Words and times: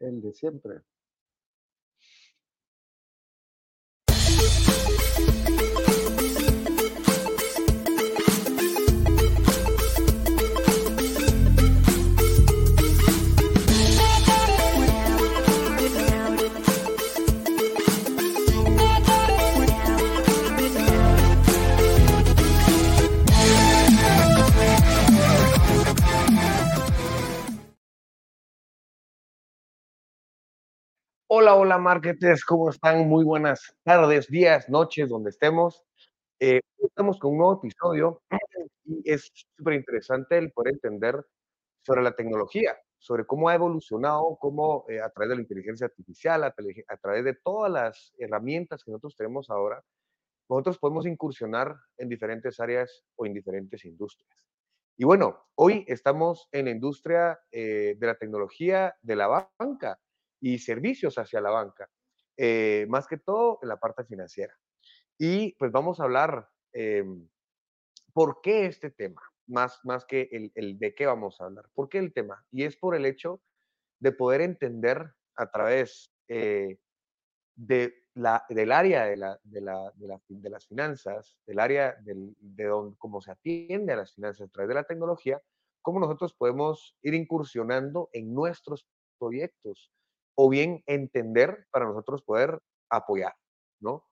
El 0.00 0.20
de 0.20 0.32
siempre. 0.32 0.82
Hola, 31.56 31.78
marketers, 31.78 32.44
¿cómo 32.44 32.68
están? 32.68 33.06
Muy 33.08 33.22
buenas 33.22 33.76
tardes, 33.84 34.26
días, 34.26 34.68
noches, 34.68 35.08
donde 35.08 35.30
estemos. 35.30 35.84
Eh, 36.40 36.60
estamos 36.78 37.16
con 37.20 37.30
un 37.30 37.38
nuevo 37.38 37.60
episodio 37.62 38.20
y 38.84 39.08
es 39.08 39.30
súper 39.56 39.74
interesante 39.74 40.36
el 40.36 40.50
poder 40.50 40.74
entender 40.74 41.24
sobre 41.80 42.02
la 42.02 42.10
tecnología, 42.10 42.76
sobre 42.98 43.24
cómo 43.24 43.48
ha 43.48 43.54
evolucionado, 43.54 44.36
cómo 44.40 44.84
eh, 44.88 45.00
a 45.00 45.08
través 45.10 45.28
de 45.28 45.36
la 45.36 45.42
inteligencia 45.42 45.86
artificial, 45.86 46.42
a, 46.42 46.48
a, 46.88 46.96
través 46.96 47.24
de 47.24 47.34
todas 47.34 47.70
las 47.70 48.12
herramientas 48.18 48.82
que 48.82 48.90
nosotros 48.90 49.14
tenemos 49.14 49.48
ahora, 49.48 49.80
nosotros 50.50 50.76
podemos 50.80 51.06
incursionar 51.06 51.76
en 51.98 52.08
diferentes 52.08 52.58
áreas 52.58 53.04
o 53.14 53.26
en 53.26 53.32
diferentes 53.32 53.84
industrias. 53.84 54.36
Y 54.96 55.04
bueno, 55.04 55.46
hoy 55.54 55.84
estamos 55.86 56.48
en 56.50 56.64
la 56.64 56.72
industria 56.72 57.38
eh, 57.52 57.94
de 57.96 58.06
la 58.08 58.16
tecnología 58.16 58.96
de 59.02 59.14
la 59.14 59.48
banca 59.56 60.00
y 60.44 60.58
servicios 60.58 61.16
hacia 61.16 61.40
la 61.40 61.48
banca, 61.48 61.88
eh, 62.36 62.84
más 62.90 63.06
que 63.06 63.16
todo 63.16 63.58
en 63.62 63.68
la 63.70 63.78
parte 63.78 64.04
financiera. 64.04 64.54
Y 65.16 65.54
pues 65.54 65.72
vamos 65.72 66.00
a 66.00 66.04
hablar 66.04 66.50
em, 66.74 67.26
por 68.12 68.42
qué 68.42 68.66
este 68.66 68.90
tema, 68.90 69.22
más, 69.46 69.80
más 69.84 70.04
que 70.04 70.28
el, 70.32 70.52
el, 70.54 70.78
de 70.78 70.94
qué 70.94 71.06
vamos 71.06 71.40
a 71.40 71.44
hablar. 71.44 71.70
¿Por 71.72 71.88
qué 71.88 71.96
el 71.96 72.12
tema? 72.12 72.44
Y 72.50 72.64
es 72.64 72.76
por 72.76 72.94
el 72.94 73.06
hecho 73.06 73.40
de 74.00 74.12
poder 74.12 74.42
entender 74.42 75.14
a 75.34 75.50
través 75.50 76.12
eh, 76.28 76.76
de 77.54 77.94
la, 78.12 78.44
del 78.50 78.70
área 78.70 79.06
de, 79.06 79.16
la, 79.16 79.40
de, 79.44 79.62
la, 79.62 79.92
de, 79.94 80.08
la, 80.08 80.20
de, 80.28 80.50
las 80.50 80.66
finanzas, 80.66 81.38
del 81.46 81.58
área 81.58 81.96
del, 82.02 82.36
de 82.38 82.64
donde, 82.64 82.98
cómo 82.98 83.22
se 83.22 83.30
atiende 83.30 83.94
a 83.94 83.96
las 83.96 84.14
finanzas 84.14 84.46
a 84.46 84.52
través 84.52 84.68
de 84.68 84.74
la 84.74 84.84
tecnología, 84.84 85.40
cómo 85.80 86.00
nosotros 86.00 86.34
podemos 86.34 86.98
ir 87.00 87.14
incursionando 87.14 88.10
en 88.12 88.34
nuestros 88.34 88.86
proyectos, 89.18 89.90
o 90.34 90.48
bien 90.48 90.82
entender 90.86 91.66
para 91.70 91.86
nosotros 91.86 92.22
poder 92.22 92.58
apoyar, 92.90 93.34
¿no? 93.80 94.04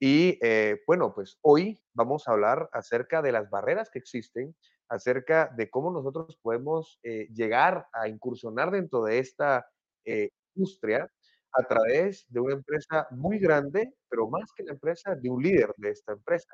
Y 0.00 0.38
eh, 0.42 0.82
bueno, 0.86 1.14
pues 1.14 1.38
hoy 1.40 1.80
vamos 1.94 2.28
a 2.28 2.32
hablar 2.32 2.68
acerca 2.72 3.22
de 3.22 3.32
las 3.32 3.48
barreras 3.48 3.90
que 3.90 3.98
existen, 3.98 4.54
acerca 4.88 5.50
de 5.56 5.70
cómo 5.70 5.90
nosotros 5.90 6.36
podemos 6.42 6.98
eh, 7.02 7.28
llegar 7.32 7.86
a 7.92 8.08
incursionar 8.08 8.70
dentro 8.70 9.04
de 9.04 9.18
esta 9.18 9.66
eh, 10.04 10.28
industria 10.54 11.10
a 11.52 11.62
través 11.62 12.26
de 12.28 12.40
una 12.40 12.54
empresa 12.54 13.06
muy 13.12 13.38
grande, 13.38 13.94
pero 14.08 14.28
más 14.28 14.52
que 14.54 14.64
la 14.64 14.72
empresa, 14.72 15.14
de 15.14 15.30
un 15.30 15.42
líder 15.42 15.72
de 15.76 15.90
esta 15.90 16.12
empresa. 16.12 16.52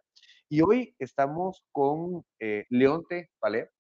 Y 0.48 0.60
hoy 0.60 0.94
estamos 0.98 1.64
con 1.72 2.22
Leonte 2.68 3.30
Palé. 3.38 3.70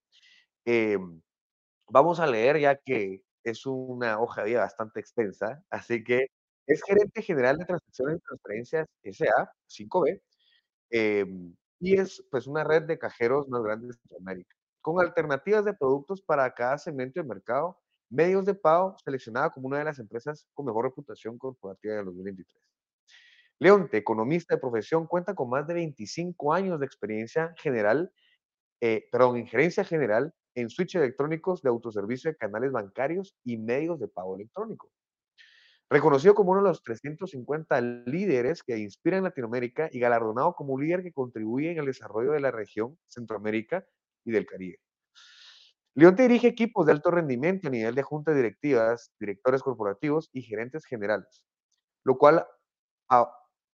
vamos 1.88 2.18
a 2.20 2.26
leer 2.26 2.58
ya 2.58 2.76
que 2.76 3.22
es 3.44 3.66
una 3.66 4.20
hoja 4.20 4.42
de 4.42 4.50
vida 4.50 4.60
bastante 4.60 5.00
extensa, 5.00 5.62
así 5.70 6.04
que 6.04 6.26
es 6.66 6.82
gerente 6.84 7.22
general 7.22 7.58
de 7.58 7.64
transacciones 7.66 8.18
y 8.18 8.20
transferencias 8.20 8.86
SA, 9.04 9.52
5B, 9.68 10.22
em, 10.90 11.56
y 11.80 11.98
es 11.98 12.24
pues 12.30 12.46
una 12.46 12.64
red 12.64 12.82
de 12.84 12.98
cajeros 12.98 13.48
más 13.48 13.62
grande 13.62 13.88
de 13.88 13.94
Centroamérica, 13.94 14.56
con 14.82 15.00
alternativas 15.04 15.64
de 15.64 15.74
productos 15.74 16.22
para 16.22 16.52
cada 16.54 16.78
segmento 16.78 17.20
de 17.20 17.26
mercado, 17.28 17.78
medios 18.10 18.44
de 18.44 18.54
pago, 18.54 18.96
seleccionada 19.04 19.50
como 19.50 19.68
una 19.68 19.78
de 19.78 19.84
las 19.84 19.98
empresas 19.98 20.48
con 20.54 20.66
mejor 20.66 20.86
reputación 20.86 21.38
corporativa 21.38 21.94
de 21.96 22.04
2023. 22.04 22.62
Leonte, 23.60 23.98
economista 23.98 24.54
de 24.54 24.60
profesión, 24.60 25.06
cuenta 25.06 25.34
con 25.34 25.50
más 25.50 25.66
de 25.66 25.74
25 25.74 26.54
años 26.54 26.80
de 26.80 26.86
experiencia 26.86 27.54
general, 27.58 28.12
eh, 28.80 29.08
perdón, 29.12 29.36
en 29.38 29.46
gerencia 29.46 29.84
general 29.84 30.34
en 30.54 30.70
switch 30.70 30.96
electrónicos 30.96 31.62
de 31.62 31.68
autoservicio 31.68 32.30
de 32.30 32.36
canales 32.36 32.72
bancarios 32.72 33.36
y 33.44 33.56
medios 33.56 34.00
de 34.00 34.08
pago 34.08 34.36
electrónico. 34.36 34.90
Reconocido 35.88 36.34
como 36.34 36.52
uno 36.52 36.62
de 36.62 36.68
los 36.68 36.82
350 36.82 37.80
líderes 37.80 38.62
que 38.62 38.78
inspiran 38.78 39.24
Latinoamérica 39.24 39.88
y 39.90 39.98
galardonado 39.98 40.54
como 40.54 40.74
un 40.74 40.82
líder 40.82 41.02
que 41.02 41.12
contribuye 41.12 41.72
en 41.72 41.78
el 41.78 41.86
desarrollo 41.86 42.32
de 42.32 42.40
la 42.40 42.52
región 42.52 42.96
Centroamérica 43.08 43.84
y 44.24 44.30
del 44.30 44.46
Caribe. 44.46 44.78
León 45.96 46.14
te 46.14 46.22
dirige 46.22 46.46
equipos 46.46 46.86
de 46.86 46.92
alto 46.92 47.10
rendimiento 47.10 47.66
a 47.66 47.70
nivel 47.72 47.96
de 47.96 48.02
juntas 48.02 48.36
directivas, 48.36 49.12
directores 49.18 49.62
corporativos 49.62 50.30
y 50.32 50.42
gerentes 50.42 50.84
generales, 50.84 51.42
lo 52.04 52.16
cual, 52.16 52.46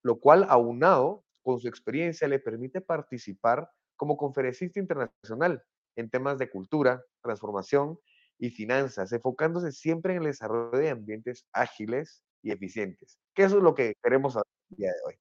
lo 0.02 0.18
cual 0.18 0.46
aunado 0.48 1.24
con 1.42 1.60
su 1.60 1.68
experiencia 1.68 2.26
le 2.26 2.38
permite 2.38 2.80
participar 2.80 3.70
como 3.96 4.16
conferencista 4.16 4.80
internacional 4.80 5.62
en 5.96 6.10
temas 6.10 6.38
de 6.38 6.50
cultura, 6.50 7.02
transformación 7.22 7.98
y 8.38 8.50
finanzas, 8.50 9.12
enfocándose 9.12 9.72
siempre 9.72 10.14
en 10.14 10.20
el 10.20 10.28
desarrollo 10.28 10.78
de 10.78 10.90
ambientes 10.90 11.46
ágiles 11.52 12.22
y 12.42 12.52
eficientes, 12.52 13.18
que 13.34 13.44
eso 13.44 13.56
es 13.58 13.62
lo 13.62 13.74
que 13.74 13.94
queremos 14.02 14.36
hablar 14.36 14.46
el 14.70 14.76
día 14.76 14.92
de 14.92 15.00
hoy. 15.06 15.14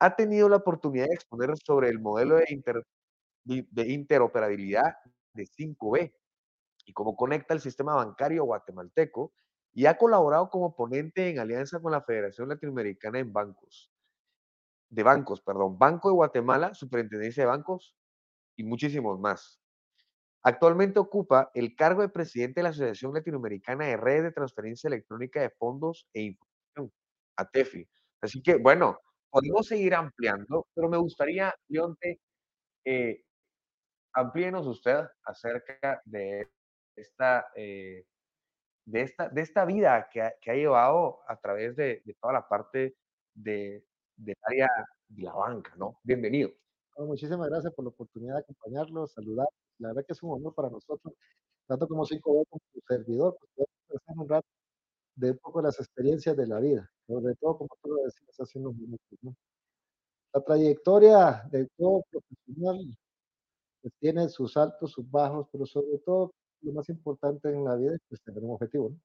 Ha 0.00 0.14
tenido 0.14 0.48
la 0.48 0.56
oportunidad 0.56 1.06
de 1.06 1.14
exponer 1.14 1.50
sobre 1.56 1.88
el 1.88 1.98
modelo 1.98 2.36
de, 2.36 2.86
de 3.44 3.88
interoperabilidad 3.88 4.94
de 5.32 5.44
5B 5.44 6.14
y 6.84 6.92
cómo 6.92 7.16
conecta 7.16 7.54
el 7.54 7.60
sistema 7.60 7.94
bancario 7.94 8.44
guatemalteco 8.44 9.32
y 9.72 9.86
ha 9.86 9.96
colaborado 9.96 10.50
como 10.50 10.74
ponente 10.74 11.28
en 11.28 11.38
alianza 11.38 11.80
con 11.80 11.92
la 11.92 12.02
Federación 12.02 12.48
Latinoamericana 12.48 13.18
en 13.18 13.32
Bancos, 13.32 13.90
de 14.88 15.02
Bancos, 15.02 15.40
perdón, 15.40 15.78
Banco 15.78 16.08
de 16.08 16.14
Guatemala, 16.14 16.74
Superintendencia 16.74 17.42
de 17.42 17.48
Bancos, 17.48 17.94
y 18.58 18.64
muchísimos 18.64 19.18
más. 19.18 19.60
Actualmente 20.42 20.98
ocupa 20.98 21.50
el 21.54 21.74
cargo 21.76 22.02
de 22.02 22.08
presidente 22.10 22.60
de 22.60 22.64
la 22.64 22.70
Asociación 22.70 23.14
Latinoamericana 23.14 23.86
de 23.86 23.96
Redes 23.96 24.24
de 24.24 24.32
Transferencia 24.32 24.88
Electrónica 24.88 25.40
de 25.40 25.50
Fondos 25.50 26.08
e 26.12 26.22
Información, 26.22 26.92
ATEFI. 27.36 27.88
Así 28.20 28.42
que, 28.42 28.56
bueno, 28.56 28.98
podemos 29.30 29.66
seguir 29.66 29.94
ampliando, 29.94 30.66
pero 30.74 30.88
me 30.88 30.96
gustaría, 30.98 31.54
Leonte, 31.68 32.20
eh, 32.84 33.22
amplíenos 34.14 34.66
usted 34.66 35.04
acerca 35.24 36.02
de 36.04 36.48
esta, 36.96 37.46
eh, 37.54 38.04
de 38.86 39.02
esta, 39.02 39.28
de 39.28 39.42
esta 39.42 39.64
vida 39.64 40.08
que 40.10 40.22
ha, 40.22 40.34
que 40.40 40.50
ha 40.50 40.54
llevado 40.54 41.20
a 41.28 41.36
través 41.36 41.76
de, 41.76 42.02
de 42.04 42.14
toda 42.20 42.34
la 42.34 42.48
parte 42.48 42.96
de, 43.34 43.84
del 44.16 44.36
área 44.42 44.68
de 45.08 45.22
la 45.22 45.34
banca, 45.34 45.74
¿no? 45.76 46.00
Bienvenido 46.02 46.50
muchísimas 47.06 47.48
gracias 47.48 47.72
por 47.74 47.84
la 47.84 47.90
oportunidad 47.90 48.34
de 48.34 48.40
acompañarlos, 48.40 49.12
saludar. 49.12 49.48
La 49.78 49.88
verdad 49.88 50.04
que 50.06 50.12
es 50.12 50.22
un 50.22 50.32
honor 50.32 50.54
para 50.54 50.70
nosotros, 50.70 51.14
tanto 51.66 51.86
como 51.88 52.04
cinco 52.04 52.32
veces 52.34 52.48
como 52.50 52.62
tu 52.72 52.80
servidor, 52.88 53.36
pues 53.56 53.68
poder 53.88 54.18
un 54.18 54.28
rato 54.28 54.48
de 55.16 55.30
un 55.32 55.38
poco 55.38 55.62
las 55.62 55.78
experiencias 55.80 56.36
de 56.36 56.46
la 56.46 56.60
vida, 56.60 56.90
sobre 57.06 57.34
todo 57.36 57.58
como 57.58 57.70
tú 57.82 57.90
lo 57.90 58.04
decías 58.04 58.40
hace 58.40 58.58
unos 58.58 58.74
minutos. 58.76 59.18
¿no? 59.22 59.34
La 60.32 60.40
trayectoria 60.42 61.44
de 61.50 61.66
todo 61.76 62.04
profesional 62.10 62.78
pues, 63.82 63.94
tiene 64.00 64.28
sus 64.28 64.56
altos, 64.56 64.92
sus 64.92 65.10
bajos, 65.10 65.48
pero 65.52 65.66
sobre 65.66 65.98
todo 65.98 66.32
lo 66.62 66.72
más 66.72 66.88
importante 66.88 67.48
en 67.50 67.64
la 67.64 67.76
vida 67.76 67.94
es 67.94 68.00
pues, 68.08 68.22
tener 68.22 68.42
un 68.42 68.52
objetivo. 68.52 68.90
¿no? 68.90 68.98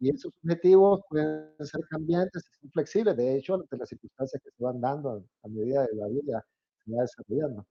Y 0.00 0.10
esos 0.10 0.32
objetivos 0.42 1.00
pueden 1.08 1.54
ser 1.60 1.80
cambiantes 1.88 2.44
y 2.46 2.60
son 2.60 2.70
flexibles, 2.70 3.16
de 3.16 3.36
hecho, 3.36 3.54
ante 3.54 3.76
las 3.78 3.88
circunstancias 3.88 4.42
que 4.42 4.50
se 4.50 4.62
van 4.62 4.80
dando 4.80 5.10
a, 5.10 5.22
a 5.44 5.48
medida 5.48 5.86
de 5.86 5.96
la 5.96 6.08
vida 6.08 6.44
va 6.92 7.02
desarrollando. 7.02 7.66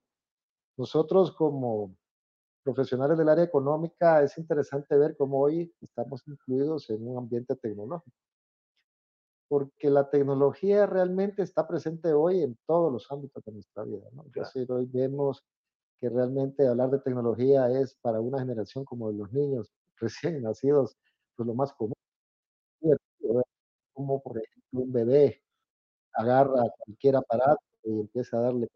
Nosotros 0.78 1.32
como 1.34 1.96
profesionales 2.64 3.18
del 3.18 3.30
área 3.30 3.44
económica 3.44 4.24
es 4.24 4.38
interesante 4.38 4.98
ver 4.98 5.16
cómo 5.16 5.40
hoy 5.40 5.74
estamos 5.82 6.24
incluidos 6.28 6.90
en 6.90 7.08
un 7.08 7.18
ambiente 7.18 7.56
tecnológico, 7.56 8.18
porque 9.48 9.90
la 9.90 10.10
tecnología 10.10 10.86
realmente 10.88 11.44
está 11.44 11.68
presente 11.68 12.12
hoy 12.14 12.42
en 12.42 12.58
todos 12.66 12.92
los 12.92 13.12
ámbitos 13.12 13.44
de 13.46 13.52
nuestra 13.54 13.84
vida. 13.84 14.08
¿no? 14.14 14.26
Es 14.26 14.34
decir, 14.34 14.72
hoy 14.72 14.88
vemos 14.88 15.44
que 16.00 16.10
realmente 16.10 16.68
hablar 16.68 16.90
de 16.90 17.00
tecnología 17.00 17.70
es 17.70 17.96
para 18.02 18.20
una 18.20 18.40
generación 18.40 18.84
como 18.86 19.12
de 19.12 19.18
los 19.20 19.32
niños 19.32 19.72
recién 19.98 20.42
nacidos, 20.42 20.98
pues 21.36 21.48
lo 21.48 21.54
más 21.54 21.72
común. 21.74 21.94
Como 23.94 24.22
por 24.22 24.38
ejemplo 24.38 24.82
un 24.82 24.92
bebé 24.92 25.42
agarra 26.14 26.64
cualquier 26.80 27.16
aparato 27.18 27.62
y 27.84 28.00
empieza 28.02 28.38
a 28.38 28.42
darle 28.42 28.68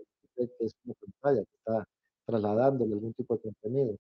que 0.47 0.65
es 0.65 0.73
una 0.85 0.95
pantalla 0.95 1.43
que 1.43 1.57
está 1.57 1.85
trasladándole 2.25 2.93
algún 2.93 3.13
tipo 3.13 3.35
de 3.35 3.41
contenido. 3.41 3.95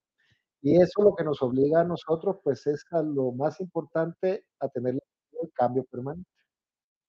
Y 0.61 0.81
eso 0.81 1.01
lo 1.03 1.15
que 1.15 1.23
nos 1.23 1.41
obliga 1.41 1.81
a 1.81 1.83
nosotros, 1.85 2.37
pues, 2.43 2.67
es 2.67 2.85
a 2.91 3.01
lo 3.01 3.31
más 3.31 3.59
importante, 3.61 4.45
a 4.59 4.67
tener 4.69 4.95
el 4.95 5.51
cambio 5.53 5.85
permanente. 5.85 6.29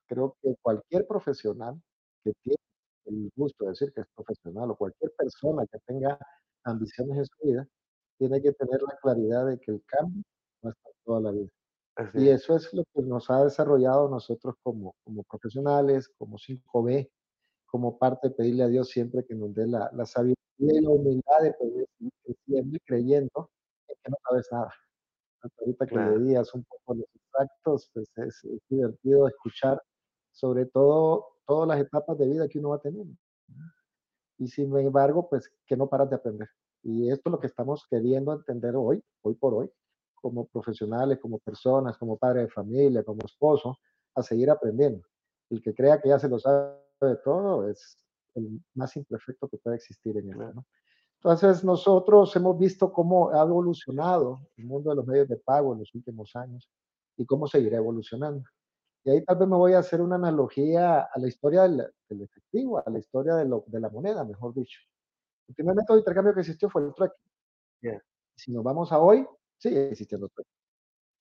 Creo 0.09 0.37
que 0.43 0.55
cualquier 0.63 1.07
profesional 1.07 1.81
que 2.25 2.33
tiene 2.43 2.57
el 3.07 3.31
gusto 3.37 3.65
de 3.65 3.71
decir 3.73 3.93
que 3.95 4.03
es 4.03 4.07
profesional, 4.15 4.71
o 4.71 4.77
cualquier 4.77 5.13
persona 5.17 5.67
que 5.71 5.79
tenga 5.87 6.19
ambiciones 6.65 7.19
en 7.19 7.25
su 7.27 7.47
vida, 7.49 7.69
tiene 8.19 8.43
que 8.43 8.53
tener 8.53 8.81
la 8.83 8.97
claridad 9.03 9.47
de 9.47 9.59
que 9.59 9.73
el 9.73 9.83
cambio 9.87 10.23
va 10.65 10.71
a 10.71 10.73
estar 10.73 10.93
toda 11.05 11.21
la 11.21 11.33
vida. 11.33 11.49
Así 11.97 12.19
Y 12.19 12.29
es, 12.29 12.43
eso 12.43 12.57
es 12.57 12.73
lo 12.75 12.85
que 12.95 13.03
nos 13.03 13.31
ha 13.31 13.45
desarrollado 13.45 14.09
nosotros 14.09 14.55
como 14.63 14.95
como 15.05 15.25
profesionales, 15.25 16.09
como 16.19 16.39
5B, 16.39 17.11
como 17.71 17.99
parte 17.99 18.29
de 18.29 18.35
pedirle 18.35 18.65
a 18.65 18.69
Dios 18.69 18.89
siempre 18.89 19.25
que 19.25 19.35
nos 19.35 19.55
dé 19.55 19.67
la 19.67 19.91
la 19.93 20.05
sabiduría 20.05 20.37
y 20.59 20.81
la 20.81 20.91
humildad 20.91 21.43
de 21.43 21.55
creciendo 22.25 22.77
y 22.77 22.81
creyendo 22.81 23.51
en 23.89 23.97
que 24.03 24.11
no 24.11 24.17
sabes 24.29 24.49
nada. 24.51 24.73
Hasta 25.43 25.63
ahorita 25.63 25.87
que 25.87 25.95
claro, 25.95 26.19
leías 26.19 26.53
un 26.55 26.65
poco 26.65 26.95
los 26.95 27.07
extractos, 27.15 27.91
pues 27.95 28.11
es 28.17 28.45
es 28.45 28.61
divertido 28.69 29.29
escuchar, 29.29 29.81
sobre 30.33 30.67
todo 30.67 31.27
todas 31.47 31.69
las 31.69 31.81
etapas 31.81 32.19
de 32.19 32.27
vida 32.27 32.49
que 32.49 32.59
uno 32.59 32.71
va 32.71 32.81
teniendo. 32.81 33.17
Y 34.39 34.49
sin 34.49 34.77
embargo, 34.77 35.29
pues 35.29 35.51
que 35.67 35.77
no 35.77 35.89
paras 35.89 36.11
de 36.11 36.17
aprender. 36.17 36.49
Y 36.83 37.11
esto 37.11 37.29
es 37.29 37.33
lo 37.33 37.41
que 37.41 37.47
estamos 37.47 37.87
queriendo 37.91 38.33
entender 38.33 38.75
hoy, 38.77 39.03
hoy 39.23 39.35
por 39.35 39.55
hoy, 39.55 39.71
como 40.15 40.47
profesionales, 40.47 41.19
como 41.21 41.39
personas, 41.39 41.99
como 41.99 42.17
padre 42.17 42.43
de 42.43 42.49
familia, 42.49 43.05
como 43.05 43.21
esposo, 43.25 43.77
a 44.15 44.23
seguir 44.23 44.51
aprendiendo. 44.51 45.07
El 45.51 45.63
que 45.63 45.75
crea 45.75 46.01
que 46.01 46.09
ya 46.09 46.19
se 46.19 46.29
lo 46.29 46.39
sabe 46.39 46.75
todo 47.25 47.69
es 47.69 47.99
el 48.35 48.61
más 48.75 48.97
imperfecto 48.97 49.49
que 49.49 49.59
puede 49.59 49.77
existir 49.77 50.17
en 50.17 50.31
esto, 50.31 50.53
¿no? 50.55 50.67
Entonces, 51.17 51.65
nosotros 51.65 52.35
hemos 52.37 52.59
visto 52.59 52.93
cómo 52.93 53.31
ha 53.31 53.43
evolucionado 53.43 54.41
el 54.57 54.67
mundo 54.67 54.91
de 54.91 54.97
los 54.97 55.07
medios 55.07 55.29
de 55.29 55.37
pago 55.39 55.73
en 55.75 55.81
los 55.81 55.95
últimos 55.95 56.35
años 56.37 56.71
y 57.17 57.27
cómo 57.27 57.47
seguirá 57.47 57.79
evolucionando. 57.79 58.45
Y 59.05 59.11
ahí 59.11 59.25
tal 59.25 59.39
vez 59.39 59.49
me 59.49 59.57
voy 59.57 59.75
a 59.75 59.81
hacer 59.81 60.01
una 60.03 60.17
analogía 60.17 61.03
a 61.03 61.19
la 61.19 61.29
historia 61.29 61.63
del, 61.63 61.87
del 62.09 62.23
efectivo, 62.23 62.79
a 62.85 62.91
la 62.91 62.99
historia 62.99 63.35
de, 63.37 63.47
lo- 63.47 63.65
de 63.67 63.81
la 63.81 63.91
moneda, 63.91 64.25
mejor 64.25 64.55
dicho. 64.55 64.81
El 65.49 65.55
primer 65.57 65.75
método 65.77 65.97
de 65.97 66.01
intercambio 66.03 66.35
que 66.35 66.41
existió 66.41 66.71
fue 66.71 66.83
el 66.85 66.95
trueque. 66.95 67.17
ya, 67.83 68.01
Si 68.37 68.53
nos 68.53 68.65
vamos 68.65 68.93
a 68.93 68.99
hoy, 69.01 69.27
sigue 69.59 69.91
existiendo 69.91 70.27
el 70.27 70.33
trueque. 70.33 70.51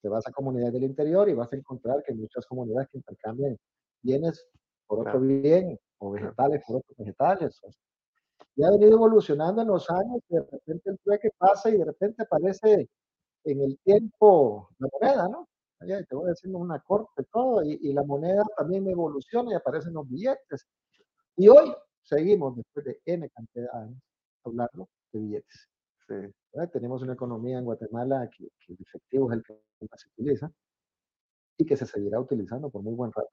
Te 0.02 0.10
vas 0.10 0.28
a 0.28 0.32
comunidades 0.32 0.74
del 0.74 0.84
interior 0.86 1.30
y 1.30 1.34
vas 1.36 1.52
a 1.54 1.58
encontrar 1.58 2.04
que 2.06 2.14
muchas 2.14 2.46
comunidades 2.48 2.90
que 2.90 2.98
intercambian 3.00 3.58
bienes 4.02 4.48
por 4.90 5.00
otro 5.02 5.20
claro, 5.20 5.28
bien, 5.42 5.80
o 6.00 6.12
vegetales 6.12 6.64
por 6.66 6.78
otros 6.78 6.98
vegetales. 6.98 7.60
o- 7.64 7.70
Y 8.56 8.64
ha 8.64 8.72
venido 8.72 8.94
evolucionando 8.94 9.62
en 9.62 9.68
los 9.68 9.88
años, 9.90 10.20
y 10.30 10.36
de 10.36 10.42
repente 10.42 10.90
el 10.90 11.00
trueque 11.00 11.30
pasa 11.38 11.70
y 11.70 11.78
de 11.78 11.86
repente 11.86 12.24
aparece 12.24 12.90
en 13.46 13.62
el 13.62 13.78
tiempo 13.84 14.70
la 14.80 14.90
moneda, 14.92 15.28
¿no? 15.30 15.48
Te 15.80 16.16
voy 16.16 16.32
haciendo 16.32 16.58
una 16.58 16.80
corte, 16.80 17.24
todo, 17.32 17.64
y, 17.64 17.80
y 17.82 17.94
la 17.94 18.04
moneda 18.04 18.44
también 18.58 18.86
evoluciona 18.90 19.52
y 19.52 19.56
aparecen 19.56 19.94
los 19.94 20.10
billetes. 20.10 20.68
Y 21.38 21.48
hoy 21.48 21.74
seguimos, 22.04 22.58
después 22.58 22.84
de 22.86 23.00
N 23.06 23.30
cantidad 23.30 23.72
de 23.72 23.80
años, 23.80 24.02
hablando 24.44 24.90
de 25.14 25.20
billetes. 25.20 25.70
sí. 26.08 26.16
Tenemos 26.74 27.04
una 27.04 27.14
economía 27.14 27.60
en 27.60 27.66
Guatemala 27.66 28.28
que, 28.36 28.50
que 28.60 28.74
el 28.74 28.78
efectivo 28.82 29.32
es 29.32 29.38
el 29.38 29.44
que 29.44 29.54
más 29.90 30.02
se 30.02 30.10
utiliza 30.10 30.52
y 31.58 31.66
que 31.66 31.78
se 31.78 31.86
seguirá 31.86 32.20
utilizando 32.20 32.70
por 32.70 32.82
muy 32.82 32.96
buen 32.96 33.12
rato. 33.14 33.30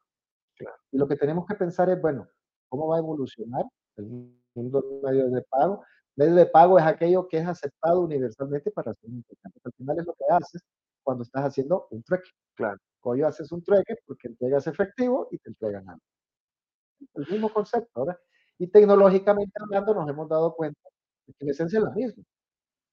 Claro, 0.56 0.76
Y 0.90 0.98
lo 0.98 1.08
que 1.08 1.16
tenemos 1.16 1.46
que 1.46 1.54
pensar 1.54 1.88
es, 1.90 2.00
bueno, 2.00 2.28
¿cómo 2.68 2.88
va 2.88 2.96
a 2.96 2.98
evolucionar 3.00 3.64
el 3.96 4.06
mundo 4.54 4.80
de 4.80 5.00
medios 5.02 5.32
de 5.32 5.42
pago? 5.42 5.84
Medio 6.16 6.34
de 6.34 6.46
pago 6.46 6.78
es 6.78 6.84
aquello 6.84 7.28
que 7.28 7.38
es 7.38 7.46
aceptado 7.46 8.00
universalmente 8.00 8.70
para 8.70 8.92
hacer 8.92 9.10
un 9.10 9.16
intercambio. 9.16 9.60
Al 9.64 9.72
final 9.72 9.98
es 9.98 10.06
lo 10.06 10.14
que 10.14 10.24
haces 10.30 10.62
cuando 11.02 11.22
estás 11.22 11.44
haciendo 11.44 11.86
un 11.90 12.02
trueque. 12.02 12.30
claro, 12.54 12.78
Hoy 13.02 13.22
haces 13.22 13.52
un 13.52 13.62
trueque 13.62 13.94
porque 14.04 14.28
entregas 14.28 14.66
efectivo 14.66 15.28
y 15.30 15.38
te 15.38 15.50
entregan 15.50 15.88
algo. 15.88 16.02
El 17.14 17.28
mismo 17.30 17.52
concepto, 17.52 18.04
¿verdad? 18.04 18.18
Y 18.58 18.66
tecnológicamente 18.66 19.52
hablando 19.62 19.94
nos 19.94 20.08
hemos 20.08 20.28
dado 20.28 20.54
cuenta 20.56 20.80
de 21.26 21.34
que 21.34 21.44
la 21.44 21.52
esencia 21.52 21.78
es 21.78 21.84
la 21.84 21.90
misma. 21.92 22.24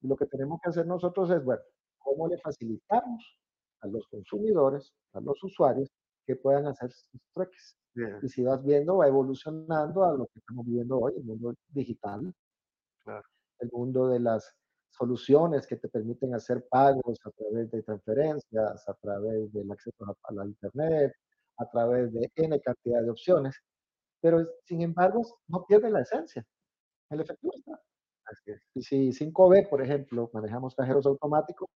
Y 0.01 0.07
lo 0.07 0.15
que 0.15 0.25
tenemos 0.27 0.59
que 0.61 0.69
hacer 0.69 0.85
nosotros 0.85 1.31
es, 1.31 1.43
bueno, 1.43 1.61
¿cómo 1.97 2.27
le 2.27 2.37
facilitamos 2.37 3.39
a 3.81 3.87
los 3.87 4.05
consumidores, 4.07 4.93
a 5.13 5.19
los 5.19 5.41
usuarios, 5.43 5.89
que 6.25 6.35
puedan 6.35 6.67
hacer 6.67 6.91
sus 6.91 7.21
trueques? 7.33 7.77
Y 8.23 8.27
si 8.27 8.43
vas 8.43 8.63
viendo, 8.63 8.97
va 8.97 9.07
evolucionando 9.07 10.03
a 10.03 10.13
lo 10.13 10.25
que 10.27 10.39
estamos 10.39 10.65
viviendo 10.65 10.97
hoy, 10.99 11.13
el 11.15 11.23
mundo 11.23 11.53
digital, 11.69 12.33
claro, 13.03 13.27
el 13.59 13.69
mundo 13.71 14.07
de 14.07 14.19
las 14.19 14.51
soluciones 14.89 15.67
que 15.67 15.77
te 15.77 15.89
permiten 15.89 16.33
hacer 16.33 16.65
pagos 16.69 17.19
a 17.23 17.31
través 17.31 17.69
de 17.69 17.83
transferencias, 17.83 18.89
a 18.89 18.93
través 18.95 19.51
del 19.53 19.71
acceso 19.71 20.05
a, 20.05 20.15
a 20.23 20.33
la 20.33 20.45
Internet, 20.45 21.13
a 21.57 21.69
través 21.69 22.11
de 22.13 22.31
N 22.35 22.59
cantidad 22.61 23.01
de 23.01 23.11
opciones, 23.11 23.55
pero 24.21 24.39
sin 24.65 24.81
embargo 24.81 25.21
no 25.47 25.65
pierde 25.65 25.89
la 25.91 26.01
esencia. 26.01 26.45
El 27.09 27.21
efectivo 27.21 27.53
está. 27.55 27.79
Y 28.73 28.81
si 28.81 29.09
5B, 29.09 29.69
por 29.69 29.81
ejemplo, 29.81 30.29
manejamos 30.33 30.73
cajeros 30.75 31.05
automáticos, 31.05 31.69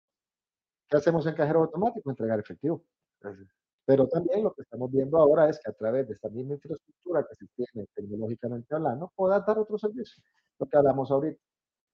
¿qué 0.89 0.97
hacemos 0.97 1.27
en 1.27 1.35
cajero 1.35 1.63
automático? 1.63 2.11
Entregar 2.11 2.39
efectivo. 2.39 2.85
así 3.23 3.43
Pero 3.87 4.09
también 4.09 4.43
lo 4.43 4.53
que 4.53 4.63
estamos 4.63 4.91
viendo 4.91 5.19
ahora 5.19 5.49
es 5.49 5.61
que 5.63 5.71
a 5.71 5.75
través 5.75 6.09
de 6.09 6.15
esta 6.15 6.29
misma 6.31 6.55
infraestructura 6.55 7.27
que 7.29 7.37
se 7.37 7.47
tiene 7.55 7.87
tecnológicamente 7.95 8.75
hablando, 8.75 9.13
pueda 9.15 9.41
dar 9.41 9.59
otro 9.59 9.77
servicio. 9.79 10.23
Lo 10.59 10.67
que 10.67 10.77
hablamos 10.77 11.11
ahorita, 11.11 11.41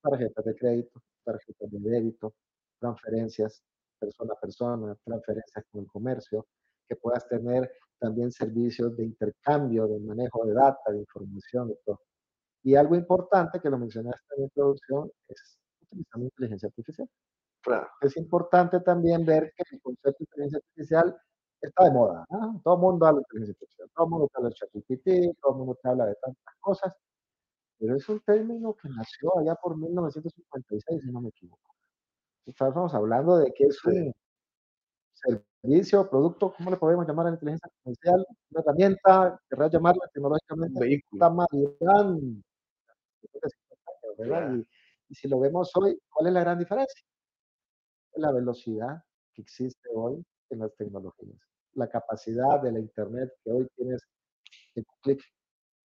tarjetas 0.02 0.44
de 0.44 0.54
crédito, 0.54 1.02
tarjetas 1.24 1.70
de 1.70 1.78
débito, 1.78 2.34
transferencias 2.78 3.62
persona 4.00 4.32
a 4.32 4.40
persona, 4.40 4.96
transferencias 5.04 5.64
con 5.70 5.82
el 5.82 5.88
comercio, 5.88 6.46
que 6.88 6.96
puedas 6.96 7.28
tener 7.28 7.70
también 7.98 8.32
servicios 8.32 8.96
de 8.96 9.04
intercambio, 9.04 9.86
de 9.86 10.00
manejo 10.00 10.44
de 10.46 10.54
data, 10.54 10.90
de 10.90 10.98
información 10.98 11.70
y 11.70 11.76
todo. 11.84 12.00
Y 12.62 12.74
algo 12.74 12.96
importante 12.96 13.60
que 13.60 13.70
lo 13.70 13.78
mencionaste 13.78 14.24
en 14.34 14.40
la 14.40 14.44
introducción 14.46 15.10
es 15.28 15.58
utilizando 15.82 16.26
inteligencia 16.26 16.68
artificial. 16.68 17.08
claro, 17.62 17.88
Es 18.00 18.16
importante 18.16 18.80
también 18.80 19.24
ver 19.24 19.52
que 19.54 19.64
el 19.70 19.80
concepto 19.80 20.16
de 20.18 20.24
inteligencia 20.24 20.58
artificial 20.58 21.20
está 21.66 21.84
de 21.84 21.90
moda, 21.90 22.24
¿no? 22.30 22.60
Todo 22.64 22.74
el 22.74 22.80
mundo 22.80 23.06
habla 23.06 23.18
de 23.20 23.24
inteligencia 23.28 23.52
artificial, 23.60 23.90
todo 23.94 24.04
el 24.06 24.10
mundo 24.10 24.28
te 24.28 24.38
habla 24.38 24.48
de 24.48 24.54
ChatGPT, 24.54 25.40
todo 25.40 25.52
el 25.52 25.58
mundo 25.58 25.78
te 25.82 25.88
habla 25.88 26.06
de 26.06 26.14
tantas 26.16 26.54
cosas, 26.60 26.94
pero 27.78 27.96
es 27.96 28.08
un 28.08 28.20
término 28.20 28.74
que 28.74 28.88
nació 28.88 29.38
allá 29.38 29.54
por 29.56 29.76
1956, 29.76 31.02
si 31.02 31.10
no 31.10 31.20
me 31.20 31.28
equivoco. 31.30 31.74
Estamos 32.46 32.94
hablando 32.94 33.36
de 33.38 33.52
que 33.52 33.64
es 33.64 33.84
un 33.84 34.12
servicio, 35.62 36.08
producto, 36.08 36.52
¿cómo 36.56 36.70
le 36.70 36.76
podemos 36.76 37.06
llamar 37.06 37.26
a 37.26 37.30
la 37.30 37.34
inteligencia 37.36 37.68
artificial? 37.68 38.26
Una 38.50 38.60
herramienta, 38.60 39.40
querrás 39.48 39.70
llamarla 39.70 40.02
un 40.04 40.10
tecnológicamente, 40.12 40.80
vehículo, 40.80 41.18
está 41.18 41.30
madurando, 41.30 42.42
¿verdad? 44.18 44.38
claro, 44.38 44.56
Y, 44.56 44.68
y 45.08 45.14
si 45.14 45.28
lo 45.28 45.40
vemos 45.40 45.70
hoy, 45.76 45.98
¿cuál 46.10 46.28
es 46.28 46.32
la 46.32 46.40
gran 46.40 46.58
diferencia? 46.58 47.02
La 48.14 48.32
velocidad 48.32 49.02
que 49.32 49.42
existe 49.42 49.88
hoy 49.94 50.24
en 50.50 50.58
las 50.58 50.74
tecnologías, 50.76 51.38
la 51.74 51.88
capacidad 51.88 52.60
de 52.62 52.72
la 52.72 52.80
Internet 52.80 53.32
que 53.44 53.50
hoy 53.50 53.68
tienes 53.76 54.02
en 54.74 54.84
clic 55.02 55.22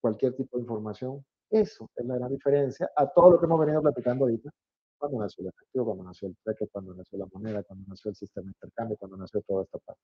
cualquier 0.01 0.35
tipo 0.35 0.57
de 0.57 0.63
información. 0.63 1.25
Eso 1.49 1.89
es 1.95 2.05
la 2.05 2.15
gran 2.15 2.31
diferencia 2.31 2.89
a 2.95 3.07
todo 3.07 3.31
lo 3.31 3.39
que 3.39 3.45
hemos 3.45 3.59
venido 3.59 3.81
platicando 3.81 4.25
ahorita. 4.25 4.49
Cuando 4.97 5.19
nació 5.19 5.43
el 5.43 5.49
efectivo, 5.49 5.85
cuando 5.85 6.03
nació 6.03 6.27
el 6.29 6.37
trueque, 6.43 6.67
cuando 6.67 6.93
nació 6.93 7.19
la 7.19 7.27
moneda, 7.33 7.63
cuando 7.63 7.85
nació 7.87 8.09
el 8.09 8.15
sistema 8.15 8.45
de 8.45 8.49
intercambio, 8.49 8.97
cuando 8.97 9.17
nació 9.17 9.41
toda 9.41 9.63
esta 9.63 9.77
parte. 9.79 10.01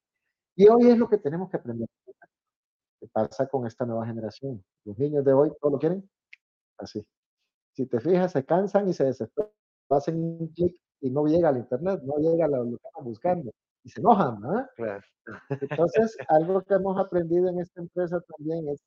Y 0.56 0.68
hoy 0.68 0.90
es 0.90 0.98
lo 0.98 1.10
que 1.10 1.18
tenemos 1.18 1.50
que 1.50 1.58
aprender. 1.58 1.88
¿Qué 3.00 3.08
pasa 3.08 3.48
con 3.48 3.66
esta 3.66 3.86
nueva 3.86 4.06
generación? 4.06 4.64
Los 4.86 4.98
niños 4.98 5.26
de 5.26 5.34
hoy 5.34 5.52
todo 5.60 5.72
lo 5.72 5.80
quieren 5.80 6.08
así. 6.78 7.06
Si 7.74 7.86
te 7.86 8.00
fijas, 8.00 8.32
se 8.32 8.44
cansan 8.46 8.88
y 8.90 8.94
se 8.94 9.06
desesperan. 9.06 9.52
Hacen 9.90 10.16
un 10.16 10.48
clic 10.50 10.78
y 11.02 11.10
no 11.10 11.26
llega 11.26 11.50
al 11.50 11.58
internet, 11.58 12.02
no 12.04 12.16
llega 12.18 12.46
a 12.46 12.48
lo 12.48 12.64
que 12.66 12.76
están 12.76 13.04
buscando. 13.04 13.52
Y 13.84 13.90
se 13.90 14.00
enojan, 14.00 14.40
¿verdad? 14.42 14.70
claro, 14.76 15.04
Entonces, 15.50 16.18
algo 16.30 16.62
que 16.62 16.74
hemos 16.76 17.00
aprendido 17.00 17.50
en 17.50 17.60
esta 17.60 17.82
empresa 17.82 18.20
también 18.38 18.68
es, 18.70 18.82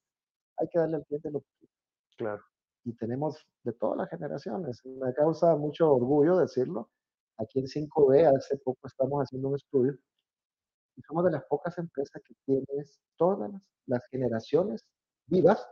hay 0.59 0.69
que 0.69 0.79
darle 0.79 0.97
al 0.97 1.05
cliente 1.05 1.31
lo 1.31 1.41
que 1.41 1.69
claro, 2.17 2.43
Y 2.85 2.95
tenemos 2.97 3.45
de 3.65 3.73
todas 3.73 3.99
las 3.99 4.11
generaciones. 4.11 4.81
Me 4.85 5.13
causa 5.15 5.57
mucho 5.57 5.93
orgullo 5.93 6.37
decirlo. 6.37 6.91
Aquí 7.39 7.59
en 7.59 7.67
5B, 7.67 8.37
hace 8.37 8.57
poco 8.59 8.87
estamos 8.87 9.23
haciendo 9.23 9.49
un 9.49 9.57
estudio 9.57 9.99
y 10.97 11.03
somos 11.03 11.25
de 11.25 11.33
las 11.33 11.45
pocas 11.47 11.77
empresas 11.79 12.23
que 12.23 12.35
tienes 12.45 13.01
todas 13.17 13.51
las, 13.87 14.07
generaciones 14.09 14.85
vivas 15.27 15.67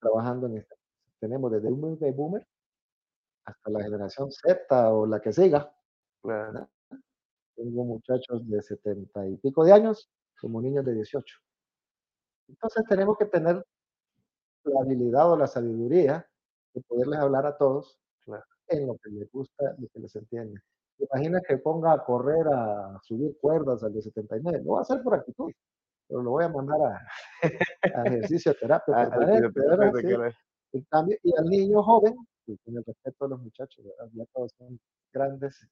trabajando 0.00 0.46
en 0.46 0.58
esta. 0.58 0.76
Tenemos 1.18 1.50
desde 1.52 1.68
un 1.68 1.98
boomer 1.98 2.46
hasta 3.44 3.70
la 3.70 3.82
generación 3.82 4.30
Z 4.30 4.92
o 4.92 5.06
la 5.06 5.20
que 5.20 5.32
siga. 5.32 5.72
claro. 6.22 6.68
Tengo 7.60 7.84
muchachos 7.84 8.48
de 8.48 8.62
70 8.62 9.26
y 9.28 9.36
pico 9.36 9.64
de 9.64 9.72
años 9.72 10.08
como 10.40 10.62
niños 10.62 10.82
de 10.86 10.94
18. 10.94 11.36
Entonces 12.48 12.84
tenemos 12.88 13.18
que 13.18 13.26
tener 13.26 13.62
la 14.64 14.80
habilidad 14.80 15.30
o 15.30 15.36
la 15.36 15.46
sabiduría 15.46 16.26
de 16.72 16.80
poderles 16.82 17.18
hablar 17.20 17.44
a 17.44 17.58
todos 17.58 17.98
claro, 18.24 18.44
en 18.68 18.86
lo 18.86 18.96
que 18.96 19.10
les 19.10 19.30
gusta, 19.30 19.74
lo 19.78 19.88
que 19.88 20.00
les 20.00 20.16
entiende. 20.16 20.58
Imagina 20.98 21.40
que 21.46 21.58
ponga 21.58 21.92
a 21.92 22.02
correr, 22.02 22.46
a 22.50 22.98
subir 23.02 23.36
cuerdas 23.38 23.82
al 23.84 23.92
de 23.92 24.00
79, 24.02 24.62
lo 24.64 24.72
va 24.72 24.78
a 24.78 24.82
hacer 24.82 25.02
por 25.02 25.14
actitud, 25.14 25.50
pero 26.08 26.22
lo 26.22 26.30
voy 26.30 26.44
a 26.44 26.48
mandar 26.48 26.78
a, 26.80 27.06
a 27.94 28.06
ejercicio, 28.06 28.54
terapia 28.54 28.94
Ah, 28.96 29.18
de 29.26 29.36
Sí. 30.00 30.06
que- 30.08 30.34
En 30.78 30.84
cambio, 30.84 31.18
y 31.22 31.36
al 31.36 31.44
niño 31.44 31.82
joven, 31.82 32.14
con 32.64 32.76
el 32.76 32.84
respeto 32.84 33.24
de 33.26 33.30
los 33.30 33.40
muchachos, 33.42 33.84
¿verdad? 33.84 34.10
ya 34.14 34.24
todos 34.32 34.50
son 34.56 34.80
grandes, 35.12 35.66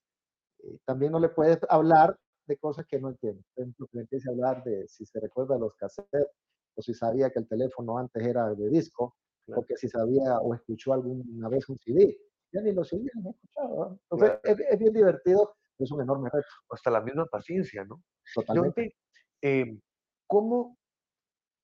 eh, 0.64 0.78
también 0.84 1.12
no 1.12 1.20
le 1.20 1.28
puedes 1.30 1.58
hablar 1.68 2.18
de 2.46 2.56
cosas 2.56 2.86
que 2.86 2.98
no 3.00 3.10
entiende. 3.10 3.42
Por 3.54 3.62
ejemplo, 3.62 3.88
le 3.92 4.00
empiece 4.02 4.28
a 4.28 4.32
hablar 4.32 4.64
de 4.64 4.86
si 4.88 5.04
se 5.06 5.20
recuerda 5.20 5.58
los 5.58 5.74
cassettes, 5.74 6.26
o 6.74 6.82
si 6.82 6.94
sabía 6.94 7.30
que 7.30 7.40
el 7.40 7.48
teléfono 7.48 7.98
antes 7.98 8.24
era 8.26 8.54
de 8.54 8.68
disco, 8.68 9.16
Claro. 9.46 9.62
o 9.62 9.64
que 9.64 9.76
si 9.76 9.88
sabía 9.88 10.38
o 10.40 10.54
escuchó 10.54 10.92
alguna 10.92 11.48
vez 11.48 11.68
un 11.70 11.78
CD. 11.78 12.18
Ya 12.52 12.60
ni 12.60 12.72
los 12.72 12.88
CD 12.88 13.10
no 13.14 13.30
he 13.30 13.32
escuchado. 13.32 13.76
¿verdad? 13.78 13.98
Entonces, 14.10 14.40
Claro. 14.42 14.60
es, 14.62 14.72
es 14.72 14.78
bien 14.78 14.92
divertido, 14.92 15.56
es 15.78 15.90
un 15.90 16.02
enorme 16.02 16.28
reto, 16.32 16.46
hasta 16.70 16.90
la 16.90 17.00
misma 17.00 17.26
paciencia, 17.26 17.84
¿no? 17.84 18.02
totalmente. 18.34 18.94
Em, 19.40 19.80
¿cómo 20.26 20.76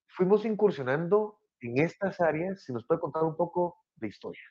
fuimos 0.09 0.45
incursionando 0.45 1.41
en 1.61 1.79
estas 1.79 2.21
áreas? 2.21 2.63
Si 2.63 2.73
nos 2.73 2.87
puede 2.87 3.01
contar 3.01 3.23
un 3.25 3.37
poco 3.37 3.77
de 3.97 4.09
historia, 4.09 4.43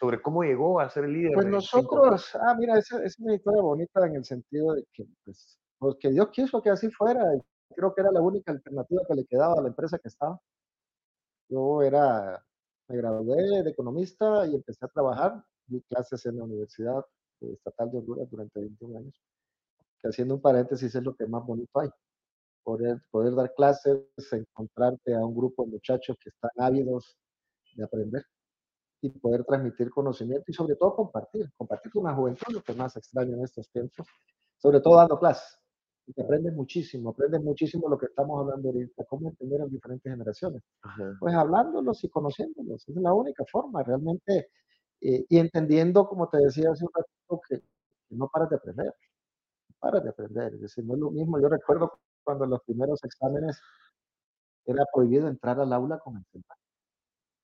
sobre 0.00 0.22
cómo 0.22 0.42
llegó 0.42 0.80
a 0.80 0.88
ser 0.88 1.04
el 1.04 1.12
líder 1.12 1.32
Pues 1.34 1.46
de 1.46 1.52
5 1.52 1.56
nosotros, 1.56 2.34
ah, 2.34 2.54
mira, 2.58 2.78
esa 2.78 3.04
es 3.04 3.18
una 3.18 3.34
historia 3.34 3.60
bonita 3.60 4.06
en 4.06 4.16
el 4.16 4.24
sentido 4.24 4.72
de 4.72 4.84
que, 4.92 5.06
pues, 5.24 5.58
pues, 5.78 5.96
que 6.00 6.08
Dios 6.10 6.30
quiso 6.30 6.62
que 6.62 6.70
así 6.70 6.90
fuera, 6.90 7.22
y 7.36 7.74
creo 7.74 7.94
que 7.94 8.00
era 8.00 8.10
la 8.10 8.22
única 8.22 8.50
alternativa 8.50 9.02
que 9.06 9.14
le 9.14 9.26
quedaba 9.26 9.54
a 9.58 9.62
la 9.62 9.68
empresa 9.68 9.98
que 9.98 10.08
estaba. 10.08 10.40
Yo 11.50 11.82
era 11.82 12.42
me 12.88 12.96
gradué 12.96 13.62
de 13.62 13.70
economista 13.70 14.46
y 14.46 14.54
empecé 14.56 14.84
a 14.84 14.88
trabajar, 14.88 15.44
di 15.66 15.80
clases 15.82 16.26
en 16.26 16.38
la 16.38 16.44
Universidad 16.44 17.04
Estatal 17.40 17.90
de 17.90 17.98
Honduras 17.98 18.28
durante 18.30 18.60
21 18.60 18.98
años, 18.98 19.22
que 20.00 20.08
haciendo 20.08 20.34
un 20.36 20.40
paréntesis 20.40 20.94
es 20.94 21.02
lo 21.02 21.14
que 21.14 21.26
más 21.26 21.44
bonito 21.46 21.78
hay, 21.80 21.90
poder 22.64 23.02
poder 23.10 23.34
dar 23.34 23.54
clases, 23.54 24.02
encontrarte 24.32 25.14
a 25.14 25.24
un 25.24 25.36
grupo 25.36 25.64
de 25.64 25.72
muchachos 25.72 26.16
que 26.20 26.30
están 26.30 26.50
ávidos 26.58 27.16
de 27.74 27.84
aprender 27.84 28.24
y 29.02 29.10
poder 29.10 29.44
transmitir 29.44 29.90
conocimiento 29.90 30.44
y 30.48 30.52
sobre 30.52 30.76
todo 30.76 30.94
compartir, 30.94 31.50
compartir 31.56 31.92
con 31.92 32.04
la 32.04 32.14
juventud, 32.14 32.52
lo 32.52 32.62
que 32.62 32.74
más 32.74 32.96
extraño 32.96 33.34
en 33.34 33.44
estos 33.44 33.68
tiempos, 33.70 34.06
sobre 34.58 34.80
todo 34.80 34.96
dando 34.96 35.18
clases. 35.18 35.58
Y 36.06 36.12
que 36.12 36.22
aprendes 36.22 36.54
muchísimo, 36.54 37.10
aprendes 37.10 37.42
muchísimo 37.42 37.88
lo 37.88 37.98
que 37.98 38.06
estamos 38.06 38.40
hablando 38.40 38.68
ahorita, 38.68 39.04
cómo 39.04 39.28
entender 39.28 39.62
a 39.62 39.66
diferentes 39.66 40.10
generaciones. 40.10 40.62
Ajá, 40.82 41.16
Pues 41.20 41.34
hablándolos 41.34 42.02
y 42.04 42.08
conociéndolos, 42.08 42.88
es 42.88 42.96
la 42.96 43.14
única 43.14 43.44
forma 43.50 43.82
realmente, 43.82 44.50
eh, 45.00 45.24
y 45.28 45.38
entendiendo, 45.38 46.06
como 46.06 46.28
te 46.28 46.38
decía 46.38 46.70
hace 46.72 46.84
un 46.84 46.90
ratito, 46.92 47.40
que, 47.48 47.60
que 47.60 48.16
no 48.16 48.28
paras 48.28 48.50
de 48.50 48.56
aprender, 48.56 48.86
no 48.86 49.76
paras 49.78 50.02
de 50.02 50.10
aprender, 50.10 50.54
es 50.54 50.60
decir, 50.60 50.84
no 50.84 50.94
es 50.94 51.00
lo 51.00 51.10
mismo, 51.10 51.40
yo 51.40 51.48
recuerdo 51.48 52.00
cuando 52.22 52.44
en 52.44 52.50
los 52.50 52.62
primeros 52.64 53.02
exámenes 53.04 53.60
era 54.66 54.84
prohibido 54.92 55.28
entrar 55.28 55.58
al 55.60 55.72
aula 55.72 55.98
con 55.98 56.16
el 56.16 56.24
celular 56.26 56.58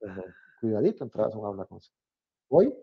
ajá. 0.03 0.23
Cuidadito 0.67 1.05
entrabas 1.05 1.35
a 1.35 1.39
un 1.39 1.47
aula 1.47 1.65
con 1.65 1.81
celular. 1.81 2.03
Hoy 2.49 2.75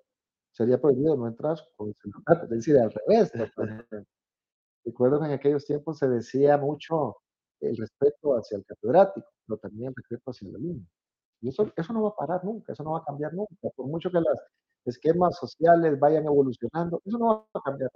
sería 0.52 0.80
prohibido 0.80 1.16
no 1.18 1.28
entrar 1.28 1.58
con 1.76 1.90
el 1.90 1.96
celular, 1.96 2.24
es 2.44 2.50
decir, 2.50 2.78
al 2.78 2.92
revés. 2.92 3.32
Recuerdo 4.86 5.20
que 5.20 5.26
en 5.26 5.32
aquellos 5.32 5.66
tiempos 5.66 5.98
se 5.98 6.08
decía 6.08 6.58
mucho 6.58 7.18
el 7.62 7.76
respeto 7.78 8.36
hacia 8.36 8.58
el 8.58 8.66
catedrático, 8.66 9.28
pero 9.46 9.58
también 9.58 9.90
el 9.90 9.96
respeto 9.96 10.32
hacia 10.32 10.48
el 10.50 10.56
alumno. 10.56 10.86
Y 11.42 11.50
eso, 11.50 11.72
eso 11.76 11.94
no 11.94 12.04
va 12.04 12.10
a 12.10 12.16
parar 12.16 12.44
nunca, 12.46 12.74
eso 12.74 12.84
no 12.84 12.94
va 12.94 13.00
a 13.00 13.04
cambiar 13.04 13.34
nunca. 13.34 13.70
Por 13.76 13.88
mucho 13.88 14.10
que 14.10 14.20
los 14.20 14.38
esquemas 14.86 15.38
sociales 15.38 16.00
vayan 16.00 16.26
evolucionando, 16.26 17.02
eso 17.06 17.18
no 17.18 17.28
va 17.28 17.46
a 17.54 17.62
cambiar. 17.62 17.92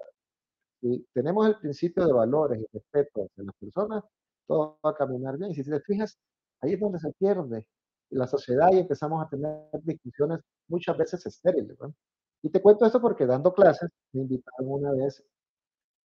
Si 0.81 1.05
tenemos 1.13 1.47
el 1.47 1.57
principio 1.59 2.05
de 2.05 2.13
valores 2.13 2.59
y 2.61 2.65
respeto 2.73 3.25
hacia 3.25 3.43
las 3.43 3.55
personas, 3.55 4.03
todo 4.47 4.79
va 4.85 4.91
a 4.91 4.95
caminar 4.95 5.37
bien. 5.37 5.51
Y 5.51 5.55
si 5.55 5.63
te 5.63 5.79
fijas, 5.81 6.17
ahí 6.61 6.73
es 6.73 6.79
donde 6.79 6.99
se 6.99 7.11
pierde 7.13 7.65
la 8.09 8.27
sociedad 8.27 8.69
y 8.71 8.79
empezamos 8.79 9.23
a 9.25 9.29
tener 9.29 9.69
discusiones 9.83 10.39
muchas 10.67 10.97
veces 10.97 11.25
estériles. 11.25 11.77
¿no? 11.79 11.93
Y 12.41 12.49
te 12.49 12.61
cuento 12.61 12.85
esto 12.85 13.01
porque 13.01 13.25
dando 13.25 13.53
clases 13.53 13.89
me 14.13 14.21
invitaron 14.21 14.71
una 14.71 14.91
vez 14.91 15.23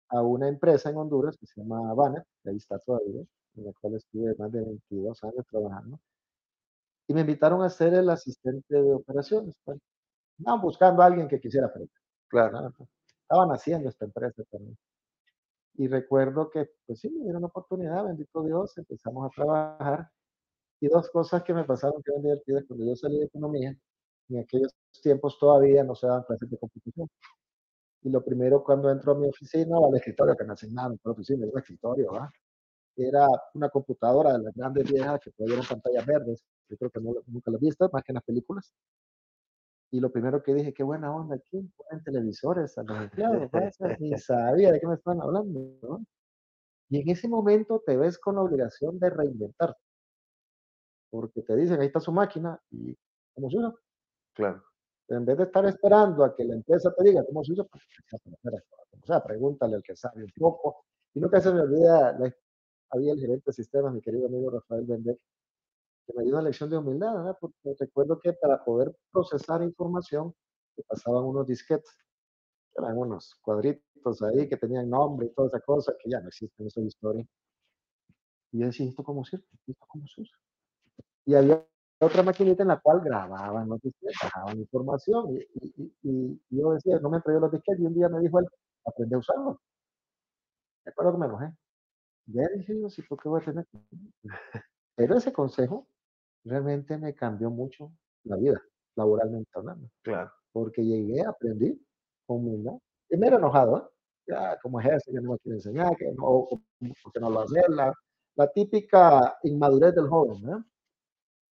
a 0.10 0.22
una 0.22 0.48
empresa 0.48 0.90
en 0.90 0.98
Honduras 0.98 1.38
que 1.38 1.46
se 1.46 1.62
llama 1.62 1.94
Banner, 1.94 2.24
que 2.44 2.50
ahí 2.50 2.58
está 2.58 2.78
todavía, 2.80 3.22
en 3.56 3.66
la 3.66 3.72
cual 3.80 3.96
estuve 3.96 4.36
más 4.36 4.52
de 4.52 4.62
22 4.62 5.24
años 5.24 5.46
trabajando, 5.50 6.00
y 7.08 7.14
me 7.14 7.22
invitaron 7.22 7.62
a 7.62 7.70
ser 7.70 7.94
el 7.94 8.10
asistente 8.10 8.82
de 8.82 8.94
operaciones. 8.94 9.56
Pues. 9.64 9.80
Estaban 10.38 10.62
buscando 10.62 11.02
a 11.02 11.06
alguien 11.06 11.28
que 11.28 11.40
quisiera 11.40 11.68
aprender. 11.68 11.96
Claro. 12.28 12.62
¿no? 12.62 12.88
Estaban 13.22 13.50
haciendo 13.52 13.90
esta 13.90 14.06
empresa 14.06 14.44
también. 14.50 14.78
Y 15.76 15.88
recuerdo 15.88 16.50
que, 16.50 16.70
pues 16.86 17.00
sí, 17.00 17.10
me 17.10 17.24
dieron 17.24 17.42
la 17.42 17.48
oportunidad, 17.48 18.04
bendito 18.06 18.44
Dios, 18.44 18.78
empezamos 18.78 19.26
a 19.26 19.30
trabajar. 19.30 20.10
Y 20.82 20.88
dos 20.88 21.10
cosas 21.12 21.44
que 21.44 21.54
me 21.54 21.64
pasaron 21.64 22.02
que 22.04 22.12
eran 22.12 22.24
divertidas 22.24 22.66
cuando 22.68 22.86
yo 22.86 22.96
salí 22.96 23.20
de 23.20 23.26
economía, 23.26 23.78
en 24.30 24.40
aquellos 24.40 24.74
tiempos 25.02 25.38
todavía 25.40 25.84
no 25.84 25.96
se 25.96 26.08
daban 26.08 26.24
clases 26.24 26.50
de 26.50 26.58
computación. 26.58 27.08
Y 28.02 28.10
lo 28.10 28.24
primero 28.26 28.64
cuando 28.64 28.90
entro 28.90 29.12
a 29.12 29.16
mi 29.16 29.28
oficina 29.28 29.78
o 29.78 29.90
al 29.90 29.96
escritorio, 29.96 30.36
que 30.36 30.44
me 30.44 30.54
asignaron 30.54 30.98
por 30.98 31.12
oficina, 31.14 31.44
era 31.44 31.52
un 31.54 31.60
escritorio, 31.60 32.12
¿verdad? 32.12 32.30
Era 32.98 33.28
una 33.54 33.70
computadora 33.70 34.34
de 34.34 34.40
las 34.44 34.56
grandes 34.56 34.92
viejas 34.92 35.20
que 35.24 35.32
todavía 35.32 35.58
eran 35.58 35.68
pantallas 35.68 36.06
verdes. 36.06 36.44
Yo 36.68 36.78
creo 36.78 36.90
que 36.90 37.00
no, 37.00 37.14
nunca 37.28 37.52
las 37.52 37.62
viste, 37.62 37.86
más 37.94 38.04
que 38.04 38.12
en 38.12 38.16
las 38.16 38.24
películas. 38.24 38.74
Y 39.92 40.00
lo 40.00 40.12
primero 40.12 40.42
que 40.42 40.54
dije, 40.54 40.74
qué 40.74 40.84
buena 40.84 41.14
onda, 41.14 41.36
aquí 41.36 41.70
ponen 41.78 42.04
televisores 42.04 42.78
a 42.78 42.84
los 42.84 43.04
empleados, 43.04 43.52
ni 44.00 44.18
sabía 44.18 44.72
de 44.72 44.80
qué 44.80 44.88
me 44.88 44.96
estaban 44.96 45.22
hablando, 45.22 45.78
¿no? 45.84 46.06
Y 46.90 47.02
en 47.02 47.10
ese 47.10 47.28
momento 47.28 47.84
te 47.86 47.98
ves 47.98 48.18
con 48.18 48.36
la 48.36 48.42
obligación 48.42 49.00
de 49.00 49.10
reinventar, 49.10 49.78
porque 51.12 51.44
te 51.44 51.56
dicen, 51.56 51.80
ahí 51.82 51.88
está 51.88 52.00
su 52.00 52.12
máquina, 52.12 52.60
y 52.72 52.98
¿cómo 53.36 53.50
se 53.52 53.58
usa? 53.58 53.76
Claro. 54.34 54.64
En 55.10 55.26
vez 55.26 55.38
de 55.38 55.44
estar 55.44 55.66
esperando 55.66 56.24
a 56.24 56.34
que 56.36 56.46
la 56.46 56.56
empresa 56.56 56.94
te 56.98 57.04
diga 57.04 57.24
cómo 57.26 57.44
se 57.44 57.52
usa, 57.52 57.66
pues, 57.66 57.84
esperas, 58.26 58.64
o 59.02 59.06
sea, 59.06 59.22
pregúntale 59.24 59.76
al 59.76 59.84
que 59.84 59.96
sabe 59.96 60.24
un 60.24 60.32
poco. 60.38 60.86
Y 61.14 61.20
nunca 61.20 61.42
se 61.42 61.52
me 61.54 61.60
olvida, 61.62 62.18
la- 62.18 62.34
había 62.92 63.14
el 63.14 63.20
gerente 63.20 63.44
de 63.48 63.54
sistemas, 63.54 63.94
mi 63.94 64.02
querido 64.02 64.28
amigo 64.28 64.50
Rafael 64.50 64.86
Bendek, 64.86 65.20
que 66.08 66.14
me 66.16 66.24
dio 66.24 66.34
una 66.34 66.44
lección 66.44 66.70
de 66.70 66.78
humildad, 66.78 67.14
¿verdad? 67.16 67.38
Porque 67.40 67.76
recuerdo 67.80 68.20
que 68.20 68.34
para 68.34 68.64
poder 68.64 68.96
procesar 69.12 69.62
información, 69.64 70.34
te 70.76 70.84
pasaban 70.84 71.24
unos 71.26 71.46
disquetes, 71.48 71.92
que 72.74 72.82
eran 72.82 72.98
unos 72.98 73.36
cuadritos 73.42 74.22
ahí 74.24 74.48
que 74.50 74.58
tenían 74.58 74.90
nombre 74.90 75.28
y 75.28 75.34
toda 75.34 75.48
esa 75.50 75.60
cosa, 75.62 75.94
que 76.02 76.10
ya 76.10 76.22
no 76.22 76.30
existen, 76.30 76.68
eso 76.68 76.80
es 76.82 76.88
historia. 76.88 77.26
Y 78.54 78.60
yo 78.60 78.66
decía, 78.68 78.88
¿esto 78.88 79.04
cómo 79.04 79.24
sirve? 79.26 79.46
¿Esto 79.68 79.86
cómo 79.88 80.08
se 80.08 80.22
usa? 80.22 80.38
Y 81.26 81.36
había 81.36 81.66
otra 82.00 82.24
maquinita 82.24 82.64
en 82.64 82.70
la 82.70 82.80
cual 82.80 83.02
grababan 83.02 83.70
disquetes, 83.84 84.18
bajaban 84.24 84.58
información, 84.60 85.36
y, 85.36 85.40
y- 85.62 85.94
y- 86.04 86.42
y 86.50 86.60
yo 86.62 86.74
decía, 86.74 87.00
no 87.00 87.10
me 87.10 87.18
entregué 87.18 87.40
los 87.40 87.52
disquetes, 87.52 87.82
y 87.82 87.86
un 87.86 87.94
día 87.94 88.10
me 88.10 88.20
dijo 88.20 88.40
él, 88.40 88.48
aprende 88.86 89.16
a 89.16 89.20
usarlos. 89.20 89.58
Me 90.86 90.92
acuerdo 90.92 91.12
que 91.14 91.18
me 91.20 91.26
enojé. 91.28 91.54
Ya 92.28 92.48
dije 92.56 92.80
yo, 92.82 92.90
sí, 92.90 93.02
¿por 93.04 93.22
qué 93.22 93.30
voy 93.30 93.42
a 93.42 93.46
tener? 93.46 93.66
que-?". 93.68 93.80
Pero 94.96 95.18
ese 95.18 95.34
consejo 95.34 95.88
realmente 96.46 96.98
me 96.98 97.16
cambió 97.16 97.50
mucho 97.52 97.92
la 98.26 98.38
vida, 98.38 98.62
laboralmente 98.96 99.50
hablando, 99.56 99.90
Claro. 100.04 100.32
porque 100.52 100.84
llegué, 100.84 101.24
aprendí 101.26 101.80
con 102.28 102.38
humildad. 102.40 102.74
Primero 103.10 103.38
enojado, 103.38 103.78
¿eh? 103.80 103.84
Ya, 104.28 104.60
como 104.62 104.80
es 104.82 104.88
eso, 104.88 105.12
ya 105.14 105.22
no 105.22 105.34
me 105.34 105.40
quiere 105.40 105.58
enseñar, 105.58 105.96
que 105.98 106.12
no, 106.14 106.48
porque 107.04 107.20
no 107.20 107.30
lo 107.32 107.42
hace, 107.42 107.62
la, 107.70 107.94
la 108.36 108.48
típica 108.52 109.38
inmadurez 109.44 109.96
del 109.96 110.08
joven, 110.10 110.42
¿no? 110.44 110.66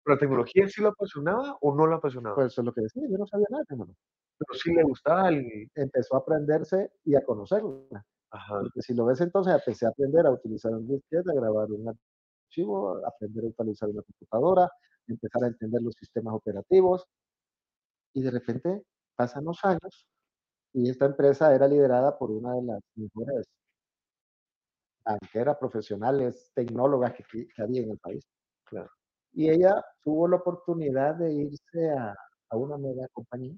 ¿Pero 0.06 0.16
la 0.16 0.20
tecnología 0.20 0.68
sí 0.70 0.82
lo 0.84 0.90
apasionaba 0.90 1.58
o 1.62 1.76
no 1.76 1.88
lo 1.88 1.96
apasionaba? 1.96 2.36
Pues 2.36 2.54
eso 2.54 2.62
es 2.62 2.66
lo 2.66 2.74
que 2.74 2.82
decía, 2.82 3.02
yo 3.10 3.18
no 3.18 3.26
sabía 3.26 3.48
nada, 3.50 3.64
hermano. 3.68 3.96
Pero 4.38 4.60
sí 4.60 4.72
le 4.74 4.84
gustaba 4.84 5.30
el... 5.30 5.68
Empezó 5.74 6.16
a 6.16 6.20
aprenderse 6.20 6.92
y 7.06 7.16
a 7.16 7.26
conocerla. 7.26 8.06
Ajá. 8.30 8.60
Porque 8.60 8.82
si 8.84 8.94
lo 8.94 9.06
ves 9.06 9.20
entonces, 9.22 9.54
empecé 9.56 9.88
a 9.88 9.90
aprender 9.90 10.28
a 10.28 10.32
utilizar 10.32 10.72
un 10.74 10.88
disquete, 10.88 11.32
a 11.32 11.34
grabar 11.34 11.72
un 11.72 11.90
archivo, 11.90 13.04
a 13.04 13.08
aprender 13.08 13.46
a 13.46 13.48
utilizar 13.48 13.90
una 13.90 14.04
computadora, 14.04 14.70
empezar 15.08 15.44
a 15.44 15.48
entender 15.48 15.82
los 15.82 15.96
sistemas 15.98 16.36
operativos. 16.36 17.08
Y 18.14 18.22
de 18.22 18.32
repente 18.32 18.84
pasan 19.16 19.46
los 19.46 19.64
años 19.66 20.06
y 20.74 20.90
esta 20.90 21.06
empresa 21.06 21.56
era 21.56 21.68
liderada 21.68 22.18
por 22.18 22.30
una 22.30 22.54
de 22.56 22.62
las 22.64 22.80
mejores 22.96 23.48
banqueras 25.04 25.58
profesionales, 25.58 26.52
tecnólogas 26.54 27.14
que- 27.16 27.48
que 27.48 27.62
había 27.62 27.82
en 27.82 27.92
el 27.92 27.98
país. 27.98 28.24
Claro. 28.66 28.90
Y 29.36 29.50
ella 29.50 29.84
tuvo 30.04 30.28
la 30.28 30.38
oportunidad 30.38 31.16
de 31.16 31.32
irse 31.34 31.92
a, 31.92 32.16
a 32.50 32.58
una 32.58 32.78
mega 32.78 33.08
compañía. 33.10 33.54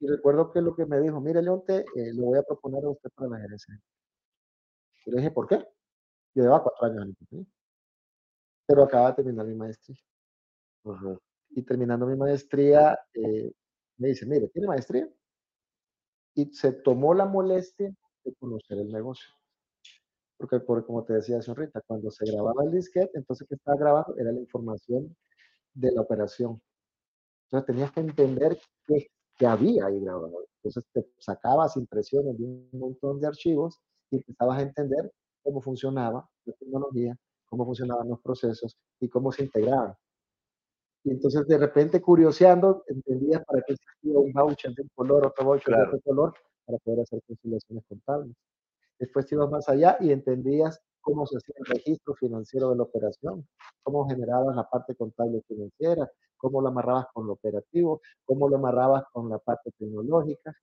Y 0.00 0.06
recuerdo 0.06 0.52
que 0.52 0.60
lo 0.60 0.76
que 0.76 0.86
me 0.86 1.00
dijo, 1.00 1.20
mire, 1.20 1.42
Leonte, 1.42 1.78
eh, 1.96 2.12
le 2.12 2.22
voy 2.22 2.38
a 2.38 2.42
proponer 2.42 2.84
a 2.84 2.90
usted 2.90 3.10
para 3.14 3.30
la 3.30 3.38
gerencia. 3.38 3.80
Y 5.06 5.10
le 5.10 5.16
dije, 5.18 5.30
¿por 5.30 5.48
qué? 5.48 5.56
Yo 6.34 6.42
llevaba 6.42 6.62
cuatro 6.62 6.86
años 6.86 7.02
en 7.02 7.08
la 7.08 7.14
compañía. 7.16 7.46
Pero 8.66 8.82
acaba 8.84 9.08
de 9.10 9.16
terminar 9.16 9.46
mi 9.46 9.54
maestría. 9.54 9.98
Ajá. 10.84 11.18
Y 11.50 11.62
terminando 11.62 12.06
mi 12.06 12.16
maestría, 12.16 12.98
eh, 13.14 13.52
me 13.98 14.08
dice, 14.08 14.26
mire, 14.26 14.48
¿tiene 14.48 14.68
maestría? 14.68 15.08
y 16.34 16.46
se 16.52 16.72
tomó 16.72 17.14
la 17.14 17.26
molestia 17.26 17.94
de 18.24 18.34
conocer 18.34 18.78
el 18.78 18.90
negocio. 18.90 19.28
Porque, 20.38 20.60
por, 20.60 20.84
como 20.84 21.04
te 21.04 21.14
decía 21.14 21.38
hace 21.38 21.50
ahorita, 21.50 21.80
cuando 21.86 22.10
se 22.10 22.24
grababa 22.30 22.64
el 22.64 22.72
disquete, 22.72 23.18
entonces 23.18 23.46
que 23.48 23.54
estaba 23.54 23.76
grabando 23.78 24.16
era 24.18 24.32
la 24.32 24.40
información 24.40 25.16
de 25.74 25.92
la 25.92 26.00
operación. 26.00 26.60
Entonces 27.46 27.66
tenías 27.66 27.92
que 27.92 28.00
entender 28.00 28.58
qué, 28.86 29.08
qué 29.36 29.46
había 29.46 29.86
ahí 29.86 30.00
grabado. 30.00 30.46
Entonces 30.56 30.84
te 30.92 31.06
sacabas 31.18 31.76
impresiones 31.76 32.36
de 32.38 32.44
un 32.44 32.68
montón 32.72 33.20
de 33.20 33.28
archivos 33.28 33.80
y 34.10 34.16
empezabas 34.16 34.58
a 34.58 34.62
entender 34.62 35.12
cómo 35.42 35.60
funcionaba 35.60 36.28
la 36.46 36.54
tecnología, 36.54 37.16
cómo 37.48 37.64
funcionaban 37.64 38.08
los 38.08 38.20
procesos 38.20 38.76
y 39.00 39.08
cómo 39.08 39.30
se 39.30 39.44
integraban. 39.44 39.94
Y 41.04 41.10
entonces 41.10 41.46
de 41.46 41.58
repente 41.58 42.00
curioseando, 42.00 42.82
entendías 42.88 43.44
para 43.44 43.62
qué 43.62 43.74
existía 43.74 44.18
un 44.18 44.32
voucher 44.32 44.72
de 44.72 44.82
un 44.82 44.88
color, 44.94 45.26
otro 45.26 45.44
voucher 45.44 45.66
de 45.66 45.74
Claro. 45.74 45.88
otro 45.88 46.00
color, 46.00 46.34
para 46.64 46.78
poder 46.78 47.00
hacer 47.00 47.20
conciliaciones 47.26 47.84
contables. 47.86 48.34
Después 49.04 49.26
te 49.26 49.34
ibas 49.34 49.50
más 49.50 49.68
allá 49.68 49.98
y 50.00 50.12
entendías 50.12 50.80
cómo 51.02 51.26
se 51.26 51.36
hacía 51.36 51.54
el 51.58 51.66
registro 51.66 52.14
financiero 52.14 52.70
de 52.70 52.76
la 52.76 52.84
operación, 52.84 53.46
cómo 53.82 54.08
generabas 54.08 54.56
la 54.56 54.66
parte 54.66 54.96
contable 54.96 55.42
financiera, 55.46 56.10
cómo 56.38 56.62
lo 56.62 56.68
amarrabas 56.68 57.08
con 57.12 57.26
lo 57.26 57.34
operativo, 57.34 58.00
cómo 58.24 58.48
lo 58.48 58.56
amarrabas 58.56 59.04
con 59.12 59.28
la 59.28 59.38
parte 59.38 59.70
tecnológica. 59.78 60.56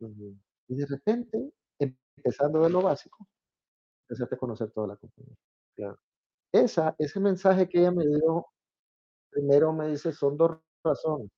Y 0.67 0.75
de 0.75 0.88
repente, 0.88 1.51
empezando 1.77 2.63
de 2.63 2.71
lo 2.71 2.81
básico, 2.81 3.27
empezaste 4.10 4.36
a 4.36 4.39
conocer 4.39 4.71
toda 4.71 4.88
la 4.88 4.95
compañía. 4.98 5.36
Claro. 5.75 6.00
Esa, 6.53 6.95
ese 7.00 7.19
mensaje 7.19 7.69
que 7.69 7.79
ella 7.79 7.91
me 7.91 8.07
dio, 8.07 8.48
primero 9.31 9.74
me 9.74 9.89
dice, 9.89 10.13
son 10.13 10.38
dos 10.38 10.60
razones. 10.83 11.29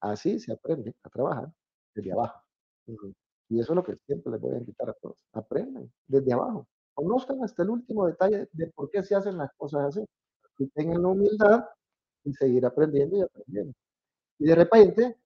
Así 0.00 0.38
se 0.40 0.52
aprende 0.52 0.94
a 1.04 1.10
trabajar 1.10 1.52
desde 1.94 2.12
abajo. 2.12 2.42
Ujú. 2.88 3.14
Y 3.52 3.60
eso 3.60 3.74
es 3.74 3.76
lo 3.76 3.84
que 3.84 3.96
siempre 4.06 4.32
les 4.32 4.40
voy 4.40 4.54
a 4.54 4.58
invitar 4.58 4.88
a 4.88 4.94
todos. 4.94 5.16
Aprendan 5.34 5.92
desde 6.06 6.32
abajo. 6.32 6.66
Conozcan 6.94 7.44
hasta 7.44 7.62
el 7.62 7.68
último 7.68 8.06
detalle 8.06 8.48
de 8.50 8.66
por 8.68 8.90
qué 8.90 9.02
se 9.02 9.14
hacen 9.14 9.36
las 9.36 9.52
cosas 9.58 9.88
así. 9.88 10.06
Y 10.56 10.68
tengan 10.68 11.02
la 11.02 11.08
humildad 11.08 11.64
y 12.24 12.32
seguir 12.32 12.64
aprendiendo 12.64 13.18
y 13.18 13.20
aprendiendo. 13.20 13.74
Y 14.38 14.46
de 14.46 14.54
repente 14.54 15.18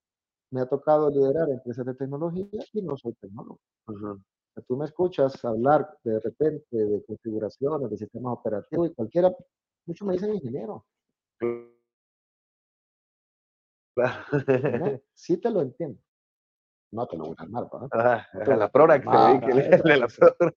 me 0.50 0.60
ha 0.60 0.66
tocado 0.66 1.08
liderar 1.08 1.48
empresas 1.50 1.86
de 1.86 1.94
tecnología 1.94 2.48
y 2.72 2.82
no 2.82 2.96
soy 2.96 3.12
tecnólogo. 3.14 3.60
Tú 4.66 4.76
me 4.76 4.86
escuchas 4.86 5.44
hablar 5.44 5.96
de 6.02 6.18
repente 6.18 6.76
de 6.76 7.04
configuraciones, 7.04 7.90
de 7.90 7.96
sistemas 7.96 8.38
operativos 8.38 8.88
y 8.88 8.94
cualquiera, 8.94 9.32
muchos 9.86 10.08
me 10.08 10.14
dicen 10.14 10.34
ingeniero. 10.34 10.84
Claro. 13.94 15.00
Sí 15.14 15.36
te 15.36 15.48
lo 15.48 15.62
entiendo. 15.62 16.00
No 16.92 17.06
te 17.06 17.16
lo 17.16 17.24
voy 17.26 17.34
a 17.38 17.42
armar, 17.42 17.68
¿verdad? 17.72 17.88
Ah, 17.92 18.26
No 18.34 18.40
a 18.42 18.44
lo 18.46 18.56
la 18.56 18.68
prora 18.70 18.98
que 19.00 19.04
se 19.04 19.10
Ah, 19.12 19.28
dedique, 19.28 19.82
de 19.82 19.96
la 19.96 20.06
prora. 20.08 20.54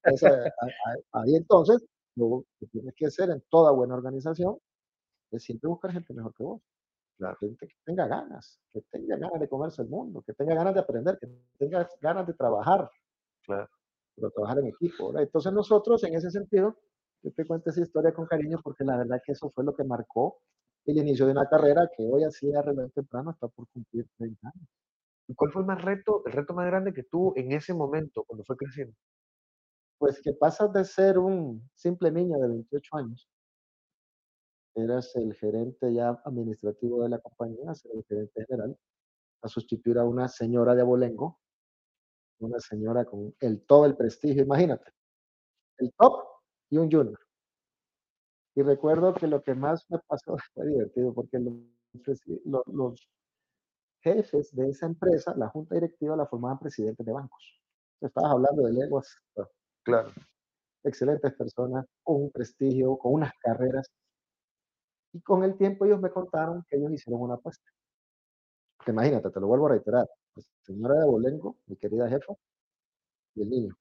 ahí 1.14 1.36
entonces, 1.36 1.86
lo 2.16 2.46
que 2.60 2.68
tienes 2.68 2.94
que 2.96 3.08
hacer 3.08 3.30
en 3.30 3.42
toda 3.50 3.72
buena 3.72 3.96
organización 3.96 4.58
es 5.32 5.44
siempre 5.44 5.68
buscar 5.70 5.92
gente 5.92 6.14
mejor 6.14 6.34
que 6.34 6.44
vos. 6.44 6.62
Claro. 7.18 7.36
Gente 7.40 7.68
que 7.68 7.76
tenga 7.84 8.08
ganas, 8.08 8.60
que 8.70 8.82
tenga 8.92 9.18
ganas 9.18 9.40
de 9.40 9.50
comerse 9.50 9.82
el 9.82 9.90
mundo, 9.90 10.22
que 10.26 10.34
tenga 10.34 10.56
ganas 10.56 10.74
de 10.74 10.80
aprender, 10.80 11.18
que 11.20 11.28
tenga 11.58 11.88
ganas 12.00 12.26
de 12.28 12.34
trabajar, 12.34 12.90
Claro. 13.44 13.68
pero 14.16 14.32
trabajar 14.32 14.60
en 14.60 14.68
equipo. 14.68 15.08
¿verdad? 15.08 15.24
Entonces 15.24 15.52
nosotros, 15.52 16.04
en 16.06 16.14
ese 16.16 16.32
sentido, 16.32 16.78
yo 17.22 17.32
te 17.34 17.46
cuento 17.46 17.70
esa 17.72 17.82
historia 17.82 18.14
con 18.14 18.26
cariño 18.26 18.60
porque 18.64 18.86
la 18.86 18.96
verdad 18.98 19.20
que 19.26 19.34
eso 19.34 19.50
fue 19.50 19.66
lo 19.66 19.74
que 19.76 19.84
marcó 19.84 20.38
el 20.86 20.98
inicio 20.98 21.26
de 21.26 21.34
una 21.34 21.46
carrera 21.48 21.90
que 21.96 22.08
hoy 22.10 22.24
así 22.24 22.50
reloj 22.52 22.92
temprano 22.94 23.32
está 23.32 23.48
por 23.50 23.68
cumplir 23.70 24.08
30 24.18 24.48
años. 24.48 24.68
¿Y 25.30 25.36
cuál 25.36 25.52
fue 25.52 25.62
el 25.62 25.68
más 25.68 25.80
reto, 25.84 26.24
el 26.26 26.34
reto 26.34 26.56
más 26.56 26.66
grande 26.66 26.92
que 26.92 27.04
tuvo 27.04 27.34
en 27.38 27.52
ese 27.52 27.72
momento 27.72 28.24
cuando 28.24 28.44
fue 28.44 28.58
creciendo? 28.58 28.96
Pues 30.00 30.20
que 30.24 30.34
pasas 30.34 30.74
de 30.74 30.84
ser 30.84 31.20
un 31.20 31.70
simple 31.76 32.12
niño 32.12 32.40
de 32.40 32.48
28 32.48 32.98
años, 32.98 33.30
eras 34.74 35.16
el 35.16 35.36
gerente 35.36 35.94
ya 35.94 36.20
administrativo 36.26 37.04
de 37.04 37.10
la 37.10 37.20
compañía, 37.20 37.76
ser 37.76 37.92
el 37.94 38.04
gerente 38.06 38.44
general, 38.48 38.76
a 39.44 39.48
sustituir 39.48 40.00
a 40.00 40.06
una 40.06 40.28
señora 40.28 40.74
de 40.74 40.82
abolengo, 40.82 41.40
una 42.40 42.60
señora 42.60 43.06
con 43.06 43.36
el 43.40 43.62
todo 43.68 43.86
el 43.86 43.96
prestigio, 43.96 44.42
imagínate, 44.42 44.92
el 45.78 45.94
top 45.94 46.24
y 46.72 46.78
un 46.78 46.90
junior. 46.90 47.20
Y 48.56 48.64
recuerdo 48.64 49.14
que 49.14 49.28
lo 49.28 49.44
que 49.44 49.54
más 49.54 49.86
me 49.90 50.00
pasó 50.08 50.38
fue 50.56 50.66
divertido 50.66 51.14
porque 51.14 51.40
los 51.40 53.10
jefes 54.02 54.56
de 54.56 54.70
esa 54.70 54.86
empresa, 54.86 55.34
la 55.36 55.50
junta 55.50 55.76
directiva, 55.76 56.16
la 56.16 56.26
formaban 56.26 56.60
presidentes 56.60 57.06
de 57.06 57.12
bancos. 57.12 57.62
Estabas 58.02 58.32
hablando 58.32 58.64
de 58.64 58.74
lenguas, 58.74 59.18
bueno, 59.36 59.50
Claro. 59.84 60.12
excelentes 60.84 61.34
personas, 61.34 61.86
con 62.04 62.24
un 62.24 62.32
prestigio, 62.32 62.98
con 62.98 63.14
unas 63.14 63.34
carreras. 63.42 63.88
Y 65.14 65.22
con 65.22 65.44
el 65.44 65.58
tiempo 65.58 65.86
ellos 65.86 66.00
me 66.00 66.12
contaron 66.12 66.64
que 66.68 66.78
ellos 66.78 66.92
hicieron 66.92 67.22
una 67.22 67.36
apuesta. 67.36 67.66
Que 68.86 68.92
imagínate, 68.92 69.30
te 69.30 69.40
lo 69.40 69.48
vuelvo 69.48 69.68
a 69.68 69.72
reiterar. 69.72 70.08
La 70.36 70.44
señora 70.64 70.96
de 70.96 71.02
Abolengo, 71.04 71.58
mi 71.66 71.76
querida 71.76 72.08
jefa, 72.08 72.34
y 73.36 73.42
el 73.42 73.50
niño. 73.50 73.78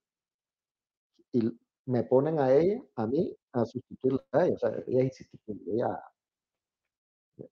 Y 1.32 1.58
me 1.86 2.02
ponen 2.04 2.38
a 2.40 2.52
ella, 2.52 2.82
a 2.96 3.06
mí, 3.06 3.36
a 3.52 3.64
sustituirla 3.64 4.24
a 4.32 4.46
ella. 4.46 4.54
O 4.54 4.58
sea, 4.58 4.70
ella 4.86 5.10
ella 5.66 6.02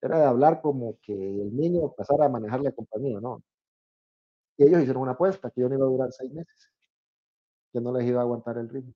era 0.00 0.18
de 0.18 0.24
hablar 0.24 0.60
como 0.60 0.98
que 1.00 1.12
el 1.12 1.56
niño 1.56 1.92
pasara 1.96 2.26
a 2.26 2.28
manejar 2.28 2.60
la 2.60 2.72
compañía, 2.72 3.20
¿no? 3.20 3.42
Y 4.56 4.64
ellos 4.64 4.80
hicieron 4.80 5.02
una 5.02 5.12
apuesta, 5.12 5.50
que 5.50 5.60
yo 5.60 5.68
no 5.68 5.74
iba 5.74 5.84
a 5.84 5.88
durar 5.88 6.12
seis 6.12 6.32
meses, 6.32 6.70
que 7.72 7.80
no 7.80 7.92
les 7.92 8.06
iba 8.06 8.20
a 8.20 8.22
aguantar 8.22 8.58
el 8.58 8.68
ritmo. 8.68 8.92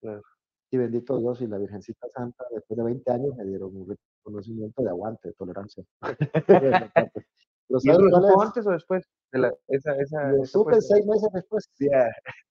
Claro. 0.00 0.22
Y 0.70 0.78
bendito 0.78 1.18
Dios 1.18 1.40
y 1.42 1.46
la 1.46 1.58
Virgencita 1.58 2.08
Santa, 2.14 2.44
después 2.50 2.78
de 2.78 2.84
20 2.84 3.12
años 3.12 3.36
me 3.36 3.44
dieron 3.44 3.76
un 3.76 3.88
reconocimiento 3.88 4.82
de 4.82 4.88
aguante, 4.88 5.28
de 5.28 5.34
tolerancia. 5.34 5.84
Pero 7.68 7.78
¿Y 7.80 7.86
¿sabes 7.86 8.06
eso 8.06 8.20
lo 8.20 8.42
antes 8.42 8.66
o 8.66 8.70
después 8.70 9.04
de 9.32 9.38
la, 9.38 9.54
esa, 9.68 9.96
esa, 9.96 10.32
Lo 10.32 10.44
supe 10.44 10.80
seis 10.80 11.06
meses 11.06 11.28
después. 11.32 11.70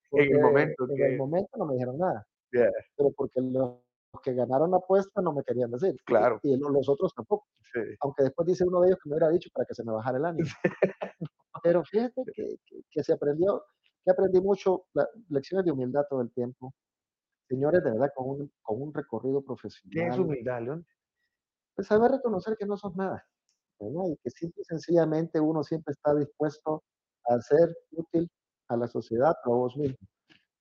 Porque 0.09 0.25
en 0.25 0.35
el 0.35 0.41
momento 0.41 0.89
En 0.89 0.95
que... 0.95 1.05
el 1.05 1.17
momento 1.17 1.49
no 1.57 1.65
me 1.65 1.73
dijeron 1.73 1.97
nada, 1.97 2.25
ya, 2.51 2.69
pero 2.97 3.11
porque 3.11 3.39
los 3.39 3.77
que 4.19 4.33
ganaron 4.33 4.71
la 4.71 4.77
apuesta 4.77 5.21
no 5.21 5.33
me 5.33 5.43
querían 5.43 5.71
decir. 5.71 5.95
Claro. 6.05 6.39
Y, 6.43 6.57
lo- 6.57 6.69
los 6.69 6.89
otros 6.89 7.13
tampoco. 7.13 7.47
sí. 7.73 7.79
Aunque 8.01 8.23
después 8.23 8.47
dice 8.47 8.65
uno 8.65 8.81
de 8.81 8.87
ellos 8.89 8.99
que 9.01 9.09
me 9.09 9.15
hubiera 9.15 9.29
dicho 9.29 9.49
para 9.53 9.65
que 9.65 9.73
se 9.73 9.83
me 9.83 9.91
bajara 9.93 10.17
el 10.17 10.25
ánimo. 10.25 10.47
Pero 11.63 11.83
fíjate 11.83 12.23
que, 12.33 12.55
que- 12.65 12.81
que 12.89 13.03
se 13.03 13.13
aprendió, 13.13 13.63
que 14.03 14.11
aprendí 14.11 14.41
mucho, 14.41 14.85
la- 14.93 15.07
lecciones 15.29 15.65
de 15.65 15.71
humildad 15.71 16.03
todo 16.09 16.21
el 16.21 16.31
tiempo. 16.33 16.73
Señores, 17.47 17.83
de 17.83 17.91
verdad, 17.91 18.09
con 18.15 18.29
un, 18.29 18.51
con 18.61 18.81
un 18.81 18.93
recorrido 18.93 19.39
¿Qué 19.39 19.43
es 19.43 19.45
profesional, 19.45 20.19
humildad, 20.21 20.61
León? 20.61 20.87
pues 21.75 21.87
saber 21.87 22.11
reconocer 22.11 22.55
que 22.57 22.65
no 22.65 22.75
sos 22.77 22.95
nada, 22.95 23.25
¿verdad? 23.79 24.03
Y 24.09 24.17
que 24.17 24.29
simple 24.29 24.61
y 24.61 24.65
sencillamente 24.65 25.39
uno 25.39 25.63
siempre 25.63 25.91
está 25.93 26.13
dispuesto 26.13 26.83
a 27.25 27.39
ser 27.41 27.73
útil 27.91 28.29
a 28.69 28.77
la 28.77 28.87
sociedad 28.87 29.33
o 29.45 29.53
a 29.53 29.57
vos 29.57 29.77
mismo. 29.77 29.97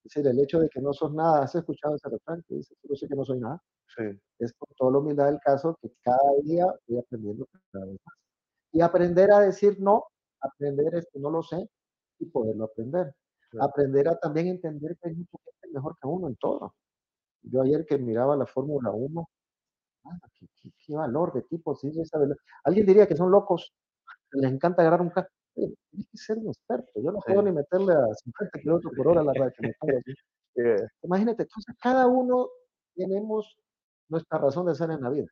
Es 0.04 0.14
decir, 0.14 0.26
el 0.30 0.38
hecho 0.40 0.58
de 0.60 0.68
que 0.68 0.80
no 0.80 0.92
sos 0.92 1.12
nada, 1.12 1.42
has 1.44 1.54
escuchado 1.54 1.94
ese 1.96 2.08
refrán 2.08 2.42
que 2.48 2.54
dice, 2.56 2.74
yo 2.82 2.94
sé 2.96 3.06
que 3.08 3.14
no 3.16 3.24
soy 3.24 3.38
nada, 3.40 3.62
Sí, 3.96 4.20
es 4.38 4.52
con 4.54 4.68
toda 4.76 4.92
la 4.92 4.98
humildad 4.98 5.26
del 5.26 5.40
caso 5.40 5.76
que 5.82 5.92
cada 6.02 6.18
día 6.44 6.66
voy 6.88 6.98
aprendiendo 6.98 7.46
cada 7.72 7.86
vez 7.86 7.98
más. 8.04 8.14
Y 8.72 8.80
aprender 8.82 9.32
a 9.32 9.40
decir 9.40 9.76
no, 9.80 10.04
aprender 10.40 10.94
es 10.96 11.06
que 11.12 11.20
no 11.20 11.30
lo 11.30 11.42
sé 11.42 11.68
y 12.20 12.26
poderlo 12.26 12.64
aprender. 12.66 13.14
Aprender 13.60 14.08
a 14.08 14.18
también 14.18 14.48
entender 14.48 14.96
que 15.00 15.10
hay 15.10 15.16
mucha 15.16 15.38
gente 15.60 15.74
mejor 15.74 15.96
que 16.00 16.08
uno 16.08 16.28
en 16.28 16.36
todo. 16.36 16.74
Yo 17.42 17.62
ayer 17.62 17.86
que 17.86 17.98
miraba 17.98 18.36
la 18.36 18.46
Fórmula 18.46 18.90
1, 18.92 19.28
ah, 20.06 20.18
qué, 20.38 20.46
qué- 20.62 20.70
qué 20.86 20.96
valor 20.96 21.32
de 21.34 21.42
tipo, 21.42 21.74
sí, 21.76 21.92
sabe. 22.06 22.28
Alguien 22.64 22.86
diría 22.86 23.08
que 23.08 23.16
son 23.16 23.30
locos, 23.30 23.72
les 24.32 24.52
encanta 24.52 24.82
agarrar 24.82 25.02
un 25.02 25.10
carro. 25.10 25.28
Tienes 25.54 25.76
que 26.10 26.18
ser 26.18 26.38
un 26.38 26.48
experto. 26.48 26.90
Yo 26.96 27.12
no 27.12 27.18
puedo 27.20 27.40
Sí. 27.40 27.46
ni 27.46 27.52
meterle 27.52 27.92
a 27.94 28.06
50 28.14 28.58
kilómetros 28.60 28.92
por 28.96 29.08
hora 29.08 29.20
a 29.20 29.24
la 29.24 29.32
radio 29.34 29.52
eh, 30.56 30.76
Imagínate, 31.02 31.42
entonces 31.44 31.74
cada 31.80 32.06
uno 32.06 32.48
tenemos 32.94 33.56
nuestra 34.08 34.38
razón 34.38 34.66
de 34.66 34.74
ser 34.74 34.90
en 34.90 35.00
la 35.02 35.10
vida 35.10 35.26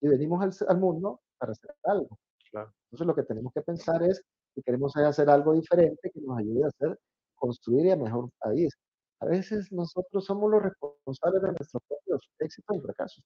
y 0.00 0.08
venimos 0.08 0.42
al, 0.42 0.68
al 0.68 0.78
mundo 0.78 1.20
para 1.38 1.52
hacer 1.52 1.74
algo. 1.84 2.18
Claro. 2.50 2.72
Entonces 2.86 3.06
lo 3.06 3.14
que 3.14 3.22
tenemos 3.24 3.52
que 3.52 3.62
pensar 3.62 4.02
es 4.02 4.22
que 4.54 4.62
queremos 4.62 4.96
hacer 4.96 5.30
algo 5.30 5.52
diferente 5.54 6.10
que 6.10 6.20
nos 6.20 6.38
ayude 6.38 6.64
a 6.64 6.68
hacer, 6.68 6.98
construir 7.34 7.86
y 7.86 7.90
a 7.90 7.96
mejor 7.96 8.30
país. 8.38 8.74
A 9.20 9.26
veces 9.26 9.72
nosotros 9.72 10.24
somos 10.24 10.50
los 10.50 10.62
responsables 10.62 11.42
de 11.42 11.48
nuestros 11.48 11.82
propios 11.88 12.28
éxitos 12.38 12.76
y 12.76 12.80
fracasos. 12.80 13.24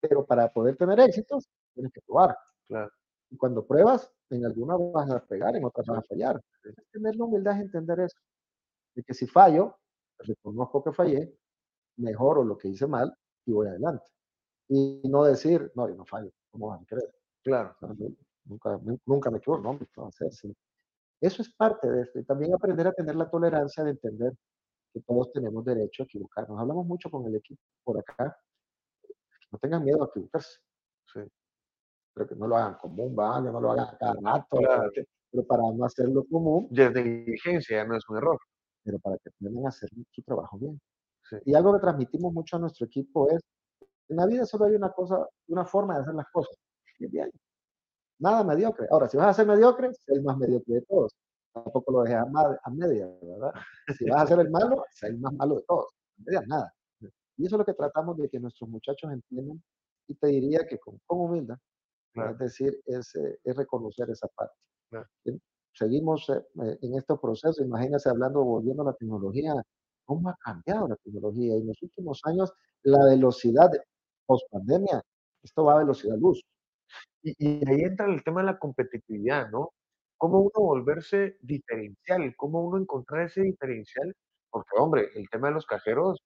Pero 0.00 0.24
para 0.26 0.48
poder 0.52 0.76
tener 0.76 0.98
éxitos, 1.00 1.48
tienes 1.74 1.92
que 1.92 2.00
probar. 2.06 2.36
Claro. 2.68 2.90
Y 3.32 3.36
cuando 3.38 3.66
pruebas, 3.66 4.12
en 4.28 4.44
algunas 4.44 4.78
vas 4.92 5.10
a 5.10 5.24
pegar, 5.24 5.56
en 5.56 5.64
otras 5.64 5.86
vas 5.86 6.00
a 6.00 6.02
fallar. 6.02 6.38
Es 6.64 6.74
tener 6.92 7.16
la 7.16 7.24
humildad 7.24 7.56
es 7.56 7.62
entender 7.62 8.00
eso. 8.00 8.18
De 8.94 9.02
que 9.02 9.14
si 9.14 9.26
fallo, 9.26 9.78
reconozco 10.18 10.84
que 10.84 10.92
fallé, 10.92 11.34
mejoro 11.96 12.44
lo 12.44 12.58
que 12.58 12.68
hice 12.68 12.86
mal 12.86 13.10
y 13.46 13.52
voy 13.52 13.68
adelante. 13.68 14.04
Y 14.68 15.00
no 15.08 15.24
decir, 15.24 15.72
no, 15.74 15.88
yo 15.88 15.94
no 15.94 16.04
fallo, 16.04 16.30
¿cómo 16.50 16.68
van 16.68 16.82
a 16.82 16.84
creer? 16.86 17.10
claro. 17.42 17.74
Nunca, 18.44 18.76
nu- 18.82 18.98
nunca 19.06 19.30
me 19.30 19.38
equivoco, 19.38 19.62
no, 19.62 19.70
hombre, 19.70 19.86
¿qué 19.94 20.00
va 20.00 20.08
a 20.08 20.10
hacer? 20.10 20.32
Sí. 20.32 20.52
Eso 21.20 21.40
es 21.42 21.54
parte 21.54 21.88
de 21.88 22.02
esto. 22.02 22.18
Y 22.18 22.24
también 22.24 22.52
aprender 22.52 22.86
a 22.88 22.92
tener 22.92 23.14
la 23.14 23.30
tolerancia 23.30 23.82
de 23.84 23.90
entender 23.92 24.32
que 24.92 25.00
todos 25.00 25.32
tenemos 25.32 25.64
derecho 25.64 26.02
a 26.02 26.06
equivocarnos. 26.06 26.60
Hablamos 26.60 26.84
mucho 26.84 27.08
con 27.10 27.24
el 27.26 27.36
equipo 27.36 27.62
por 27.84 27.98
acá. 28.00 28.36
No 29.52 29.58
tengan 29.58 29.84
miedo 29.84 30.02
a 30.02 30.06
equivocarse. 30.08 30.58
Sí, 31.12 31.20
Pero 32.14 32.28
que 32.28 32.36
no 32.36 32.46
lo 32.46 32.56
hagan 32.56 32.74
común, 32.74 33.16
¿va? 33.18 33.42
que 33.42 33.50
no 33.50 33.60
lo 33.60 33.72
hagan 33.72 33.96
cada 33.98 34.14
rato. 34.22 34.58
Claro. 34.58 34.90
Pero 35.30 35.46
para 35.46 35.62
no 35.72 35.84
hacerlo 35.84 36.24
común, 36.30 36.68
ya 36.70 36.86
es 36.86 36.92
negligencia, 36.92 37.78
ya 37.78 37.84
no 37.84 37.96
es 37.96 38.06
un 38.08 38.18
error. 38.18 38.38
pero 38.84 38.98
para 38.98 39.16
que 39.18 39.30
aprendan 39.30 39.64
a 39.66 39.68
hacer 39.68 39.88
su 40.10 40.22
trabajo 40.22 40.58
bien. 40.58 40.80
Sí. 41.30 41.36
Y 41.46 41.54
algo 41.54 41.72
que 41.72 41.80
transmitimos 41.80 42.32
mucho 42.32 42.56
a 42.56 42.58
nuestro 42.58 42.86
equipo 42.86 43.30
es, 43.30 43.40
en 44.08 44.16
la 44.16 44.26
vida 44.26 44.44
solo 44.44 44.66
hay 44.66 44.74
una 44.74 44.90
cosa, 44.90 45.26
una 45.48 45.64
forma 45.64 45.94
de 45.94 46.02
hacer 46.02 46.14
las 46.14 46.26
cosas. 46.30 46.54
Y 46.98 47.06
bien. 47.06 47.30
Nada 48.18 48.44
mediocre. 48.44 48.86
Ahora, 48.90 49.08
si 49.08 49.16
vas 49.16 49.28
a 49.28 49.34
ser 49.34 49.46
mediocre, 49.46 49.92
sé 49.94 50.14
el 50.14 50.22
más 50.22 50.36
mediocre 50.36 50.74
de 50.74 50.82
todos. 50.82 51.14
Tampoco 51.52 51.92
lo 51.92 52.02
dejes 52.02 52.18
a, 52.18 52.60
a 52.62 52.70
media, 52.70 53.06
¿verdad? 53.22 53.52
Si 53.98 54.08
vas 54.08 54.22
a 54.22 54.26
ser 54.26 54.40
el 54.40 54.50
malo, 54.50 54.84
sé 54.90 55.08
el 55.08 55.18
más 55.18 55.32
malo 55.32 55.56
de 55.56 55.62
todos. 55.62 55.86
A 56.18 56.22
medias 56.24 56.46
nada. 56.46 56.74
Y 57.36 57.46
eso 57.46 57.56
es 57.56 57.58
lo 57.58 57.64
que 57.64 57.74
tratamos 57.74 58.16
de 58.18 58.28
que 58.28 58.38
nuestros 58.38 58.68
muchachos 58.68 59.10
entiendan. 59.10 59.62
Y 60.06 60.14
te 60.14 60.26
diría 60.28 60.66
que 60.66 60.78
con, 60.78 60.98
con 61.06 61.20
humildad, 61.20 61.56
Claro. 62.14 62.32
es 62.32 62.38
decir, 62.38 62.78
es, 62.86 63.14
eh, 63.16 63.38
es 63.44 63.56
reconocer 63.56 64.10
esa 64.10 64.28
parte. 64.36 64.54
Claro. 64.90 65.06
Seguimos 65.74 66.28
eh, 66.28 66.34
eh, 66.64 66.78
en 66.82 66.94
este 66.98 67.16
proceso, 67.16 67.62
imagínense 67.64 68.10
hablando, 68.10 68.44
volviendo 68.44 68.82
a 68.82 68.86
la 68.86 68.92
tecnología, 68.94 69.54
cómo 70.04 70.28
ha 70.28 70.36
cambiado 70.44 70.88
la 70.88 70.96
tecnología. 70.96 71.54
En 71.56 71.66
los 71.68 71.82
últimos 71.82 72.20
años, 72.24 72.52
la 72.82 73.04
velocidad 73.06 73.70
post 74.26 74.44
pandemia, 74.50 75.02
esto 75.42 75.64
va 75.64 75.74
a 75.76 75.78
velocidad 75.78 76.16
luz. 76.18 76.42
Y, 77.22 77.34
y 77.38 77.68
ahí 77.68 77.82
entra 77.82 78.06
el 78.12 78.22
tema 78.24 78.40
de 78.42 78.46
la 78.48 78.58
competitividad, 78.58 79.50
¿no? 79.50 79.72
¿Cómo 80.18 80.40
uno 80.40 80.52
volverse 80.56 81.36
diferencial? 81.42 82.34
¿Cómo 82.36 82.62
uno 82.64 82.78
encontrar 82.78 83.26
ese 83.26 83.42
diferencial? 83.42 84.14
Porque, 84.50 84.70
hombre, 84.78 85.08
el 85.16 85.28
tema 85.30 85.48
de 85.48 85.54
los 85.54 85.66
cajeros, 85.66 86.20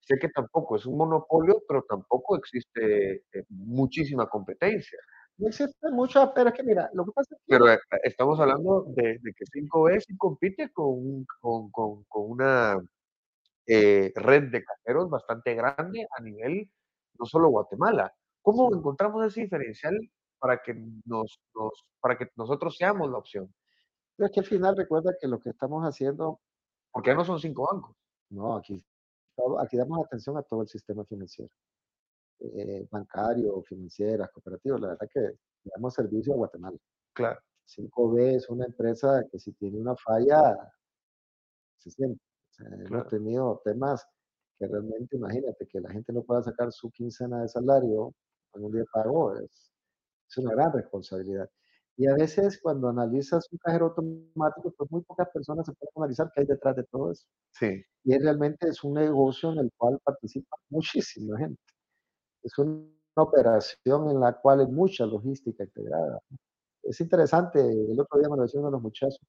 sé 0.00 0.16
que 0.20 0.28
tampoco 0.30 0.76
es 0.76 0.86
un 0.86 0.98
monopolio, 0.98 1.62
pero 1.68 1.84
tampoco 1.88 2.36
existe 2.36 3.24
muchísima 3.50 4.28
competencia. 4.28 4.98
No 5.36 5.48
existe 5.48 5.90
mucho, 5.90 6.32
pero 6.34 6.50
es 6.50 6.54
que 6.54 6.62
mira, 6.62 6.88
lo 6.94 7.04
que 7.04 7.12
pasa 7.12 7.34
es 7.34 7.40
que 7.40 7.44
Pero 7.48 7.68
eh, 7.72 7.78
estamos 8.04 8.38
hablando 8.38 8.84
de, 8.88 9.18
de 9.20 9.32
que 9.34 9.44
5B 9.46 10.00
sí 10.00 10.16
compite 10.16 10.70
con, 10.72 11.24
con, 11.40 11.70
con- 11.70 12.04
con 12.04 12.30
una 12.30 12.78
eh, 13.66 14.12
red 14.14 14.50
de 14.50 14.64
cajeros 14.64 15.10
bastante 15.10 15.54
grande 15.54 16.06
a 16.16 16.22
nivel 16.22 16.70
no 17.18 17.26
solo 17.26 17.48
Guatemala. 17.48 18.12
¿Cómo 18.42 18.74
encontramos 18.74 19.24
ese 19.26 19.42
diferencial 19.42 19.94
para 20.38 20.60
que, 20.62 20.74
nos, 21.04 21.40
nos- 21.54 21.84
para 22.00 22.16
que 22.18 22.26
nosotros 22.36 22.76
seamos 22.76 23.10
la 23.10 23.18
opción? 23.18 23.52
pero 24.16 24.26
es 24.28 24.32
que 24.32 24.40
al 24.40 24.46
final 24.46 24.76
recuerda 24.76 25.12
que 25.20 25.26
lo 25.26 25.40
que 25.40 25.50
estamos 25.50 25.82
haciendo, 25.84 26.40
Porque 26.92 27.10
ya 27.10 27.16
no 27.16 27.24
son 27.24 27.40
cinco 27.40 27.66
bancos. 27.72 27.96
no, 28.30 28.54
aquí, 28.56 28.84
aquí 29.60 29.76
damos 29.76 30.04
atención 30.06 30.36
a 30.36 30.42
todo 30.42 30.62
el 30.62 30.68
sistema 30.68 31.04
financiero, 31.04 31.50
eh, 32.40 32.86
bancario, 32.90 33.62
financieras, 33.62 34.30
cooperativas, 34.30 34.80
la 34.80 34.88
verdad 34.88 35.08
que 35.12 35.20
le 35.20 35.70
damos 35.74 35.94
servicio 35.94 36.32
a 36.34 36.36
Guatemala. 36.36 36.76
Claro, 37.12 37.40
5B 37.66 38.36
es 38.36 38.48
una 38.48 38.66
empresa 38.66 39.24
que 39.30 39.38
si 39.38 39.52
tiene 39.52 39.78
una 39.78 39.96
falla, 39.96 40.56
se 41.78 41.90
siente. 41.90 42.20
O 42.50 42.54
sea, 42.54 42.68
hemos 42.86 43.08
tenido 43.08 43.60
temas 43.64 44.06
que 44.58 44.66
realmente, 44.66 45.16
imagínate, 45.16 45.66
que 45.66 45.80
la 45.80 45.90
gente 45.90 46.12
no 46.12 46.22
pueda 46.22 46.42
sacar 46.42 46.72
su 46.72 46.90
quincena 46.90 47.42
de 47.42 47.48
salario 47.48 48.14
en 48.54 48.64
un 48.64 48.72
día 48.72 48.82
de 48.82 48.86
pago, 48.92 49.36
es, 49.36 49.72
es 50.28 50.38
una 50.38 50.52
gran 50.52 50.72
responsabilidad. 50.72 51.48
Y 51.96 52.08
a 52.08 52.14
veces 52.14 52.60
cuando 52.60 52.88
analizas 52.88 53.46
un 53.52 53.58
cajero 53.58 53.86
automático, 53.86 54.72
pues 54.76 54.90
muy 54.90 55.02
pocas 55.02 55.28
personas 55.32 55.66
se 55.66 55.72
pueden 55.72 55.92
analizar 55.96 56.30
qué 56.34 56.40
hay 56.40 56.46
detrás 56.46 56.76
de 56.76 56.84
todo 56.84 57.12
eso. 57.12 57.24
sí, 57.52 57.84
Y 58.04 58.14
es 58.14 58.22
realmente 58.22 58.68
es 58.68 58.82
un 58.82 58.94
negocio 58.94 59.52
en 59.52 59.58
el 59.60 59.70
cual 59.76 60.00
participa 60.04 60.56
muchísima 60.70 61.38
gente. 61.38 61.60
Es 62.44 62.56
una 62.58 62.86
operación 63.16 64.10
en 64.10 64.20
la 64.20 64.32
cual 64.40 64.60
hay 64.60 64.66
mucha 64.66 65.06
logística 65.06 65.64
integrada. 65.64 66.20
Es 66.82 67.00
interesante, 67.00 67.60
el 67.60 67.98
otro 68.00 68.18
día 68.20 68.28
me 68.28 68.36
lo 68.36 68.42
decía 68.44 68.60
uno 68.60 68.68
de 68.68 68.72
los 68.74 68.82
muchachos, 68.82 69.20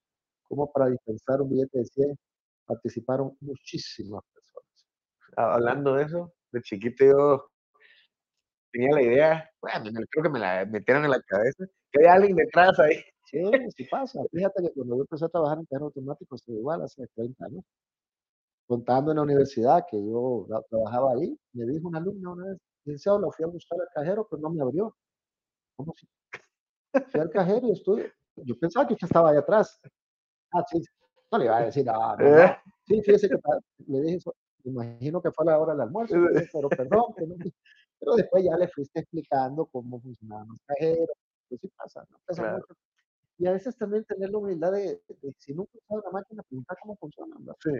cómo 0.43 0.71
para 0.71 0.87
dispensar 0.89 1.41
un 1.41 1.49
billete 1.49 1.79
de 1.79 1.85
100 1.85 2.17
participaron 2.65 3.37
muchísimas 3.41 4.21
personas. 4.33 4.69
Ha- 5.37 5.53
hablando 5.55 5.95
de 5.95 6.03
eso, 6.03 6.33
de 6.51 6.61
chiquito 6.61 7.05
yo 7.05 7.47
tenía 8.71 8.91
la 8.93 9.01
idea, 9.01 9.49
bueno, 9.61 9.89
creo 10.11 10.23
que 10.23 10.29
me 10.29 10.39
la 10.39 10.65
metieron 10.65 11.05
en 11.05 11.11
la 11.11 11.21
cabeza, 11.21 11.65
que 11.91 12.01
hay 12.01 12.07
alguien 12.07 12.35
detrás 12.35 12.77
ahí. 12.79 12.97
Sí, 13.31 13.39
sí 13.75 13.85
pasa. 13.89 14.19
Fíjate 14.31 14.61
que 14.63 14.73
cuando 14.73 14.95
yo 14.97 15.01
empecé 15.01 15.25
a 15.25 15.29
trabajar 15.29 15.57
en 15.59 15.65
cajero 15.65 15.85
automático, 15.85 16.35
estoy 16.35 16.55
igual 16.57 16.81
hace 16.83 17.07
30 17.15 17.45
años, 17.45 17.63
contando 18.67 19.11
en 19.11 19.17
la 19.17 19.23
universidad 19.23 19.85
que 19.89 19.97
yo 19.97 20.45
tra- 20.49 20.63
trabajaba 20.69 21.13
ahí, 21.13 21.37
me 21.53 21.65
dijo 21.65 21.87
una 21.87 21.99
alumna 21.99 22.31
una 22.31 22.45
vez, 22.51 22.57
licenciado, 22.85 23.19
lo 23.19 23.31
fui 23.31 23.43
a 23.43 23.47
buscar 23.47 23.79
al 23.81 23.87
cajero, 23.93 24.27
pero 24.29 24.41
no 24.41 24.49
me 24.51 24.61
abrió. 24.61 24.95
¿Cómo 25.75 25.93
si? 25.97 26.07
Fui 27.11 27.19
al 27.19 27.29
cajero 27.29 27.67
y 27.67 27.71
estuve, 27.71 28.13
yo 28.37 28.57
pensaba 28.57 28.87
que 28.87 28.93
usted 28.93 29.07
estaba 29.07 29.31
ahí 29.31 29.37
atrás. 29.37 29.79
Ah, 30.53 30.63
sí, 30.69 30.81
no 31.31 31.37
le 31.37 31.45
iba 31.45 31.57
a 31.57 31.65
decir, 31.65 31.85
no, 31.85 32.15
no. 32.15 32.25
¿Eh? 32.25 32.57
Sí, 32.87 33.01
fíjese 33.01 33.27
que 33.27 33.35
le 33.87 34.01
dije 34.01 34.15
eso, 34.17 34.33
me 34.63 34.71
imagino 34.71 35.21
que 35.21 35.31
fue 35.31 35.43
a 35.45 35.51
la 35.51 35.59
hora 35.59 35.73
del 35.73 35.81
almuerzo, 35.81 36.15
le 36.17 36.29
dije, 36.39 36.49
pero 36.53 36.69
perdón, 36.69 37.13
que 37.17 37.25
no- 37.27 37.35
pero 37.99 38.15
después 38.15 38.43
ya 38.43 38.55
le 38.57 38.67
fuiste 38.67 38.99
explicando 38.99 39.65
cómo 39.65 39.99
funcionaban 39.99 40.47
los 40.49 40.59
cajeros, 40.65 41.15
pues 41.49 41.61
sí 41.61 41.67
pasa, 41.75 42.05
no 42.09 42.17
pesa 42.25 42.41
Claro. 42.43 42.57
mucho. 42.57 42.73
Y 43.37 43.47
a 43.47 43.51
veces 43.51 43.77
también 43.77 44.05
tener 44.05 44.29
la 44.29 44.37
humildad 44.37 44.71
de, 44.71 45.01
de 45.21 45.33
si 45.39 45.53
nunca 45.53 45.71
usado 45.75 46.01
una 46.01 46.11
máquina, 46.19 46.43
preguntar 46.43 46.77
cómo 46.81 46.95
funciona. 46.97 47.35
¿verdad? 47.39 47.55
Sí, 47.61 47.71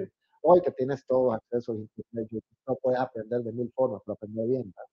Hoy 0.42 0.62
que 0.62 0.72
tienes 0.72 1.06
todo 1.08 1.34
acceso 1.34 1.72
a 1.72 1.76
internet, 1.76 2.44
no 2.68 2.76
puedes 2.76 3.00
aprender 3.00 3.42
de 3.42 3.52
mil 3.52 3.72
formas, 3.74 4.02
pero 4.06 4.14
aprender 4.14 4.48
bien. 4.48 4.64
¿verdad? 4.64 4.90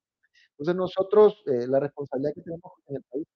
Entonces 0.52 0.76
nosotros, 0.76 1.42
eh, 1.46 1.66
la 1.68 1.80
responsabilidad 1.80 2.34
que 2.34 2.42
tenemos 2.42 2.72
en 2.88 2.96
el 2.96 3.02
país, 3.10 3.26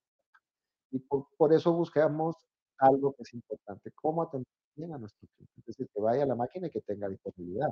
y 0.91 0.99
por, 0.99 1.27
por 1.37 1.53
eso 1.53 1.73
buscamos 1.73 2.35
algo 2.79 3.13
que 3.13 3.23
es 3.23 3.33
importante, 3.33 3.91
cómo 3.95 4.23
atender 4.23 4.47
bien 4.75 4.93
a 4.93 4.97
nuestro 4.97 5.27
cliente. 5.35 5.53
Es 5.59 5.65
decir, 5.65 5.87
que 5.93 6.01
vaya 6.01 6.23
a 6.23 6.27
la 6.27 6.35
máquina 6.35 6.67
y 6.67 6.71
que 6.71 6.81
tenga 6.81 7.09
disponibilidad. 7.09 7.69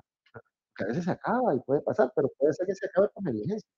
Que 0.78 0.84
a 0.86 0.88
veces 0.88 1.06
se 1.06 1.12
acaba 1.12 1.56
y 1.56 1.60
puede 1.62 1.82
pasar, 1.82 2.12
pero 2.16 2.30
puede 2.38 2.54
ser 2.54 2.68
que 2.68 2.76
se 2.76 2.88
acabe 2.88 3.10
por 3.14 3.24
negligencia. 3.24 3.70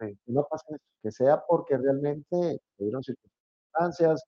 Sí. 0.00 0.06
Que 0.26 0.32
no 0.32 0.46
pase 0.48 0.64
eso, 0.70 0.84
que 1.02 1.10
sea 1.10 1.42
porque 1.48 1.76
realmente 1.78 2.60
tuvieron 2.76 3.02
circunstancias, 3.02 3.35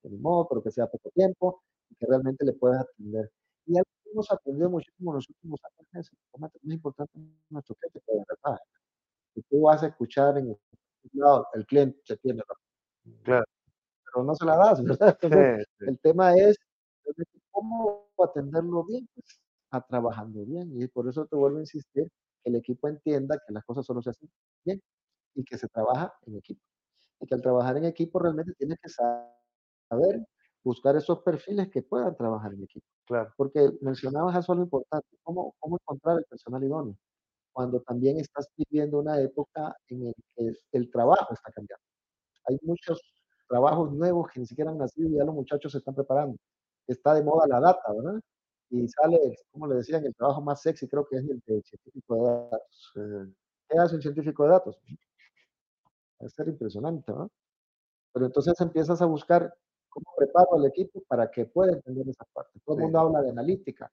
que 0.02 0.08
ni 0.11 0.18
modo, 0.18 0.46
pero 0.48 0.62
que 0.62 0.70
sea 0.70 0.87
poco 0.87 1.11
tiempo 1.11 1.62
y 1.90 1.94
que 1.96 2.06
realmente 2.06 2.44
le 2.44 2.52
puedas 2.54 2.82
atender. 2.82 3.30
Y 3.66 3.76
algo 3.76 3.90
que 4.04 4.11
hemos 4.11 4.30
aprendido 4.30 4.70
muchísimo 4.70 5.12
en 5.12 5.16
los 5.16 5.28
últimos 5.28 5.61
años 5.64 6.06
es 6.06 6.12
el 6.34 6.40
más 6.40 6.50
importante 6.64 7.12
nuestro 7.50 7.74
cliente, 7.76 8.00
que 8.06 8.12
de 8.12 8.24
verdad, 8.28 8.58
que 9.34 9.42
tú 9.50 9.62
vas 9.62 9.82
a 9.82 9.88
escuchar 9.88 10.38
en 10.38 10.48
el 10.50 10.58
lado, 11.14 11.46
el 11.54 11.66
cliente 11.66 12.00
se 12.04 12.16
tiene 12.18 12.42
claro. 13.24 13.44
pero 14.12 14.24
no 14.24 14.34
se 14.34 14.44
la 14.44 14.56
das, 14.56 14.82
¿verdad? 14.82 15.18
Entonces, 15.22 15.66
Sí, 15.78 15.87
sí, 15.87 15.87
el 15.87 15.98
tema 16.00 16.34
es 16.34 16.56
cómo 17.50 18.08
atenderlo 18.24 18.84
bien, 18.84 19.08
pues, 19.14 19.40
a 19.70 19.80
trabajando 19.82 20.44
bien. 20.44 20.70
Y 20.80 20.87
por 20.88 21.08
eso 21.08 21.26
te 21.26 21.37
vuelvo 21.37 21.58
a 21.58 21.61
insistir, 21.61 22.08
que 22.44 22.50
el 22.50 22.56
equipo 22.56 22.88
entienda 22.88 23.38
que 23.46 23.52
las 23.52 23.64
cosas 23.64 23.84
solo 23.87 24.02
se 24.02 24.11
hacen 24.11 24.30
bien 24.64 24.80
y 25.34 25.44
que 25.44 25.58
se 25.58 25.68
trabaja 25.68 26.14
en 26.26 26.37
equipo. 26.37 26.62
Y 27.20 27.26
que 27.26 27.34
al 27.34 27.42
trabajar 27.42 27.76
en 27.78 27.84
equipo 27.87 28.18
realmente 28.20 28.54
tienes 28.58 28.78
que 28.82 28.88
saber 28.90 29.38
buscar 30.62 30.96
esos 30.96 31.20
perfiles 31.22 31.68
que 31.70 31.83
puedan 31.83 32.16
trabajar 32.16 32.53
en 32.53 32.64
equipo. 32.64 32.87
claro, 33.07 33.33
Porque 33.37 33.70
mencionabas 33.81 34.37
eso 34.37 34.53
algo 34.53 34.64
importante, 34.64 35.09
¿cómo, 35.22 35.55
cómo 35.59 35.77
encontrar 35.77 36.18
el 36.18 36.24
personal 36.24 36.62
idóneo? 36.62 36.96
Cuando 37.53 37.81
también 37.83 38.18
estás 38.20 38.48
viviendo 38.57 39.01
una 39.01 39.20
época 39.20 39.74
en 39.88 40.07
la 40.07 40.12
que 40.37 40.53
el 40.72 40.90
trabajo 40.90 41.35
está 41.35 41.51
cambiando. 41.53 41.83
Hay 42.46 42.59
muchos 42.62 43.01
trabajos 43.48 43.92
nuevos 43.92 44.31
que 44.31 44.40
ni 44.40 44.46
siquiera 44.46 44.70
han 44.70 44.79
nacido 44.79 45.09
y 45.09 45.16
ya 45.16 45.24
los 45.24 45.35
muchachos 45.35 45.72
se 45.72 45.79
están 45.79 45.94
preparando. 45.94 46.37
Está 46.87 47.14
de 47.14 47.22
moda 47.22 47.46
la 47.48 47.61
data, 47.61 47.92
¿verdad? 47.92 48.20
Y 48.70 48.87
sale, 48.88 49.37
como 49.51 49.66
le 49.66 49.77
decían, 49.77 50.05
el 50.05 50.14
trabajo 50.14 50.42
más 50.42 50.61
sexy 50.62 50.87
creo 50.88 51.07
que 51.07 51.16
es 51.16 51.22
el 51.22 51.42
de 51.46 51.62
científico 51.62 52.14
de 52.16 52.22
datos. 52.51 52.92
sí, 52.94 53.01
¿Qué 53.68 53.79
hace 53.79 53.96
un 53.96 54.03
científico 54.03 54.44
de 54.44 54.51
datos? 54.51 54.79
Va 56.20 56.27
a 56.27 56.29
ser 56.29 56.48
impresionante, 56.48 57.12
¿no? 57.12 57.31
Pero 58.12 58.27
entonces 58.27 58.61
empiezas 58.61 59.01
a 59.03 59.07
buscar 59.07 59.55
cómo 59.88 60.07
preparo 60.16 60.55
al 60.57 60.66
equipo 60.66 61.03
para 61.09 61.31
que 61.31 61.46
pueda 61.46 61.72
entender 61.72 62.09
esa 62.09 62.24
parte. 62.33 62.61
Todo 62.64 62.77
el 62.77 62.81
Sí. 62.81 62.83
mundo 62.83 62.98
habla 63.01 63.22
de 63.22 63.31
analítica. 63.31 63.90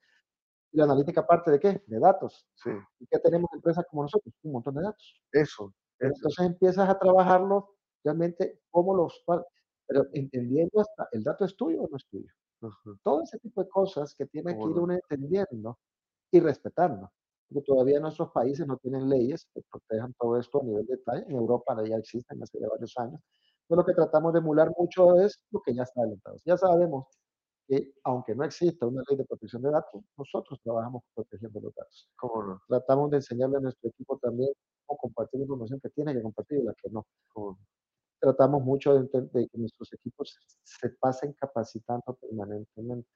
¿Y 0.72 0.78
la 0.78 0.86
analítica 0.86 1.26
parte 1.26 1.52
de 1.52 1.60
qué? 1.60 1.84
De 1.88 2.00
datos. 2.00 2.48
sí, 2.56 2.72
¿Y 3.00 3.08
qué 3.08 3.20
tenemos 3.20 3.50
en 3.54 3.58
empresas 3.60 3.86
como 3.90 4.04
nosotros? 4.04 4.34
Un 4.44 4.54
montón 4.54 4.76
de 4.76 4.84
datos. 4.84 5.22
eso, 5.34 5.74
eso, 6.00 6.16
entonces 6.18 6.46
empiezas 6.46 6.90
a 6.90 7.00
trabajarlos 7.00 7.66
realmente 8.04 8.62
cómo 8.72 8.96
los, 8.96 9.24
pero 9.88 10.06
entendiendo 10.14 10.82
hasta 10.82 11.08
el 11.12 11.24
dato 11.24 11.46
es 11.46 11.56
tuyo 11.56 11.84
o 11.84 11.88
no 11.90 11.98
es 11.98 12.06
tuyo. 12.08 12.32
ujú, 12.62 12.98
Todo 13.04 13.24
ese 13.24 13.40
tipo 13.40 13.64
de 13.64 13.70
cosas 13.70 14.16
que 14.16 14.26
tiene 14.28 14.58
que 14.58 14.58
cómo 14.58 14.70
ir 14.70 14.78
no, 14.78 14.84
uno 14.84 14.94
entendiendo 14.94 15.80
y 16.32 16.40
respetando. 16.42 17.12
Porque 17.50 17.64
todavía 17.66 18.00
nuestros 18.00 18.32
países 18.32 18.68
no 18.68 18.78
tienen 18.78 19.10
leyes 19.10 19.48
que 19.54 19.62
protejan 19.72 20.14
todo 20.20 20.40
esto 20.40 20.62
a 20.62 20.66
nivel 20.66 20.86
de 20.88 20.98
detalle. 20.98 21.26
En 21.30 21.38
Europa 21.38 21.76
ya 21.86 21.98
existen 21.98 22.42
hace 22.44 22.60
varios 22.60 22.98
años. 22.98 23.22
Entonces 23.68 23.78
lo 23.78 23.86
que 23.86 23.94
tratamos 23.94 24.34
de 24.34 24.40
emular 24.40 24.72
mucho 24.78 25.20
es 25.22 25.40
lo 25.52 25.62
que 25.62 25.74
ya 25.74 25.84
está 25.84 26.02
adelantado. 26.02 26.38
Ya 26.46 26.58
sabemos 26.58 27.08
que, 27.68 27.94
aunque 28.04 28.36
no 28.36 28.44
exista 28.44 28.86
una 28.86 29.02
ley 29.10 29.18
de 29.18 29.26
protección 29.26 29.62
de 29.64 29.72
datos, 29.72 30.04
nosotros 30.18 30.60
trabajamos 30.64 31.04
protegiendo 31.16 31.60
los 31.60 31.74
datos. 31.74 32.10
Tratamos 32.68 33.10
de 33.12 33.18
enseñarle 33.18 33.58
a 33.58 33.62
nuestro 33.62 33.90
equipo 33.90 34.18
también 34.20 34.52
cómo 34.86 34.98
compartir 35.00 35.42
información 35.42 35.80
que 35.82 35.90
tiene 35.90 36.14
que 36.14 36.22
compartir 36.22 36.60
y 36.60 36.64
la 36.64 36.74
que 36.74 36.90
no. 36.90 37.06
¿Cómo 37.34 37.58
Tratamos 38.20 38.64
mucho 38.64 38.94
de, 38.94 39.22
de 39.34 39.48
que 39.48 39.58
nuestros 39.58 39.92
equipos 39.94 40.40
se 40.64 40.90
pasen 40.90 41.34
capacitando 41.34 42.18
permanentemente 42.22 43.08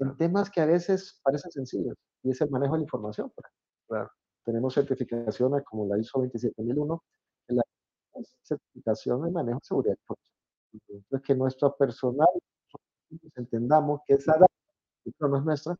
en 0.00 0.16
temas 0.16 0.50
que 0.50 0.60
a 0.60 0.66
veces 0.66 1.20
parecen 1.22 1.50
sencillos, 1.52 1.96
y 2.22 2.30
es 2.30 2.40
el 2.40 2.50
manejo 2.50 2.74
de 2.74 2.78
la 2.78 2.84
información. 2.84 3.26
ejemplo. 3.26 3.50
Claro. 3.86 4.10
Tenemos 4.44 4.74
certificaciones 4.74 5.62
como 5.64 5.86
la 5.86 5.98
ISO 5.98 6.20
27001, 6.20 7.02
que 7.46 7.54
la 7.54 7.62
certificación 8.50 9.22
de 9.22 9.30
manejo 9.30 9.58
de 9.58 9.64
seguridad. 9.64 9.96
Entonces, 10.72 11.22
que 11.22 11.34
nuestro 11.34 11.76
personal 11.76 12.28
entendamos 13.36 14.00
que 14.06 14.14
esa 14.14 14.32
data 14.34 14.46
no 15.20 15.36
es 15.38 15.44
nuestra 15.44 15.76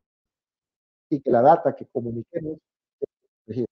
y 1.08 1.20
que 1.20 1.30
la 1.30 1.42
data 1.42 1.74
que 1.74 1.86
comuniquemos 1.86 2.58
es 3.00 3.08
protegida. 3.44 3.66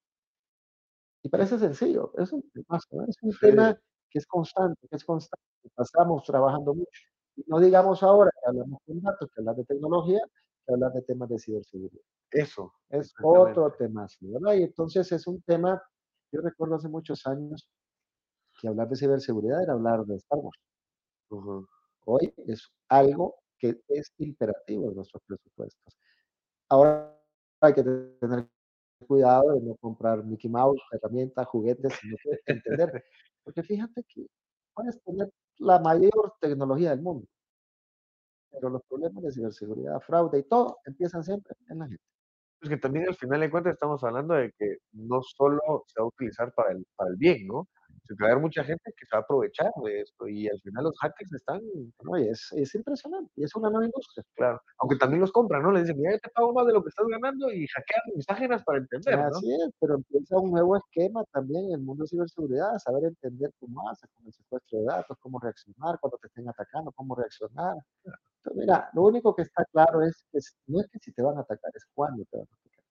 Y 1.23 1.29
parece 1.29 1.59
sencillo, 1.59 2.13
es 2.17 2.31
un 2.31 2.41
temazo, 2.51 2.87
¿no? 2.91 3.03
Es 3.05 3.15
un 3.21 3.31
Sí. 3.31 3.39
tema 3.41 3.77
que 4.09 4.19
es 4.19 4.25
constante, 4.25 4.87
que 4.87 4.95
es 4.95 5.03
constante, 5.03 5.43
pasamos 5.75 6.23
trabajando 6.23 6.73
mucho. 6.73 7.01
Y 7.35 7.43
no 7.47 7.59
digamos 7.59 8.01
ahora 8.03 8.31
que 8.31 8.49
hablamos 8.49 8.79
con 8.85 9.01
datos, 9.01 9.29
que 9.33 9.41
hablar 9.41 9.55
de 9.55 9.65
tecnología, 9.65 10.21
que 10.65 10.73
hablar 10.73 10.93
de 10.93 11.01
temas 11.03 11.29
de 11.29 11.39
ciberseguridad. 11.39 12.01
Eso, 12.31 12.73
Es 12.89 13.13
otro 13.21 13.71
tema, 13.73 14.07
¿verdad? 14.21 14.53
Y 14.55 14.63
entonces 14.63 15.11
es 15.11 15.27
un 15.27 15.41
tema, 15.43 15.81
yo 16.31 16.41
recuerdo 16.41 16.75
hace 16.75 16.89
muchos 16.89 17.25
años 17.27 17.67
que 18.59 18.67
hablar 18.67 18.89
de 18.89 18.95
ciberseguridad 18.95 19.63
era 19.63 19.73
hablar 19.73 20.05
de 20.05 20.15
Star 20.17 20.39
Wars. 20.39 20.59
ujú, 21.31 21.67
Hoy 22.05 22.33
es 22.47 22.69
algo 22.89 23.35
que 23.59 23.81
es 23.87 24.13
imperativo 24.17 24.89
en 24.89 24.95
nuestros 24.95 25.21
presupuestos. 25.27 25.95
Ahora 26.69 27.17
hay 27.61 27.73
que 27.73 27.83
tener 27.83 28.47
cuidado 29.07 29.53
de 29.53 29.61
no 29.61 29.75
comprar 29.77 30.23
Mickey 30.25 30.49
Mouse, 30.49 30.81
herramientas, 30.91 31.47
juguetes, 31.47 31.93
sino 32.01 32.17
que 32.23 32.39
entender. 32.53 32.91
Porque 33.43 33.63
fíjate 33.63 34.03
que 34.03 34.27
puedes 34.73 35.01
tener 35.03 35.29
la 35.57 35.79
mayor 35.79 36.33
tecnología 36.41 36.91
del 36.91 37.01
mundo, 37.01 37.27
pero 38.51 38.69
los 38.69 38.81
problemas 38.83 39.23
de 39.23 39.31
ciberseguridad, 39.31 39.99
fraude 40.01 40.39
y 40.39 40.43
todo 40.43 40.77
empiezan 40.85 41.23
siempre 41.23 41.55
en 41.67 41.79
la 41.79 41.87
gente. 41.87 42.03
Es 42.61 42.69
que 42.69 42.77
también 42.77 43.07
al 43.07 43.15
final 43.15 43.39
de 43.41 43.49
cuentas 43.51 43.73
estamos 43.73 44.03
hablando 44.03 44.33
de 44.35 44.51
que 44.57 44.77
no 44.93 45.21
solo 45.23 45.83
se 45.87 45.99
va 46.01 46.05
a 46.05 46.07
utilizar 46.09 46.53
para 46.53 46.71
el, 46.73 46.85
para 46.95 47.11
el 47.11 47.17
bien, 47.17 47.47
¿no? 47.47 47.67
Que 48.15 48.23
va 48.23 48.29
a 48.29 48.31
haber 48.31 48.41
mucha 48.41 48.63
gente 48.63 48.91
que 48.97 49.05
se 49.05 49.15
va 49.15 49.19
a 49.19 49.21
aprovechar 49.21 49.71
de 49.83 50.01
esto 50.01 50.27
y 50.27 50.47
al 50.47 50.59
final 50.61 50.85
los 50.85 50.97
hackers 50.99 51.31
están, 51.33 51.61
¿no? 52.03 52.15
Es, 52.15 52.51
es 52.53 52.73
impresionante, 52.73 53.31
y 53.35 53.43
es 53.43 53.55
una 53.55 53.69
nueva 53.69 53.85
industria. 53.85 54.25
claro, 54.35 54.61
aunque 54.79 54.95
también 54.95 55.21
los 55.21 55.31
compran, 55.31 55.61
¿no? 55.61 55.71
Les 55.71 55.83
dicen, 55.83 56.01
mira, 56.01 56.13
yo 56.13 56.19
te 56.19 56.29
pago 56.29 56.51
más 56.53 56.65
de 56.65 56.73
lo 56.73 56.83
que 56.83 56.89
estás 56.89 57.05
ganando 57.07 57.51
y 57.51 57.67
hackean 57.67 58.01
mis 58.15 58.25
páginas 58.25 58.63
para 58.63 58.79
entender, 58.79 59.15
¿no? 59.15 59.25
Así 59.27 59.53
es, 59.53 59.69
pero 59.79 59.95
empieza 59.95 60.37
un 60.37 60.51
nuevo 60.51 60.75
esquema 60.75 61.23
también 61.31 61.65
en 61.65 61.73
el 61.73 61.81
mundo 61.81 62.03
de 62.03 62.07
ciberseguridad, 62.07 62.77
saber 62.79 63.05
entender 63.05 63.51
cómo 63.59 63.87
hace, 63.89 64.07
con 64.15 64.25
el 64.25 64.33
secuestro 64.33 64.79
de 64.79 64.85
datos, 64.85 65.17
cómo 65.19 65.39
reaccionar 65.39 65.99
cuando 65.99 66.17
te 66.17 66.27
estén 66.27 66.49
atacando, 66.49 66.91
cómo 66.93 67.15
reaccionar. 67.15 67.77
Entonces, 68.03 68.55
mira, 68.55 68.89
lo 68.93 69.03
único 69.03 69.35
que 69.35 69.43
está 69.43 69.65
claro 69.65 70.01
es 70.01 70.25
que 70.31 70.39
no 70.67 70.79
es 70.79 70.87
que 70.89 70.99
si 70.99 71.11
te 71.11 71.21
van 71.21 71.37
a 71.37 71.41
atacar, 71.41 71.71
es 71.75 71.85
cuándo 71.93 72.25
te 72.31 72.37
van 72.37 72.47
a 72.49 72.55
atacar. 72.55 72.85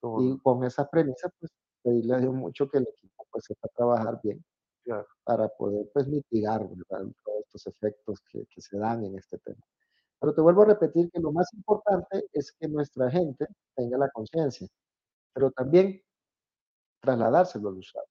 Como, 0.00 0.22
Y 0.22 0.38
con 0.38 0.64
esa 0.64 0.88
premisa, 0.88 1.28
pues 1.38 1.52
pedirle 1.82 2.14
a 2.14 2.18
Dios 2.18 2.32
mucho 2.32 2.68
que 2.68 2.78
el 2.78 2.84
equipo 2.88 3.26
pues 3.30 3.44
sepa 3.44 3.68
trabajar 3.74 4.20
bien 4.22 4.42
claro, 4.84 5.06
para 5.24 5.48
poder 5.48 5.86
pues 5.92 6.06
mitigar 6.08 6.60
¿verdad? 6.68 7.06
todos 7.24 7.40
estos 7.46 7.66
efectos 7.68 8.20
que, 8.30 8.46
que 8.46 8.60
se 8.60 8.78
dan 8.78 9.04
en 9.04 9.16
este 9.18 9.38
tema. 9.38 9.62
Pero 10.20 10.34
te 10.34 10.40
vuelvo 10.40 10.62
a 10.62 10.66
repetir 10.66 11.10
que 11.10 11.20
lo 11.20 11.32
más 11.32 11.52
importante 11.54 12.26
es 12.32 12.52
que 12.52 12.68
nuestra 12.68 13.10
gente 13.10 13.46
tenga 13.74 13.98
la 13.98 14.10
conciencia, 14.10 14.68
pero 15.34 15.50
también 15.52 16.02
trasladárselo 17.00 17.68
al 17.70 17.78
usuario. 17.78 18.10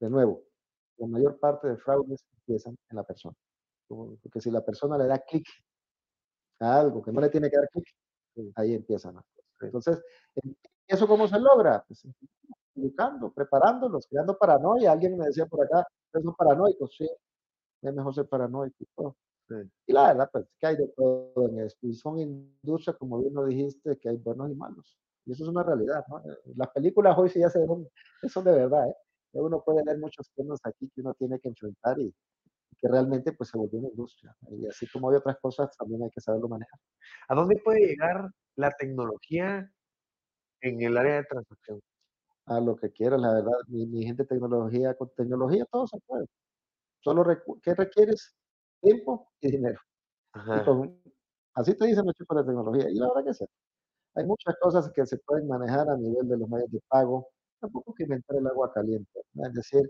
De 0.00 0.10
nuevo, 0.10 0.42
la 0.98 1.06
mayor 1.08 1.38
parte 1.38 1.68
de 1.68 1.76
fraudes 1.76 2.24
empiezan 2.38 2.76
en 2.90 2.96
la 2.96 3.04
persona. 3.04 3.34
Porque 3.88 4.40
si 4.40 4.50
la 4.50 4.64
persona 4.64 4.98
le 4.98 5.06
da 5.06 5.18
clic 5.20 5.46
a 6.60 6.80
algo 6.80 7.02
que 7.02 7.12
no 7.12 7.20
le 7.20 7.28
tiene 7.30 7.50
que 7.50 7.56
dar 7.56 7.68
clic, 7.68 7.86
ahí 8.56 8.74
empiezan 8.74 9.14
las 9.16 9.24
cosas. 9.34 9.50
Entonces, 9.60 10.02
¿en- 10.36 10.56
¿eso 10.86 11.06
cómo 11.06 11.26
se 11.28 11.38
logra? 11.40 11.84
Pues 11.86 12.06
educando, 12.78 13.32
preparándolos, 13.32 14.06
creando 14.08 14.36
paranoia. 14.38 14.92
Alguien 14.92 15.16
me 15.16 15.26
decía 15.26 15.46
por 15.46 15.64
acá, 15.64 15.86
son 16.12 16.34
paranoicos, 16.34 16.94
sí, 16.96 17.08
es 17.82 17.94
mejor 17.94 18.14
ser 18.14 18.28
paranoico 18.28 18.76
y 18.80 18.86
todo. 18.96 19.16
sí, 19.48 19.54
Y 19.86 19.92
la 19.92 20.08
verdad, 20.08 20.30
pues 20.32 20.46
que 20.58 20.66
hay 20.66 20.76
de 20.76 20.88
todo 20.88 21.48
en 21.48 21.60
esto. 21.60 21.86
Y 21.86 21.94
son 21.94 22.18
industrias, 22.18 22.96
como 22.98 23.20
bien 23.20 23.34
lo 23.34 23.46
dijiste, 23.46 23.96
que 23.98 24.08
hay 24.08 24.16
buenos 24.16 24.50
y 24.50 24.54
malos. 24.54 24.98
Y 25.26 25.32
eso 25.32 25.44
es 25.44 25.50
una 25.50 25.62
realidad, 25.62 26.04
¿no? 26.08 26.20
Eh, 26.20 26.38
Las 26.56 26.70
películas 26.70 27.16
hoy 27.18 27.28
sí 27.28 27.40
ya 27.40 27.50
se 27.50 27.58
ven, 27.60 27.88
son 28.28 28.44
de 28.44 28.52
verdad, 28.52 28.88
¿eh? 28.88 28.94
Uno 29.32 29.62
puede 29.62 29.82
ver 29.84 29.98
muchos 29.98 30.30
temas 30.34 30.58
aquí 30.64 30.90
que 30.94 31.02
uno 31.02 31.14
tiene 31.14 31.38
que 31.38 31.48
enfrentar 31.48 32.00
y, 32.00 32.12
que 32.78 32.88
realmente 32.88 33.32
pues 33.32 33.50
se 33.50 33.58
volvió 33.58 33.80
una 33.80 33.88
industria. 33.88 34.34
Y 34.50 34.66
así 34.66 34.86
como 34.88 35.10
hay 35.10 35.16
otras 35.16 35.36
cosas, 35.40 35.76
también 35.76 36.02
hay 36.02 36.10
que 36.10 36.20
saberlo 36.20 36.48
manejar. 36.48 36.78
¿A 37.28 37.34
dónde 37.34 37.60
puede 37.62 37.80
llegar 37.80 38.30
la 38.56 38.70
tecnología 38.72 39.70
en 40.60 40.82
el 40.82 40.96
área 40.96 41.16
de 41.16 41.24
transacción? 41.24 41.80
A 42.48 42.60
lo 42.60 42.76
que 42.76 42.90
quieras, 42.92 43.20
la 43.20 43.34
verdad, 43.34 43.52
mi, 43.68 43.86
mi 43.86 44.04
gente 44.04 44.22
de 44.24 44.28
tecnología, 44.28 44.94
con 44.94 45.10
tecnología 45.14 45.64
todo 45.70 45.86
se 45.86 45.98
puede. 46.06 46.26
Solo 47.00 47.24
recu- 47.24 47.60
¿qué 47.62 47.74
requieres? 47.74 48.34
Tiempo 48.80 49.30
y 49.40 49.50
dinero. 49.52 49.80
Y 50.34 50.38
Ajá, 50.38 50.64
con, 50.64 51.02
así 51.54 51.74
te 51.76 51.86
dicen 51.86 52.06
los 52.06 52.14
chicos 52.14 52.38
de 52.38 52.44
tecnología. 52.44 52.90
Y 52.90 52.94
la 52.96 53.08
verdad 53.08 53.24
que 53.26 53.34
sí. 53.34 53.44
Hay 54.14 54.24
muchas 54.26 54.56
cosas 54.60 54.90
que 54.94 55.06
se 55.06 55.18
pueden 55.18 55.48
manejar 55.48 55.88
a 55.88 55.96
nivel 55.96 56.28
de 56.28 56.38
los 56.38 56.48
medios 56.48 56.70
de 56.70 56.80
pago. 56.88 57.28
Tampoco 57.60 57.92
hay 57.92 57.94
que 57.96 58.02
inventar 58.04 58.36
el 58.36 58.46
agua 58.46 58.72
caliente. 58.72 59.20
¿no? 59.34 59.46
Es 59.46 59.54
decir, 59.54 59.82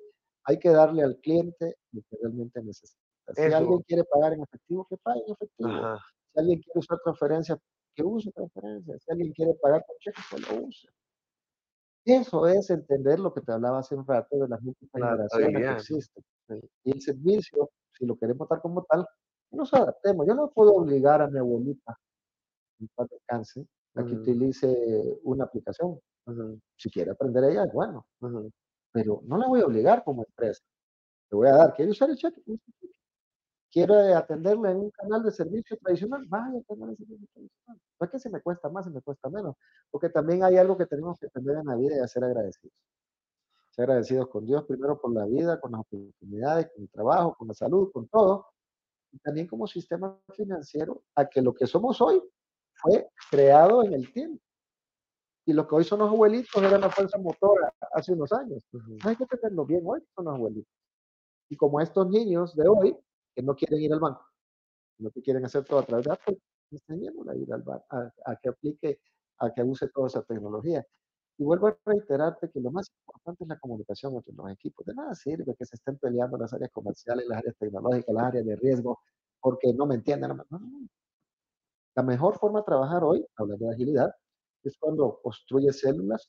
hay 0.45 0.59
que 0.59 0.71
darle 0.71 1.03
al 1.03 1.17
cliente 1.19 1.77
lo 1.93 2.03
que 2.11 2.17
realmente 2.23 2.63
necesita. 2.63 3.01
Si 3.35 3.43
Eso. 3.43 3.57
alguien 3.57 3.81
quiere 3.83 4.05
pagar 4.05 4.33
en 4.35 4.43
efectivo, 4.43 4.87
que 4.89 4.97
pague 4.99 5.21
en 5.27 5.33
efectivo. 5.33 5.69
ajá, 5.71 5.99
Si 6.35 6.41
alguien 6.41 6.61
quiere 6.63 6.79
usar 6.81 6.99
transferencias, 7.05 7.59
que 7.95 8.03
use 8.03 8.31
transferencias. 8.33 9.03
Si 9.05 9.11
alguien 9.13 9.33
quiere 9.33 9.55
pagar 9.63 9.85
con 9.87 9.97
cheque, 9.99 10.23
que 10.31 10.39
lo 10.55 10.67
use. 10.67 10.89
Eso 12.09 12.47
es 12.47 12.71
entender 12.71 13.21
lo 13.21 13.35
que 13.35 13.43
te 13.43 13.53
hablaba 13.53 13.81
hace 13.81 13.95
un 13.95 14.07
rato 14.07 14.39
de 14.39 14.49
las 14.49 14.63
múltiples 14.63 14.99
La 14.99 15.11
generaciones 15.11 15.61
que 15.61 15.73
existen. 15.73 16.25
Y 16.83 16.93
el 16.93 17.03
servicio, 17.03 17.71
si 17.93 18.07
lo 18.07 18.17
queremos 18.17 18.49
dar 18.49 18.63
como 18.63 18.83
tal, 18.85 19.07
nos 19.51 19.75
adaptemos. 19.75 20.27
Yo 20.27 20.35
no 20.35 20.51
puedo 20.51 20.73
obligar 20.73 21.21
a 21.21 21.29
mi 21.29 21.39
abuelita, 21.39 21.99
en 22.81 22.89
paz 22.95 23.09
descanse, 23.11 23.67
a 23.95 24.05
que 24.05 24.15
utilice 24.15 25.19
una 25.25 25.45
aplicación. 25.45 26.01
Si 26.77 26.91
quiere 26.91 27.11
aprender 27.11 27.45
ella, 27.45 27.65
es 27.65 27.73
bueno, 27.75 28.07
pero 28.91 29.21
no 29.25 29.37
la 29.37 29.47
voy 29.47 29.61
a 29.61 29.67
obligar 29.67 30.03
como 30.03 30.25
empresa. 30.25 30.63
Le 31.31 31.37
voy 31.37 31.49
a 31.49 31.57
dar, 31.57 31.75
¿quiere 31.75 31.91
usar 31.91 32.09
el 32.09 32.17
cheque? 32.17 32.41
¿Quiere 33.71 34.15
atenderle 34.15 34.71
en 34.71 34.79
un 34.79 34.91
canal 34.91 35.23
de 35.23 35.31
servicio 35.31 35.77
tradicional? 35.77 36.25
Vaya 36.27 36.57
al 36.57 36.65
canal 36.65 36.91
de 36.91 36.97
servicio 36.97 37.29
tradicional. 37.35 37.81
No 38.01 38.05
es 38.05 38.11
que 38.11 38.19
se 38.19 38.31
me 38.31 38.41
cuesta 38.41 38.69
más, 38.71 38.87
se 38.87 38.91
me 38.91 39.03
cuesta 39.03 39.29
menos, 39.29 39.57
porque 39.91 40.09
también 40.09 40.43
hay 40.43 40.57
algo 40.57 40.77
que 40.79 40.87
tenemos 40.87 41.19
que 41.19 41.27
aprender 41.27 41.59
en 41.59 41.67
la 41.67 41.77
vida 41.77 41.97
y 41.97 42.01
hacer 42.01 42.25
agradecidos. 42.25 42.75
Ser 43.71 43.85
agradecidos 43.85 44.29
con 44.29 44.47
Dios 44.47 44.65
primero 44.65 44.99
por 44.99 45.13
la 45.13 45.27
vida, 45.27 45.61
con 45.61 45.73
las 45.73 45.83
oportunidades, 45.83 46.71
con 46.75 46.83
el 46.83 46.91
trabajo, 46.91 47.35
con 47.37 47.49
la 47.49 47.55
salud, 47.55 47.93
con 47.93 48.09
todo, 48.09 48.47
y 49.13 49.19
también 49.19 49.47
como 49.47 49.67
sistema 49.67 50.19
financiero, 50.35 51.03
a 51.15 51.27
que 51.27 51.43
lo 51.43 51.55
que 51.55 51.67
somos 51.67 52.01
hoy 52.01 52.23
fue 52.73 53.09
creado 53.31 53.83
en 53.85 53.93
el 53.93 54.13
tiempo. 54.13 54.43
Y 55.45 55.53
lo 55.53 55.67
que 55.67 55.77
hoy 55.77 55.85
son 55.85 56.01
los 56.01 56.11
abuelitos 56.11 56.63
era 56.63 56.79
la 56.79 56.91
fuerza 56.91 57.19
motora 57.19 57.73
hace 57.93 58.13
unos 58.13 58.33
años. 58.33 58.63
ujú. 58.73 58.97
Hay 59.05 59.17
que 59.17 59.27
tenerlo 59.27 59.65
bien 59.65 59.83
hoy, 59.85 60.01
son 60.15 60.27
los 60.27 60.35
abuelitos. 60.35 60.73
Y 61.49 61.57
como 61.57 61.81
estos 61.81 62.09
niños 62.09 62.55
de 62.55 62.69
hoy, 62.69 62.97
que 63.39 63.43
no 63.45 63.55
quieren 63.55 63.81
ir 63.81 63.93
al 63.93 64.01
banco, 64.01 64.27
sino 64.97 65.13
que 65.13 65.23
quieren 65.23 65.45
hacer 65.45 65.65
todo 65.65 65.79
a 65.79 65.87
través 65.87 66.07
de 66.07 66.13
Apple, 66.13 66.39
enseñémosle 66.73 67.33
a 67.33 67.37
ir 67.37 67.53
al 67.53 67.63
banco, 67.63 67.87
a, 67.91 68.13
a 68.25 68.37
que 68.37 68.49
aplique, 68.49 69.01
a 69.39 69.55
que 69.55 69.63
use 69.63 69.87
toda 69.91 70.09
esa 70.09 70.25
tecnología. 70.25 70.85
Y 71.39 71.45
vuelvo 71.45 71.69
a 71.69 71.79
reiterarte 71.87 72.51
que 72.51 72.59
lo 72.59 72.73
más 72.73 72.91
importante 72.91 73.45
es 73.45 73.49
la 73.49 73.59
comunicación 73.61 74.17
entre 74.17 74.35
los 74.35 74.51
equipos. 74.51 74.85
De 74.85 74.93
nada 74.93 75.15
sirve 75.15 75.55
que 75.57 75.65
se 75.65 75.77
estén 75.77 75.97
peleando 75.99 76.37
las 76.37 76.53
áreas 76.53 76.73
comerciales, 76.73 77.29
las 77.29 77.39
áreas 77.39 77.55
tecnológicas, 77.57 78.13
las 78.13 78.25
áreas 78.25 78.45
de 78.45 78.57
riesgo, 78.57 78.99
porque 79.41 79.73
no 79.73 79.87
me 79.87 79.95
entienden. 79.95 80.31
No, 80.31 80.45
no, 80.51 80.59
no. 80.59 80.89
La 81.95 82.03
mejor 82.03 82.41
forma 82.41 82.59
de 82.59 82.65
trabajar 82.65 83.05
hoy, 83.05 83.25
hablando 83.37 83.67
de 83.67 83.73
agilidad, 83.73 84.13
es 84.65 84.77
cuando 84.81 85.21
construyes 85.23 85.79
células 85.79 86.29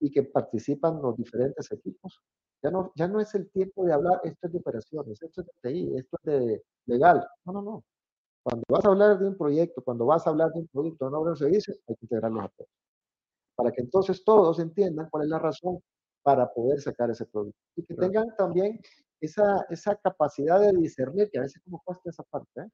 y 0.00 0.10
que 0.10 0.22
participan 0.24 1.00
los 1.00 1.16
diferentes 1.16 1.72
equipos. 1.72 2.20
Ya 2.66 2.72
no, 2.72 2.90
ya 2.96 3.06
no 3.06 3.20
es 3.20 3.32
el 3.36 3.48
tiempo 3.52 3.84
de 3.84 3.92
hablar, 3.92 4.20
esto 4.24 4.48
es 4.48 4.52
de 4.52 4.58
operaciones, 4.58 5.22
esto 5.22 5.40
es 5.40 5.46
de 5.46 5.52
TI, 5.70 5.96
esto 5.98 6.16
es 6.24 6.32
de 6.32 6.62
legal. 6.86 7.24
No, 7.44 7.52
no, 7.52 7.62
no. 7.62 7.84
Cuando 8.42 8.64
vas 8.68 8.84
a 8.84 8.88
hablar 8.88 9.20
de 9.20 9.28
un 9.28 9.36
proyecto, 9.38 9.82
cuando 9.84 10.06
vas 10.06 10.26
a 10.26 10.30
hablar 10.30 10.50
de 10.52 10.60
un 10.62 10.66
producto, 10.66 11.08
no 11.08 11.22
de 11.24 11.30
un 11.30 11.36
servicio, 11.36 11.74
hay 11.86 11.94
que 11.94 12.06
integrarlos 12.06 12.44
a 12.44 12.48
todos. 12.56 12.70
Para 13.54 13.70
que 13.70 13.82
entonces 13.82 14.24
todos 14.24 14.58
entiendan 14.58 15.08
cuál 15.10 15.24
es 15.24 15.30
la 15.30 15.38
razón 15.38 15.78
para 16.24 16.52
poder 16.52 16.80
sacar 16.80 17.08
ese 17.10 17.26
producto. 17.26 17.56
Y 17.76 17.84
que 17.84 17.94
Claro. 17.94 18.12
tengan 18.12 18.36
también 18.36 18.80
esa, 19.20 19.64
esa 19.70 19.94
capacidad 19.94 20.60
de 20.60 20.72
discernir, 20.72 21.30
que 21.30 21.38
a 21.38 21.42
veces 21.42 21.62
como 21.62 21.80
cuesta 21.84 22.10
esa 22.10 22.24
parte, 22.24 22.62
¿eh? 22.62 22.68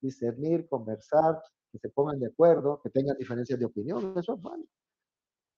discernir, 0.00 0.66
conversar, 0.70 1.42
que 1.70 1.78
se 1.80 1.90
pongan 1.90 2.18
de 2.18 2.28
acuerdo, 2.28 2.80
que 2.82 2.88
tengan 2.88 3.18
diferencias 3.18 3.58
de 3.58 3.66
opinión, 3.66 4.14
eso 4.16 4.36
es 4.36 4.40
bueno. 4.40 4.64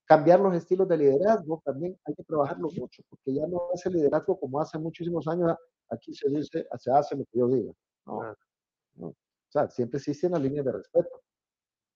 Cambiar 0.07 0.39
los 0.39 0.55
estilos 0.55 0.89
de 0.89 0.97
liderazgo 0.99 1.61
también 1.65 1.99
hay 2.05 2.15
que 2.15 2.23
trabajarlo 2.23 2.69
mucho, 2.77 3.03
porque 3.11 3.35
ya 3.35 3.47
no 3.47 3.71
el 3.85 3.93
liderazgo 3.93 4.39
como 4.39 4.61
hace 4.61 4.79
muchísimos 4.79 5.27
años, 5.27 5.53
aquí 5.91 6.15
se 6.15 6.29
dice, 6.31 6.67
se 6.79 6.91
hace 6.93 7.17
lo 7.17 7.25
que 7.25 7.39
yo 7.39 7.49
diga. 7.49 7.73
No, 8.07 8.37
no. 8.95 9.09
O 9.09 9.15
sea, 9.49 9.69
siempre 9.69 9.99
existe 9.99 10.29
una 10.29 10.39
línea 10.39 10.63
de 10.63 10.73
respeto. 10.73 11.23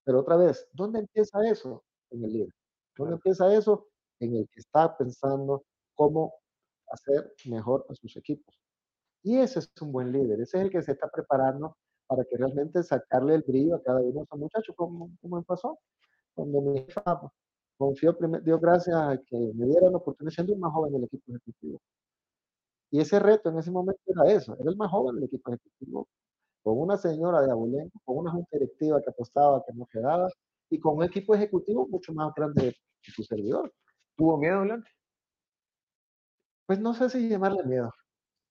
Pero 0.04 0.20
otra 0.20 0.36
vez, 0.36 0.68
¿dónde 0.72 0.98
empieza 1.00 1.38
eso? 1.48 1.84
En 2.10 2.24
el 2.24 2.32
líder. 2.32 2.54
¿Dónde 2.96 3.14
empieza 3.14 3.54
eso? 3.54 3.86
En 4.18 4.34
el 4.34 4.48
que 4.50 4.60
está 4.60 4.96
pensando 4.96 5.64
cómo 5.94 6.34
hacer 6.88 7.32
mejor 7.46 7.86
a 7.88 7.94
sus 7.94 8.16
equipos. 8.16 8.60
Y 9.22 9.38
ese 9.38 9.60
es 9.60 9.70
un 9.80 9.92
buen 9.92 10.10
líder, 10.10 10.40
ese 10.40 10.58
es 10.58 10.64
el 10.64 10.70
que 10.70 10.82
se 10.82 10.92
está 10.92 11.08
preparando 11.08 11.76
para 12.06 12.24
que 12.24 12.36
realmente 12.36 12.82
sacarle 12.82 13.36
el 13.36 13.42
brillo 13.42 13.76
a 13.76 13.82
cada 13.82 14.00
uno 14.00 14.20
de 14.20 14.22
esos 14.24 14.38
muchachos, 14.38 14.74
como, 14.76 15.10
como 15.20 15.42
pasó. 15.44 15.78
Cuando 16.34 16.60
mi 16.60 16.80
jefa 16.80 17.30
confió, 17.80 18.12
dio 18.42 18.58
gracias 18.60 18.94
a 18.94 19.16
que 19.16 19.38
me 19.54 19.64
dieran 19.66 19.92
la 19.92 19.98
oportunidad 19.98 20.34
siendo 20.34 20.52
el 20.52 20.58
más 20.58 20.70
joven 20.70 20.92
del 20.92 21.04
equipo 21.04 21.32
ejecutivo. 21.32 21.80
Y 22.90 23.00
ese 23.00 23.18
reto 23.18 23.48
en 23.48 23.58
ese 23.58 23.70
momento 23.70 24.02
era 24.06 24.30
eso, 24.30 24.54
era 24.60 24.70
el 24.70 24.76
más 24.76 24.90
joven 24.90 25.14
del 25.16 25.24
equipo 25.24 25.50
ejecutivo, 25.50 26.06
con 26.62 26.78
una 26.78 26.98
señora 26.98 27.40
de 27.40 27.50
Abulenco, 27.50 27.98
con 28.04 28.18
una 28.18 28.32
junta 28.32 28.50
directiva 28.52 29.00
que 29.00 29.08
apostaba, 29.08 29.64
que 29.64 29.72
no 29.72 29.86
quedaba, 29.86 30.28
y 30.68 30.78
con 30.78 30.98
un 30.98 31.04
equipo 31.04 31.34
ejecutivo 31.34 31.88
mucho 31.88 32.12
más 32.12 32.34
grande 32.34 32.76
que 33.02 33.12
su 33.12 33.22
servidor. 33.22 33.72
¿Tuvo 34.14 34.36
miedo, 34.36 34.60
Blanca? 34.60 34.90
Pues 36.66 36.80
no 36.80 36.92
sé 36.92 37.08
si 37.08 37.30
llamarle 37.30 37.64
miedo. 37.64 37.90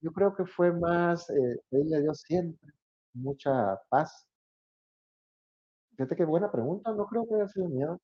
Yo 0.00 0.12
creo 0.12 0.34
que 0.34 0.44
fue 0.44 0.72
más 0.72 1.30
eh, 1.30 1.60
pedirle 1.70 1.98
a 1.98 2.00
Dios 2.00 2.20
siempre 2.26 2.72
mucha 3.14 3.78
paz. 3.88 4.26
Fíjate 5.92 6.16
qué 6.16 6.24
buena 6.24 6.50
pregunta, 6.50 6.92
no 6.92 7.06
creo 7.06 7.28
que 7.28 7.34
haya 7.36 7.48
sido 7.48 7.68
miedo. 7.68 8.00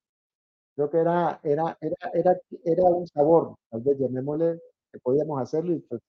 Creo 0.76 0.90
que 0.90 0.98
era, 0.98 1.40
era, 1.42 1.78
era, 1.80 1.96
era, 2.12 2.38
era 2.64 2.84
un 2.84 3.06
sabor, 3.06 3.54
tal 3.70 3.80
vez 3.80 3.98
llamémosle 3.98 4.60
que 4.92 4.98
podíamos 5.00 5.40
hacerlo 5.40 5.72
y 5.72 5.80
pues 5.80 6.02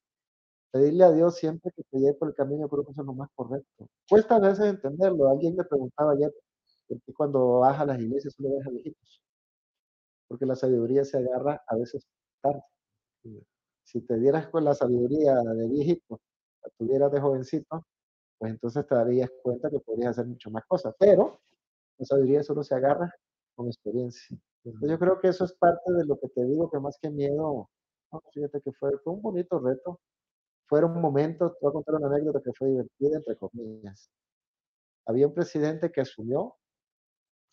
pedirle 0.71 1.06
a 1.06 1.12
Dios 1.12 1.36
siempre 1.38 1.71
que 1.75 1.84
te 1.84 1.99
lleve 1.99 2.15
por 2.15 2.30
el 2.30 2.36
camino, 2.36 2.69
creo 2.69 2.86
que 2.86 2.91
eso 2.91 3.01
es 3.01 3.08
lo 3.08 3.13
más 3.13 3.30
correcto. 3.36 3.88
Cuesta 4.10 4.38
a 4.38 4.39
veces 4.39 4.65
entenderlo. 4.67 5.30
Alguien 5.30 5.56
me 5.56 5.65
preguntaba 5.65 6.13
ayer, 6.13 6.34
¿por 6.88 6.99
qué 7.01 7.13
cuando 7.13 7.60
vas 7.60 7.80
a 7.82 7.86
las 7.88 7.99
iglesias 8.01 8.34
solo 8.36 8.49
ves 8.58 8.67
a 8.67 8.71
viejitos? 8.71 9.19
Porque 10.30 10.45
la 10.45 10.56
sabiduría 10.56 11.03
se 11.06 11.17
agarra 11.17 11.62
a 11.67 11.75
veces 11.75 12.06
tarde. 12.41 12.62
Si 13.84 14.01
te 14.01 14.17
dieras 14.19 14.47
con 14.49 14.65
la 14.65 14.73
sabiduría 14.73 15.34
de 15.36 15.67
viejito, 15.67 16.19
la 16.63 16.69
tuvieras 16.77 17.12
de 17.12 17.21
jovencito, 17.21 17.84
pues 18.39 18.51
entonces 18.53 18.88
te 18.88 18.95
darías 18.95 19.30
cuenta 19.43 19.69
que 19.69 19.80
podrías 19.80 20.12
hacer 20.12 20.27
mucho 20.27 20.51
más 20.51 20.65
cosas. 20.67 20.95
Pero 20.99 21.41
la 21.99 22.06
sabiduría 22.06 22.43
solo 22.43 22.63
se 22.63 22.75
agarra 22.75 23.13
con 23.56 23.67
experiencia. 23.67 24.38
Yo 24.82 24.99
creo 24.99 25.19
que 25.19 25.30
eso 25.30 25.45
es 25.45 25.53
parte 25.53 25.91
de 25.93 26.06
lo 26.06 26.19
que 26.19 26.30
te 26.30 26.43
digo, 26.45 26.69
que 26.69 26.80
más 26.80 26.97
que 27.01 27.10
miedo, 27.10 27.69
fíjate 28.34 28.62
que 28.62 28.71
fue, 28.73 28.91
fue 29.03 29.13
un 29.13 29.21
bonito 29.21 29.60
reto. 29.60 29.99
Fueron 30.67 30.99
momentos, 31.01 31.53
te 31.53 31.60
voy 31.62 31.71
a 31.71 31.73
contar 31.73 31.95
una 31.95 32.08
anécdota 32.08 32.41
que 32.43 32.53
fue 32.53 32.69
divertida, 32.69 33.17
entre 33.17 33.38
comillas. 33.38 34.10
Había 35.08 35.27
un 35.27 35.34
presidente 35.34 35.91
que 35.91 36.01
asumió, 36.01 36.56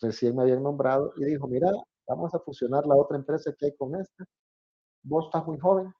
recién 0.01 0.35
me 0.35 0.43
habían 0.43 0.63
nombrado, 0.63 1.13
y 1.17 1.25
dijo, 1.25 1.47
mira, 1.47 1.71
vamos 2.07 2.33
a 2.35 2.39
fusionar 2.39 2.85
la 2.87 2.95
otra 2.95 3.17
empresa 3.17 3.53
que 3.57 3.67
hay 3.67 3.75
con 3.77 3.95
esta. 3.99 4.25
Vos 5.03 5.25
estás 5.27 5.45
muy 5.47 5.59
joven, 5.59 5.93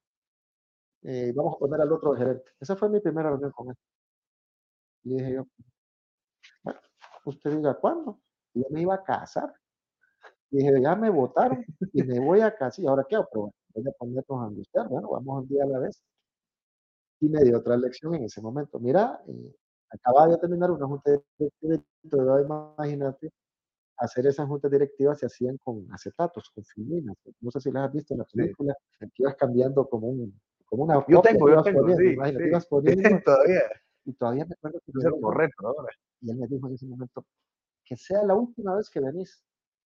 eh, 1.04 1.32
vamos 1.36 1.56
a 1.56 1.60
poner 1.60 1.82
al 1.82 1.92
otro 1.94 2.16
gerente. 2.16 2.52
Esa 2.60 2.76
fue 2.76 2.90
mi 2.90 3.00
primera 3.00 3.30
reunión 3.30 3.52
con 3.52 3.70
él. 3.70 3.76
Y 5.04 5.16
dije 5.16 5.34
yo, 5.36 5.46
bueno, 6.64 6.80
usted 7.26 7.52
diga 7.56 7.74
cuándo. 7.76 8.20
Y 8.54 8.62
yo 8.62 8.68
me 8.72 8.82
iba 8.82 8.96
a 8.96 9.04
casar. 9.04 9.54
Y 10.52 10.58
dije, 10.58 10.82
ya 10.82 10.96
me 10.96 11.10
votaron 11.10 11.66
y 11.94 12.04
me 12.04 12.20
voy 12.20 12.42
a 12.42 12.56
casar. 12.56 12.84
¿Y 12.84 12.88
ahora 12.88 13.06
qué 13.08 13.16
hago? 13.16 13.28
Pero 13.74 13.84
voy 13.84 13.88
a 13.88 13.92
ponernos 13.94 14.42
a 14.42 14.46
angustiar. 14.46 14.88
Bueno, 14.88 15.10
vamos 15.10 15.44
un 15.44 15.48
día 15.48 15.64
a 15.64 15.68
la 15.68 15.80
vez. 15.80 16.02
Y 17.20 17.30
me 17.30 17.44
dio 17.44 17.58
otra 17.58 17.78
lección 17.78 18.14
en 18.16 18.24
ese 18.24 18.42
momento. 18.42 18.80
Mira, 18.80 19.22
eh, 19.28 19.56
acababa 19.90 20.28
de 20.28 20.38
terminar 20.38 20.72
una 20.72 20.86
junta 20.86 21.12
directiva. 21.62 22.42
Imagínate, 22.42 23.32
hacer 23.98 24.28
esas 24.28 24.48
juntas 24.48 24.72
directivas 24.72 25.20
se 25.20 25.26
hacían 25.26 25.58
con 25.58 25.88
acetatos, 25.92 26.50
con 26.54 26.64
filinas. 26.66 27.16
No 27.42 27.52
sé 27.52 27.62
si 27.62 27.72
las 27.72 27.88
has 27.88 27.94
visto 27.94 28.14
en 28.14 28.20
la 28.20 28.26
película, 28.26 28.76
que 29.00 29.08
ibas 29.18 29.36
cambiando 29.36 29.88
como, 29.88 30.08
un, 30.08 30.40
como 30.66 30.84
una. 30.84 31.06
Yo 31.08 31.22
tengo, 31.22 31.50
yo 31.50 31.64
tengo, 31.64 31.88
sí, 31.98 32.10
sí. 32.10 32.16
todavía. 33.26 33.62
Y 34.06 34.14
todavía 34.14 34.46
me 34.46 34.54
acuerdo 34.54 34.80
que... 34.86 34.92
Es 34.92 35.22
correcto 35.22 35.68
ahora. 35.68 35.90
Y 36.22 36.32
él 36.32 36.38
me 36.38 36.48
dijo 36.48 36.68
en 36.68 36.74
ese 36.76 36.86
momento, 36.86 37.26
que 37.84 37.98
sea 37.98 38.24
la 38.24 38.36
última 38.36 38.76
vez 38.76 38.90
que 38.90 39.00
venís 39.00 39.44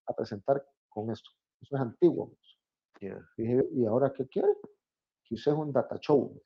a 0.10 0.14
presentar 0.14 0.66
con 0.90 1.10
esto. 1.12 1.30
Eso 1.62 1.76
es 1.76 1.82
antiguo. 1.82 2.34
Y 3.02 3.42
dije, 3.42 3.68
¿y 3.72 3.86
ahora 3.86 4.12
qué 4.12 4.28
quiere? 4.28 4.50
Que 5.24 5.36
uses 5.36 5.54
un 5.54 5.72
data 5.72 5.98
show. 6.00 6.42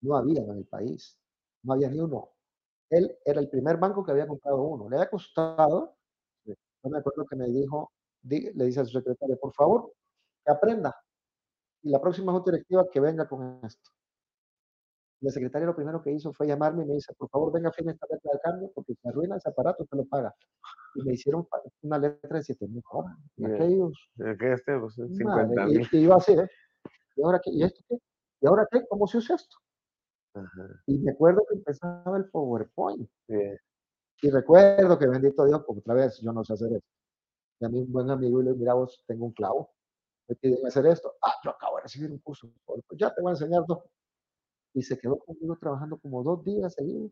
No 0.00 0.16
había 0.16 0.42
en 0.42 0.50
el 0.50 0.66
país. 0.66 1.18
No 1.62 1.74
había 1.74 1.90
ni 1.90 2.00
uno. 2.00 2.30
Él 2.88 3.18
era 3.24 3.40
el 3.40 3.50
primer 3.50 3.76
banco 3.76 4.04
que 4.04 4.12
había 4.12 4.26
comprado 4.26 4.62
uno. 4.62 4.88
Le 4.88 4.96
había 4.96 5.10
costado, 5.10 5.96
no 6.46 6.90
me 6.90 6.98
acuerdo 6.98 7.26
que 7.26 7.36
me 7.36 7.46
dijo, 7.48 7.92
le 8.22 8.64
dice 8.64 8.80
a 8.80 8.84
su 8.84 8.92
secretaria, 8.92 9.36
por 9.36 9.52
favor, 9.52 9.92
que 10.44 10.52
aprenda. 10.52 10.94
Y 11.82 11.90
la 11.90 12.00
próxima 12.00 12.32
junta 12.32 12.50
directiva 12.50 12.88
que 12.90 13.00
venga 13.00 13.28
con 13.28 13.60
esto. 13.64 13.90
La 15.20 15.32
secretaria 15.32 15.66
lo 15.66 15.74
primero 15.74 16.00
que 16.00 16.12
hizo 16.12 16.32
fue 16.32 16.46
llamarme 16.46 16.84
y 16.84 16.86
me 16.86 16.94
dice, 16.94 17.12
por 17.14 17.28
favor, 17.28 17.52
venga 17.52 17.70
a 17.70 17.72
fin 17.72 17.88
esta 17.88 18.06
letra 18.08 18.30
de 18.32 18.40
cambio 18.40 18.70
porque 18.72 18.94
si 18.94 19.08
arruina 19.08 19.36
ese 19.36 19.48
aparato, 19.48 19.82
usted 19.82 19.96
lo 19.96 20.04
paga. 20.04 20.34
Y 20.94 21.02
me 21.02 21.14
hicieron 21.14 21.46
una 21.82 21.98
letra 21.98 22.38
de 22.38 22.42
7 22.42 22.68
mil 22.68 22.82
dólares. 22.92 23.18
Aquellos. 23.44 24.10
¿Qué 24.16 24.52
este? 24.52 24.78
Pues, 24.78 24.94
50 24.94 25.66
mil. 25.66 25.88
Y, 25.90 25.96
iba 25.98 26.16
así, 26.16 26.32
¿eh? 26.32 26.48
¿Y 27.16 27.24
ahora 27.24 27.40
qué? 27.42 27.50
¿Y 27.50 27.64
esto 27.64 27.82
qué? 27.88 27.98
¿Y 28.40 28.46
ahora 28.46 28.66
qué? 28.70 28.86
¿Cómo 28.88 29.08
se 29.08 29.18
usa 29.18 29.34
esto? 29.34 29.56
Y 30.86 30.98
me 30.98 31.10
acuerdo 31.10 31.44
que 31.48 31.56
empezaba 31.56 32.16
el 32.16 32.26
PowerPoint. 32.30 33.08
Y 34.22 34.30
recuerdo 34.30 34.98
que, 34.98 35.06
bendito 35.08 35.44
Dios, 35.44 35.64
como 35.64 35.80
otra 35.80 35.94
vez, 35.94 36.20
yo 36.20 36.32
no 36.32 36.44
sé 36.44 36.52
hacer 36.52 36.72
esto. 36.74 36.88
Y 37.60 37.64
a 37.64 37.68
mí 37.68 37.80
un 37.80 37.92
buen 37.92 38.08
amigo 38.08 38.40
le 38.40 38.54
mira, 38.54 38.74
vos 38.74 39.02
tengo 39.06 39.26
un 39.26 39.32
clavo. 39.32 39.70
Me 40.28 40.36
piden 40.36 40.64
hacer 40.64 40.86
esto. 40.86 41.14
Ah, 41.22 41.34
yo 41.42 41.50
acabo 41.50 41.76
de 41.76 41.82
recibir 41.82 42.10
un 42.10 42.18
curso. 42.18 42.48
Ya 42.92 43.12
te 43.12 43.20
voy 43.20 43.30
a 43.30 43.32
enseñar 43.32 43.64
dos 43.66 43.80
y 44.78 44.82
se 44.82 44.96
quedó 44.96 45.18
conmigo 45.18 45.56
trabajando 45.56 45.98
como 45.98 46.22
dos 46.22 46.44
días 46.44 46.72
seguidos 46.72 47.10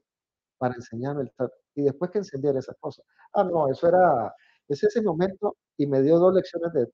para 0.56 0.76
enseñarme 0.76 1.22
el 1.22 1.32
trato. 1.32 1.54
Y 1.74 1.82
después 1.82 2.12
que 2.12 2.18
encendiera 2.18 2.60
esas 2.60 2.76
cosas. 2.78 3.04
Ah, 3.34 3.42
no, 3.42 3.68
eso 3.68 3.88
era, 3.88 4.32
es 4.68 4.84
ese 4.84 5.02
momento 5.02 5.56
y 5.76 5.88
me 5.88 6.00
dio 6.00 6.18
dos 6.18 6.32
lecciones 6.32 6.72
de 6.72 6.88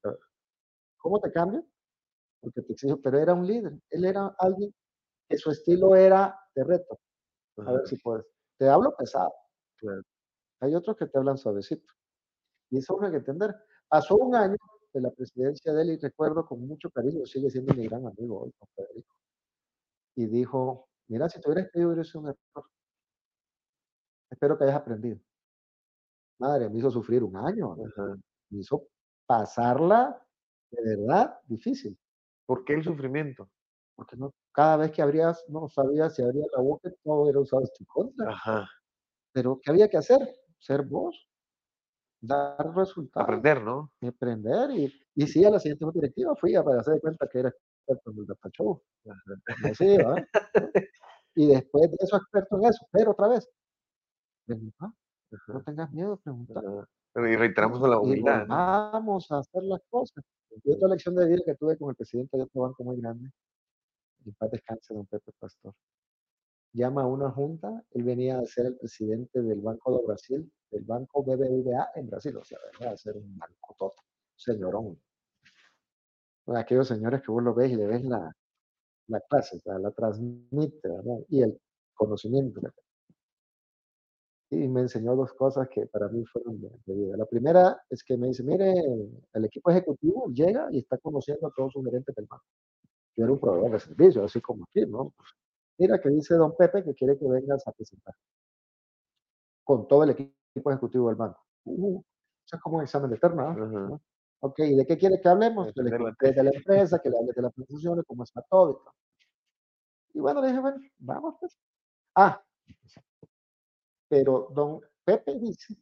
¿Cómo 0.96 1.20
te 1.20 1.30
cambia? 1.30 1.62
Porque 2.40 2.62
te 2.62 2.72
exijo, 2.72 2.98
pero 3.02 3.18
era 3.18 3.34
un 3.34 3.46
líder. 3.46 3.74
Él 3.90 4.06
era 4.06 4.34
alguien 4.38 4.74
que 5.28 5.36
su 5.36 5.50
estilo 5.50 5.94
era 5.94 6.34
de 6.54 6.64
reto. 6.64 6.98
A 7.58 7.72
ver 7.72 7.86
si 7.86 7.96
puedes. 7.98 8.24
Te 8.56 8.66
hablo 8.66 8.96
pesado. 8.96 9.32
Hay 10.60 10.74
otros 10.74 10.96
que 10.96 11.06
te 11.06 11.18
hablan 11.18 11.36
suavecito. 11.36 11.92
Y 12.70 12.78
eso 12.78 12.98
hay 13.02 13.10
que 13.10 13.18
entender. 13.18 13.54
Pasó 13.88 14.16
un 14.16 14.34
año 14.34 14.56
de 14.94 15.00
la 15.02 15.10
presidencia 15.10 15.70
de 15.74 15.82
él 15.82 15.90
y 15.90 15.96
recuerdo 15.98 16.46
con 16.46 16.66
mucho 16.66 16.88
cariño, 16.90 17.26
sigue 17.26 17.50
siendo 17.50 17.74
mi 17.74 17.86
gran 17.88 18.06
amigo 18.06 18.44
hoy, 18.44 18.52
con 18.58 18.68
Federico 18.74 19.21
y 20.14 20.26
dijo, 20.26 20.88
mira, 21.08 21.28
si 21.28 21.40
tú 21.40 21.50
hubieras 21.50 21.66
escrito 21.66 21.88
hubiera 21.88 22.04
sido 22.04 22.20
un 22.20 22.28
error. 22.28 22.70
Espero 24.30 24.58
que 24.58 24.64
hayas 24.64 24.76
aprendido. 24.76 25.20
Madre, 26.38 26.68
me 26.68 26.78
hizo 26.78 26.90
sufrir 26.90 27.22
un 27.22 27.36
año. 27.36 27.76
Me 27.76 28.58
hizo 28.58 28.88
pasarla 29.26 30.26
de 30.70 30.96
verdad 30.96 31.38
difícil. 31.46 31.98
¿Por 32.46 32.64
qué 32.64 32.74
el 32.74 32.82
sufrimiento? 32.82 33.48
Porque 33.94 34.16
no, 34.16 34.32
cada 34.52 34.78
vez 34.78 34.90
que 34.90 35.02
abrías, 35.02 35.44
no 35.48 35.68
sabías 35.68 36.14
si 36.14 36.22
abría 36.22 36.44
la 36.56 36.62
boca, 36.62 36.90
todo 37.04 37.28
era 37.28 37.40
usado 37.40 37.62
en 37.62 37.68
tu 37.78 37.84
contra. 37.86 38.30
Ajá. 38.30 38.68
Pero, 39.32 39.60
¿qué 39.62 39.70
había 39.70 39.88
que 39.88 39.98
hacer? 39.98 40.18
Ser 40.58 40.82
vos. 40.82 41.28
Dar 42.20 42.74
resultados. 42.74 43.28
Aprender, 43.28 43.62
¿no? 43.62 43.90
Aprender. 44.02 44.70
Y, 44.70 44.92
y 45.14 45.26
sí, 45.26 45.44
a 45.44 45.50
la 45.50 45.58
siguiente 45.58 45.86
directiva 45.92 46.34
fui 46.36 46.54
a 46.54 46.60
hacer 46.60 46.94
de 46.94 47.00
cuenta 47.00 47.28
que 47.28 47.38
era 47.40 47.54
experto 47.86 48.10
en 48.10 48.18
el 48.18 48.50
show. 48.52 48.82
Así, 49.64 49.96
Y 51.34 51.46
después 51.46 51.90
de 51.90 51.96
eso, 52.00 52.16
experto 52.16 52.56
en 52.58 52.64
eso, 52.66 52.86
pero 52.90 53.12
otra 53.12 53.28
vez, 53.28 53.48
no 54.46 55.62
tengas 55.64 55.90
miedo 55.92 56.16
de 56.16 56.22
preguntar. 56.22 56.62
Y 57.14 57.36
reiteramos 57.36 57.80
la 57.88 57.98
humildad. 57.98 58.46
Vamos 58.46 59.30
a 59.30 59.38
hacer 59.38 59.62
las 59.62 59.80
cosas. 59.88 60.24
Y 60.62 60.72
otra 60.72 60.88
lección 60.88 61.14
de 61.14 61.26
vida 61.26 61.42
que 61.46 61.54
tuve 61.54 61.78
con 61.78 61.90
el 61.90 61.96
presidente 61.96 62.36
de 62.36 62.42
otro 62.42 62.62
banco 62.62 62.84
muy 62.84 63.00
grande, 63.00 63.30
y 64.24 64.32
paz 64.32 64.50
descanse, 64.50 64.92
don 64.92 65.06
Pepe 65.06 65.32
Pastor. 65.38 65.74
Llama 66.74 67.02
a 67.02 67.06
una 67.06 67.30
junta, 67.30 67.82
él 67.90 68.02
venía 68.02 68.38
a 68.38 68.46
ser 68.46 68.66
el 68.66 68.76
presidente 68.76 69.42
del 69.42 69.60
Banco 69.60 69.96
de 69.96 70.06
Brasil, 70.06 70.52
del 70.70 70.84
Banco 70.84 71.22
BBVA 71.22 71.90
en 71.94 72.08
Brasil, 72.08 72.36
o 72.36 72.44
sea, 72.44 72.58
venía 72.72 72.92
a 72.92 72.96
ser 72.96 73.16
un 73.16 73.36
banco 73.36 73.74
todo, 73.78 73.94
señorón 74.36 74.98
aquellos 76.56 76.88
señores 76.88 77.22
que 77.22 77.32
vos 77.32 77.42
lo 77.42 77.54
ves 77.54 77.72
y 77.72 77.76
le 77.76 77.86
ves 77.86 78.04
la, 78.04 78.32
la 79.08 79.20
clase, 79.22 79.60
la, 79.64 79.78
la 79.78 79.90
transmite, 79.92 80.88
y 81.28 81.42
el 81.42 81.58
conocimiento. 81.94 82.60
y 84.50 84.68
me 84.68 84.82
enseñó 84.82 85.16
dos 85.16 85.32
cosas 85.34 85.68
que 85.68 85.86
para 85.86 86.08
mí 86.08 86.24
fueron 86.26 86.60
de, 86.60 86.70
de 86.86 86.94
vida. 86.94 87.16
La 87.16 87.26
primera 87.26 87.82
es 87.88 88.04
que 88.04 88.16
me 88.16 88.28
dice, 88.28 88.42
mire, 88.42 88.72
el 89.32 89.44
equipo 89.44 89.70
ejecutivo 89.70 90.26
llega 90.32 90.68
y 90.70 90.78
está 90.80 90.98
conociendo 90.98 91.46
a 91.46 91.52
todos 91.56 91.72
sus 91.72 91.84
gerentes 91.84 92.14
del 92.14 92.26
banco. 92.26 92.44
Yo 93.16 93.24
era 93.24 93.32
un 93.32 93.40
proveedor 93.40 93.72
de 93.72 93.80
servicios, 93.80 94.24
así 94.24 94.40
como 94.40 94.64
aquí, 94.64 94.84
¿no? 94.86 95.12
Pues, 95.16 95.30
mira 95.78 96.00
que 96.00 96.10
dice 96.10 96.34
don 96.34 96.54
Pepe 96.56 96.84
que 96.84 96.94
quiere 96.94 97.18
que 97.18 97.26
vengas 97.28 97.66
a 97.66 97.72
presentar 97.72 98.14
con 99.64 99.86
todo 99.88 100.04
el 100.04 100.10
equipo 100.10 100.70
ejecutivo 100.70 101.08
del 101.08 101.16
banco. 101.16 101.40
Uh, 101.64 102.02
eso 102.44 102.56
es 102.56 102.62
como 102.62 102.76
un 102.78 102.82
examen 102.82 103.10
de 103.10 103.18
terna, 103.18 103.54
¿no? 103.54 103.64
Ajá. 103.64 104.00
Ok, 104.44 104.58
¿y 104.60 104.74
de 104.74 104.86
qué 104.86 104.98
quiere 104.98 105.20
que 105.20 105.28
hablemos? 105.28 105.72
Que 105.72 105.82
le 105.82 105.90
la 105.90 105.98
conté 105.98 106.32
de 106.32 106.42
la 106.42 106.50
empresa, 106.50 106.98
que 107.00 107.08
le 107.10 107.16
hable 107.18 107.32
de 107.34 107.42
las 107.42 107.52
presentaciones, 107.54 108.04
cómo 108.06 108.24
está 108.24 108.42
todo 108.42 108.70
y 108.72 108.74
todo. 108.84 108.94
Y 110.14 110.20
bueno, 110.20 110.40
le 110.40 110.48
dije, 110.48 110.60
bueno, 110.60 110.78
vamos 110.98 111.36
pues. 111.40 111.58
Ah, 112.16 112.42
pero 114.08 114.48
don 114.54 114.80
Pepe 115.04 115.38
dice 115.38 115.74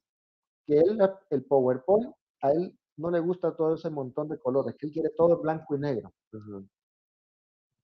que 0.67 0.79
él, 0.81 0.99
la- 0.99 1.21
el 1.31 1.45
PowerPoint, 1.45 2.15
a 2.43 2.53
él 2.53 2.79
no 2.99 3.11
le 3.11 3.21
gusta 3.21 3.57
todo 3.57 3.75
ese 3.75 3.91
montón 3.91 4.29
de 4.29 4.39
colores, 4.39 4.77
que 4.79 4.87
él 4.87 4.93
quiere 4.93 5.11
todo 5.11 5.37
en 5.37 5.43
blanco 5.43 5.77
y 5.77 5.81
negro. 5.81 6.13
Ajá. 6.33 6.63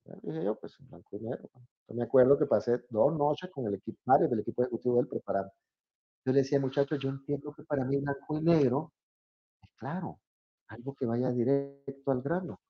Ya 0.04 0.14
Dije 0.22 0.44
yo, 0.44 0.54
pues 0.58 0.74
en 0.80 0.88
blanco 0.88 1.16
y 1.16 1.20
negro. 1.20 1.50
Yo 1.88 1.94
me 1.94 2.04
acuerdo 2.04 2.38
que 2.38 2.46
pasé 2.46 2.82
dos 2.90 3.16
noches 3.16 3.50
con 3.50 3.66
el 3.66 3.74
equipo, 3.74 3.98
varios 4.04 4.30
del 4.30 4.40
equipo 4.40 4.62
ejecutivo 4.62 4.96
de 4.96 5.00
él 5.02 5.08
preparando. 5.08 5.52
Yo 6.26 6.32
le 6.32 6.40
decía, 6.40 6.60
muchachos, 6.60 6.98
yo 7.00 7.10
entiendo 7.10 7.52
que 7.54 7.64
para 7.64 7.84
mí 7.84 7.98
blanco 7.98 8.38
y 8.38 8.42
negro 8.42 8.92
es 9.62 9.70
claro, 9.78 10.20
algo 10.68 10.94
que 10.94 11.06
vaya 11.06 11.30
directo 11.30 12.10
al 12.10 12.22
grano. 12.22 12.60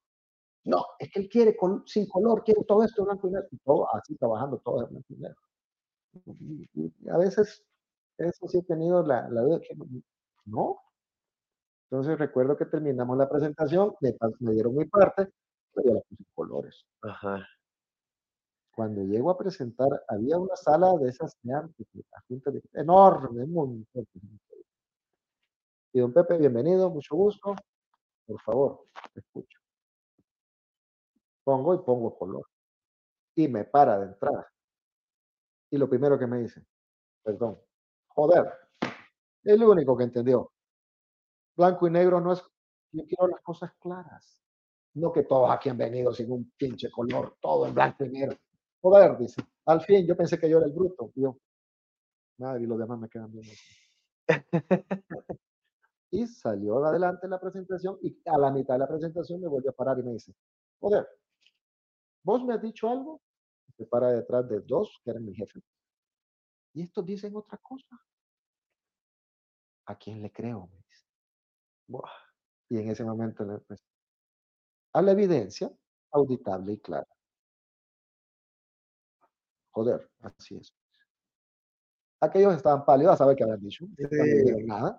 No, 0.64 0.84
es 0.98 1.10
que 1.10 1.20
él 1.20 1.28
quiere 1.28 1.56
col- 1.56 1.84
sin 1.86 2.08
color, 2.08 2.42
quiere 2.44 2.64
todo 2.64 2.82
esto 2.84 3.04
blanco 3.04 3.28
y 3.28 3.32
negro. 3.32 3.48
Todo 3.64 3.94
así 3.94 4.16
trabajando, 4.16 4.58
todo 4.58 4.82
en 4.82 4.88
blanco 4.90 5.06
y 5.10 5.16
negro. 5.16 5.40
Y, 6.40 6.68
y- 6.74 7.08
a 7.10 7.18
veces 7.18 7.64
eso 8.18 8.48
sí 8.48 8.58
he 8.58 8.62
tenido 8.62 9.02
la, 9.02 9.28
la 9.28 9.42
duda 9.42 9.60
que 9.60 9.76
no. 10.46 10.78
Entonces 11.90 12.18
recuerdo 12.18 12.56
que 12.56 12.66
terminamos 12.66 13.16
la 13.16 13.28
presentación, 13.28 13.94
me, 14.00 14.16
me 14.40 14.52
dieron 14.52 14.74
mi 14.74 14.86
parte, 14.86 15.28
pero 15.72 15.88
yo 15.88 15.94
la 15.94 16.00
puse 16.00 16.22
en 16.22 16.26
colores. 16.34 16.84
Ajá. 17.02 17.46
Cuando 18.74 19.02
llego 19.04 19.30
a 19.30 19.38
presentar, 19.38 19.88
había 20.08 20.36
una 20.38 20.56
sala 20.56 20.92
de 20.98 21.08
esas 21.08 21.36
de 21.42 21.54
antes, 21.54 21.86
de 21.94 22.62
enorme, 22.74 23.44
un 23.44 23.52
montón. 23.52 24.06
Y 25.92 26.00
don 26.00 26.12
Pepe, 26.12 26.36
bienvenido, 26.38 26.90
mucho 26.90 27.14
gusto. 27.16 27.54
Por 28.26 28.40
favor, 28.40 28.86
te 29.12 29.20
escucho. 29.20 29.60
Pongo 31.44 31.74
y 31.74 31.78
pongo 31.78 32.18
color. 32.18 32.46
Y 33.36 33.48
me 33.48 33.64
para 33.64 33.98
de 33.98 34.06
entrada. 34.06 34.46
Y 35.70 35.78
lo 35.78 35.88
primero 35.88 36.18
que 36.18 36.26
me 36.26 36.38
dice, 36.38 36.64
perdón, 37.22 37.58
joder, 38.08 38.52
el 39.44 39.62
único 39.62 39.96
que 39.96 40.04
entendió. 40.04 40.52
Blanco 41.56 41.86
y 41.86 41.90
negro 41.90 42.20
no 42.20 42.32
es, 42.32 42.42
yo 42.92 43.04
quiero 43.04 43.28
las 43.28 43.40
cosas 43.42 43.72
claras. 43.78 44.42
No 44.94 45.12
que 45.12 45.24
todos 45.24 45.50
aquí 45.50 45.68
han 45.68 45.76
venido 45.78 46.12
sin 46.12 46.30
un 46.32 46.52
pinche 46.56 46.90
color, 46.90 47.36
todo 47.40 47.66
en 47.66 47.74
blanco 47.74 48.04
y 48.04 48.08
negro. 48.08 48.36
Joder, 48.80 49.16
dice. 49.18 49.42
Al 49.66 49.80
fin, 49.82 50.06
yo 50.06 50.16
pensé 50.16 50.38
que 50.38 50.48
yo 50.48 50.58
era 50.58 50.66
el 50.66 50.72
bruto. 50.72 51.12
Yo, 51.14 51.36
madre, 52.38 52.62
y 52.62 52.66
los 52.66 52.78
demás 52.78 52.98
me 52.98 53.08
quedan 53.08 53.30
así. 53.38 53.56
Y 56.16 56.26
salió 56.26 56.82
adelante 56.82 57.28
la 57.28 57.38
presentación 57.38 57.98
y 58.00 58.18
a 58.24 58.38
la 58.38 58.50
mitad 58.50 58.72
de 58.74 58.78
la 58.78 58.88
presentación 58.88 59.38
me 59.38 59.48
volvió 59.48 59.68
a 59.70 59.74
parar 59.74 59.98
y 59.98 60.02
me 60.02 60.12
dice, 60.12 60.34
joder, 60.80 61.06
¿vos 62.24 62.42
me 62.42 62.54
has 62.54 62.62
dicho 62.62 62.88
algo? 62.88 63.20
Se 63.76 63.84
para 63.84 64.12
detrás 64.12 64.48
de 64.48 64.60
dos 64.60 64.98
que 65.04 65.10
eran 65.10 65.26
mi 65.26 65.34
jefe. 65.34 65.60
Y 66.72 66.84
estos 66.84 67.04
dicen 67.04 67.36
otra 67.36 67.58
cosa. 67.58 68.00
¿A 69.84 69.94
quién 69.98 70.22
le 70.22 70.32
creo? 70.32 70.68
Me 70.68 70.76
dice. 70.78 71.04
Buah. 71.86 72.10
Y 72.70 72.78
en 72.78 72.88
ese 72.90 73.04
momento 73.04 73.44
le 73.44 73.58
pues, 73.58 73.80
a 74.94 75.02
la 75.02 75.12
evidencia 75.12 75.70
auditable 76.12 76.72
y 76.72 76.78
clara. 76.80 77.06
Joder, 79.74 80.10
así 80.22 80.56
es. 80.56 80.72
Aquellos 82.22 82.54
estaban 82.54 82.86
pálidos 82.86 83.12
a 83.14 83.16
saber 83.18 83.36
qué 83.36 83.44
habían 83.44 83.60
dicho. 83.60 83.84
No 83.98 84.08
Sí. 84.08 84.16
dijeron 84.38 84.66
nada. 84.66 84.98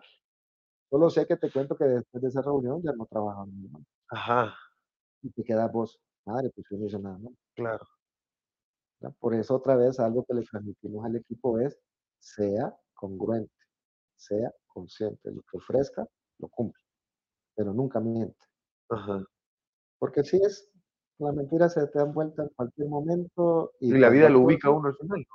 Solo 0.90 1.10
sé 1.10 1.26
que 1.26 1.36
te 1.38 1.52
cuento 1.52 1.76
que 1.76 1.84
después 1.86 2.22
de 2.22 2.30
esa 2.30 2.42
reunión 2.42 2.82
ya 2.82 2.94
no 2.94 3.06
trabajaban 3.06 3.50
en 3.50 3.62
mi. 3.62 3.70
Ajá. 4.10 4.56
Y 5.22 5.32
te 5.32 5.44
quedas 5.44 5.72
vos, 5.72 6.00
madre, 6.26 6.50
pues 6.56 6.66
yo 6.70 6.78
no 6.78 6.86
hice 6.86 7.00
nada, 7.00 7.18
¿no? 7.18 7.34
Claro. 7.56 7.86
Por 9.20 9.36
eso 9.36 9.56
otra 9.56 9.76
vez 9.76 10.00
algo 10.00 10.24
que 10.26 10.34
le 10.34 10.44
transmitimos 10.44 11.06
al 11.06 11.18
equipo 11.18 11.60
es, 11.60 11.78
sea 12.20 12.76
congruente, 12.94 13.54
sea 14.16 14.52
consciente, 14.68 15.32
lo 15.32 15.42
que 15.42 15.58
ofrezca, 15.58 16.08
lo 16.40 16.48
cumple, 16.50 16.82
pero 17.56 17.74
nunca 17.74 18.00
miente. 18.00 18.38
Ajá. 18.90 19.24
Porque 20.00 20.24
si 20.24 20.38
es, 20.38 20.70
las 21.20 21.36
mentiras 21.36 21.74
se 21.74 21.86
te 21.88 22.00
dan 22.00 22.14
vuelta 22.14 22.44
en 22.44 22.50
cualquier 22.50 22.88
momento. 22.88 23.74
Y 23.80 23.94
la 23.94 24.10
vida 24.10 24.30
lo 24.30 24.42
ubica 24.42 24.70
uno 24.70 24.88
al 24.88 24.96
final. 24.96 25.26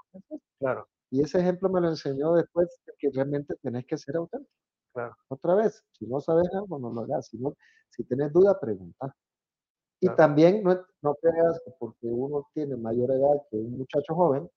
Claro, 0.58 0.88
Y 1.10 1.22
ese 1.22 1.40
ejemplo 1.40 1.68
me 1.68 1.80
lo 1.80 1.88
enseñó 1.88 2.34
después 2.34 2.68
de 2.86 2.92
que 2.98 3.10
realmente 3.12 3.54
tenés 3.62 3.84
que 3.86 3.98
ser 3.98 4.16
auténtico. 4.16 4.50
Claro. 4.92 5.16
Otra 5.28 5.54
vez, 5.56 5.84
si 5.92 6.06
no 6.06 6.20
sabes 6.20 6.48
algo, 6.54 6.78
no 6.78 6.92
lo 6.92 7.02
hagas. 7.02 7.28
Si, 7.28 7.38
no, 7.38 7.54
si 7.90 8.04
tienes 8.04 8.32
duda, 8.32 8.58
pregunta. 8.60 9.14
Y 10.00 10.06
Claro. 10.08 10.16
también 10.16 10.62
no, 10.64 10.84
no 11.02 11.14
creas 11.16 11.60
que 11.64 11.72
porque 11.78 12.06
uno 12.08 12.48
tiene 12.54 12.76
mayor 12.76 13.10
edad 13.12 13.42
que 13.50 13.56
un 13.58 13.78
muchacho 13.78 14.14
joven, 14.14 14.48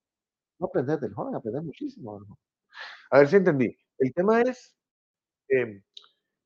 no 0.60 0.68
aprendes 0.68 1.02
del 1.02 1.14
joven, 1.14 1.36
aprendes 1.36 1.64
muchísimo. 1.64 2.14
joven. 2.14 2.30
A 3.12 3.20
ver 3.20 3.28
si 3.30 3.38
entendí. 3.38 3.78
El 4.00 4.14
tema 4.14 4.42
es 4.42 4.76
em, 5.50 5.84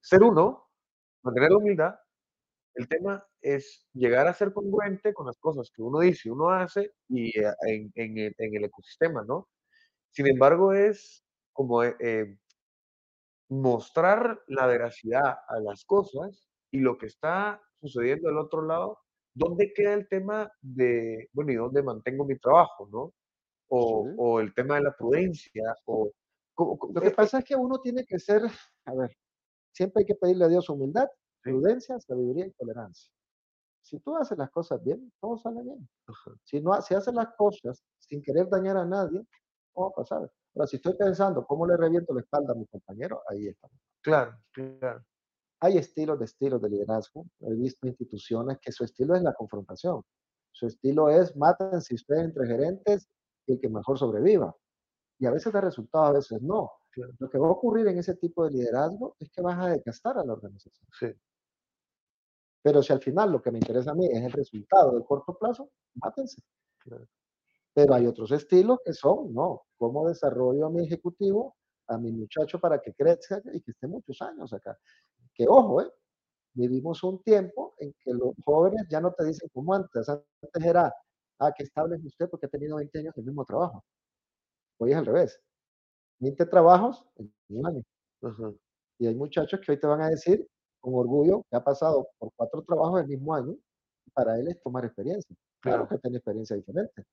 ser 0.01 0.23
uno, 0.23 0.67
mantener 1.23 1.51
la 1.51 1.57
humildad. 1.57 1.95
El 2.75 2.87
tema 2.87 3.25
es 3.41 3.87
llegar 3.93 4.27
a 4.27 4.33
ser 4.33 4.53
congruente 4.53 5.13
con 5.13 5.27
las 5.27 5.37
cosas 5.39 5.71
que 5.71 5.81
uno 5.83 5.99
dice 6.01 6.31
uno 6.31 6.49
hace 6.51 6.93
y 7.09 7.37
eh, 7.39 7.53
en, 7.67 7.91
en 7.95 8.17
el, 8.19 8.35
en 8.37 8.55
el 8.55 8.65
ecosistema, 8.65 9.23
¿no? 9.25 9.49
Sin 10.11 10.27
embargo, 10.27 10.73
es 10.73 11.23
como 11.53 11.83
eh, 11.83 11.95
eh, 11.99 12.37
mostrar 13.49 14.41
la 14.47 14.67
veracidad 14.67 15.37
a 15.47 15.59
las 15.59 15.83
cosas 15.85 16.47
y 16.71 16.79
lo 16.79 16.97
que 16.97 17.07
está 17.07 17.61
sucediendo 17.81 18.29
del 18.29 18.37
otro 18.37 18.61
lado, 18.61 18.99
¿dónde 19.33 19.73
queda 19.73 19.93
el 19.93 20.07
tema 20.07 20.51
de, 20.61 21.29
bueno, 21.33 21.51
y 21.51 21.55
dónde 21.55 21.81
mantengo 21.83 22.25
mi 22.25 22.37
trabajo, 22.37 22.87
¿no? 22.91 23.13
O, 23.69 24.05
Sí. 24.07 24.15
o 24.17 24.39
el 24.39 24.53
tema 24.53 24.75
de 24.75 24.81
la 24.83 24.95
prudencia, 24.95 25.75
o... 25.85 26.11
¿cómo- 26.53 26.77
cómo- 26.77 26.93
Lo 26.93 26.99
eh, 26.99 27.03
que 27.03 27.09
eh, 27.09 27.15
pasa 27.15 27.39
es 27.39 27.45
que 27.45 27.55
uno 27.55 27.79
tiene 27.79 28.05
que 28.05 28.19
ser, 28.19 28.41
a 28.85 28.93
ver, 28.95 29.15
siempre 29.71 30.01
hay 30.01 30.05
que 30.05 30.15
pedirle 30.15 30.45
a 30.45 30.49
Dios 30.49 30.69
humildad, 30.69 31.07
Sí. 31.43 31.51
prudencia, 31.51 31.99
sabiduría 31.99 32.47
y 32.47 32.51
tolerancia. 32.51 33.11
Si 33.81 33.97
tú 33.99 34.15
haces 34.17 34.37
las 34.37 34.51
cosas 34.51 34.83
bien, 34.83 35.11
todo 35.21 35.37
sale 35.37 35.63
bien. 35.63 35.87
Ajá. 36.07 36.31
Si 36.43 36.59
no, 36.61 36.79
si 36.81 36.93
haces 36.95 37.13
las 37.13 37.33
cosas 37.35 37.83
sin 37.97 38.21
querer 38.21 38.47
dañar 38.49 38.77
a 38.77 38.85
nadie, 38.85 39.25
¿cómo 39.71 39.87
va 39.87 39.91
a 39.91 39.95
pasar? 40.03 40.31
Si 40.67 40.77
estoy 40.77 40.93
pensando 40.95 41.45
cómo 41.45 41.65
le 41.65 41.77
reviento 41.77 42.13
la 42.13 42.21
espalda 42.21 42.53
a 42.53 42.55
mi 42.55 42.65
compañero, 42.67 43.21
ahí 43.29 43.47
está. 43.47 43.67
Claro, 44.01 44.37
claro. 44.51 45.03
Hay 45.61 45.77
estilos 45.77 46.17
de 46.19 46.25
estilos 46.25 46.61
de 46.61 46.69
liderazgo. 46.69 47.25
He 47.41 47.53
visto 47.53 47.87
instituciones 47.87 48.59
que 48.61 48.71
su 48.71 48.83
estilo 48.83 49.15
es 49.15 49.21
la 49.21 49.33
confrontación. 49.33 50.03
Su 50.51 50.67
estilo 50.67 51.09
es 51.09 51.35
mátense 51.35 51.95
ustedes 51.95 52.23
entre 52.23 52.47
gerentes 52.47 53.09
y 53.45 53.53
el 53.53 53.59
que 53.59 53.69
mejor 53.69 53.97
sobreviva. 53.97 54.55
Y 55.19 55.25
a 55.25 55.31
veces 55.31 55.51
da 55.51 55.61
resultado, 55.61 56.05
a 56.05 56.13
veces 56.13 56.41
no. 56.41 56.71
Claro. 56.91 57.13
Lo 57.19 57.29
que 57.29 57.37
va 57.37 57.47
a 57.47 57.51
ocurrir 57.51 57.87
en 57.87 57.97
ese 57.97 58.15
tipo 58.15 58.45
de 58.45 58.51
liderazgo 58.51 59.15
es 59.19 59.29
que 59.29 59.41
vas 59.41 59.59
a 59.59 59.69
desgastar 59.69 60.17
a 60.17 60.25
la 60.25 60.33
organización. 60.33 60.87
Sí, 60.97 61.07
Pero 62.63 62.81
si 62.81 62.93
al 62.93 63.01
final 63.01 63.31
lo 63.31 63.41
que 63.41 63.51
me 63.51 63.59
interesa 63.59 63.91
a 63.91 63.95
mí 63.95 64.07
es 64.07 64.23
el 64.23 64.31
resultado 64.31 64.97
de 64.97 65.05
corto 65.05 65.37
plazo, 65.37 65.69
mátense. 65.95 66.41
Claro. 66.79 67.05
Pero 67.79 67.93
hay 67.95 68.05
otros 68.07 68.31
estilos 68.33 68.79
que 68.83 68.91
son, 68.93 69.33
no, 69.33 69.61
cómo 69.77 70.05
desarrollo 70.09 70.65
a 70.65 70.69
mi 70.69 70.83
ejecutivo, 70.83 71.55
a 71.87 71.97
mi 71.97 72.11
muchacho 72.11 72.59
para 72.59 72.81
que 72.81 72.93
crezca 72.93 73.41
y 73.53 73.61
que 73.61 73.71
esté 73.71 73.87
muchos 73.87 74.21
años 74.21 74.51
acá. 74.51 74.77
Que 75.33 75.45
ojo, 75.47 75.81
¿eh? 75.81 75.89
Vivimos 76.55 77.03
un 77.03 77.23
tiempo 77.23 77.75
en 77.79 77.93
que 78.03 78.13
los 78.13 78.33
jóvenes 78.45 78.87
ya 78.89 79.01
no 79.01 79.13
te 79.13 79.25
dicen 79.25 79.49
como 79.53 79.73
antes. 79.73 80.09
Antes 80.09 80.65
era, 80.65 80.93
ah, 81.39 81.53
que 81.55 81.63
estable 81.63 81.95
es 81.97 82.05
usted 82.05 82.29
porque 82.29 82.47
ha 82.47 82.49
tenido 82.49 82.77
20 82.77 82.99
años 82.99 83.13
el 83.17 83.25
mismo 83.25 83.45
trabajo. 83.45 83.83
Hoy 84.79 84.91
es 84.91 84.97
al 84.97 85.05
revés. 85.05 85.41
20 86.19 86.45
trabajos 86.47 87.05
en 87.17 87.33
un 87.49 87.67
año. 87.67 87.83
Y 88.99 89.07
hay 89.07 89.15
muchachos 89.15 89.61
que 89.65 89.71
hoy 89.73 89.79
te 89.79 89.87
van 89.87 90.01
a 90.01 90.09
decir 90.09 90.45
con 90.81 90.95
orgullo 90.95 91.43
que 91.49 91.57
ha 91.57 91.63
pasado 91.63 92.09
por 92.19 92.31
cuatro 92.35 92.63
trabajos 92.63 93.01
el 93.01 93.07
mismo 93.07 93.33
año. 93.35 93.55
Para 94.13 94.37
él 94.39 94.49
es 94.49 94.61
tomar 94.61 94.85
experiencia. 94.85 95.35
Claro 95.61 95.85
Claro. 95.85 95.87
que 95.87 95.97
tiene 95.99 96.17
experiencia 96.17 96.57
diferente. 96.57 97.05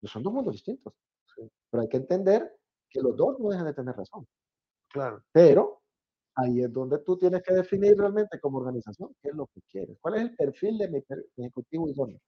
Pero 0.00 0.10
son 0.12 0.22
dos 0.22 0.32
mundos 0.32 0.54
distintos. 0.54 0.92
Sí. 1.36 1.42
Pero 1.70 1.82
hay 1.82 1.88
que 1.88 1.96
entender 1.98 2.56
que 2.88 3.00
los 3.00 3.16
dos 3.16 3.38
no 3.38 3.50
dejan 3.50 3.66
de 3.66 3.74
tener 3.74 3.94
razón. 3.94 4.26
claro, 4.88 5.22
Pero 5.32 5.82
ahí 6.36 6.60
es 6.60 6.72
donde 6.72 6.98
tú 7.00 7.18
tienes 7.18 7.42
que 7.42 7.52
definir 7.54 7.96
realmente 7.96 8.38
como 8.40 8.58
organización 8.58 9.14
qué 9.20 9.30
es 9.30 9.34
lo 9.34 9.46
que 9.46 9.60
quieres. 9.70 9.98
¿Cuál 10.00 10.14
es 10.16 10.22
el 10.22 10.36
perfil 10.36 10.78
de 10.78 10.88
mi, 10.88 11.04
ejecutivo 11.36 11.88
idóneo? 11.88 12.20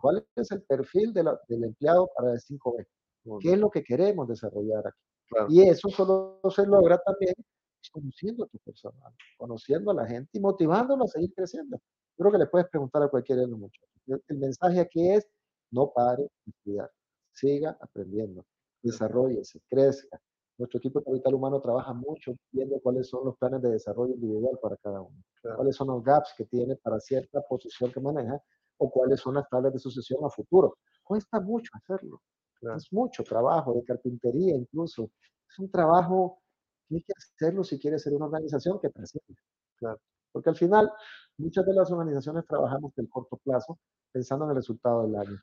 ¿Cuál 0.00 0.26
es 0.34 0.50
el 0.50 0.62
perfil 0.62 1.12
de 1.12 1.22
la- 1.24 1.40
del 1.48 1.64
empleado 1.64 2.08
para 2.16 2.32
el 2.32 2.40
5B? 2.40 2.86
cómo 3.24 3.38
¿Qué 3.38 3.52
es 3.52 3.58
lo 3.58 3.70
que 3.70 3.84
queremos 3.84 4.26
desarrollar 4.26 4.86
aquí? 4.86 5.00
claro, 5.28 5.46
Y 5.50 5.68
eso 5.68 5.88
solo 5.90 6.40
se 6.50 6.66
logra 6.66 6.98
también 6.98 7.34
pues, 7.36 7.90
conociendo 7.90 8.44
a 8.44 8.48
tu 8.48 8.58
personal, 8.58 9.12
conociendo 9.36 9.90
a 9.90 9.94
la 9.94 10.06
gente 10.06 10.30
y 10.32 10.40
motivándolo 10.40 11.04
a 11.04 11.08
seguir 11.08 11.32
creciendo. 11.34 11.78
Creo 12.16 12.32
que 12.32 12.38
le 12.38 12.46
puedes 12.46 12.68
preguntar 12.68 13.02
a 13.02 13.08
cualquiera 13.08 13.42
de 13.42 13.48
los 13.48 13.58
muchachos. 13.58 13.88
El 14.06 14.22
el 14.28 14.38
mensaje 14.38 14.80
aquí 14.80 15.10
es, 15.10 15.28
no 15.70 15.92
pare 15.92 16.22
de 16.22 16.50
estudiar, 16.50 16.90
siga 17.38 17.76
aprendiendo, 17.80 18.44
desarróllese, 18.82 19.60
crezca. 19.68 20.20
Nuestro 20.58 20.78
equipo 20.78 20.98
de 20.98 21.04
capital 21.04 21.34
humano 21.34 21.60
trabaja 21.60 21.92
mucho 21.92 22.34
viendo 22.50 22.80
cuáles 22.80 23.08
son 23.08 23.24
los 23.24 23.36
planes 23.38 23.62
de 23.62 23.70
desarrollo 23.70 24.14
individual 24.14 24.58
para 24.60 24.76
cada 24.78 25.00
uno, 25.00 25.22
claro, 25.40 25.56
cuáles 25.56 25.76
son 25.76 25.86
los 25.88 26.02
gaps 26.02 26.34
que 26.36 26.44
tiene 26.46 26.74
para 26.76 26.98
cierta 26.98 27.40
posición 27.42 27.92
que 27.92 28.00
maneja 28.00 28.42
o 28.78 28.90
cuáles 28.90 29.20
son 29.20 29.34
las 29.34 29.48
tablas 29.48 29.72
de 29.72 29.78
sucesión 29.78 30.24
a 30.24 30.30
futuro. 30.30 30.78
Cuesta 31.04 31.40
mucho 31.40 31.70
hacerlo, 31.74 32.20
claro, 32.58 32.76
es 32.76 32.92
mucho 32.92 33.22
trabajo, 33.22 33.72
de 33.74 33.84
carpintería 33.84 34.56
incluso. 34.56 35.10
Es 35.48 35.58
un 35.60 35.70
trabajo 35.70 36.40
que 36.88 36.96
hay 36.96 37.02
que 37.02 37.12
hacerlo 37.16 37.62
si 37.62 37.78
quieres 37.78 38.02
ser 38.02 38.14
una 38.14 38.26
organización 38.26 38.80
que 38.80 38.90
trascienda. 38.90 39.40
claro, 39.76 40.00
Porque 40.32 40.50
al 40.50 40.56
final, 40.56 40.90
muchas 41.36 41.64
de 41.66 41.72
las 41.72 41.90
organizaciones 41.92 42.44
trabajamos 42.46 42.92
del 42.96 43.08
corto 43.08 43.36
plazo, 43.36 43.78
pensando 44.10 44.44
en 44.44 44.50
el 44.50 44.56
resultado 44.56 45.02
del 45.02 45.14
año. 45.16 45.38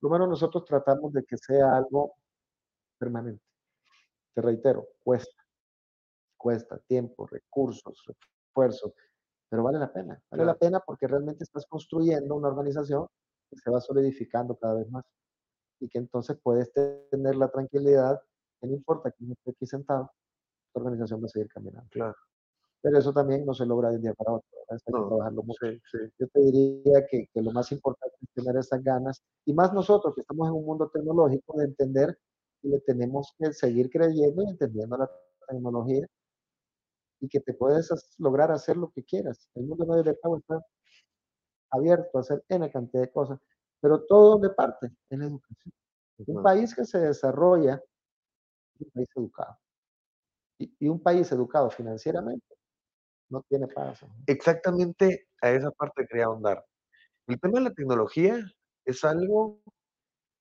Lo 0.00 0.08
menos 0.08 0.28
nosotros 0.28 0.64
tratamos 0.64 1.12
de 1.12 1.24
que 1.24 1.36
sea 1.36 1.76
algo 1.76 2.14
permanente. 2.98 3.42
Te 4.34 4.42
reitero, 4.42 4.88
cuesta, 5.02 5.42
cuesta 6.36 6.78
tiempo, 6.78 7.26
recursos, 7.26 8.02
esfuerzo, 8.46 8.94
pero 9.48 9.62
vale 9.62 9.78
la 9.78 9.92
pena. 9.92 10.22
Vale 10.30 10.44
la 10.44 10.54
pena 10.54 10.80
porque 10.80 11.06
realmente 11.06 11.44
estás 11.44 11.66
construyendo 11.66 12.34
una 12.34 12.48
organización 12.48 13.06
que 13.50 13.56
se 13.56 13.70
va 13.70 13.80
solidificando 13.80 14.56
cada 14.56 14.74
vez 14.74 14.88
más 14.90 15.04
y 15.80 15.88
que 15.88 15.98
entonces 15.98 16.38
puedes 16.42 16.72
tener 16.72 17.36
la 17.36 17.50
tranquilidad 17.50 18.20
que 18.60 18.66
no 18.66 18.74
importa 18.74 19.10
quién 19.10 19.32
esté 19.32 19.50
aquí 19.50 19.66
sentado, 19.66 20.12
la 20.74 20.80
organización 20.82 21.22
va 21.22 21.26
a 21.26 21.28
seguir 21.28 21.48
caminando. 21.48 21.88
claro. 21.90 22.16
Pero 22.82 22.98
eso 22.98 23.12
también 23.12 23.44
no 23.44 23.52
se 23.52 23.66
logra 23.66 23.90
de 23.90 23.96
un 23.96 24.02
día 24.02 24.14
para 24.14 24.32
otro, 24.32 24.48
No, 24.88 25.08
trabajarlo 25.08 25.42
mucho. 25.42 25.66
sí, 25.66 25.80
sí, 25.90 25.98
Yo 26.18 26.28
te 26.28 26.40
diría 26.40 27.06
que, 27.06 27.26
que 27.32 27.42
lo 27.42 27.50
más 27.52 27.70
importante 27.72 28.16
es 28.22 28.28
tener 28.32 28.56
esas 28.56 28.82
ganas, 28.82 29.22
y 29.44 29.52
más 29.52 29.72
nosotros 29.72 30.14
que 30.14 30.22
estamos 30.22 30.48
en 30.48 30.54
un 30.54 30.64
mundo 30.64 30.90
tecnológico, 30.92 31.58
de 31.58 31.64
entender 31.66 32.18
que 32.62 32.68
le 32.68 32.80
tenemos 32.80 33.34
que 33.38 33.52
seguir 33.52 33.90
creyendo 33.90 34.42
y 34.42 34.50
entendiendo 34.50 34.96
la 34.96 35.10
tecnología 35.48 36.06
y 37.20 37.28
que 37.28 37.40
te 37.40 37.52
puedes 37.52 37.90
lograr 38.18 38.50
hacer 38.50 38.76
lo 38.76 38.90
que 38.90 39.04
quieras. 39.04 39.46
El 39.54 39.66
mundo 39.66 39.84
no 39.84 40.02
de 40.02 40.14
pago 40.14 40.38
está 40.38 40.64
abierto 41.70 42.18
a 42.18 42.20
hacer 42.22 42.42
N 42.48 42.70
cantidad 42.70 43.02
de 43.02 43.12
cosas, 43.12 43.38
pero 43.80 44.04
todo 44.04 44.32
donde 44.32 44.50
parte 44.50 44.90
en 45.10 45.18
la 45.20 45.26
educación. 45.26 45.72
Un 46.26 46.42
país 46.42 46.74
que 46.74 46.84
se 46.84 46.98
desarrolla 46.98 47.82
es 48.74 48.80
un 48.80 48.90
país 48.90 49.08
educado. 49.14 49.58
Y, 50.58 50.74
y 50.80 50.88
un 50.88 51.02
país 51.02 51.30
educado 51.32 51.70
financieramente 51.70 52.44
no 53.30 53.42
tiene 53.48 53.68
paso. 53.68 54.08
Exactamente 54.26 55.28
a 55.40 55.50
esa 55.50 55.70
parte 55.70 56.06
quería 56.06 56.26
ahondar. 56.26 56.64
El 57.26 57.40
tema 57.40 57.60
de 57.60 57.64
la 57.66 57.74
tecnología 57.74 58.44
es 58.84 59.04
algo, 59.04 59.60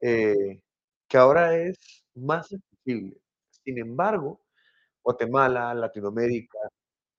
eh, 0.01 0.61
que 1.07 1.17
ahora 1.17 1.55
es 1.57 1.77
más 2.15 2.51
accesible. 2.53 3.17
Sin 3.63 3.77
embargo, 3.77 4.41
Guatemala, 5.03 5.73
Latinoamérica, 5.73 6.57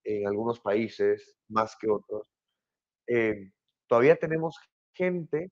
en 0.04 0.26
algunos 0.26 0.60
países 0.60 1.36
más 1.48 1.76
que 1.80 1.90
otros, 1.90 2.28
eh, 3.06 3.52
todavía 3.88 4.16
tenemos 4.16 4.56
gente 4.94 5.50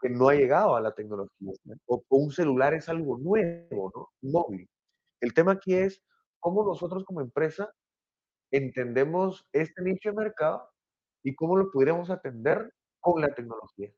que 0.00 0.10
no 0.10 0.28
ha 0.28 0.34
llegado 0.34 0.76
a 0.76 0.80
la 0.80 0.94
tecnología, 0.94 1.52
o 1.86 2.02
o 2.08 2.16
un 2.16 2.32
celular 2.32 2.74
es 2.74 2.88
algo 2.88 3.18
nuevo, 3.18 3.92
¿no? 3.94 4.08
Móvil. 4.22 4.68
El 5.20 5.32
tema 5.34 5.52
aquí 5.52 5.74
es 5.74 6.02
cómo 6.40 6.64
nosotros 6.64 7.04
como 7.04 7.20
empresa 7.20 7.72
entendemos 8.52 9.46
este 9.52 9.82
nicho 9.82 10.10
de 10.10 10.16
mercado 10.16 10.68
y 11.24 11.34
cómo 11.34 11.56
lo 11.56 11.70
pudiéramos 11.70 12.10
atender 12.10 12.72
con 13.00 13.20
la 13.20 13.34
tecnología. 13.34 13.90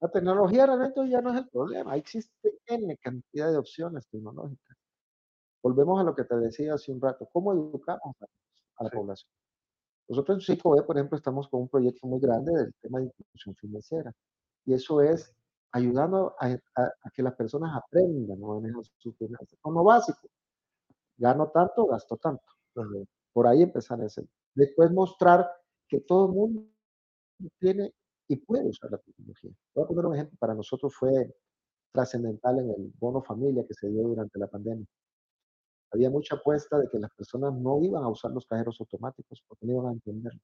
La 0.00 0.10
tecnología 0.10 0.66
realmente 0.66 1.08
ya 1.08 1.22
no 1.22 1.30
es 1.32 1.38
el 1.38 1.48
problema, 1.48 1.96
existe 1.96 2.60
N 2.66 2.96
cantidad 2.98 3.50
de 3.50 3.58
opciones 3.58 4.08
tecnológicas. 4.08 4.76
Volvemos 5.62 6.00
a 6.00 6.04
lo 6.04 6.14
que 6.14 6.24
te 6.24 6.36
decía 6.36 6.74
hace 6.74 6.92
un 6.92 7.00
rato, 7.00 7.28
¿cómo 7.32 7.52
educamos 7.52 8.16
a, 8.20 8.84
la 8.84 8.90
Sí, 8.90 8.96
población? 8.96 9.30
Nosotros 10.08 10.38
en 10.48 10.56
CICOE, 10.56 10.82
por 10.84 10.96
ejemplo, 10.98 11.16
estamos 11.18 11.48
con 11.48 11.62
un 11.62 11.68
proyecto 11.68 12.06
muy 12.06 12.20
grande 12.20 12.52
del 12.52 12.74
tema 12.80 13.00
de 13.00 13.06
inclusión 13.06 13.54
financiera, 13.56 14.12
y 14.66 14.74
eso 14.74 15.02
es 15.02 15.34
ayudando 15.72 16.34
a, 16.40 16.46
a- 16.48 16.92
a 17.04 17.10
que 17.14 17.22
las 17.22 17.34
personas 17.34 17.76
aprendan 17.76 18.42
a 18.42 18.46
manejar 18.46 18.82
sus 18.98 19.16
finanzas, 19.16 19.58
con 19.60 19.74
lo 19.74 19.84
básico, 19.84 20.28
gano 21.18 21.50
tanto, 21.50 21.86
gasto 21.86 22.16
tanto, 22.16 22.44
ajá, 22.76 22.88
por 23.32 23.46
ahí 23.46 23.62
empezar 23.62 24.00
a 24.00 24.06
hacer. 24.06 24.26
Después 24.54 24.90
mostrar 24.90 25.48
que 25.88 26.00
todo 26.00 26.26
el 26.26 26.32
mundo 26.32 26.66
tiene 27.58 27.92
y 28.28 28.36
puede 28.36 28.68
usar 28.68 28.90
la 28.90 28.98
tecnología. 28.98 29.50
Voy 29.74 29.84
a 29.84 29.88
poner 29.88 30.06
un 30.06 30.14
ejemplo, 30.14 30.38
para 30.38 30.54
nosotros 30.54 30.94
fue 30.94 31.34
trascendental 31.92 32.60
en 32.60 32.70
el 32.70 32.92
bono 32.98 33.22
familia 33.22 33.64
que 33.66 33.74
se 33.74 33.88
dio 33.88 34.02
durante 34.02 34.38
la 34.38 34.46
pandemia. 34.46 34.86
Había 35.92 36.10
mucha 36.10 36.36
apuesta 36.36 36.78
de 36.78 36.88
que 36.88 36.98
las 36.98 37.12
personas 37.14 37.52
no 37.54 37.82
iban 37.82 38.04
a 38.04 38.08
usar 38.08 38.30
los 38.30 38.46
cajeros 38.46 38.80
automáticos 38.80 39.42
porque 39.48 39.66
no 39.66 39.72
iban 39.72 39.86
a 39.86 39.92
entenderlo. 39.92 40.40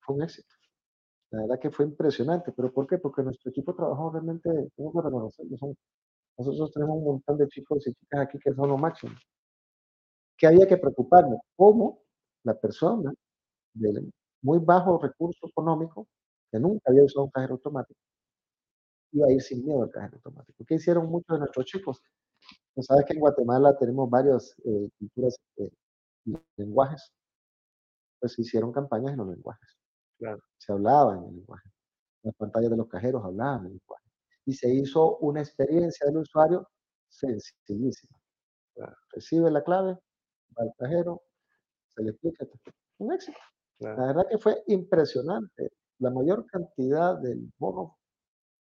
Fue 0.00 0.16
un 0.16 0.22
éxito. 0.22 0.54
La 1.30 1.42
verdad 1.42 1.58
que 1.60 1.70
fue 1.70 1.86
impresionante. 1.86 2.52
¿Pero 2.52 2.72
por 2.72 2.86
qué? 2.86 2.98
Porque 2.98 3.22
nuestro 3.22 3.50
equipo 3.50 3.74
trabajó 3.74 4.10
realmente, 4.10 4.50
tengo 4.76 4.92
que 4.92 5.00
reconocerlo, 5.02 5.56
nosotros 6.38 6.72
tenemos 6.72 6.98
un 6.98 7.04
montón 7.04 7.36
de 7.36 7.48
chicos 7.48 7.86
y 7.86 7.94
chicas 7.94 8.20
aquí 8.20 8.38
que 8.38 8.54
son 8.54 8.68
lo 8.68 8.78
máximo. 8.78 9.14
¿Qué 10.38 10.46
había 10.46 10.66
que 10.68 10.76
preocuparnos? 10.76 11.40
¿Cómo 11.56 12.00
la 12.44 12.54
persona 12.54 13.12
de 13.74 14.08
muy 14.40 14.60
bajo 14.60 14.98
recurso 14.98 15.48
económico, 15.48 16.06
que 16.50 16.60
nunca 16.60 16.84
había 16.90 17.04
usado 17.04 17.24
un 17.24 17.30
cajero 17.30 17.54
automático, 17.54 17.98
iba 19.12 19.26
a 19.26 19.32
ir 19.32 19.42
sin 19.42 19.64
miedo 19.64 19.82
al 19.82 19.90
cajero 19.90 20.16
automático? 20.16 20.64
¿Qué 20.64 20.76
hicieron 20.76 21.10
muchos 21.10 21.34
de 21.34 21.40
nuestros 21.40 21.66
chicos? 21.66 22.00
Pues 22.72 22.86
sabes 22.86 23.04
que 23.04 23.14
en 23.14 23.20
Guatemala 23.20 23.76
tenemos 23.76 24.08
varias 24.08 24.54
eh, 24.64 24.88
culturas, 24.98 25.36
eh, 25.56 25.70
y 26.24 26.38
lenguajes, 26.56 27.12
pues 28.20 28.34
se 28.34 28.42
hicieron 28.42 28.72
campañas 28.72 29.12
en 29.12 29.18
los 29.18 29.28
lenguajes. 29.28 29.76
claro, 30.18 30.40
Se 30.56 30.72
hablaba 30.72 31.16
en 31.16 31.24
el 31.24 31.34
lenguaje. 31.34 31.68
Las 32.22 32.34
pantallas 32.36 32.70
de 32.70 32.76
los 32.76 32.88
cajeros 32.88 33.24
hablaban 33.24 33.60
en 33.60 33.66
el 33.66 33.72
lenguaje. 33.72 34.04
Y 34.44 34.52
se 34.52 34.72
hizo 34.72 35.16
una 35.18 35.40
experiencia 35.40 36.06
del 36.06 36.18
usuario 36.18 36.68
sencillísima. 37.08 38.16
claro, 38.74 38.96
Recibe 39.12 39.50
la 39.50 39.64
clave, 39.64 39.98
va 40.58 40.64
al 40.64 40.74
cajero, 40.76 41.22
se 41.94 42.02
le 42.02 42.10
explica. 42.10 42.46
Un 42.98 43.12
éxito. 43.12 43.38
La 43.80 43.94
claro. 43.94 44.06
verdad 44.08 44.26
que 44.30 44.38
fue 44.38 44.62
impresionante. 44.66 45.70
La 45.98 46.10
mayor 46.10 46.46
cantidad 46.46 47.16
del 47.18 47.50
bono 47.58 47.96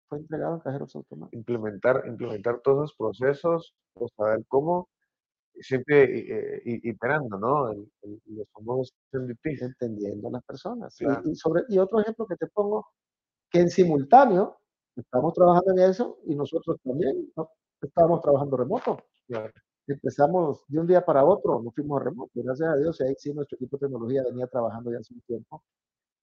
fue 0.08 0.20
entregado 0.20 0.56
en 0.56 0.60
cajeros 0.62 0.96
automáticos, 0.96 1.38
Implementar 1.38 2.04
implementar 2.08 2.60
todos 2.62 2.86
esos 2.86 2.98
procesos, 2.98 3.76
o 3.94 4.08
saber 4.16 4.44
cómo, 4.48 4.90
siempre, 5.60 6.04
eh, 6.04 6.62
i 6.66 6.90
iterando, 6.90 7.38
¿no? 7.38 7.72
El 7.72 7.92
el 8.04 8.22
los 8.28 8.48
famosos 8.54 8.94
entendiendo 9.12 10.28
a 10.30 10.32
las 10.32 10.44
personas. 10.46 10.96
Claro, 10.98 11.22
Y, 11.26 11.32
y 11.32 11.36
sobre, 11.36 11.64
y 11.70 11.78
otro 11.80 12.00
ejemplo 12.00 12.26
que 12.26 12.36
te 12.36 12.48
pongo, 12.48 12.86
que 13.50 13.60
en 13.60 13.70
simultáneo 13.70 14.58
estamos 14.96 15.34
trabajando 15.34 15.72
en 15.74 15.90
eso 15.90 16.20
y 16.26 16.36
nosotros 16.36 16.78
también 16.84 17.32
¿no? 17.36 17.50
estábamos 17.82 18.22
trabajando 18.22 18.58
remoto. 18.58 18.98
claro, 19.28 19.52
Empezamos 19.88 20.64
de 20.68 20.80
un 20.80 20.88
día 20.88 21.04
para 21.06 21.24
otro, 21.26 21.62
nos 21.62 21.74
fuimos 21.74 22.02
a 22.02 22.06
remoto. 22.06 22.32
Gracias 22.36 22.70
a 22.70 22.76
Dios, 22.78 23.00
y 23.00 23.04
ahí 23.06 23.16
sí 23.18 23.34
nuestro 23.34 23.56
equipo 23.56 23.78
de 23.78 23.88
tecnología 23.88 24.24
venía 24.24 24.48
trabajando 24.48 24.92
ya 24.92 25.00
hace 25.00 25.14
un 25.14 25.22
tiempo. 25.22 25.64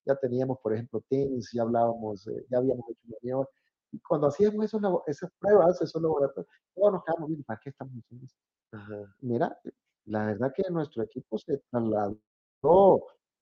Ya 0.06 0.16
teníamos, 0.16 0.58
por 0.60 0.74
ejemplo, 0.74 1.02
Teams, 1.08 1.50
ya 1.52 1.62
hablábamos, 1.62 2.26
eh, 2.28 2.46
ya 2.50 2.58
habíamos 2.58 2.88
hecho 2.90 3.00
reuniones. 3.08 3.48
Y 3.92 4.00
cuando 4.00 4.26
hacíamos 4.26 4.64
esos, 4.66 4.82
esas 5.06 5.30
pruebas, 5.38 5.80
esos 5.80 6.02
laboratorios, 6.02 6.46
todos 6.74 6.92
nos 6.92 7.04
quedamos 7.04 7.28
bien, 7.28 7.44
¿para 7.44 7.60
qué 7.62 7.70
estamos 7.70 7.94
haciendo 8.04 8.26
esto? 8.26 8.38
ajá, 8.72 9.14
Mira, 9.20 9.58
la 10.06 10.26
verdad 10.26 10.52
que 10.54 10.64
nuestro 10.70 11.02
equipo 11.02 11.38
se 11.38 11.58
trasladó 11.70 12.18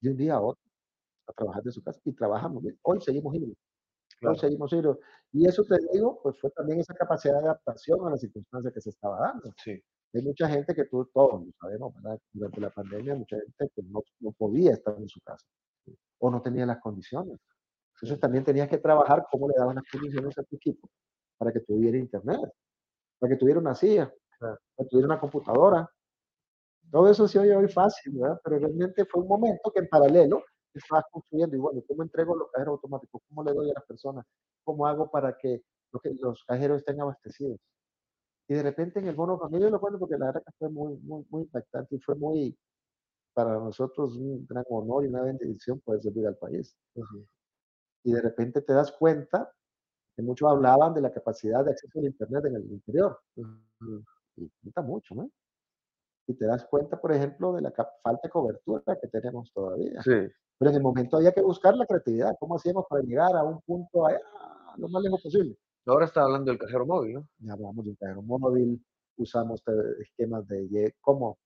de 0.01 0.11
un 0.11 0.17
día 0.17 0.35
a 0.35 0.41
otro 0.41 0.63
a 1.27 1.33
trabajar 1.33 1.63
de 1.63 1.73
su 1.73 1.83
casa 1.83 2.01
y 2.05 2.13
trabajamos 2.13 2.63
bien. 2.63 2.79
Hoy 2.83 3.01
seguimos 3.01 3.35
híbridos, 3.35 3.59
hoy 4.25 4.37
claro, 4.37 4.37
seguimos 4.37 4.73
híbridos. 4.73 4.99
Y 5.33 5.47
eso 5.47 5.65
te 5.65 5.77
digo, 5.93 6.21
pues 6.23 6.39
fue 6.41 6.51
también 6.51 6.81
esa 6.81 6.95
capacidad 6.95 7.35
de 7.41 7.47
adaptación 7.47 8.07
a 8.07 8.11
las 8.11 8.21
circunstancias 8.21 8.73
que 8.75 8.81
se 8.81 8.91
estaba 8.91 9.21
dando. 9.21 9.53
sí, 9.57 9.83
Hay 10.15 10.23
mucha 10.23 10.49
gente 10.49 10.75
que 10.75 10.85
tú, 10.85 11.09
todos 11.13 11.47
lo 11.47 11.53
sabemos. 11.61 11.95
Durante 12.33 12.61
la 12.61 12.71
pandemia, 12.71 13.15
mucha 13.15 13.37
gente 13.37 13.73
que 13.75 13.83
no, 13.83 14.03
podía 14.33 14.73
estar 14.73 14.95
en 14.99 15.09
su 15.09 15.21
casa 15.21 15.47
o 16.19 16.31
no 16.31 16.43
tenía 16.43 16.67
las 16.67 16.81
condiciones. 16.81 17.39
Entonces 17.95 18.17
sí, 18.17 18.21
también 18.21 18.45
tenías 18.45 18.69
que 18.69 18.79
trabajar 18.79 19.27
cómo 19.31 19.49
le 19.49 19.55
daban 19.57 19.77
las 19.77 19.85
condiciones 19.91 20.37
a 20.39 20.43
tu 20.43 20.57
equipo 20.57 20.89
para 21.39 21.53
que 21.53 21.61
tuviera 21.61 21.97
internet, 21.97 22.41
para 23.19 23.33
que 23.33 23.39
tuviera 23.39 23.61
una 23.61 23.75
silla, 23.75 24.13
para 24.39 24.59
que 24.79 24.85
tuviera 24.87 25.07
una 25.07 25.21
computadora. 25.21 25.89
Todo 26.91 27.09
eso 27.09 27.27
se 27.27 27.39
oye 27.39 27.57
hoy 27.57 27.69
fácil, 27.69 28.19
¿verdad? 28.19 28.41
Pero 28.45 28.59
realmente 28.59 29.05
fue 29.07 29.23
un 29.23 29.29
momento 29.29 29.73
que 29.73 29.81
en 29.81 29.89
paralelo 29.89 30.45
estabas 30.75 31.05
construyendo. 31.11 31.57
Y 31.57 31.61
bueno, 31.61 31.83
¿cómo 31.87 32.03
entrego 32.03 32.37
los 32.37 32.51
cajeros 32.51 32.73
automáticos? 32.73 33.23
¿Cómo 33.29 33.45
le 33.45 33.53
doy 33.53 33.71
a 33.71 33.75
las 33.75 33.85
personas? 33.85 34.27
¿Cómo 34.65 34.87
hago 34.87 35.11
para 35.11 35.37
que 35.37 35.63
los 36.21 36.45
cajeros 36.45 36.79
estén 36.79 37.01
abastecidos? 37.01 37.59
Y 38.53 38.55
de 38.55 38.63
repente 38.65 39.01
en 39.01 39.09
el 39.09 39.15
bono 39.15 39.39
familia, 39.39 39.71
lo 39.71 39.81
cuento 39.81 39.99
porque 39.99 40.19
la 40.19 40.27
verdad 40.27 40.43
que 40.45 40.53
fue 40.59 40.69
muy, 40.69 40.99
muy, 40.99 41.25
muy 41.31 41.43
impactante 41.45 41.97
y 41.97 42.01
fue 42.01 42.15
muy, 42.17 42.55
para 43.33 43.55
nosotros, 43.55 44.15
un 44.15 44.47
gran 44.47 44.63
honor 44.69 45.07
y 45.07 45.09
una 45.09 45.23
bendición 45.23 45.81
poder 45.81 46.03
servir 46.03 46.27
al 46.27 46.37
país. 46.37 46.77
Y 48.05 48.13
de 48.13 48.21
repente 48.21 48.61
te 48.61 48.75
das 48.75 48.93
cuenta 48.93 49.51
que 50.15 50.23
muchos 50.23 50.51
hablaban 50.51 50.93
de 50.93 51.01
la 51.01 51.11
capacidad 51.11 51.65
de 51.65 51.71
acceso 51.71 51.99
al 51.99 52.05
Internet 52.05 52.45
en 52.45 52.57
el 52.57 52.71
interior. 52.71 53.19
Y 54.37 54.51
falta 54.65 54.83
mucho, 54.83 55.15
¿no? 55.15 55.31
Y 56.27 56.35
te 56.35 56.45
das 56.45 56.67
cuenta, 56.67 57.01
por 57.01 57.11
ejemplo, 57.13 57.55
de 57.55 57.63
la 57.63 57.71
falta 57.71 58.21
de 58.23 58.29
cobertura 58.29 58.99
que 59.01 59.09
tenemos 59.09 59.51
todavía. 59.55 60.03
Sí, 60.03 60.31
Pero 60.59 60.71
en 60.71 60.77
el 60.77 60.83
momento 60.83 61.17
había 61.17 61.33
que 61.33 61.41
buscar 61.41 61.75
la 61.75 61.87
creatividad. 61.87 62.37
¿Cómo 62.39 62.57
hacíamos 62.57 62.85
para 62.87 63.03
llegar 63.03 63.35
a 63.35 63.45
un 63.45 63.63
punto 63.63 64.05
allá, 64.05 64.21
lo 64.77 64.91
más 64.91 65.03
lejos 65.03 65.23
posible? 65.23 65.57
Ahora 65.91 66.07
está 66.07 66.23
hablando 66.23 66.51
del 66.51 66.59
cajero 66.61 66.87
móvil, 66.87 67.15
¿no? 67.15 67.29
Ya 67.39 67.53
hablamos 67.55 67.85
de 67.85 67.91
un 67.91 67.97
cajero 67.97 68.23
móvil, 68.23 68.85
usamos 69.17 69.63
esquemas 70.01 70.47
de 70.49 70.95
cómo 71.01 71.39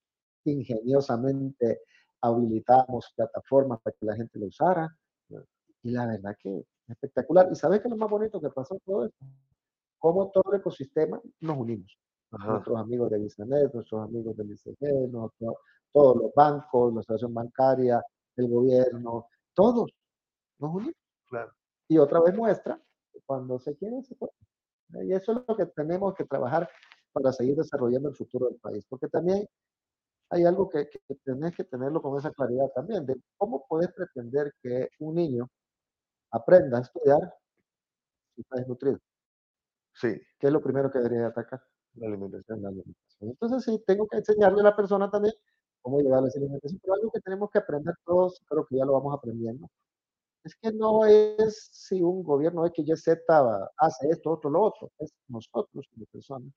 ingeniosamente 0.44 1.80
habilitamos 2.20 3.12
plataformas 3.14 3.80
para 3.82 3.94
que 3.98 4.06
la 4.06 4.16
gente 4.16 4.38
lo 4.38 4.46
usara. 4.46 4.88
Y 5.82 5.90
la 5.90 6.06
verdad 6.06 6.36
que 6.40 6.64
espectacular. 6.88 7.48
¿Y 7.50 7.54
sabes 7.54 7.80
qué 7.80 7.86
es 7.88 7.90
lo 7.90 7.96
más 7.96 8.10
bonito 8.10 8.40
que 8.40 8.50
pasó 8.50 8.76
todo 8.84 9.04
esto? 9.06 9.24
Cómo 9.98 10.30
todo 10.30 10.52
el 10.52 10.60
ecosistema 10.60 11.20
nos 11.40 11.58
unimos. 11.58 11.96
Ajá, 12.32 12.52
Nuestros 12.52 12.78
amigos 12.78 13.10
de 13.10 13.18
Bisanet, 13.20 13.72
nuestros 13.72 14.02
amigos 14.02 14.36
del 14.36 14.50
ICG, 14.50 15.08
nosotros- 15.10 15.56
todos 15.92 16.16
los 16.16 16.34
bancos, 16.34 16.92
la 16.92 17.00
asociación 17.00 17.32
bancaria, 17.32 18.02
el 18.36 18.48
gobierno, 18.50 19.28
todos 19.54 19.90
nos 20.58 20.74
unimos. 20.74 20.94
claro. 21.28 21.52
Y 21.88 21.98
otra 21.98 22.20
vez 22.20 22.36
muestra 22.36 22.80
cuando 23.24 23.58
se 23.58 23.76
quiere, 23.76 24.02
se 24.02 24.14
puede. 24.14 24.32
Y 25.04 25.12
eso 25.12 25.32
es 25.32 25.38
lo 25.48 25.56
que 25.56 25.66
tenemos 25.66 26.14
que 26.14 26.24
trabajar 26.24 26.68
para 27.12 27.32
seguir 27.32 27.56
desarrollando 27.56 28.08
el 28.08 28.14
futuro 28.14 28.46
del 28.46 28.58
país. 28.60 28.84
Porque 28.88 29.08
también 29.08 29.48
hay 30.30 30.44
algo 30.44 30.68
que, 30.68 30.88
que 30.88 31.14
tenés 31.24 31.56
que 31.56 31.64
tenerlo 31.64 32.02
con 32.02 32.18
esa 32.18 32.30
claridad 32.32 32.68
también, 32.74 33.06
de 33.06 33.16
cómo 33.36 33.64
puedes 33.68 33.92
pretender 33.92 34.52
que 34.62 34.88
un 35.00 35.14
niño 35.14 35.48
aprenda 36.30 36.78
a 36.78 36.82
estudiar 36.82 37.34
si 38.34 38.42
está 38.42 38.56
desnutrido. 38.56 38.98
Sí, 39.94 40.20
¿Qué 40.38 40.48
es 40.48 40.52
lo 40.52 40.60
primero 40.60 40.90
que 40.90 40.98
debería 40.98 41.28
atacar? 41.28 41.62
la 41.94 42.08
alimentación. 42.08 42.58
En 42.58 42.62
la 42.62 42.68
alimentación. 42.68 43.30
Entonces 43.30 43.64
sí, 43.64 43.82
tengo 43.86 44.06
que 44.06 44.18
enseñarle 44.18 44.60
a 44.60 44.64
la 44.64 44.76
persona 44.76 45.10
también 45.10 45.34
cómo 45.80 46.00
llevar 46.00 46.24
esa 46.26 46.38
alimentación. 46.38 46.80
Pero 46.82 46.94
algo 46.94 47.10
que 47.10 47.20
tenemos 47.20 47.50
que 47.50 47.58
aprender 47.58 47.94
todos, 48.04 48.42
creo 48.46 48.66
que 48.66 48.76
ya 48.76 48.84
lo 48.84 48.92
vamos 48.92 49.14
aprendiendo, 49.16 49.68
es 50.46 50.54
que 50.62 50.72
no 50.72 51.04
es 51.04 51.68
si 51.72 52.00
un 52.00 52.22
gobierno 52.22 52.64
X, 52.66 52.84
Y, 52.86 52.96
Z 52.96 53.20
hace 53.78 54.08
esto, 54.10 54.30
otro, 54.30 54.48
lo 54.48 54.62
otro, 54.62 54.92
es 54.98 55.12
nosotros 55.26 55.84
como 55.92 56.06
personas, 56.06 56.52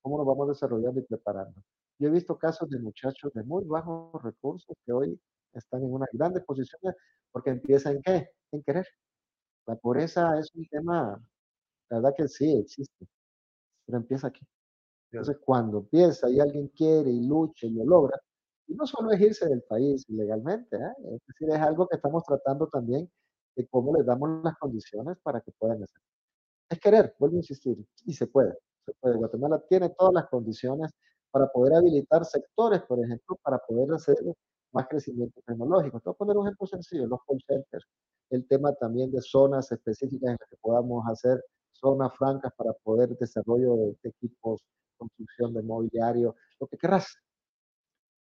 cómo 0.00 0.16
nos 0.16 0.26
vamos 0.26 0.48
desarrollando 0.48 0.98
y 1.00 1.04
preparando. 1.04 1.62
Yo 1.98 2.08
he 2.08 2.10
visto 2.10 2.38
casos 2.38 2.70
de 2.70 2.78
muchachos 2.78 3.32
de 3.34 3.42
muy 3.42 3.64
bajos 3.64 4.22
recursos 4.22 4.74
que 4.86 4.92
hoy 4.92 5.20
están 5.52 5.82
en 5.82 5.92
unas 5.92 6.08
grandes 6.12 6.42
posiciones 6.44 6.96
porque 7.32 7.50
empiezan 7.50 7.96
en 7.96 8.02
qué? 8.02 8.30
En 8.52 8.62
querer. 8.62 8.86
La 9.66 9.76
pobreza 9.76 10.38
es 10.38 10.50
un 10.54 10.66
tema, 10.68 11.22
la 11.90 11.96
verdad 11.98 12.14
que 12.16 12.28
sí 12.28 12.50
existe, 12.56 13.06
pero 13.84 13.98
empieza 13.98 14.28
aquí. 14.28 14.46
Entonces, 15.12 15.36
cuando 15.44 15.78
empieza 15.80 16.30
y 16.30 16.40
alguien 16.40 16.68
quiere 16.68 17.10
y 17.10 17.26
lucha 17.26 17.66
y 17.66 17.70
lo 17.74 17.84
logra, 17.84 18.18
y 18.68 18.74
no 18.74 18.86
solo 18.86 19.12
es 19.12 19.20
irse 19.20 19.46
del 19.46 19.62
país 19.62 20.04
ilegalmente, 20.08 20.76
¿eh? 20.76 20.92
es 21.14 21.20
decir, 21.26 21.50
es 21.50 21.60
algo 21.60 21.86
que 21.86 21.96
estamos 21.96 22.24
tratando 22.24 22.66
también 22.68 23.10
de 23.56 23.66
cómo 23.68 23.94
les 23.96 24.06
damos 24.06 24.42
las 24.42 24.56
condiciones 24.58 25.16
para 25.22 25.40
que 25.40 25.52
puedan 25.52 25.82
hacer. 25.82 26.00
Es 26.70 26.80
querer, 26.80 27.14
vuelvo 27.18 27.36
a 27.36 27.40
insistir, 27.40 27.76
y 28.04 28.12
se 28.14 28.26
puede, 28.26 28.56
se 28.84 28.92
puede. 29.00 29.16
Guatemala 29.16 29.62
tiene 29.68 29.90
todas 29.90 30.14
las 30.14 30.28
condiciones 30.28 30.90
para 31.30 31.48
poder 31.48 31.74
habilitar 31.74 32.24
sectores, 32.24 32.82
por 32.82 33.04
ejemplo, 33.04 33.36
para 33.42 33.58
poder 33.58 33.92
hacer 33.94 34.16
más 34.72 34.86
crecimiento 34.88 35.40
tecnológico. 35.46 36.00
Te 36.00 36.04
voy 36.10 36.14
a 36.14 36.18
poner 36.18 36.36
un 36.36 36.46
ejemplo 36.46 36.66
sencillo, 36.66 37.06
los 37.06 37.20
call 37.26 37.38
centers, 37.46 37.86
el 38.30 38.46
tema 38.48 38.72
también 38.74 39.10
de 39.10 39.20
zonas 39.20 39.70
específicas 39.72 40.30
en 40.30 40.36
las 40.40 40.48
que 40.48 40.56
podamos 40.60 41.04
hacer 41.08 41.44
zonas 41.72 42.12
francas 42.16 42.52
para 42.56 42.72
poder 42.82 43.16
desarrollo 43.18 43.76
de 43.76 44.08
equipos, 44.08 44.62
construcción 44.96 45.54
de 45.54 45.62
mobiliario, 45.62 46.34
lo 46.60 46.66
que 46.66 46.78
querrás, 46.78 47.16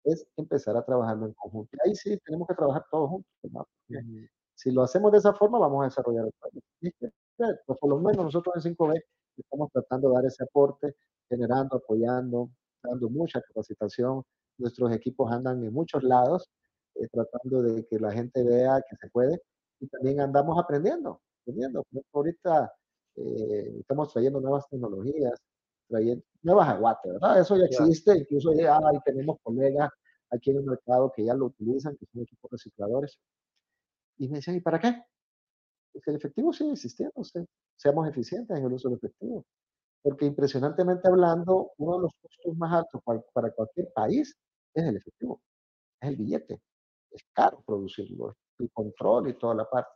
es 0.04 0.26
empezar 0.36 0.76
a 0.78 0.84
trabajarlo 0.84 1.28
en 1.28 1.34
conjunto. 1.34 1.78
Ahí 1.86 1.96
sí 1.96 2.18
tenemos 2.26 2.48
que 2.48 2.56
trabajar 2.56 2.86
todos 2.92 3.10
juntos, 3.10 3.52
¿no? 3.52 3.68
Porque. 3.88 4.30
Si 4.56 4.72
lo 4.72 4.84
hacemos 4.84 5.12
de 5.12 5.18
esa 5.20 5.34
forma, 5.34 5.60
vamos 5.60 5.82
a 5.82 5.86
desarrollar 5.86 6.26
el 6.26 6.34
país. 6.40 6.64
Eh, 7.02 7.60
pues 7.66 7.80
por 7.80 7.90
lo 7.90 7.98
menos 7.98 8.26
nosotros 8.26 8.64
en 8.66 8.76
5B 8.76 9.04
estamos 9.38 9.72
tratando 9.72 10.10
de 10.10 10.16
dar 10.16 10.26
ese 10.26 10.44
aporte, 10.44 10.96
generando, 11.30 11.78
apoyando, 11.78 12.50
dando 12.84 13.10
mucha 13.10 13.42
capacitación. 13.42 14.24
Nuestros 14.58 14.92
equipos 14.92 15.32
andan 15.32 15.64
en 15.64 15.74
muchos 15.74 16.04
lados, 16.04 16.50
eh, 16.96 17.08
tratando 17.12 17.64
de 17.64 17.86
que 17.86 18.00
la 18.00 18.12
gente 18.12 18.44
vea 18.44 18.82
que 18.88 18.96
se 18.98 19.10
puede. 19.10 19.42
Y 19.80 19.88
también 19.88 20.22
andamos 20.22 20.60
aprendiendo, 20.60 21.22
aprendiendo. 21.42 21.84
Ahorita 22.14 22.72
eh, 23.16 23.78
estamos 23.80 24.14
trayendo 24.14 24.40
nuevas 24.40 24.68
tecnologías, 24.70 25.40
trayendo 25.88 26.24
nuevas 26.44 26.70
aguates, 26.70 27.14
¿verdad? 27.14 27.40
Eso 27.40 27.58
ya 27.58 27.66
existe, 27.66 28.18
incluso 28.18 28.54
ya 28.54 28.78
hay, 28.78 29.00
tenemos 29.06 29.38
colegas 29.42 29.90
aquí 30.30 30.52
en 30.52 30.58
el 30.58 30.64
mercado 30.64 31.12
que 31.16 31.26
ya 31.26 31.34
lo 31.34 31.48
utilizan, 31.48 31.96
que 31.98 32.06
son 32.06 32.22
equipos 32.22 32.52
recicladores. 32.52 33.20
Y 34.18 34.28
me 34.30 34.38
decían, 34.38 34.58
¿y 34.58 34.62
para 34.62 34.80
qué? 34.80 35.04
Porque 35.92 36.12
el 36.12 36.18
efectivo 36.18 36.54
sigue 36.54 36.74
existiendo, 36.74 37.14
o 37.16 37.24
sea, 37.24 37.44
seamos 37.76 38.08
eficientes 38.08 38.58
en 38.58 38.66
el 38.66 38.74
uso 38.74 38.90
del 38.90 38.98
efectivo. 38.98 39.46
Porque 40.02 40.26
impresionantemente 40.26 41.08
hablando, 41.08 41.72
uno 41.78 41.98
de 41.98 42.02
los 42.04 42.14
costos 42.22 42.58
más 42.58 42.74
altos 42.74 43.02
para, 43.04 43.52
cualquier 43.52 43.92
país 43.94 44.36
es 44.74 44.84
el 44.84 44.98
efectivo, 44.98 45.42
es 46.02 46.10
el 46.10 46.18
billete. 46.18 46.62
Es 47.12 47.24
caro 47.34 47.64
producirlo, 47.66 48.36
el 48.60 48.72
control 48.72 49.30
y 49.30 49.38
toda 49.38 49.56
la 49.56 49.70
parte. 49.70 49.92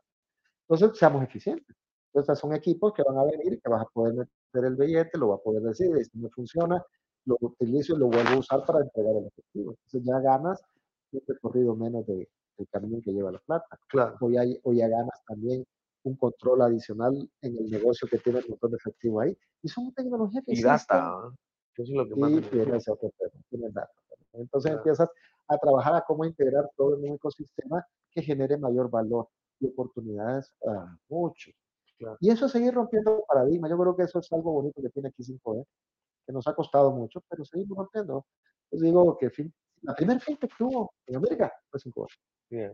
Entonces, 0.68 0.98
seamos 0.98 1.24
eficientes. 1.24 1.76
Entonces, 2.14 2.40
son 2.40 2.54
equipos 2.54 2.94
que 2.94 3.04
van 3.04 3.18
a 3.18 3.26
venir 3.26 3.60
que 3.62 3.70
vas 3.70 3.82
a 3.82 3.86
poder 3.86 4.16
meter 4.16 4.66
el 4.66 4.76
billete, 4.76 5.18
lo 5.18 5.30
va 5.30 5.36
a 5.36 5.40
poder 5.40 5.64
decir, 5.64 5.90
si 6.06 6.18
no 6.20 6.30
funciona, 6.30 6.84
lo 7.26 7.38
utilizo 7.42 7.96
y 7.96 8.00
lo 8.00 8.08
vuelvo 8.08 8.30
a 8.30 8.40
usar 8.40 8.66
para 8.66 8.82
entregar 8.82 9.16
el 9.16 9.28
efectivo. 9.28 9.72
Entonces, 9.72 10.04
ya 10.04 10.20
ganas 10.20 10.62
un 11.12 11.22
recorrido 11.28 11.76
menos 11.76 12.06
de, 12.08 12.30
del 12.58 12.68
camino 12.70 13.00
que 13.04 13.12
lleva 13.12 13.32
la 13.32 13.40
plata. 13.40 13.80
Claro. 13.88 14.18
O 14.20 14.30
ya, 14.30 14.42
o 14.64 14.74
ya 14.74 14.88
ganas 14.88 15.24
también 15.28 15.64
un 16.04 16.16
control 16.16 16.62
adicional 16.62 17.30
en 17.42 17.58
el 17.58 17.70
negocio 17.70 18.08
que 18.10 18.18
tiene 18.18 18.40
el 18.40 18.50
montón 18.50 18.72
de 18.72 18.78
efectivo 18.78 19.20
ahí. 19.22 19.38
Y 19.62 19.68
son 19.68 19.94
tecnologías 19.94 20.44
que 20.46 20.54
Y 20.54 20.62
data, 20.62 21.02
¿no? 21.02 21.36
Eso 21.76 21.84
es 21.84 21.90
lo 21.92 22.08
que 22.08 22.16
más 22.16 22.32
y 22.32 22.36
me 22.36 22.42
tiene 22.42 22.50
preocupa. 22.56 22.78
ese 22.78 22.92
otro 22.92 23.12
tema, 23.18 23.32
tiene 23.50 23.70
data. 23.70 23.92
Entonces 24.34 24.70
Claro. 24.72 24.78
empiezas 24.80 25.10
a 25.50 25.58
trabajar 25.58 25.96
a 25.96 26.02
cómo 26.02 26.26
integrar 26.26 26.70
todo 26.76 26.96
en 26.98 27.10
un 27.10 27.16
ecosistema 27.16 27.86
que 28.12 28.22
genere 28.22 28.58
mayor 28.58 28.90
valor 28.90 29.28
y 29.60 29.68
oportunidades 29.68 30.52
a 30.68 30.98
muchos. 31.10 31.54
Claro. 31.98 32.18
Y 32.20 32.30
eso 32.30 32.46
es 32.46 32.52
seguir 32.52 32.74
rompiendo 32.74 33.24
paradigmas. 33.28 33.70
Yo 33.72 33.78
creo 33.78 33.96
que 33.96 34.04
eso 34.04 34.20
es 34.20 34.32
algo 34.32 34.52
bonito 34.54 34.82
que 34.82 34.90
tiene 34.90 35.10
aquí 35.10 35.24
5E, 35.24 35.66
que 36.26 36.34
nos 36.34 36.48
ha 36.48 36.54
costado 36.54 36.92
mucho, 36.92 37.22
pero 37.30 37.44
seguimos 37.46 37.78
rompiendo. 37.78 38.26
Yo 38.72 38.80
digo 38.80 39.18
que 39.18 39.30
fin- 39.30 39.54
la 39.82 39.94
primera 39.96 40.20
fintech 40.20 40.56
que 40.56 40.64
hubo 40.64 40.92
en 41.06 41.16
América 41.18 41.52
fue 41.70 41.80
5E, 41.80 42.08
Bien. 42.50 42.74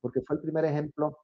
porque 0.00 0.20
fue 0.22 0.36
el 0.36 0.42
primer 0.42 0.64
ejemplo 0.64 1.16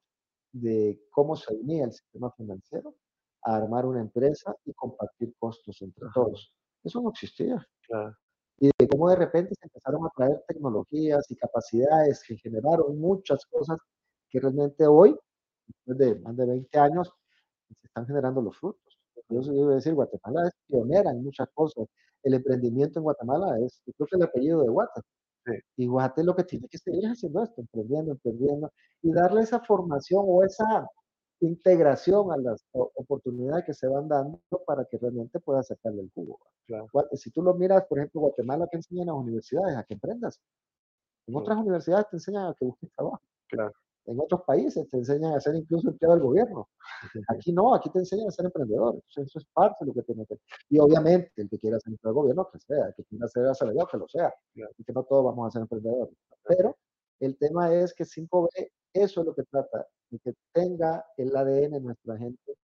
de 0.51 0.99
cómo 1.11 1.35
se 1.35 1.53
unía 1.53 1.85
el 1.85 1.93
sistema 1.93 2.31
financiero 2.31 2.95
a 3.43 3.55
armar 3.55 3.85
una 3.85 4.01
empresa 4.01 4.55
y 4.65 4.73
compartir 4.73 5.33
costos 5.39 5.81
entre 5.81 6.05
Ajá. 6.05 6.13
todos. 6.13 6.53
Eso 6.83 7.01
no 7.01 7.09
existía 7.11 7.65
Claro. 7.87 8.15
y 8.59 8.67
de 8.77 8.87
cómo 8.87 9.09
de 9.09 9.15
repente 9.15 9.53
se 9.59 9.65
empezaron 9.67 10.05
a 10.05 10.09
traer 10.15 10.43
tecnologías 10.47 11.29
y 11.31 11.35
capacidades 11.35 12.23
que 12.27 12.37
generaron 12.37 12.99
muchas 12.99 13.45
cosas 13.45 13.77
que 14.29 14.39
realmente 14.39 14.85
hoy, 14.87 15.17
después 15.67 15.97
de 15.97 16.15
más 16.19 16.35
de 16.37 16.45
20 16.45 16.79
años, 16.79 17.11
se 17.79 17.87
están 17.87 18.05
generando 18.05 18.41
los 18.41 18.57
frutos. 18.57 18.97
Por 19.27 19.39
eso 19.41 19.53
yo 19.53 19.67
decir, 19.69 19.93
Guatemala 19.93 20.47
es 20.47 20.53
pionera 20.67 21.11
en 21.11 21.23
muchas 21.23 21.47
cosas. 21.53 21.87
El 22.23 22.33
emprendimiento 22.35 22.99
en 22.99 23.03
Guatemala 23.03 23.57
es, 23.59 23.81
yo 23.85 23.93
creo 23.93 24.07
que 24.07 24.15
el 24.17 24.23
apellido 24.23 24.61
de 24.61 24.69
Guate. 24.69 25.01
Sí. 25.45 25.53
Y 25.77 25.87
Guate 25.87 26.23
lo 26.23 26.35
que 26.35 26.43
tiene 26.43 26.67
que 26.67 26.77
seguir 26.77 27.05
es 27.05 27.11
haciendo 27.11 27.43
esto, 27.43 27.61
emprendiendo, 27.61 28.11
emprendiendo, 28.11 28.71
y 29.01 29.11
darle 29.11 29.41
esa 29.41 29.59
formación 29.59 30.23
o 30.27 30.43
esa 30.43 30.87
integración 31.39 32.31
a 32.31 32.37
las 32.37 32.63
oportunidades 32.71 33.65
que 33.65 33.73
se 33.73 33.87
van 33.87 34.07
dando 34.07 34.39
para 34.65 34.85
que 34.85 34.97
realmente 34.99 35.39
pueda 35.39 35.63
sacarle 35.63 36.03
el 36.03 36.11
jugo. 36.13 36.39
Claro. 36.67 36.87
Si 37.13 37.31
tú 37.31 37.41
lo 37.41 37.55
miras, 37.55 37.85
por 37.87 37.97
ejemplo, 37.97 38.21
Guatemala 38.21 38.67
que 38.69 38.77
enseñan 38.77 39.03
en 39.03 39.07
las 39.07 39.23
universidades 39.23 39.75
a 39.75 39.83
que 39.83 39.95
emprendas. 39.95 40.39
En 41.27 41.35
otras 41.35 41.57
universidades 41.57 42.09
te 42.09 42.17
enseñan 42.17 42.45
a 42.47 42.53
que 42.53 42.65
busques 42.65 42.91
trabajo. 42.95 43.21
Claro. 43.49 43.73
En 44.05 44.19
otros 44.19 44.41
países 44.45 44.89
te 44.89 44.97
enseñan 44.97 45.33
a 45.33 45.39
ser 45.39 45.55
incluso 45.55 45.89
empleado 45.89 46.15
del 46.15 46.23
gobierno. 46.23 46.69
Aquí 47.27 47.53
no, 47.53 47.75
aquí 47.75 47.89
te 47.89 47.99
enseñan 47.99 48.27
a 48.27 48.31
ser 48.31 48.45
emprendedor. 48.45 48.95
Entonces, 48.95 49.27
eso 49.27 49.39
es 49.39 49.45
parte 49.53 49.77
de 49.81 49.87
lo 49.87 49.93
que 49.93 50.01
tiene 50.03 50.25
que 50.25 50.37
Y 50.69 50.79
obviamente, 50.79 51.31
el 51.35 51.49
que 51.49 51.59
quiera 51.59 51.79
ser 51.79 51.93
empleado 51.93 52.15
del 52.15 52.21
gobierno, 52.21 52.49
que 52.51 52.59
sea. 52.59 52.87
El 52.87 52.93
que 52.95 53.03
quiera 53.05 53.27
ser 53.27 53.45
asalariado, 53.45 53.87
que 53.87 53.97
lo 53.97 54.07
sea. 54.07 54.33
Y 54.55 54.83
que 54.83 54.93
no 54.93 55.03
todos 55.03 55.25
vamos 55.25 55.47
a 55.47 55.51
ser 55.51 55.61
emprendedores. 55.61 56.15
Pero 56.43 56.77
el 57.19 57.37
tema 57.37 57.73
es 57.73 57.93
que 57.93 58.03
5B, 58.03 58.47
eso 58.93 59.21
es 59.21 59.25
lo 59.25 59.35
que 59.35 59.43
trata, 59.43 59.85
de 60.09 60.19
que 60.19 60.33
tenga 60.51 61.05
el 61.17 61.35
ADN 61.35 61.83
nuestra 61.83 62.17
gente 62.17 62.57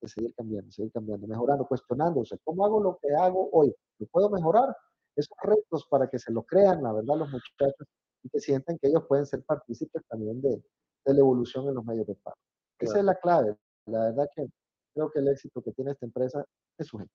de 0.00 0.08
seguir 0.08 0.34
cambiando, 0.34 0.70
seguir 0.70 0.92
cambiando, 0.92 1.26
mejorando, 1.26 1.66
cuestionándose. 1.66 2.38
¿Cómo 2.44 2.66
hago 2.66 2.80
lo 2.80 2.98
que 3.00 3.14
hago 3.14 3.48
hoy? 3.52 3.74
¿Lo 3.98 4.06
puedo 4.08 4.28
mejorar? 4.30 4.76
Esos 5.16 5.36
retos 5.42 5.86
para 5.88 6.08
que 6.08 6.18
se 6.18 6.32
lo 6.32 6.42
crean, 6.42 6.82
la 6.82 6.92
verdad, 6.92 7.16
los 7.16 7.30
muchachos 7.30 7.86
y 8.22 8.28
que 8.28 8.40
sientan 8.40 8.78
que 8.78 8.88
ellos 8.88 9.04
pueden 9.08 9.26
ser 9.26 9.42
partícipes 9.44 10.02
también 10.08 10.40
de, 10.40 10.62
de 11.04 11.14
la 11.14 11.20
evolución 11.20 11.68
en 11.68 11.74
los 11.74 11.84
medios 11.84 12.06
de 12.06 12.14
pago. 12.16 12.36
Esa 12.78 12.98
es 12.98 13.04
la 13.04 13.14
clave. 13.14 13.56
La 13.86 14.00
verdad 14.06 14.28
que 14.34 14.48
creo 14.94 15.10
que 15.10 15.20
el 15.20 15.28
éxito 15.28 15.62
que 15.62 15.72
tiene 15.72 15.92
esta 15.92 16.06
empresa 16.06 16.44
es 16.78 16.86
su 16.86 16.98
gente. 16.98 17.14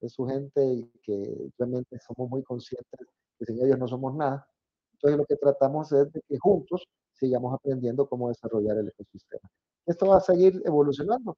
Es 0.00 0.12
su 0.12 0.26
gente 0.26 0.64
y 0.64 0.90
que 1.02 1.50
realmente 1.58 1.98
somos 1.98 2.30
muy 2.30 2.42
conscientes 2.42 3.08
que 3.38 3.46
sin 3.46 3.64
ellos 3.64 3.78
no 3.78 3.88
somos 3.88 4.14
nada. 4.14 4.46
Entonces 4.92 5.18
lo 5.18 5.24
que 5.24 5.36
tratamos 5.36 5.90
es 5.92 6.12
de 6.12 6.20
que 6.28 6.38
juntos 6.38 6.86
sigamos 7.12 7.54
aprendiendo 7.54 8.08
cómo 8.08 8.28
desarrollar 8.28 8.78
el 8.78 8.88
ecosistema. 8.88 9.48
Esto 9.86 10.06
va 10.06 10.18
a 10.18 10.20
seguir 10.20 10.62
evolucionando, 10.64 11.36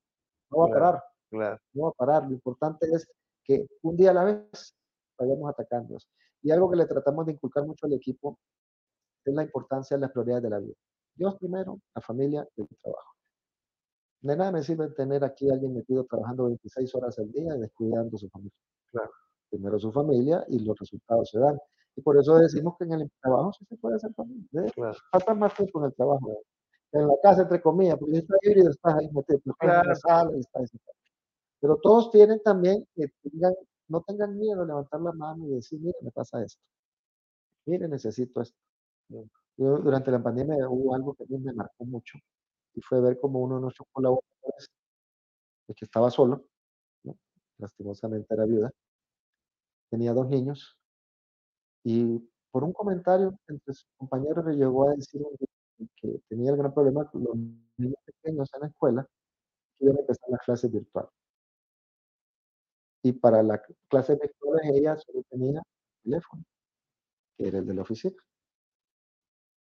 no 0.51 0.59
va 0.59 0.67
a 0.67 0.69
parar, 0.69 1.05
Claro, 1.31 1.59
no 1.73 1.85
va 1.85 1.89
a 1.91 1.93
parar. 1.93 2.25
Lo 2.25 2.33
importante 2.33 2.87
es 2.93 3.09
que 3.45 3.67
un 3.83 3.97
día 3.97 4.11
a 4.11 4.15
la 4.15 4.25
vez 4.25 4.75
vayamos 5.19 5.49
atacando. 5.49 5.97
Y 6.43 6.51
algo 6.51 6.71
que 6.71 6.77
le 6.77 6.87
tratamos 6.87 7.27
de 7.27 7.33
inculcar 7.33 7.65
mucho 7.65 7.87
al 7.87 7.93
equipo 7.93 8.39
es 9.31 9.35
la 9.35 9.43
importancia 9.45 9.97
de 9.97 10.01
las 10.03 10.11
prioridades 10.13 10.43
de 10.45 10.51
la 10.51 10.59
vida. 10.59 10.75
Dios 11.15 11.37
primero, 11.39 11.79
la 11.95 12.01
familia 12.03 12.47
y 12.57 12.63
el 12.63 12.69
trabajo. 12.83 13.13
De 14.21 14.37
nada 14.37 14.53
me 14.53 14.63
sirve 14.63 14.89
tener 14.91 15.25
aquí 15.25 15.51
a 15.51 15.55
alguien 15.55 15.75
metido 15.75 16.05
trabajando 16.05 16.45
26 16.45 16.95
horas 16.95 17.19
al 17.19 17.31
día 17.33 17.57
y 17.57 17.61
descuidando 17.61 18.17
su 18.17 18.29
familia. 18.29 18.55
Claro. 18.91 19.11
Primero 19.51 19.79
su 19.79 19.93
familia 19.93 20.45
y 20.49 20.61
los 20.61 20.79
resultados 20.79 21.29
se 21.31 21.39
dan. 21.39 21.59
Y 21.97 22.01
por 22.03 22.17
eso 22.19 22.37
decimos 22.39 22.75
que 22.79 22.85
en 22.85 22.93
el 22.93 23.11
trabajo 23.21 23.53
sí 23.53 23.65
se 23.67 23.77
puede 23.77 23.97
hacer 23.97 24.15
familia. 24.15 24.47
¿eh? 24.55 24.71
claro. 24.75 24.97
Más 25.37 25.55
tiempo 25.55 25.81
en 25.81 25.87
el 25.87 25.95
trabajo. 25.95 26.43
En 26.93 27.09
la 27.09 27.15
casa, 27.23 27.43
entre 27.43 27.61
comillas, 27.61 27.97
porque 27.99 28.19
está 28.19 28.37
híbrido, 28.43 28.71
estás 28.71 28.95
ahí 28.95 29.09
metido. 29.13 29.41
pero 29.45 29.53
estás 29.53 29.63
en 29.63 29.77
la 29.77 29.83
Claro. 29.83 29.97
sala 29.97 30.39
estás 30.39 30.63
ahí. 30.73 30.81
Pero 31.61 31.77
todos 31.83 32.11
tienen 32.11 32.41
también 32.43 32.87
que 32.95 33.07
tengan, 33.23 33.55
no 33.89 34.03
tengan 34.03 34.39
miedo 34.39 34.61
de 34.61 34.67
levantar 34.67 35.01
la 35.01 35.13
mano 35.13 35.47
y 35.47 35.55
decir, 35.55 35.81
mire, 35.81 35.97
me 36.03 36.11
pasa 36.11 36.43
esto. 36.43 36.61
Mire, 37.67 37.89
necesito 37.89 38.41
esto. 38.41 38.57
Yo, 39.57 39.79
durante 39.79 40.11
la 40.11 40.23
pandemia 40.23 40.69
hubo 40.69 40.95
algo 40.95 41.15
que 41.15 41.25
a 41.25 41.27
mí 41.29 41.39
me 41.39 41.53
marcó 41.53 41.85
mucho 41.85 42.19
y 42.75 42.81
fue 42.83 43.01
ver 43.01 43.19
como 43.21 43.41
uno 43.41 43.57
de 43.57 43.63
nuestros 43.63 43.89
colaboradores, 43.93 44.71
que 45.77 45.85
estaba 45.85 46.11
solo, 46.11 46.47
¿no? 47.05 47.17
lastimosamente 47.59 48.35
era 48.35 48.45
viuda, 48.45 48.71
tenía 49.91 50.13
dos 50.13 50.29
niños 50.29 50.77
y 51.85 52.19
por 52.51 52.65
un 52.65 52.73
comentario 52.73 53.39
entre 53.49 53.75
sus 53.75 53.87
compañeros 53.97 54.45
le 54.47 54.55
llegó 54.57 54.89
a 54.89 54.95
decir 54.95 55.23
que 55.97 56.21
tenía 56.29 56.51
el 56.51 56.57
gran 56.57 56.73
problema 56.75 57.11
con 57.11 57.25
los 57.25 57.37
niños 57.79 57.97
pequeños 58.05 58.51
en 58.55 58.61
la 58.61 58.67
escuela 58.69 59.07
que 59.79 59.85
iban 59.87 59.97
a 59.97 60.01
empezar 60.01 60.29
las 60.31 60.41
clases 60.41 60.73
virtuales. 60.73 61.11
Y 63.03 63.13
para 63.13 63.43
las 63.43 63.61
clases 63.89 64.19
virtuales 64.19 64.71
ella 64.75 64.97
solo 64.97 65.23
tenía 65.29 65.63
teléfono, 66.05 66.45
que 67.37 67.49
era 67.49 67.59
el 67.59 67.67
de 67.67 67.75
la 67.75 67.83
oficina. 67.83 68.17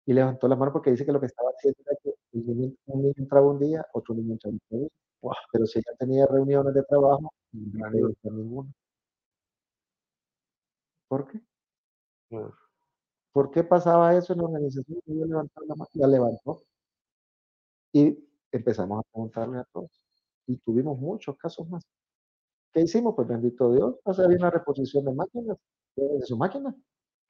Y 0.07 0.13
levantó 0.13 0.49
la 0.49 0.57
mano 0.57 0.73
porque 0.73 0.91
dice 0.91 1.05
que 1.07 1.13
lo 1.13 1.21
que 1.21 1.27
estaba 1.27 1.51
haciendo 1.51 1.81
era 1.87 1.97
que 2.03 2.15
niño- 2.33 2.75
un 2.87 3.03
niño 3.03 3.15
entraba 3.17 3.51
un 3.51 3.59
día, 3.59 3.87
otro 3.93 4.15
niño 4.15 4.33
entraba 4.35 4.57
otro 4.57 4.79
día. 4.79 4.89
Pero 5.53 5.67
si 5.67 5.79
ella 5.81 5.97
tenía 5.99 6.27
reuniones 6.27 6.75
de 6.75 6.83
trabajo, 6.85 7.33
no 7.53 8.09
entrar 8.09 8.33
ninguna. 8.35 8.71
¿Por 11.09 11.27
qué? 11.29 11.41
¿Por 13.33 13.51
qué 13.51 13.63
pasaba 13.63 14.15
eso 14.17 14.33
en 14.33 14.39
la 14.39 14.45
organización? 14.47 14.99
Y 15.07 15.19
yo 15.19 15.27
levantaba 15.27 15.67
la 15.67 15.75
mano, 15.75 15.91
la 15.95 16.07
levantó. 16.09 16.63
Y 17.93 18.19
empezamos 18.51 19.01
a 19.01 19.03
preguntarle 19.13 19.59
a 19.59 19.65
todos. 19.73 20.03
Y 20.47 20.57
tuvimos 20.59 20.99
muchos 20.99 21.37
casos 21.37 21.69
más. 21.69 21.83
¿Qué 22.73 22.83
hicimos? 22.83 23.15
Pues 23.17 23.29
bendito 23.29 23.73
Dios, 23.73 23.97
o 24.05 24.15
sea, 24.15 24.27
había 24.27 24.39
una 24.39 24.51
reposición 24.51 25.05
de 25.07 25.15
máquinas, 25.15 25.59
de 25.97 26.23
su 26.27 26.37
máquina. 26.37 26.75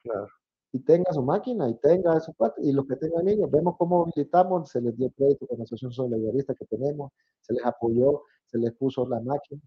Claro. 0.03 0.29
Y 0.73 0.79
tenga 0.79 1.13
su 1.13 1.21
máquina 1.21 1.69
y 1.69 1.75
tenga 1.75 2.19
su 2.19 2.33
cuate, 2.33 2.61
y 2.63 2.71
los 2.71 2.87
que 2.87 2.95
tengan 2.95 3.25
niños, 3.25 3.49
vemos 3.51 3.75
cómo 3.77 4.03
habilitamos, 4.03 4.69
se 4.71 4.81
les 4.81 4.97
dio 4.97 5.11
crédito 5.11 5.45
con 5.45 5.59
la 5.59 5.63
asociación 5.65 5.91
solidarista 5.91 6.55
que 6.55 6.65
tenemos, 6.65 7.11
se 7.41 7.53
les 7.53 7.63
apoyó, 7.63 8.23
se 8.47 8.57
les 8.57 8.73
puso 8.73 9.07
la 9.07 9.19
máquina. 9.21 9.61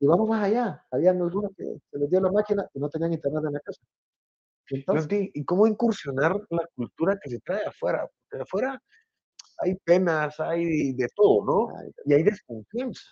Y 0.00 0.06
vamos 0.06 0.28
más 0.28 0.44
allá, 0.44 0.84
habían 0.90 1.22
algunos 1.22 1.52
que 1.56 1.64
se 1.88 1.98
les 1.98 2.10
dio 2.10 2.20
la 2.20 2.32
máquina 2.32 2.68
y 2.74 2.80
no 2.80 2.88
tenían 2.88 3.12
internet 3.12 3.44
en 3.46 3.52
la 3.52 3.60
casa. 3.60 3.80
Entonces, 4.70 5.30
¿y 5.32 5.44
cómo 5.44 5.68
incursionar 5.68 6.36
la 6.50 6.68
cultura 6.74 7.16
que 7.22 7.30
se 7.30 7.38
trae 7.38 7.64
afuera? 7.64 8.06
Porque 8.28 8.42
afuera 8.42 8.82
hay 9.58 9.76
penas, 9.76 10.38
hay 10.40 10.94
de 10.94 11.08
todo, 11.14 11.44
¿no? 11.44 11.68
Y 12.04 12.12
hay 12.12 12.24
desconfianza. 12.24 13.02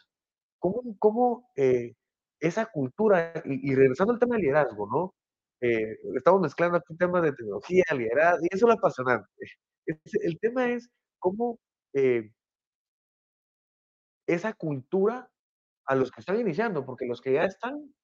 ¿Cómo, 0.58 0.82
cómo 0.98 1.50
eh, 1.54 1.94
esa 2.40 2.66
cultura, 2.66 3.32
y, 3.44 3.70
y 3.70 3.74
regresando 3.76 4.12
al 4.12 4.18
tema 4.18 4.34
del 4.34 4.42
liderazgo, 4.42 4.88
¿no? 4.88 5.14
Eh, 5.60 5.96
estamos 6.16 6.40
mezclando 6.42 6.78
aquí 6.78 6.96
temas 6.96 7.22
de 7.22 7.32
tecnología, 7.32 7.84
liderazgo, 7.92 8.44
y 8.44 8.48
eso 8.54 8.66
es 8.66 8.68
lo 8.68 8.72
apasionante. 8.72 9.28
Es- 9.86 10.14
el 10.22 10.38
tema 10.40 10.68
es 10.70 10.90
cómo 11.18 11.58
eh, 11.94 12.30
esa 14.26 14.52
cultura 14.54 15.30
a 15.86 15.94
los 15.94 16.10
que 16.10 16.20
están 16.20 16.40
iniciando, 16.40 16.84
porque 16.84 17.06
los 17.06 17.20
que 17.20 17.32
ya 17.34 17.44
están, 17.44 17.94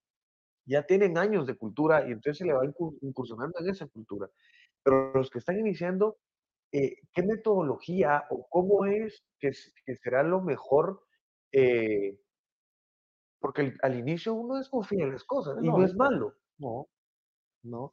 ya 0.67 0.85
tienen 0.87 1.19
años 1.19 1.47
de 1.47 1.57
cultura 1.57 2.03
y 2.09 2.13
entonces 2.13 2.39
se 2.39 2.45
le 2.47 2.53
va 2.55 2.65
incur- 2.65 2.97
incursionando 3.03 3.59
en 3.61 3.69
esa 3.71 3.87
cultura. 3.89 4.31
Pero 4.85 5.13
los 5.15 5.31
que 5.31 5.39
están 5.39 5.59
iniciando, 5.59 6.19
eh, 6.73 6.97
¿qué 7.13 7.23
metodología 7.25 8.25
o 8.31 8.47
cómo 8.49 8.87
es 8.87 9.25
que, 9.41 9.53
será 10.03 10.23
lo 10.23 10.41
mejor? 10.43 11.03
eh, 11.55 12.19
porque 13.41 13.63
el- 13.63 13.79
al 13.83 13.99
inicio 13.99 14.33
uno 14.35 14.57
desconfía 14.57 15.05
de 15.05 15.13
las 15.13 15.25
cosas 15.25 15.59
y 15.63 15.67
no 15.69 15.85
es 15.85 15.95
malo. 15.95 16.35
no, 16.59 16.89
no, 17.63 17.93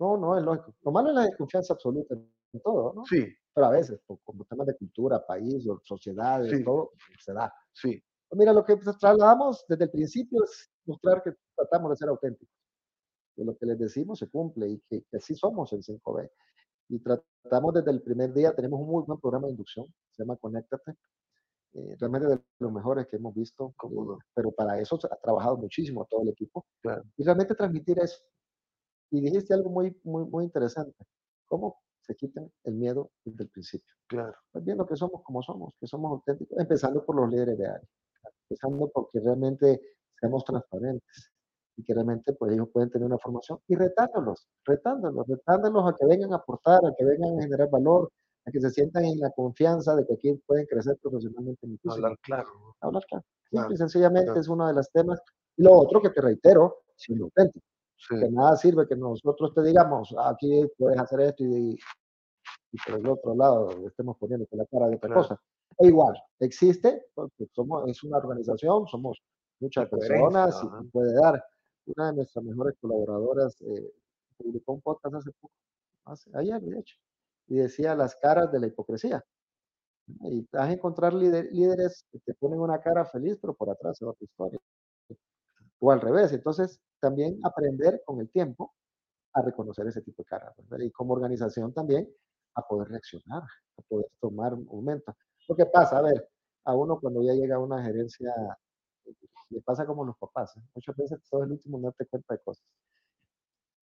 no, 0.00 0.16
no, 0.18 0.38
es 0.38 0.44
lógico. 0.44 0.74
Lo 0.82 0.92
malo 0.92 1.10
es 1.10 1.14
la 1.16 1.24
desconfianza 1.26 1.74
absoluta 1.74 2.14
en 2.14 2.60
todo, 2.62 2.94
¿no? 2.94 3.04
Sí, 3.06 3.26
Pero 3.54 3.66
a 3.68 3.70
veces, 3.70 4.00
por, 4.06 4.20
como 4.24 4.44
temas 4.46 4.66
de 4.68 4.76
cultura, 4.76 5.24
país, 5.26 5.66
o 5.68 5.80
sociedades, 5.84 6.58
Sí. 6.58 6.64
todo, 6.64 6.92
se 7.20 7.32
da. 7.32 7.52
sí, 7.72 8.02
Pues 8.28 8.38
Mira, 8.38 8.52
lo 8.52 8.64
que 8.64 8.76
pues, 8.76 8.98
trasladamos 8.98 9.64
desde 9.68 9.84
el 9.84 9.90
principio 9.90 10.44
es 10.44 10.70
mostrar 10.86 11.22
que 11.22 11.32
tratamos 11.56 11.90
de 11.90 11.96
ser 11.96 12.08
auténticos. 12.08 12.54
Que 13.36 13.44
lo 13.44 13.56
que 13.56 13.66
les 13.66 13.78
decimos 13.78 14.18
se 14.20 14.28
cumple 14.30 14.68
y 14.68 14.80
que, 14.88 15.02
que 15.10 15.16
así 15.18 15.34
somos 15.34 15.72
en 15.72 15.82
5B. 15.82 16.30
Y 16.90 17.00
tratamos 17.00 17.74
desde 17.74 17.90
el 17.92 18.02
primer 18.02 18.32
día, 18.34 18.54
tenemos 18.54 18.80
un 18.80 18.88
muy 18.88 19.04
buen 19.04 19.20
programa 19.20 19.46
de 19.46 19.52
inducción, 19.52 19.86
se 20.12 20.22
llama 20.24 20.36
Conéctate. 20.36 20.96
eh, 21.74 21.96
realmente 22.00 22.28
de 22.28 22.40
los 22.60 22.72
mejores 22.72 23.06
que 23.08 23.16
hemos 23.16 23.34
visto, 23.34 23.74
eh, 23.84 24.18
pero 24.34 24.50
para 24.52 24.80
eso 24.80 24.98
ha 25.10 25.16
trabajado 25.22 25.56
muchísimo 25.56 26.06
todo 26.10 26.22
el 26.22 26.30
equipo. 26.30 26.66
Claro. 26.82 27.04
Y 27.16 27.24
realmente 27.24 27.54
transmitir 27.54 27.98
eso. 28.00 28.22
Y 29.10 29.20
dijiste 29.20 29.54
algo 29.54 29.70
muy, 29.70 29.96
muy, 30.04 30.24
muy 30.24 30.44
interesante. 30.44 31.04
¿Cómo 31.46 31.80
se 32.00 32.14
quitan 32.14 32.50
el 32.64 32.74
miedo 32.74 33.10
desde 33.24 33.44
el 33.44 33.50
principio? 33.50 33.94
claro, 34.06 34.34
pues 34.50 34.64
viendo 34.64 34.86
que 34.86 34.96
somos 34.96 35.22
como 35.22 35.42
somos, 35.42 35.74
que 35.78 35.86
somos 35.86 36.10
auténticos, 36.10 36.58
empezando 36.58 37.04
por 37.04 37.14
los 37.14 37.30
líderes 37.30 37.56
de 37.58 37.66
área, 37.66 37.88
empezando 38.48 38.88
porque 38.88 39.20
realmente 39.20 39.80
seamos 40.18 40.44
transparentes 40.44 41.30
y 41.76 41.84
que 41.84 41.94
realmente 41.94 42.32
pues 42.32 42.52
ellos 42.52 42.68
pueden 42.72 42.90
tener 42.90 43.06
una 43.06 43.18
formación 43.18 43.60
y 43.68 43.76
retándolos, 43.76 44.48
retándolos, 44.64 45.26
retándolos 45.28 45.92
a 45.92 45.96
que 45.96 46.06
vengan 46.06 46.32
a 46.32 46.36
aportar, 46.36 46.84
a 46.84 46.92
que 46.96 47.04
vengan 47.04 47.38
a 47.38 47.42
generar 47.42 47.70
valor, 47.70 48.10
a 48.44 48.50
que 48.50 48.60
se 48.60 48.70
sientan 48.70 49.04
en 49.04 49.20
la 49.20 49.30
confianza 49.30 49.94
de 49.94 50.04
que 50.04 50.14
aquí 50.14 50.32
pueden 50.46 50.66
crecer 50.66 50.98
profesionalmente 51.00 51.66
muchísimo. 51.66 51.94
hablar 51.94 52.18
claro. 52.22 52.48
Hablar 52.80 53.04
claro. 53.08 53.24
Claro, 53.50 53.68
Simple 53.68 53.74
y 53.74 53.78
sencillamente 53.78 54.26
claro. 54.26 54.40
es 54.40 54.48
uno 54.48 54.66
de 54.66 54.74
los 54.74 54.90
temas. 54.90 55.20
Y 55.56 55.62
lo 55.62 55.72
otro 55.72 56.00
que 56.00 56.10
te 56.10 56.20
reitero, 56.20 56.82
siendo 56.96 57.24
auténtico 57.24 57.64
Sí, 58.08 58.18
que 58.18 58.30
nada 58.30 58.56
sirve 58.56 58.88
que 58.88 58.96
nosotros 58.96 59.52
te 59.54 59.62
digamos, 59.62 60.14
aquí 60.24 60.66
puedes 60.78 60.98
hacer 60.98 61.20
esto 61.20 61.44
y, 61.44 61.78
y 62.72 62.78
por 62.86 62.98
el 62.98 63.06
otro 63.08 63.34
lado 63.34 63.68
estemos 63.86 64.16
poniéndote 64.16 64.56
la 64.56 64.64
cara 64.66 64.88
de 64.88 64.96
otra 64.96 65.08
Claro. 65.08 65.22
cosa. 65.22 65.40
E 65.78 65.86
igual, 65.88 66.14
existe, 66.40 67.06
porque 67.14 67.46
somos, 67.52 67.86
es 67.88 68.02
una 68.02 68.16
organización, 68.18 68.86
somos 68.86 69.22
muchas 69.60 69.88
personas 69.88 70.58
y 70.62 70.66
ajá. 70.66 70.82
puede 70.90 71.12
dar. 71.14 71.44
Una 71.96 72.06
de 72.10 72.16
nuestras 72.16 72.44
mejores 72.44 72.74
colaboradoras 72.80 73.60
eh, 73.62 73.92
publicó 74.38 74.72
un 74.72 74.80
podcast 74.80 75.14
hace 75.16 75.30
poco, 75.40 75.52
hace- 76.06 76.30
ayer 76.34 76.60
de 76.60 76.78
hecho, 76.78 76.96
y 77.48 77.56
decía 77.56 77.94
las 77.94 78.16
caras 78.16 78.50
de 78.50 78.60
la 78.60 78.66
hipocresía. 78.68 79.22
Y 80.22 80.46
vas 80.50 80.68
a 80.68 80.72
encontrar 80.72 81.12
líder- 81.14 81.50
líderes 81.52 82.04
que 82.10 82.18
te 82.20 82.34
ponen 82.34 82.60
una 82.60 82.80
cara 82.80 83.04
feliz, 83.04 83.36
pero 83.40 83.54
por 83.54 83.68
atrás 83.70 84.00
es 84.00 84.08
otra 84.08 84.24
historia. 84.24 84.58
O 85.80 85.90
al 85.90 86.00
revés. 86.00 86.32
Entonces, 86.32 86.80
también 87.00 87.38
aprender 87.42 88.02
con 88.04 88.20
el 88.20 88.30
tiempo 88.30 88.74
a 89.32 89.42
reconocer 89.42 89.86
ese 89.86 90.02
tipo 90.02 90.22
de 90.22 90.26
caras. 90.26 90.54
¿verdad? 90.56 90.84
Y 90.84 90.90
como 90.90 91.14
organización 91.14 91.72
también 91.72 92.08
a 92.54 92.62
poder 92.66 92.88
reaccionar, 92.88 93.42
a 93.42 93.82
poder 93.88 94.06
tomar 94.20 94.54
un 94.54 94.64
momento. 94.66 95.14
Lo 95.48 95.56
que 95.56 95.66
pasa, 95.66 95.98
a 95.98 96.02
ver, 96.02 96.28
a 96.64 96.74
uno 96.74 96.98
cuando 97.00 97.22
ya 97.22 97.32
llega 97.32 97.56
a 97.56 97.58
una 97.58 97.82
gerencia, 97.82 98.32
eh, 99.06 99.14
le 99.50 99.60
pasa 99.62 99.86
como 99.86 100.02
a 100.04 100.06
los 100.06 100.18
papás. 100.18 100.56
¿eh? 100.56 100.60
Muchas 100.74 100.96
veces 100.96 101.20
todo 101.28 101.44
el 101.44 101.52
último 101.52 101.78
no 101.78 101.84
darte 101.84 102.06
cuenta 102.06 102.34
de 102.34 102.40
cosas. 102.40 102.64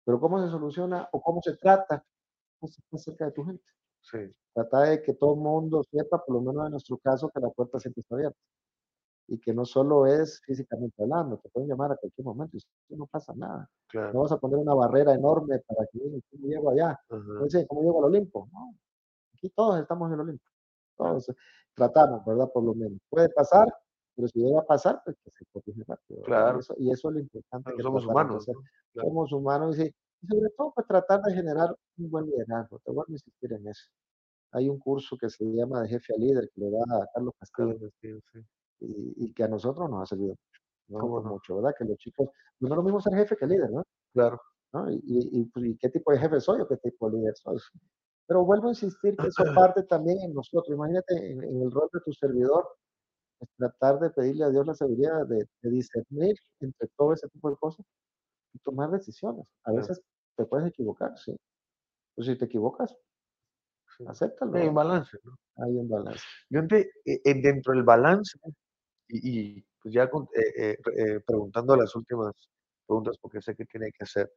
Pero 0.05 0.19
cómo 0.19 0.43
se 0.43 0.49
soluciona 0.49 1.07
o 1.11 1.21
cómo 1.21 1.41
se 1.41 1.55
trata, 1.57 2.05
pues 2.59 2.77
está 2.77 2.97
cerca 2.97 3.25
de 3.25 3.31
tu 3.31 3.43
gente. 3.43 3.63
sí, 4.01 4.19
Trata 4.53 4.81
de 4.83 5.01
que 5.01 5.13
todo 5.13 5.33
el 5.33 5.41
mundo 5.41 5.83
sepa, 5.91 6.23
por 6.23 6.35
lo 6.35 6.41
menos 6.41 6.65
en 6.65 6.71
nuestro 6.71 6.97
caso, 6.97 7.29
que 7.29 7.39
la 7.39 7.49
puerta 7.49 7.79
siempre 7.79 8.01
está 8.01 8.15
abierta. 8.15 8.39
Y 9.27 9.39
que 9.39 9.53
no 9.53 9.65
solo 9.65 10.07
es 10.07 10.41
físicamente 10.45 11.03
hablando, 11.03 11.37
te 11.37 11.49
pueden 11.49 11.69
llamar 11.69 11.91
a 11.91 11.97
cualquier 11.97 12.25
momento 12.25 12.57
y 12.89 12.95
no 12.95 13.05
pasa 13.07 13.33
nada. 13.35 13.69
No 13.93 14.21
vas 14.21 14.31
a 14.31 14.37
poner 14.37 14.57
una 14.57 14.73
barrera 14.73 15.13
enorme 15.13 15.59
para 15.67 15.85
que 15.91 15.99
¿cómo 15.99 16.47
llego 16.47 16.69
allá? 16.69 16.99
Entonces, 17.09 17.65
¿cómo 17.67 17.81
llego 17.81 17.99
al 17.99 18.05
Olimpo? 18.05 18.47
No, 18.53 18.73
aquí 19.33 19.49
todos 19.49 19.79
estamos 19.81 20.07
en 20.07 20.13
el 20.13 20.19
Olimpo. 20.21 20.45
Todos 20.95 21.31
tratamos, 21.75 22.25
¿verdad? 22.25 22.49
Por 22.51 22.63
lo 22.63 22.73
menos. 22.73 22.99
Puede 23.09 23.29
pasar, 23.29 23.67
pero 24.15 24.27
si 24.29 24.39
llega 24.39 24.61
a 24.61 24.65
pasar, 24.65 25.01
pues 25.03 25.15
que 25.23 25.31
se 25.31 25.45
corrige 25.51 25.83
rápido. 25.85 26.21
Claro. 26.23 26.59
Y 26.77 26.91
eso, 26.91 27.09
es 27.09 27.15
lo 27.15 27.19
importante. 27.19 27.73
que 27.75 27.83
somos 27.83 28.05
humanos. 28.05 28.45
Somos 28.95 29.31
humanos 29.31 29.77
y, 29.77 29.93
sobre 30.27 30.49
todo 30.57 30.71
pues 30.73 30.87
tratar 30.87 31.21
de 31.21 31.33
generar 31.33 31.75
un 31.97 32.09
buen 32.09 32.25
liderazgo. 32.25 32.79
Te 32.79 32.91
voy 32.91 33.05
a 33.07 33.11
insistir 33.11 33.53
en 33.53 33.67
eso. 33.67 33.89
Hay 34.53 34.69
un 34.69 34.79
curso 34.79 35.17
que 35.17 35.29
se 35.29 35.43
llama 35.45 35.81
de 35.81 35.89
jefe 35.89 36.13
a 36.15 36.17
líder 36.17 36.49
que 36.53 36.61
le 36.61 36.71
da 36.71 36.83
a 37.03 37.07
Carlos 37.13 37.33
Castillo. 37.39 37.77
Y, 38.79 39.33
que 39.33 39.43
a 39.43 39.47
nosotros 39.47 39.89
nos 39.89 40.03
ha 40.03 40.05
servido 40.05 40.35
mucho. 40.87 41.29
mucho, 41.29 41.55
¿verdad? 41.55 41.75
Que 41.77 41.85
los 41.85 41.97
chicos, 41.97 42.29
no 42.59 42.69
es 42.69 42.75
lo 42.75 42.83
mismo 42.83 43.01
ser 43.01 43.13
jefe 43.15 43.35
que 43.35 43.47
líder, 43.47 43.71
¿no? 43.71 43.83
Claro. 44.13 44.41
Y, 44.89 45.45
pues, 45.45 45.65
y, 45.65 45.77
qué 45.77 45.89
tipo 45.89 46.11
de 46.11 46.19
jefe 46.19 46.39
soy 46.39 46.61
o 46.61 46.67
qué 46.67 46.77
tipo 46.77 47.09
de 47.09 47.17
líder 47.17 47.35
soy. 47.35 47.57
Pero 48.27 48.43
vuelvo 48.43 48.67
a 48.67 48.71
insistir 48.71 49.15
que 49.15 49.27
eso 49.27 49.43
parte 49.73 49.83
también 49.83 50.19
en 50.21 50.33
nosotros. 50.33 50.75
Imagínate 50.75 51.31
en, 51.31 51.43
el 51.43 51.71
rol 51.71 51.89
de 51.93 51.99
tu 52.01 52.11
servidor, 52.13 52.67
es 53.39 53.49
tratar 53.57 53.99
de 53.99 54.09
pedirle 54.09 54.45
a 54.45 54.49
Dios 54.49 54.65
la 54.65 54.75
sabiduría 54.75 55.23
de, 55.25 55.47
discernir 55.61 56.35
entre 56.59 56.87
todo 56.97 57.13
ese 57.13 57.27
tipo 57.29 57.49
de 57.49 57.55
cosas 57.55 57.85
y 58.53 58.59
tomar 58.59 58.91
decisiones. 58.91 59.45
A 59.63 59.71
veces 59.71 60.01
te 60.35 60.45
puedes 60.45 60.67
equivocar, 60.67 61.17
sí. 61.17 61.35
Pues 62.15 62.27
si 62.27 62.35
te 62.35 62.45
equivocas, 62.45 62.95
acéptalo. 64.07 64.55
Hay 64.55 64.67
un 64.67 64.75
balance, 64.75 65.17
¿no? 65.23 65.35
Hay 65.63 65.75
un 65.77 65.87
balance. 65.87 66.23
Yo 66.49 66.61
eh, 66.61 67.41
dentro 67.41 67.73
del 67.73 67.83
balance, 67.83 68.37
y, 69.09 69.61
pues 69.81 69.93
ya 69.93 70.03
eh, 70.03 70.77
eh, 70.97 71.19
preguntando 71.25 71.75
las 71.75 71.95
últimas 71.95 72.33
preguntas, 72.85 73.17
porque 73.21 73.41
sé 73.41 73.55
que 73.55 73.65
tiene 73.65 73.91
que 73.91 74.03
hacer, 74.03 74.31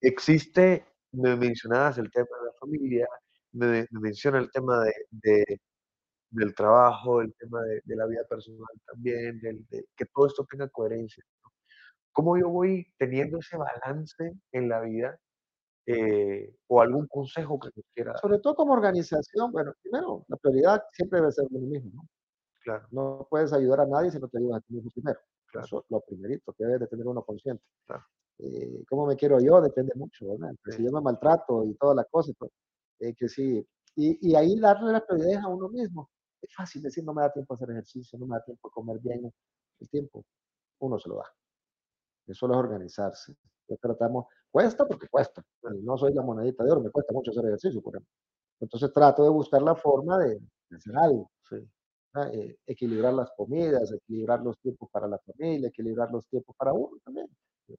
existe, 0.00 0.86
me 1.12 1.36
mencionabas 1.36 1.98
el 1.98 2.10
tema 2.10 2.28
de 2.40 2.46
la 2.46 2.52
familia, 2.58 3.08
me, 3.52 3.86
menciona 3.90 4.38
el 4.38 4.50
tema 4.50 4.84
de, 5.10 5.60
del 6.30 6.54
trabajo, 6.54 7.22
el 7.22 7.34
tema 7.34 7.62
de, 7.62 7.82
la 7.96 8.06
vida 8.06 8.24
personal 8.28 8.66
también, 8.86 9.40
de, 9.40 9.86
que 9.96 10.06
todo 10.06 10.26
esto 10.26 10.46
tenga 10.50 10.68
coherencia. 10.68 11.24
¿Cómo 12.12 12.38
yo 12.38 12.48
voy 12.48 12.86
teniendo 12.98 13.38
ese 13.38 13.56
balance 13.56 14.32
en 14.52 14.68
la 14.68 14.80
vida? 14.80 15.18
Eh, 15.88 16.52
o 16.66 16.80
algún 16.80 17.06
consejo 17.06 17.60
que 17.60 17.70
quiera. 17.94 18.16
Sobre 18.18 18.40
todo 18.40 18.56
como 18.56 18.72
organización, 18.72 19.52
bueno, 19.52 19.72
primero, 19.80 20.24
la 20.26 20.36
prioridad 20.36 20.82
siempre 20.92 21.20
debe 21.20 21.30
ser 21.30 21.44
uno 21.48 21.64
mismo, 21.64 21.90
¿no? 21.94 22.08
Claro. 22.66 22.84
No 22.90 23.28
puedes 23.30 23.52
ayudar 23.52 23.82
a 23.82 23.86
nadie 23.86 24.10
si 24.10 24.18
no 24.18 24.26
te 24.26 24.38
ayudas 24.38 24.58
a 24.58 24.60
ti 24.62 24.74
mismo 24.74 24.90
primero. 24.90 25.20
Claro. 25.52 25.64
Eso 25.64 25.78
es 25.78 25.84
lo 25.88 26.00
primerito 26.00 26.52
que 26.52 26.64
debe 26.64 26.80
de 26.80 26.88
tener 26.88 27.06
uno 27.06 27.22
consciente. 27.22 27.62
Claro. 27.86 28.04
Eh, 28.38 28.82
¿Cómo 28.88 29.06
me 29.06 29.14
quiero 29.14 29.38
yo? 29.38 29.60
Depende 29.60 29.92
mucho, 29.94 30.26
¿verdad? 30.26 30.52
Si 30.76 30.84
yo 30.84 30.90
me 30.90 31.00
maltrato 31.00 31.64
y 31.64 31.74
toda 31.76 31.94
la 31.94 32.04
cosa, 32.04 32.32
pues, 32.36 32.50
eh, 32.98 33.14
que 33.14 33.28
sí. 33.28 33.64
Y, 33.94 34.30
y, 34.30 34.34
ahí 34.34 34.58
darle 34.58 34.92
la 34.92 35.06
prioridad 35.06 35.44
a 35.44 35.48
uno 35.48 35.68
mismo. 35.68 36.10
Es 36.42 36.52
fácil 36.52 36.82
decir, 36.82 37.04
no 37.04 37.14
me 37.14 37.22
da 37.22 37.32
tiempo 37.32 37.54
a 37.54 37.56
hacer 37.56 37.70
ejercicio, 37.70 38.18
no 38.18 38.26
me 38.26 38.34
da 38.34 38.44
tiempo 38.44 38.66
a 38.66 38.70
comer 38.72 38.98
bien. 38.98 39.32
El 39.78 39.88
tiempo, 39.88 40.24
uno 40.80 40.98
se 40.98 41.08
lo 41.08 41.16
da. 41.18 41.32
Eso 42.26 42.46
es 42.46 42.56
organizarse. 42.56 43.36
tratamos, 43.80 44.26
cuesta 44.50 44.86
porque 44.88 45.06
cuesta. 45.08 45.40
No 45.82 45.96
soy 45.96 46.12
la 46.14 46.22
monedita 46.22 46.64
de 46.64 46.72
oro, 46.72 46.80
me 46.80 46.90
cuesta 46.90 47.12
mucho 47.12 47.30
hacer 47.30 47.44
ejercicio, 47.46 47.80
por 47.80 47.94
ejemplo. 47.94 48.12
Entonces 48.58 48.92
trato 48.92 49.22
de 49.22 49.30
buscar 49.30 49.62
la 49.62 49.76
forma 49.76 50.18
de, 50.18 50.40
hacer 50.74 50.96
algo. 50.96 51.30
Eh, 52.32 52.56
equilibrar 52.66 53.12
las 53.12 53.30
comidas, 53.36 53.92
equilibrar 53.92 54.40
los 54.42 54.58
tiempos 54.60 54.88
para 54.90 55.06
la 55.06 55.18
familia, 55.18 55.68
equilibrar 55.68 56.10
los 56.10 56.26
tiempos 56.28 56.56
para 56.56 56.72
uno 56.72 56.98
también. 57.04 57.28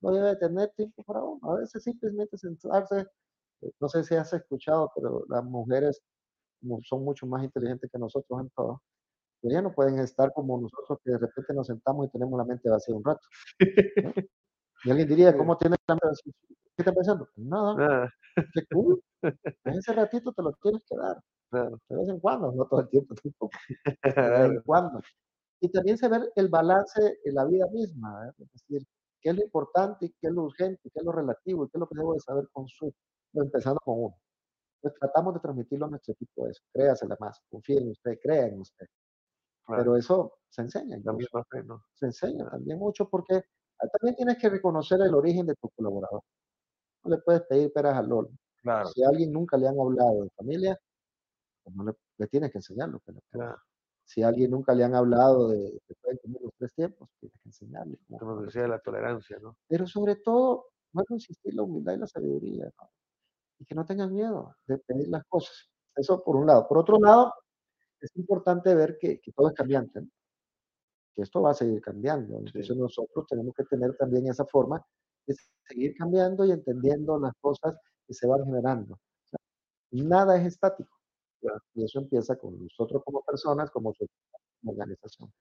No 0.02 0.12
debe 0.12 0.36
tener 0.36 0.70
tiempo 0.76 1.02
para 1.04 1.24
uno. 1.24 1.40
A 1.52 1.56
veces 1.60 1.84
simplemente 1.84 2.38
sentarse, 2.38 3.08
eh, 3.62 3.72
no 3.80 3.90
sé 3.90 4.04
si 4.04 4.16
has 4.16 4.34
escuchado, 4.34 4.92
pero 4.96 5.26
las 5.30 5.44
mujeres 5.44 6.02
son 6.84 7.04
mucho 7.04 7.28
más 7.28 7.44
inteligentes 7.44 7.90
que 7.92 8.00
nosotros 8.00 8.42
en 8.42 8.50
todo. 8.52 8.82
Pero 9.42 9.54
ya 9.56 9.62
no 9.64 9.74
pueden 9.74 10.00
estar 10.00 10.34
como 10.34 10.60
nosotros 10.62 11.00
que 11.04 11.12
de 11.12 11.20
repente 11.20 11.54
nos 11.54 11.68
sentamos 11.68 12.08
y 12.08 12.12
tenemos 12.12 12.38
la 12.38 12.46
mente 12.46 12.70
vacía 12.70 12.96
un 12.96 13.04
rato. 13.06 13.22
Y 14.86 14.92
alguien 14.92 15.10
diría, 15.10 15.36
¿cómo 15.38 15.58
tienes 15.58 15.80
la 15.88 15.96
mente 15.96 16.08
vacía? 16.08 16.34
¿Qué 16.76 16.84
estás 16.84 16.96
pensando? 16.96 17.30
Nada. 17.38 18.14
Qué 18.54 18.62
cool. 18.72 19.02
ese 19.66 19.94
ratito 19.94 20.34
te 20.34 20.44
lo 20.44 20.54
tienes 20.62 20.84
que 20.90 20.96
dar. 20.98 21.18
De 21.52 21.96
vez 21.96 22.10
en 22.10 22.20
cuando, 22.20 22.52
no 22.52 22.66
todo 22.66 22.82
el 22.82 22.90
tiempo 22.90 23.16
tampoco. 23.16 23.58
De 24.04 24.30
vez 24.30 24.52
en 24.52 24.62
cuando. 24.62 25.02
Y 25.60 25.70
también 25.70 25.98
saber 25.98 26.32
el 26.36 26.50
balance 26.50 27.20
en 27.24 27.36
la 27.36 27.46
vida 27.46 27.68
misma, 27.72 28.28
¿eh? 28.28 28.32
es 28.44 28.52
decir, 28.52 28.88
qué 29.22 29.30
es 29.30 29.36
lo 29.36 29.44
importante, 29.44 30.14
qué 30.22 30.28
es 30.28 30.34
lo 30.34 30.44
urgente, 30.44 30.82
qué 30.84 31.00
es 31.00 31.04
lo 31.04 31.12
relativo, 31.12 31.66
y 31.66 31.70
qué 31.70 31.78
es 31.78 31.80
lo 31.80 31.88
que 31.88 31.96
debo 31.98 32.14
de 32.14 32.20
saber 32.20 32.48
con 32.52 32.68
su, 32.68 32.94
empezando 33.34 33.80
con 33.84 33.96
uno. 33.98 34.16
Pues 34.82 34.94
tratamos 35.00 35.34
de 35.34 35.40
transmitirlo 35.40 35.88
a 35.88 35.90
nuestro 35.90 36.14
equipo 36.14 36.48
eso, 36.48 36.62
créasela 36.72 37.18
más, 37.20 37.42
confíe 37.50 37.80
en 37.80 37.90
usted, 37.90 38.20
crea 38.22 38.48
en 38.48 38.62
usted. 38.62 38.86
Pero 39.68 39.98
eso 39.98 40.34
se 40.50 40.62
enseña. 40.62 40.98
Se 41.94 42.06
enseña 42.06 42.50
también 42.50 42.80
mucho 42.80 43.10
porque 43.10 43.44
también 44.00 44.16
tienes 44.16 44.38
que 44.38 44.50
reconocer 44.50 45.02
el 45.02 45.14
origen 45.14 45.46
de 45.46 45.56
tu 45.56 45.70
colaborador. 45.70 46.22
No 47.04 47.12
le 47.12 47.22
puedes 47.22 47.42
pedir 47.44 47.74
peras 47.74 47.96
al 47.96 48.08
lolo. 48.08 48.30
Claro. 48.62 48.88
Si 48.90 49.04
a 49.04 49.10
alguien 49.10 49.32
nunca 49.32 49.58
le 49.58 49.68
han 49.68 49.80
hablado 49.80 50.24
de 50.24 50.30
familia, 50.38 50.80
pues 51.68 51.76
no 51.76 51.96
le, 52.18 52.28
tienes 52.28 52.52
que 52.52 52.60
enseñarlo. 52.60 53.02
claro. 53.32 53.58
Si 54.06 54.24
a 54.24 54.30
alguien 54.30 54.52
nunca 54.52 54.74
le 54.74 54.86
han 54.86 54.96
hablado 54.96 55.50
de 55.50 55.82
que 55.86 55.94
pueden 55.96 56.18
comer 56.20 56.42
los 56.42 56.54
tres 56.58 56.74
tiempos, 56.74 57.10
tienes 57.20 57.38
que 57.42 57.50
enseñarle. 57.50 58.00
Como 58.18 58.42
decía, 58.42 58.66
la 58.66 58.80
tolerancia, 58.80 59.38
¿no? 59.40 59.58
Pero 59.68 59.86
sobre 59.86 60.16
todo, 60.16 60.68
a 60.96 61.04
insistir, 61.10 61.54
la 61.54 61.64
humildad 61.64 61.94
y 61.94 61.98
la 61.98 62.08
sabiduría, 62.08 62.66
¿no? 62.66 62.90
Y 63.60 63.66
que 63.66 63.76
no 63.76 63.86
tengan 63.86 64.14
miedo 64.14 64.56
de 64.66 64.78
pedir 64.78 65.10
las 65.10 65.26
cosas. 65.26 65.70
Eso 65.94 66.24
por 66.24 66.38
un 66.38 66.48
lado. 66.48 66.68
Por 66.70 66.78
otro 66.78 66.98
lado, 67.00 67.34
es 68.00 68.16
importante 68.16 68.74
ver 68.76 68.98
que, 68.98 69.20
que 69.20 69.32
todo 69.34 69.50
es 69.50 69.54
cambiante, 69.54 70.02
¿no? 70.02 70.08
que 71.18 71.24
esto 71.24 71.42
va 71.42 71.52
a 71.52 71.56
seguir 71.56 71.82
cambiando. 71.82 72.38
Entonces 72.38 72.78
nosotros 72.78 73.26
tenemos 73.28 73.54
que 73.56 73.64
tener 73.64 73.98
también 73.98 74.28
esa 74.28 74.46
forma 74.46 74.82
de 75.26 75.36
seguir 75.68 75.96
cambiando 75.98 76.46
y 76.46 76.52
entendiendo 76.52 77.20
las 77.20 77.34
cosas 77.42 77.76
que 78.06 78.14
se 78.14 78.28
van 78.28 78.46
generando. 78.46 79.00
nada 79.92 80.38
es 80.38 80.46
estático. 80.46 80.97
Y 81.74 81.84
eso 81.84 82.00
empieza 82.00 82.36
con 82.36 82.62
nosotros 82.62 83.04
como 83.04 83.24
personas, 83.24 83.70
como 83.72 83.94
organización. 84.66 85.32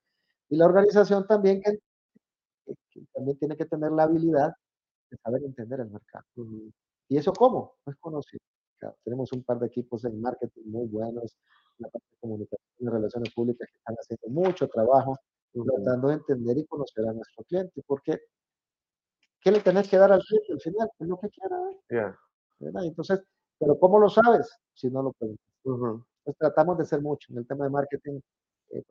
Y 0.48 0.56
la 0.56 0.66
organización 0.66 1.26
también 1.26 1.60
que, 1.62 1.78
también 3.12 3.38
tiene 3.38 3.56
que 3.56 3.66
tener 3.66 3.92
la 3.92 4.04
habilidad 4.04 4.52
de 5.10 5.16
saber 5.18 5.42
entender 5.42 5.80
el 5.80 5.90
mercado. 5.90 6.24
¿Y 7.08 7.16
eso 7.16 7.32
cómo? 7.32 7.74
Pues 7.84 7.96
conocido. 7.98 8.40
Tenemos 9.04 9.32
un 9.32 9.42
par 9.42 9.58
de 9.58 9.66
equipos 9.68 10.04
en 10.04 10.20
marketing 10.20 10.62
muy 10.66 10.86
buenos, 10.86 11.36
la 11.78 11.88
parte 11.88 12.06
de 12.10 12.18
comunicación 12.20 12.70
y 12.78 12.88
relaciones 12.88 13.32
públicas 13.34 13.68
que 13.70 13.78
están 13.78 13.96
haciendo 13.96 14.28
mucho 14.28 14.68
trabajo 14.68 15.18
tratando 15.64 16.08
de 16.08 16.14
entender 16.14 16.58
y 16.58 16.66
conocer 16.66 17.08
a 17.08 17.12
nuestro 17.12 17.44
cliente, 17.44 17.82
porque 17.86 18.20
¿qué 19.40 19.50
le 19.50 19.60
tenés 19.60 19.88
que 19.88 19.96
dar 19.96 20.12
al 20.12 20.22
cliente 20.22 20.52
al 20.52 20.60
final? 20.60 20.90
Es 20.98 21.08
lo 21.08 21.18
que 21.18 21.30
quiera. 21.30 21.56
Entonces, 22.84 23.22
pero 23.58 23.78
¿cómo 23.78 23.98
lo 23.98 24.10
sabes? 24.10 24.50
Si 24.74 24.90
no 24.90 25.02
lo 25.02 25.12
preguntas. 25.12 25.46
Pues 26.24 26.36
tratamos 26.38 26.78
de 26.78 26.84
ser 26.84 27.00
mucho 27.02 27.32
en 27.32 27.38
el 27.38 27.46
tema 27.46 27.64
de 27.64 27.70
marketing, 27.70 28.20
eh, 28.70 28.82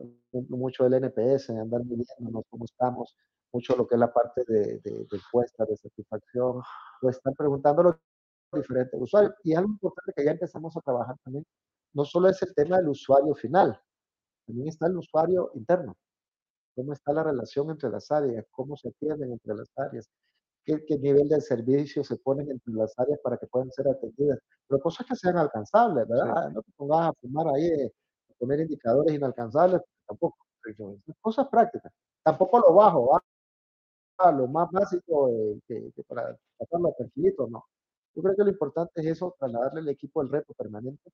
mucho 0.49 0.83
del 0.83 0.95
NPS, 0.95 1.49
andar 1.51 1.83
midiéndonos 1.83 2.43
cómo 2.49 2.65
estamos, 2.65 3.15
mucho 3.53 3.75
lo 3.75 3.87
que 3.87 3.95
es 3.95 3.99
la 3.99 4.11
parte 4.11 4.43
de, 4.47 4.79
de, 4.79 4.91
de 5.09 5.17
encuesta, 5.17 5.65
de 5.65 5.77
satisfacción, 5.77 6.61
pues 7.01 7.17
están 7.17 7.33
preguntando 7.35 7.83
los 7.83 7.95
diferentes 8.53 8.99
usuarios. 9.01 9.33
Y 9.43 9.53
algo 9.53 9.69
importante 9.71 10.13
que 10.15 10.25
ya 10.25 10.31
empezamos 10.31 10.75
a 10.77 10.81
trabajar 10.81 11.15
también, 11.23 11.45
no 11.93 12.05
solo 12.05 12.29
es 12.29 12.41
el 12.41 12.53
tema 12.53 12.77
del 12.77 12.89
usuario 12.89 13.35
final, 13.35 13.79
también 14.45 14.67
está 14.69 14.87
el 14.87 14.97
usuario 14.97 15.51
interno 15.55 15.95
cómo 16.75 16.93
está 16.93 17.13
la 17.13 17.23
relación 17.23 17.69
entre 17.69 17.89
las 17.89 18.11
áreas, 18.11 18.45
cómo 18.51 18.75
se 18.75 18.89
atienden 18.89 19.31
entre 19.31 19.55
las 19.55 19.71
áreas, 19.77 20.09
qué, 20.65 20.97
nivel 20.99 21.29
de 21.29 21.41
servicio 21.41 22.03
se 22.03 22.17
ponen 22.17 22.49
entre 22.51 22.73
las 22.73 22.97
áreas 22.97 23.19
para 23.23 23.37
que 23.37 23.47
puedan 23.47 23.71
ser 23.71 23.87
atendidas, 23.87 24.39
pero 24.67 24.81
cosas 24.81 25.05
que 25.07 25.15
sean 25.15 25.37
alcanzables, 25.37 26.07
¿verdad? 26.07 26.49
No 26.51 26.61
te 26.61 26.71
pongas 26.75 27.09
a 27.09 27.13
fumar 27.13 27.47
ahí, 27.55 27.65
eh, 27.65 27.91
a 28.29 28.33
poner 28.39 28.61
indicadores 28.61 29.13
inalcanzables, 29.13 29.81
tampoco. 30.07 30.37
Cosas 31.21 31.47
prácticas. 31.49 31.91
Tampoco 32.23 32.59
lo 32.59 32.73
bajo, 32.73 33.15
a 34.17 34.31
lo 34.31 34.47
más 34.47 34.71
básico 34.71 35.29
eh, 35.29 35.59
que, 35.67 35.91
para 36.07 36.35
tratarlo 36.57 36.93
tranquilito, 36.97 37.47
no. 37.47 37.63
Yo 38.15 38.23
creo 38.23 38.35
que 38.35 38.43
lo 38.43 38.49
importante 38.49 39.01
es 39.01 39.07
eso, 39.07 39.35
trasladarle 39.37 39.81
al 39.81 39.89
equipo 39.89 40.21
el 40.21 40.29
reto 40.29 40.53
permanente. 40.53 41.11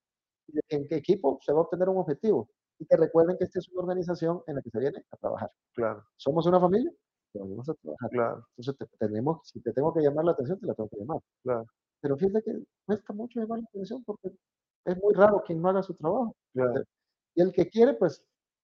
¿En 0.70 0.88
qué 0.88 0.96
equipo 0.96 1.40
se 1.42 1.52
va 1.52 1.60
a 1.60 1.62
obtener 1.64 1.90
un 1.90 1.98
objetivo? 1.98 2.50
y 2.82 2.86
que 2.88 2.98
recuerden 2.98 3.38
que 3.38 3.44
esta 3.44 3.60
es 3.60 3.70
una 3.70 3.84
organización 3.84 4.42
en 4.48 4.56
la 4.56 4.62
que 4.64 4.72
se 4.72 4.80
viene 4.80 5.06
a 5.12 5.18
trabajar. 5.18 5.52
Claro. 5.76 6.04
Somos 6.16 6.48
una 6.48 6.60
familia, 6.60 6.92
pero 7.32 7.46
venimos 7.46 7.70
a 7.70 7.74
trabajar. 7.76 8.10
Claro. 8.10 8.48
Entonces, 8.58 8.90
tenemos, 9.00 9.40
si 9.44 9.62
te 9.62 9.74
tengo 9.74 9.94
que 9.94 10.02
llamar 10.02 10.26
la 10.26 10.32
atención, 10.32 10.60
te 10.60 10.68
la 10.68 10.74
tengo 10.74 10.90
que 10.90 10.98
llamar. 10.98 11.20
Claro. 11.44 11.66
Pero 12.02 12.18
fíjate 12.18 12.44
que 12.44 12.64
cuesta 12.86 13.14
mucho 13.14 13.40
llamar 13.40 13.60
la 13.60 13.66
atención 13.66 14.04
porque 14.04 14.32
es 14.86 15.02
muy 15.02 15.14
raro 15.14 15.44
quien 15.46 15.62
no 15.62 15.70
haga 15.70 15.84
su 15.84 15.94
trabajo. 15.96 16.36
Claro. 16.54 16.84
Y 17.36 17.42
el 17.42 17.52
que 17.54 17.70
quiere, 17.70 17.94
pues, 17.94 18.24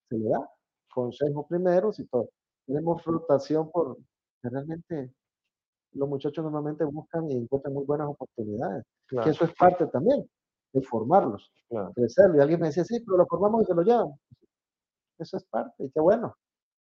se 0.09 0.17
le 0.17 0.29
da. 0.29 0.49
consejo 0.93 1.47
primero, 1.47 1.93
si 1.93 2.05
todo. 2.07 2.29
Tenemos 2.65 3.03
rotación 3.05 3.71
por 3.71 3.97
realmente 4.43 5.13
los 5.93 6.09
muchachos 6.09 6.43
normalmente 6.43 6.83
buscan 6.85 7.29
y 7.29 7.35
encuentran 7.37 7.73
muy 7.73 7.85
buenas 7.85 8.07
oportunidades, 8.07 8.83
que 9.07 9.29
eso 9.29 9.45
es 9.45 9.53
parte 9.55 9.87
también 9.87 10.29
de 10.73 10.81
formarlos, 10.81 11.51
claro. 11.69 11.91
crecerlo. 11.93 12.37
Y 12.37 12.41
alguien 12.41 12.59
me 12.59 12.67
decía, 12.67 12.83
sí, 12.83 12.99
pero 13.05 13.17
lo 13.17 13.25
formamos 13.25 13.63
y 13.63 13.65
se 13.65 13.73
lo 13.73 13.81
llevan. 13.83 14.09
Eso 15.17 15.37
es 15.37 15.45
parte, 15.45 15.83
y 15.83 15.89
qué 15.89 15.99
bueno. 15.99 16.35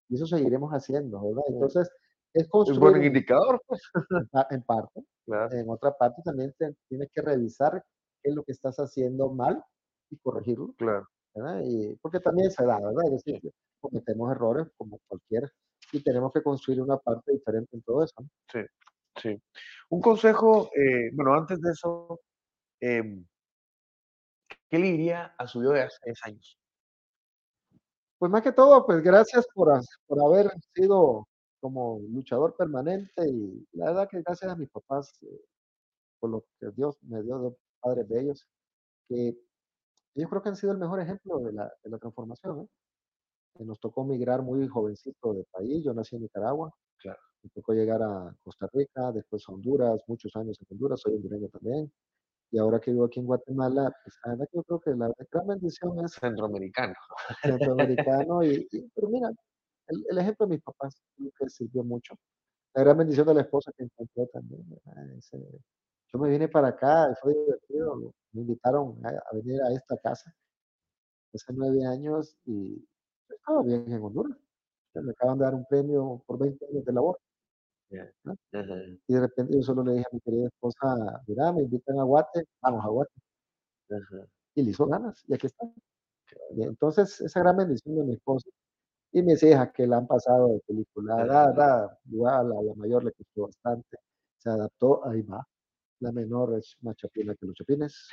Y 0.09 0.15
eso 0.15 0.25
seguiremos 0.27 0.71
haciendo, 0.71 1.21
¿verdad? 1.21 1.43
Entonces, 1.47 1.89
es 2.33 2.43
Es 2.43 2.49
construir 2.49 2.79
buen 2.79 2.95
un- 2.97 3.03
indicador, 3.05 3.61
pues. 3.67 3.81
en 4.11 4.27
pa- 4.29 4.47
en 4.51 4.61
parte. 4.63 5.03
Claro, 5.25 5.51
En 5.57 5.69
otra 5.69 5.91
parte 5.97 6.21
también 6.23 6.53
te- 6.57 6.75
tienes 6.87 7.09
que 7.11 7.21
revisar 7.21 7.83
qué 8.21 8.29
es 8.29 8.35
lo 8.35 8.43
que 8.43 8.51
estás 8.51 8.77
haciendo 8.77 9.29
mal 9.31 9.63
y 10.11 10.17
corregirlo, 10.17 10.73
claro. 10.77 11.07
¿verdad? 11.33 11.61
Y, 11.65 11.95
porque 11.97 12.19
también 12.19 12.51
se 12.51 12.63
da, 12.65 12.79
¿verdad? 12.79 13.05
Es 13.05 13.11
decir, 13.23 13.39
Sí. 13.41 13.51
cometemos 13.81 14.31
errores 14.31 14.67
como 14.77 14.99
cualquiera 15.07 15.49
y 15.91 16.03
tenemos 16.03 16.31
que 16.33 16.43
construir 16.43 16.81
una 16.81 16.97
parte 16.97 17.31
diferente 17.31 17.75
en 17.75 17.81
todo 17.83 18.03
eso. 18.03 18.13
¿no? 18.19 18.29
Sí, 18.51 18.59
sí. 19.21 19.41
Un 19.89 20.01
consejo, 20.01 20.69
eh, 20.75 21.09
bueno, 21.13 21.33
antes 21.33 21.59
de 21.61 21.71
eso, 21.71 22.19
em, 22.81 23.25
¿qué 24.69 24.77
le 24.79 24.91
diría 24.91 25.33
a 25.37 25.47
su 25.47 25.63
yo 25.63 25.69
de 25.71 25.81
hace 25.83 25.97
10 26.05 26.19
años? 26.25 26.59
Pues 28.17 28.31
más 28.31 28.41
que 28.43 28.51
todo, 28.53 28.85
pues 28.85 29.01
gracias 29.03 29.45
por, 29.53 29.69
por 30.07 30.21
haber 30.21 30.51
sido 30.73 31.27
como 31.59 31.99
luchador 32.09 32.55
permanente 32.55 33.27
y 33.29 33.67
la 33.73 33.87
verdad 33.87 34.07
que 34.09 34.21
gracias 34.21 34.51
a 34.51 34.55
mis 34.55 34.69
papás 34.69 35.11
eh, 35.23 35.41
por 36.19 36.29
lo 36.29 36.45
que 36.59 36.71
Dios 36.71 36.97
me 37.03 37.21
dio 37.23 37.39
de 37.39 37.55
padres 37.81 38.07
bellos, 38.07 38.47
que 39.09 39.37
ellos 40.15 40.29
creo 40.29 40.41
que 40.43 40.49
han 40.49 40.55
sido 40.55 40.71
el 40.73 40.79
mejor 40.79 40.99
ejemplo 41.01 41.39
de 41.39 41.53
la, 41.53 41.71
de 41.83 41.89
la 41.89 41.97
transformación. 41.97 42.61
¿eh? 42.61 42.67
Que 43.57 43.65
Nos 43.65 43.79
tocó 43.79 44.03
migrar 44.05 44.41
muy 44.43 44.67
jovencito 44.67 45.33
de 45.33 45.45
país, 45.51 45.83
yo 45.83 45.93
nací 45.93 46.15
en 46.15 46.23
Nicaragua, 46.23 46.71
Claro. 46.99 47.19
me 47.43 47.49
tocó 47.51 47.73
llegar 47.73 48.01
a 48.03 48.35
Costa 48.43 48.69
Rica, 48.73 49.11
después 49.11 49.43
a 49.47 49.53
Honduras, 49.53 50.01
muchos 50.07 50.35
años 50.35 50.57
en 50.61 50.67
Honduras, 50.71 51.01
soy 51.01 51.15
hondureño 51.15 51.49
también, 51.49 51.91
y 52.51 52.57
ahora 52.57 52.79
que 52.79 52.91
vivo 52.91 53.05
aquí 53.05 53.19
en 53.19 53.25
Guatemala, 53.25 53.93
pues 54.03 54.15
la 54.23 54.31
verdad 54.31 54.45
que 54.51 54.57
yo 54.57 54.63
creo 54.63 54.79
que 54.79 54.91
la 54.91 55.11
gran 55.31 55.47
bendición 55.47 56.03
es 56.05 56.13
Centroamericano. 56.13 56.93
centroamericano 57.43 58.43
y, 58.43 58.67
y- 58.71 58.89
pero 58.95 59.09
mira, 59.09 59.29
el, 59.87 60.05
el 60.09 60.17
ejemplo 60.17 60.45
de 60.45 60.55
mis 60.55 60.63
papás 60.63 60.95
creo 61.17 61.31
que 61.37 61.49
sirvió 61.49 61.83
mucho. 61.83 62.15
La 62.73 62.83
gran 62.83 62.97
bendición 62.97 63.27
de 63.27 63.33
la 63.35 63.41
esposa 63.41 63.71
que 63.77 63.83
encontré 63.83 64.27
también. 64.27 64.63
Ese- 65.17 65.37
yo 66.13 66.19
me 66.19 66.29
vine 66.29 66.47
para 66.47 66.69
acá, 66.69 67.13
fue 67.21 67.33
divertido, 67.33 68.13
me 68.31 68.41
invitaron 68.41 68.99
a, 69.05 69.09
a 69.09 69.35
venir 69.35 69.61
a 69.61 69.71
esta 69.73 69.97
casa 69.97 70.33
hace 71.33 71.51
nueve 71.53 71.85
años 71.85 72.37
y 72.45 72.77
yo 73.27 73.35
estaba 73.35 73.61
bien 73.63 73.91
en 73.91 74.01
Honduras. 74.03 74.37
Me 74.93 75.11
acaban 75.11 75.37
de 75.37 75.43
dar 75.43 75.53
un 75.55 75.65
premio 75.65 76.23
por 76.25 76.39
20 76.39 76.65
años 76.67 76.85
de 76.85 76.93
labor. 76.93 77.19
Ya. 77.89 78.11
¿no? 78.23 78.35
Ajá, 78.53 78.73
Y 79.07 79.13
de 79.13 79.19
repente 79.19 79.53
yo 79.55 79.61
solo 79.61 79.83
le 79.83 79.93
dije 79.93 80.05
a 80.11 80.13
mi 80.15 80.19
querida 80.21 80.47
esposa, 80.47 81.23
mira, 81.27 81.51
me 81.53 81.61
invitan 81.63 81.99
a 81.99 82.03
Guate, 82.03 82.43
vamos 82.61 82.83
a 82.83 82.87
Guate. 82.89 83.11
Y 84.55 84.63
le 84.63 84.71
hizo 84.71 84.87
ganas, 84.87 85.23
y 85.27 85.33
aquí 85.33 85.47
está. 85.47 85.65
Y 86.55 86.63
entonces, 86.63 87.21
esa 87.21 87.39
gran 87.41 87.57
bendición 87.57 87.95
de 87.95 88.03
mi 88.03 88.13
esposa 88.13 88.49
y 89.11 89.21
mis 89.21 89.41
hijas 89.43 89.71
que 89.73 89.85
la 89.87 89.97
han 89.97 90.07
pasado 90.07 90.47
de 90.49 90.59
película, 90.67 91.25
da, 91.25 91.51
da, 91.53 91.99
igual 92.11 92.51
a 92.51 92.61
la 92.61 92.73
mayor 92.75 93.03
le 93.03 93.11
costó 93.13 93.43
bastante, 93.43 93.97
se 94.37 94.49
adaptó, 94.49 95.05
ahí 95.07 95.21
va. 95.21 95.45
La 95.99 96.11
menor 96.11 96.57
es 96.57 96.75
más 96.81 96.95
chapina 96.97 97.35
que 97.35 97.45
los 97.45 97.55
chapines. 97.55 98.09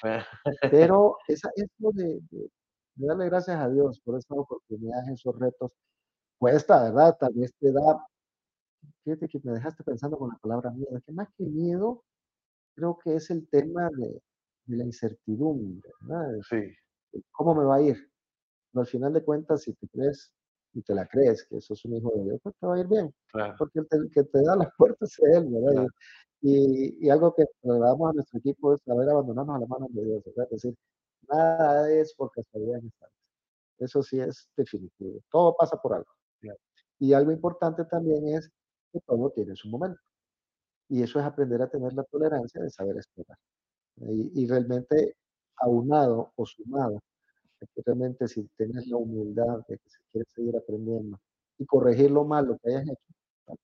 Pero 0.70 1.16
esa, 1.28 1.50
eso 1.56 1.90
de, 1.94 2.20
de- 2.30 2.50
de 2.94 3.06
darle 3.06 3.24
gracias 3.26 3.56
a 3.58 3.68
Dios 3.70 4.00
por 4.04 4.18
estas 4.18 4.36
oportunidades, 4.38 5.08
esos 5.08 5.36
retos, 5.38 5.72
cuesta, 6.38 6.84
¿verdad? 6.84 7.16
Vez 7.34 7.52
te 7.58 7.72
da, 7.72 8.06
fíjate 9.04 9.28
que 9.28 9.40
me 9.44 9.52
dejaste 9.52 9.84
pensando 9.84 10.18
con 10.18 10.30
la 10.30 10.38
palabra 10.38 10.70
miedo, 10.70 11.00
que 11.04 11.12
más 11.12 11.28
que 11.36 11.44
miedo, 11.44 12.04
creo 12.74 12.98
que 13.02 13.16
es 13.16 13.30
el 13.30 13.48
tema 13.48 13.88
de, 13.96 14.22
de 14.66 14.76
la 14.76 14.84
incertidumbre, 14.84 15.90
¿verdad? 16.00 16.38
Sí, 16.48 17.20
¿Cómo 17.32 17.54
me 17.54 17.64
va 17.64 17.76
a 17.76 17.82
ir? 17.82 17.96
Pero 18.72 18.80
al 18.80 18.86
final 18.86 19.12
de 19.12 19.24
cuentas, 19.24 19.62
si 19.62 19.74
te 19.74 19.88
crees 19.88 20.32
y 20.74 20.82
te 20.82 20.94
la 20.94 21.06
crees 21.06 21.44
que 21.46 21.60
sos 21.60 21.84
un 21.84 21.96
hijo 21.96 22.10
de 22.16 22.24
Dios, 22.24 22.40
pues 22.42 22.54
te 22.58 22.66
va 22.66 22.76
a 22.76 22.80
ir 22.80 22.86
bien, 22.86 23.12
claro, 23.26 23.54
porque 23.58 23.80
el, 23.80 23.86
el 23.90 24.10
que 24.10 24.24
te 24.24 24.42
da 24.42 24.56
las 24.56 24.68
puertas 24.78 25.10
es 25.18 25.36
Él, 25.36 25.48
¿verdad? 25.50 25.72
claro. 25.72 25.88
Y, 26.44 27.06
y 27.06 27.08
algo 27.08 27.32
que 27.34 27.44
le 27.62 27.78
damos 27.78 28.10
a 28.10 28.14
nuestro 28.14 28.38
equipo 28.40 28.74
es 28.74 28.82
saber 28.82 29.08
abandonarnos 29.08 29.56
a 29.56 29.60
las 29.60 29.68
manos 29.68 29.94
de 29.94 30.04
Dios, 30.04 30.24
¿verdad? 30.24 30.46
Es 30.50 30.62
decir, 30.62 30.76
nada 31.28 31.88
es 31.90 32.12
por 32.14 32.32
casualidad 32.32 32.78
en 32.78 32.82
vida. 32.82 33.08
Eso 33.78 34.02
sí 34.02 34.18
es 34.20 34.48
definitivo. 34.56 35.20
Todo 35.30 35.54
pasa 35.56 35.76
por 35.76 35.94
algo. 35.94 36.10
Claro. 36.40 36.58
Y 36.98 37.12
algo 37.12 37.30
importante 37.30 37.84
también 37.84 38.26
es 38.28 38.50
que 38.92 39.00
todo 39.00 39.30
tiene 39.30 39.56
su 39.56 39.68
momento. 39.68 40.00
Y 40.88 41.02
eso 41.02 41.18
es 41.20 41.24
aprender 41.26 41.62
a 41.62 41.70
tener 41.70 41.92
la 41.94 42.04
tolerancia 42.04 42.62
de 42.62 42.70
saber 42.70 42.96
esperar. 42.98 43.38
Y, 43.96 44.42
y 44.42 44.46
realmente 44.46 45.16
aunado 45.56 46.32
o 46.36 46.46
sumado, 46.46 47.00
realmente 47.86 48.28
si 48.28 48.48
tienes 48.56 48.86
la 48.88 48.96
humildad 48.96 49.58
de 49.68 49.78
que 49.78 49.88
se 49.88 49.98
quiere 50.10 50.26
seguir 50.34 50.56
aprendiendo 50.56 51.18
y 51.58 51.66
corregir 51.66 52.10
lo 52.10 52.24
malo 52.24 52.58
que 52.62 52.70
hayas 52.70 52.84
hecho. 52.84 53.14
¿no? 53.48 53.56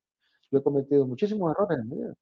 Yo 0.51 0.59
he 0.59 0.63
cometido 0.63 1.07
muchísimos 1.07 1.53
errores 1.53 1.79
en 1.81 1.89
mi 1.89 1.97
vida. 1.97 2.15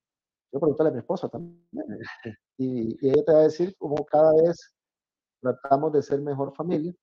Yo 0.53 0.61
preguntarle 0.61 0.91
a 0.91 0.93
mi 0.95 0.99
esposa 1.01 1.29
también. 1.29 1.61
Y, 2.59 2.97
y 3.07 3.11
ella 3.11 3.23
te 3.27 3.33
va 3.35 3.41
a 3.41 3.43
decir 3.43 3.77
cómo 3.77 4.03
cada 4.07 4.33
vez 4.33 4.75
tratamos 5.43 5.93
de 5.93 6.03
ser 6.03 6.23
mejor 6.23 6.55
familia 6.55 6.95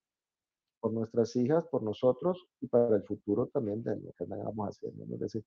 por 0.80 0.92
nuestras 0.92 1.36
hijas, 1.36 1.66
por 1.68 1.84
nosotros 1.84 2.48
y 2.60 2.68
para 2.68 2.96
el 2.96 3.04
futuro 3.04 3.48
también 3.54 3.84
de 3.84 3.96
lo 3.98 4.12
que 4.14 4.26
vamos 4.26 4.70
haciendo. 4.70 5.06
¿no? 5.06 5.14
Es 5.14 5.22
decir, 5.22 5.46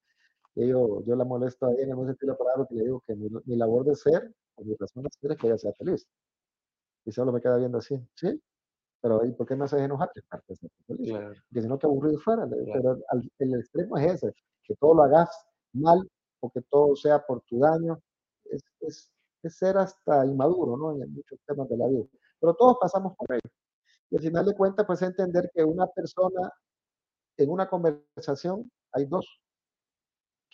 yo, 0.57 1.03
yo 1.05 1.17
la 1.17 1.25
molesto 1.25 1.67
a 1.67 1.73
ella 1.73 1.83
en 1.85 1.91
el 1.91 1.97
buen 1.97 2.09
sentido 2.09 2.33
de 2.33 2.39
la 2.39 2.39
palabra 2.39 2.67
que 2.69 2.75
le 2.77 2.85
digo 2.85 3.03
que 3.07 3.15
mi, 3.15 3.29
mi 3.45 3.57
labor 3.57 3.85
de 3.85 3.95
ser, 3.97 4.35
o 4.57 4.65
mi 4.65 4.75
razón 4.77 5.03
de 5.05 5.11
ser 5.21 5.33
es 5.33 5.39
que 5.39 5.47
ella 5.49 5.59
sea 5.59 5.73
feliz. 5.75 6.07
Y 7.05 7.13
solo 7.13 7.33
me 7.33 7.41
queda 7.41 7.57
viendo 7.59 7.79
así, 7.79 7.97
¿sí? 8.15 8.41
Pero 9.01 9.25
¿y 9.25 9.33
por 9.33 9.47
qué 9.47 9.57
me 9.57 9.65
haces 9.65 9.81
enojar? 9.81 10.11
Que. 10.15 10.23
Claro, 10.23 11.35
Porque 11.49 11.63
si 11.63 11.69
no, 11.69 11.79
qué 11.79 11.87
aburrido 11.87 12.19
fuera. 12.21 12.47
Claro. 12.49 12.65
Pero 12.73 12.99
al- 13.11 13.31
el 13.39 13.55
extremo 13.55 13.99
es 13.99 14.15
ese, 14.15 14.35
que 14.65 14.75
todo 14.77 14.95
lo 14.95 15.03
hagas 15.05 15.31
mal 15.73 16.09
o 16.41 16.51
que 16.51 16.63
todo 16.63 16.97
sea 16.97 17.25
por 17.25 17.43
tu 17.43 17.59
daño. 17.61 18.01
Es, 18.45 18.63
es, 18.81 19.13
es 19.43 19.57
ser 19.57 19.77
hasta 19.79 20.25
inmaduro, 20.27 20.77
¿no? 20.77 21.03
En 21.03 21.13
muchos 21.13 21.39
temas 21.47 21.69
de 21.69 21.77
la 21.77 21.87
vida. 21.89 22.05
Pero 22.41 22.55
todos 22.55 22.77
pasamos 22.81 23.15
por 23.17 23.33
ello. 23.33 23.51
Y 24.11 24.17
al 24.17 24.23
final 24.23 24.47
de 24.47 24.55
cuentas, 24.57 24.87
pues 24.87 25.03
entender 25.03 25.51
que 25.55 25.65
una 25.65 25.87
persona 25.89 26.53
en 27.37 27.51
una 27.51 27.69
conversación 27.69 28.71
hay 28.93 29.07
dos. 29.07 29.27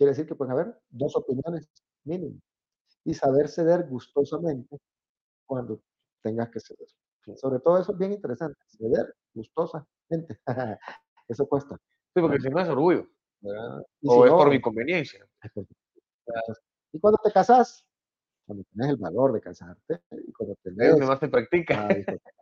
Quiere 0.02 0.10
decir 0.10 0.26
que 0.26 0.34
pueden 0.34 0.50
haber 0.50 0.76
dos 0.90 1.14
opiniones 1.14 1.70
mínimo. 2.02 2.40
Y 3.04 3.14
saber 3.14 3.48
ceder 3.48 3.86
gustosamente 3.88 4.76
cuando 5.46 5.80
tengas 6.20 6.50
que 6.50 6.58
ceder. 6.58 6.88
Sobre 7.36 7.60
todo 7.60 7.78
eso 7.78 7.92
es 7.92 7.98
bien 7.98 8.10
interesante, 8.10 8.58
ceder 8.66 9.14
gustosamente. 9.32 10.40
Eso 11.28 11.46
cuesta. 11.46 11.76
Sí, 12.12 12.20
porque 12.20 12.40
si 12.40 12.50
no 12.50 12.58
es 12.58 12.68
orgullo, 12.68 13.06
O 13.44 13.84
si 14.00 14.08
es 14.08 14.32
no, 14.32 14.36
por 14.38 14.50
mi 14.50 14.60
conveniencia. 14.60 15.24
Y 16.92 16.98
cuando 16.98 17.20
te 17.22 17.30
casas, 17.30 17.86
cuando 18.44 18.64
tienes 18.72 18.90
el 18.90 18.96
valor 18.96 19.32
de 19.32 19.40
casarte, 19.40 20.00
y 20.10 20.32
cuando 20.32 20.56
tenés 20.64 20.98
más 20.98 21.20
se 21.20 21.28
practica. 21.28 21.86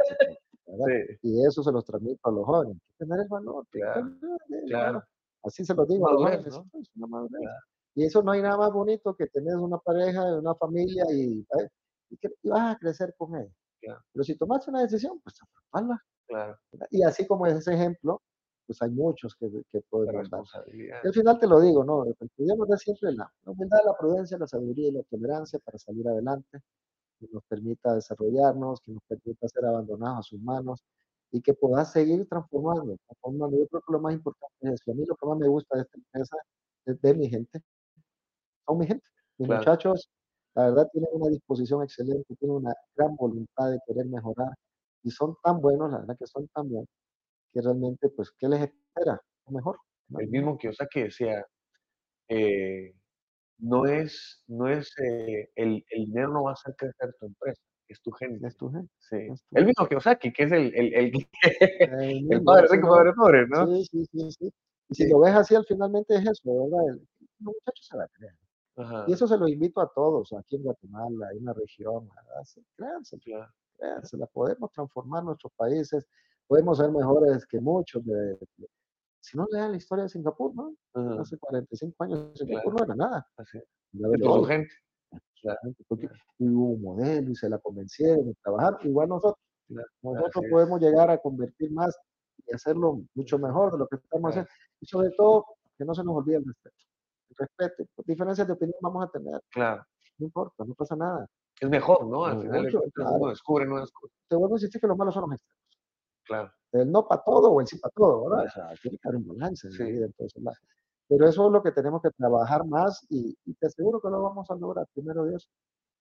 Sí, 0.70 1.18
Y 1.22 1.44
eso 1.44 1.64
se 1.64 1.72
los 1.72 1.84
transmito 1.84 2.26
a 2.28 2.32
los 2.32 2.46
jóvenes. 2.46 2.78
Tener 2.96 3.20
el 3.20 3.28
valor. 3.28 3.66
Claro, 3.70 4.16
claro. 4.66 5.04
Así 5.43 5.64
se 5.64 5.74
los 5.74 5.88
digo 5.88 6.09
a 6.09 6.12
los. 6.12 6.57
¿no? 6.57 6.80
Es 6.80 6.91
una 6.97 7.07
madurez. 7.07 7.41
Y 7.95 8.05
eso 8.05 8.22
no 8.22 8.32
hay 8.32 8.43
nada 8.43 8.57
más 8.57 8.72
bonito 8.72 9.14
que 9.14 9.26
tener 9.26 9.57
una 9.57 9.78
pareja, 9.78 10.38
una 10.38 10.55
familia 10.55 11.05
y, 11.11 11.41
¿eh? 11.41 11.68
y, 12.11 12.16
que, 12.16 12.28
y 12.43 12.49
vas 12.49 12.74
a 12.76 12.78
crecer 12.78 13.14
con 13.16 13.34
ella. 13.36 13.53
Claro. 13.80 14.01
Pero 14.12 14.24
si 14.24 14.36
tomaste 14.36 14.70
una 14.70 14.82
decisión, 14.82 15.20
pues 15.22 15.36
hazla. 15.72 16.03
claro, 16.28 16.57
Y 16.91 17.03
así 17.03 17.26
como 17.26 17.47
es 17.47 17.55
ese 17.57 17.74
ejemplo, 17.74 18.22
pues 18.66 18.80
hay 18.82 18.91
muchos 18.91 19.34
que, 19.34 19.51
que 19.72 19.80
podemos 19.88 20.30
dar. 20.30 20.45
Y 20.72 20.91
al 20.91 21.12
final 21.12 21.38
te 21.38 21.49
lo 21.49 21.61
digo, 21.61 21.82
¿no? 21.82 22.05
Da 22.05 22.76
siempre 22.76 23.12
la, 23.12 23.32
la 23.45 23.53
humildad, 23.53 23.78
la 23.84 23.97
prudencia, 23.99 24.38
la 24.38 24.47
sabiduría 24.47 24.88
y 24.88 24.93
la 24.93 25.03
tolerancia 25.05 25.59
para 25.59 25.78
salir 25.78 26.07
adelante, 26.07 26.61
que 27.18 27.26
nos 27.32 27.43
permita 27.47 27.95
desarrollarnos, 27.95 28.80
que 28.82 28.93
nos 28.93 29.03
permita 29.09 29.49
ser 29.49 29.64
abandonados 29.64 30.18
a 30.18 30.22
sus 30.22 30.41
manos 30.41 30.84
y 31.33 31.41
que 31.43 31.55
puedas 31.55 31.93
seguir 31.93 32.26
transformando, 32.28 32.97
transformando. 33.07 33.59
Yo 33.59 33.66
creo 33.68 33.83
que 33.87 33.93
lo 33.93 34.01
más 34.01 34.14
importante 34.14 34.57
es 34.62 34.72
eso. 34.74 34.93
A 34.93 34.95
mí 34.95 35.05
lo 35.07 35.16
que 35.16 35.26
más 35.26 35.39
me 35.39 35.49
gusta 35.49 35.76
de 35.76 35.83
esta 35.83 35.99
empresa 35.99 36.37
es 36.87 37.01
de 37.01 37.14
mi 37.14 37.28
gente. 37.31 37.61
Son 38.66 38.78
mi 38.78 38.87
gente. 38.87 39.05
Mis 39.39 39.47
Claro. 39.49 39.61
muchachos, 39.61 40.11
la 40.55 40.64
verdad, 40.66 40.89
tienen 40.93 41.11
una 41.12 41.31
disposición 41.31 41.83
excelente, 41.83 42.35
tienen 42.37 42.57
una 42.59 42.74
gran 42.97 43.14
voluntad 43.16 43.70
de 43.70 43.78
querer 43.87 44.07
mejorar 44.07 44.51
y 45.03 45.11
son 45.11 45.35
tan 45.43 45.61
buenos, 45.61 45.91
la 45.91 45.99
verdad 46.01 46.16
que 46.18 46.26
son 46.26 46.47
tan 46.49 46.68
buenos, 46.68 46.89
que 47.53 47.62
realmente, 47.62 48.09
pues, 48.11 48.31
¿qué 48.39 48.49
les 48.49 48.62
espera? 48.62 49.20
Lo 49.47 49.53
mejor. 49.53 49.78
¿no? 50.09 50.20
El 50.20 50.28
mismo 50.31 50.59
Kiyosaki 50.59 51.03
decía, 51.05 51.45
eh, 52.28 52.95
no 53.59 53.87
es, 53.87 54.45
no 54.49 54.68
es 54.68 54.93
eh, 55.01 55.51
el, 55.57 55.85
el 55.91 56.07
dinero 56.07 56.28
no 56.33 56.45
va 56.45 56.51
a 56.51 56.55
hacer 56.55 56.74
crecer 56.76 57.14
tu 57.20 57.26
empresa, 57.26 57.62
es 57.93 58.01
tu 58.01 58.11
gente. 58.12 58.47
es 58.47 58.57
tu 58.57 58.70
gente. 58.70 58.93
Sí. 58.99 59.16
es 59.32 59.43
tu 59.45 59.57
El 59.57 59.66
mismo 59.66 59.86
Kiyosaki, 59.86 60.32
que 60.32 60.45
es 60.45 60.53
el, 60.53 60.74
el, 60.74 60.95
el, 60.95 61.12
padre 62.45 62.66
rico, 62.70 62.88
padre 62.88 63.12
pobre, 63.14 63.47
¿no? 63.49 63.66
Sí, 63.66 63.84
sí, 63.84 64.05
sí, 64.07 64.32
sí. 64.32 64.55
Y 64.88 64.95
si 64.95 65.09
lo 65.09 65.20
ves 65.20 65.34
así, 65.34 65.55
al 65.55 65.64
finalmente 65.66 66.14
es 66.16 66.22
eso, 66.22 66.43
¿verdad? 66.70 66.99
Los 67.41 67.55
muchachos 67.55 67.86
se 67.88 67.97
la 67.97 68.09
creen. 68.09 68.34
Ajá, 68.76 69.05
Y 69.09 69.12
eso 69.12 69.26
se 69.26 69.36
lo 69.36 69.47
invito 69.49 69.80
a 69.80 69.93
todos, 69.93 70.32
aquí 70.32 70.57
en 70.57 70.62
Guatemala, 70.62 71.28
en 71.32 71.45
la 71.45 71.53
región, 71.53 72.09
¿verdad? 72.09 72.43
Sí, 72.45 72.64
créansela, 72.76 73.20
claro, 73.22 73.53
créansela. 73.76 74.26
Podemos 74.26 74.72
transformar 74.72 75.22
nuestros 75.24 75.53
países, 75.55 76.07
podemos 76.47 76.78
ser 76.78 76.91
mejores 76.91 77.47
que 77.47 77.61
muchos. 77.61 78.05
De, 78.05 78.14
de- 78.57 78.68
si 79.22 79.36
no 79.36 79.47
lean 79.51 79.72
la 79.72 79.76
historia 79.76 80.05
de 80.05 80.09
Singapur, 80.09 80.55
¿no? 80.55 80.74
ajá, 80.95 81.20
Hace 81.20 81.36
45 81.38 82.05
años 82.05 82.30
Singapur 82.36 82.74
Claro. 82.74 82.78
no 82.78 82.84
era 82.84 82.95
nada. 83.11 83.28
así. 83.36 83.59
Es 83.59 84.20
por 84.22 84.38
su 84.41 84.45
gente. 84.47 84.70
Claro, 85.43 85.59
porque 85.88 86.09
hubo 86.38 86.70
un 86.74 86.82
modelo 86.82 87.30
y 87.30 87.34
se 87.34 87.49
la 87.49 87.59
convencieron 87.59 88.26
de 88.26 88.34
trabajar. 88.43 88.78
Igual 88.82 89.09
nosotros, 89.09 89.36
nosotros 90.03 90.45
podemos 90.51 90.80
llegar 90.80 91.11
a 91.11 91.18
convertir 91.18 91.70
más 91.72 91.99
y 92.47 92.55
hacerlo 92.55 93.01
mucho 93.14 93.38
mejor 93.38 93.72
de 93.72 93.78
lo 93.78 93.86
que 93.86 93.97
estamos 93.97 94.30
haciendo. 94.30 94.51
Y 94.80 94.86
sobre 94.86 95.11
todo, 95.16 95.47
que 95.78 95.84
no 95.84 95.95
se 95.95 96.05
nos 96.05 96.14
olvide 96.16 96.36
el 96.36 96.45
respeto. 96.45 96.76
El 97.30 97.36
respeto, 97.36 97.84
diferencias 98.05 98.47
de 98.47 98.53
opinión 98.53 98.76
vamos 98.82 99.05
a 99.07 99.11
tener, 99.11 99.41
Claro. 99.51 99.84
no 100.18 100.26
importa, 100.26 100.64
no 100.64 100.74
pasa 100.74 100.97
nada. 100.97 101.26
Es 101.61 101.68
mejor, 101.70 102.07
¿no? 102.07 102.24
Al 102.24 102.36
No, 102.36 102.43
final 102.43 102.62
mucho, 102.64 102.82
claro. 102.95 103.11
uno 103.16 103.28
descubre 103.30 103.66
nuevas 103.66 103.91
cosas. 103.93 104.16
Te 104.28 104.36
vuelvo 104.36 104.55
a 104.55 104.59
insistir 104.59 104.80
que 104.80 104.86
lo 104.86 104.97
malo 104.97 105.12
son 105.12 105.22
los 105.22 105.32
extremos. 105.32 105.61
Claro, 106.24 106.53
El 106.72 106.91
no 106.93 107.07
para 107.07 107.22
todo 107.22 107.51
o 107.51 107.61
el 107.61 107.66
sí 107.66 107.78
para 107.78 107.93
todo, 107.93 108.28
¿verdad? 108.28 108.47
O 108.47 108.51
sea, 108.51 108.72
tiene 108.82 108.99
que 108.99 109.09
haber 109.09 109.20
un 109.20 109.28
balance 109.28 109.66
en 109.68 109.72
la 109.72 109.78
Sí. 109.86 109.93
vida, 109.93 110.07
entonces. 110.07 110.43
la- 110.43 110.53
Pero 111.11 111.28
eso 111.28 111.46
es 111.46 111.52
lo 111.52 111.61
que 111.62 111.72
tenemos 111.72 112.00
que 112.02 112.11
trabajar 112.12 112.64
más 112.64 113.04
y, 113.11 113.36
y 113.44 113.54
te 113.54 113.66
aseguro 113.66 114.00
que 114.00 114.08
lo 114.08 114.22
vamos 114.22 114.48
a 114.48 114.54
lograr, 114.54 114.86
primero 114.94 115.24
Dios. 115.26 115.50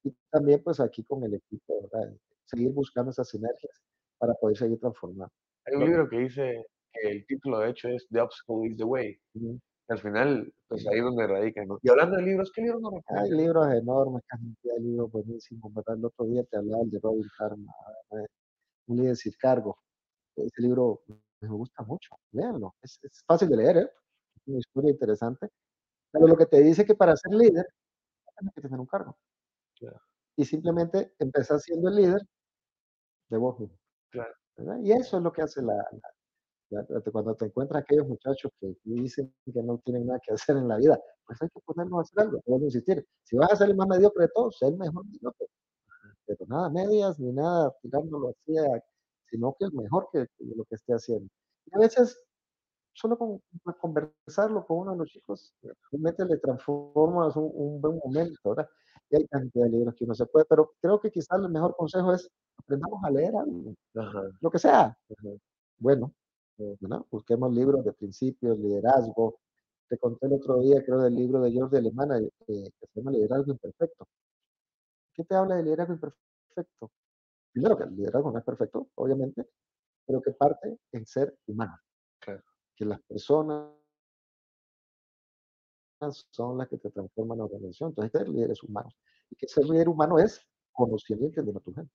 Y 0.04 0.16
también, 0.32 0.62
pues 0.64 0.80
aquí 0.80 1.04
con 1.04 1.24
el 1.24 1.34
equipo, 1.34 1.82
¿verdad? 1.92 2.14
Seguir 2.46 2.72
buscando 2.72 3.10
esas 3.12 3.28
sinergias 3.28 3.82
para 4.20 4.36
poder 4.36 4.56
seguir 4.56 4.80
transformando. 4.80 5.34
hay 5.66 5.76
un 5.76 5.86
libro 5.86 6.08
que 6.08 6.20
dice 6.20 6.64
que 6.94 7.10
el 7.10 7.26
título 7.26 7.60
de 7.60 7.72
hecho 7.72 7.88
es 7.90 8.08
The 8.12 8.22
Obstacle 8.22 8.68
is 8.70 8.78
the 8.78 8.84
Way. 8.84 9.20
Ujú. 9.34 9.60
Al 9.88 9.98
final, 9.98 10.54
pues 10.68 10.86
ahí 10.88 11.00
es 11.00 11.04
donde 11.04 11.26
radica, 11.26 11.66
¿no? 11.66 11.80
Y 11.82 11.90
hablando 11.90 12.18
de 12.18 12.22
libros, 12.22 12.52
¿qué 12.54 12.62
libros 12.62 12.80
nos 12.80 12.94
Hay 12.94 13.00
recomiendas? 13.02 13.40
libros 13.40 13.74
enormes, 13.74 14.24
cantidad 14.28 14.76
de 14.76 14.82
libros 14.82 15.12
buenísimos, 15.12 15.74
¿verdad? 15.74 15.98
El 15.98 16.06
otro 16.06 16.26
día 16.26 16.44
te 16.44 16.58
hablaba 16.58 16.84
el 16.84 16.92
de 16.92 17.00
Robin 17.02 17.28
¿verdad? 18.12 18.28
un 18.86 18.98
líder 18.98 19.16
sin 19.16 19.34
cargo. 19.42 19.76
Ese 20.36 20.62
libro 20.62 21.02
me 21.42 21.50
gusta 21.50 21.82
mucho, 21.84 22.16
léanlo. 22.32 22.76
Es, 22.84 23.00
es 23.02 23.24
fácil 23.26 23.50
de 23.50 23.58
leer, 23.58 23.78
¿eh? 23.78 23.90
Es 24.50 24.54
una 24.54 24.60
historia 24.60 24.92
interesante. 24.92 25.50
Pero 26.12 26.28
lo 26.28 26.38
que 26.38 26.48
te 26.48 26.62
dice 26.62 26.86
que 26.86 26.96
para 26.96 27.16
ser 27.18 27.34
líder, 27.34 27.68
tienes 28.38 28.56
que 28.56 28.62
tener 28.62 28.80
un 28.80 28.88
cargo. 28.88 29.18
Claro. 29.80 30.02
Y 30.38 30.46
simplemente 30.46 31.14
empezar 31.20 31.60
siendo 31.60 31.90
el 31.90 31.96
líder 31.98 32.22
de 33.30 33.38
vos 33.38 33.60
mismo. 33.60 33.78
Claro. 34.10 34.34
Y 34.84 34.92
eso 34.92 35.18
es 35.18 35.24
lo 35.24 35.32
que 35.32 35.42
hace 35.42 35.62
la, 35.62 35.76
la- 36.72 36.86
la- 36.90 37.02
cuando 37.12 37.36
te 37.36 37.46
encuentras 37.46 37.84
aquellos 37.84 38.08
muchachos 38.08 38.52
que 38.60 38.76
dicen 38.84 39.34
que 39.46 39.64
no 39.64 39.80
tienen 39.80 40.08
nada 40.08 40.20
que 40.26 40.34
hacer 40.52 40.58
en 40.58 40.68
la 40.68 40.78
vida, 40.78 41.00
pues 41.26 41.42
hay 41.42 41.50
que 41.50 41.62
ponernos 41.66 42.00
a 42.00 42.02
hacer 42.04 42.20
algo, 42.22 42.42
vuelvo 42.46 42.66
a 42.66 42.68
insistir. 42.68 43.06
Si 43.24 43.38
vas 43.38 43.54
a 43.54 43.56
ser 43.58 43.70
el 43.70 43.78
más 43.78 43.88
mediocre 43.88 44.24
de 44.26 44.32
todos, 44.34 44.58
sé 44.60 44.68
el 44.68 44.78
mejor 44.78 45.06
mediocre. 45.06 45.48
Pero 46.28 46.46
nada 46.48 46.70
medias 46.70 47.20
ni 47.20 47.32
nada 47.34 47.74
tirándolo 47.82 48.30
así, 48.30 48.56
sino 49.30 49.56
que 49.60 49.66
el 49.66 49.74
mejor 49.74 50.10
que, 50.14 50.28
que 50.38 50.46
lo 50.56 50.66
que 50.66 50.76
esté 50.76 50.94
haciendo. 50.94 51.30
Y 51.68 51.76
a 51.76 51.80
veces, 51.80 52.18
solo 52.94 53.18
con, 53.18 53.42
con 53.64 53.74
conversarlo 53.80 54.66
con 54.66 54.80
uno 54.80 54.92
de 54.92 54.98
los 54.98 55.10
chicos, 55.10 55.54
realmente 55.92 56.26
le 56.26 56.38
transformas 56.38 57.36
un, 57.36 57.52
un 57.54 57.82
buen 57.82 58.00
momento, 58.04 58.38
¿verdad? 58.44 58.70
Y 59.10 59.18
hay 59.18 59.28
cantidad 59.28 59.66
de 59.66 59.72
libros 59.72 59.96
que 59.96 60.06
uno 60.06 60.14
se 60.14 60.26
puede, 60.28 60.46
pero 60.46 60.72
creo 60.82 61.00
que 61.00 61.12
quizás 61.12 61.40
el 61.40 61.50
mejor 61.50 61.76
consejo 61.76 62.14
es 62.14 62.30
aprendamos 62.58 63.04
a 63.04 63.10
leer 63.10 63.36
algo, 63.36 63.74
Ajá, 63.96 64.22
lo 64.42 64.52
que 64.52 64.60
sea. 64.60 64.84
ajá. 64.86 65.30
Bueno, 65.80 66.14
busquemos 67.10 67.54
libros 67.54 67.84
de 67.86 67.94
principios, 67.94 68.60
liderazgo. 68.60 69.40
Te 69.88 69.98
conté 69.98 70.28
el 70.28 70.34
otro 70.34 70.60
día, 70.60 70.84
creo, 70.86 71.00
del 71.00 71.16
libro 71.16 71.42
de 71.42 71.52
George 71.52 71.72
de 71.72 71.80
Alemana, 71.80 72.20
eh, 72.20 72.30
que 72.48 72.88
se 72.88 73.00
llama 73.00 73.12
Liderazgo 73.12 73.52
Imperfecto. 73.54 74.08
¿Qué 75.14 75.24
te 75.24 75.36
habla 75.36 75.56
de 75.56 75.64
liderazgo 75.64 75.94
imperfecto? 75.94 76.92
Primero, 77.52 77.78
que 77.78 77.84
el 77.84 77.96
liderazgo 77.96 78.32
no 78.32 78.40
es 78.40 78.46
perfecto, 78.46 78.88
obviamente, 78.96 79.48
pero 80.06 80.22
que 80.22 80.32
parte 80.32 80.78
en 80.92 81.06
ser 81.06 81.36
humano. 81.48 81.76
Que 82.80 82.86
las 82.86 83.02
personas 83.02 83.74
son 86.32 86.58
las 86.58 86.70
que 86.70 86.78
te 86.78 86.90
transforman 86.92 87.40
la 87.40 87.44
organización. 87.44 87.90
Entonces, 87.90 88.12
ser 88.12 88.30
líderes 88.30 88.64
humanos. 88.64 88.96
Y 89.30 89.36
que 89.36 89.48
ser 89.48 89.66
líder 89.66 89.90
humano 89.90 90.18
es 90.18 90.42
conocer 90.72 91.18
y 91.22 91.26
entender 91.26 91.58
a 91.58 91.60
tu 91.60 91.74
gente. 91.74 91.92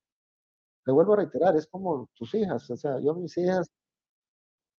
Te 0.84 0.92
vuelvo 0.92 1.14
a 1.14 1.16
reiterar, 1.16 1.56
es 1.56 1.66
como 1.66 2.10
tus 2.14 2.34
hijas. 2.34 2.70
O 2.70 2.76
sea, 2.76 3.00
yo 3.00 3.12
a 3.12 3.14
mis 3.14 3.36
hijas, 3.38 3.70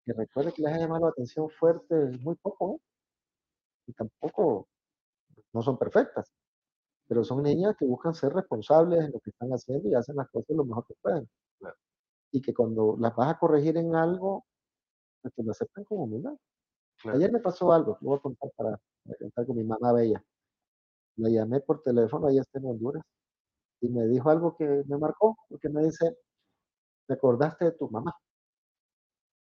que 0.05 0.13
recuerde 0.13 0.53
que 0.53 0.61
les 0.61 0.73
ha 0.73 0.77
llamado 0.77 1.05
la 1.05 1.09
atención 1.09 1.49
fuerte 1.49 1.95
muy 2.19 2.35
poco, 2.35 2.75
¿eh? 2.75 2.81
y 3.87 3.93
tampoco 3.93 4.67
no 5.53 5.61
son 5.63 5.77
perfectas, 5.77 6.31
pero 7.07 7.23
son 7.23 7.41
niñas 7.41 7.75
que 7.77 7.85
buscan 7.85 8.13
ser 8.13 8.33
responsables 8.33 9.05
en 9.05 9.11
lo 9.11 9.19
que 9.19 9.31
están 9.31 9.49
haciendo 9.49 9.89
y 9.89 9.95
hacen 9.95 10.15
las 10.15 10.29
cosas 10.29 10.55
lo 10.55 10.65
mejor 10.65 10.85
que 10.87 10.93
pueden. 11.01 11.27
Claro. 11.59 11.75
Y 12.31 12.41
que 12.41 12.53
cuando 12.53 12.95
las 12.99 13.15
vas 13.15 13.31
a 13.31 13.39
corregir 13.39 13.77
en 13.77 13.95
algo, 13.95 14.45
que 15.31 15.43
lo 15.43 15.51
acepten 15.51 15.83
con 15.85 15.99
humildad. 15.99 16.33
Claro. 17.01 17.17
Ayer 17.17 17.31
me 17.31 17.39
pasó 17.39 17.71
algo, 17.73 17.97
lo 18.01 18.09
voy 18.11 18.17
a 18.19 18.21
contar 18.21 18.51
para, 18.57 18.79
para 19.05 19.17
contar 19.19 19.45
con 19.47 19.57
mi 19.57 19.63
mamá 19.63 19.93
bella. 19.93 20.23
La 21.17 21.29
llamé 21.29 21.59
por 21.61 21.83
teléfono, 21.83 22.29
ella 22.29 22.41
está 22.41 22.59
en 22.59 22.67
Honduras, 22.67 23.03
y 23.81 23.89
me 23.89 24.07
dijo 24.07 24.29
algo 24.31 24.55
que 24.57 24.83
me 24.87 24.97
marcó, 24.97 25.37
porque 25.49 25.69
me 25.69 25.83
dice, 25.85 26.17
¿te 27.07 27.15
acordaste 27.15 27.65
de 27.65 27.71
tu 27.73 27.89
mamá? 27.89 28.13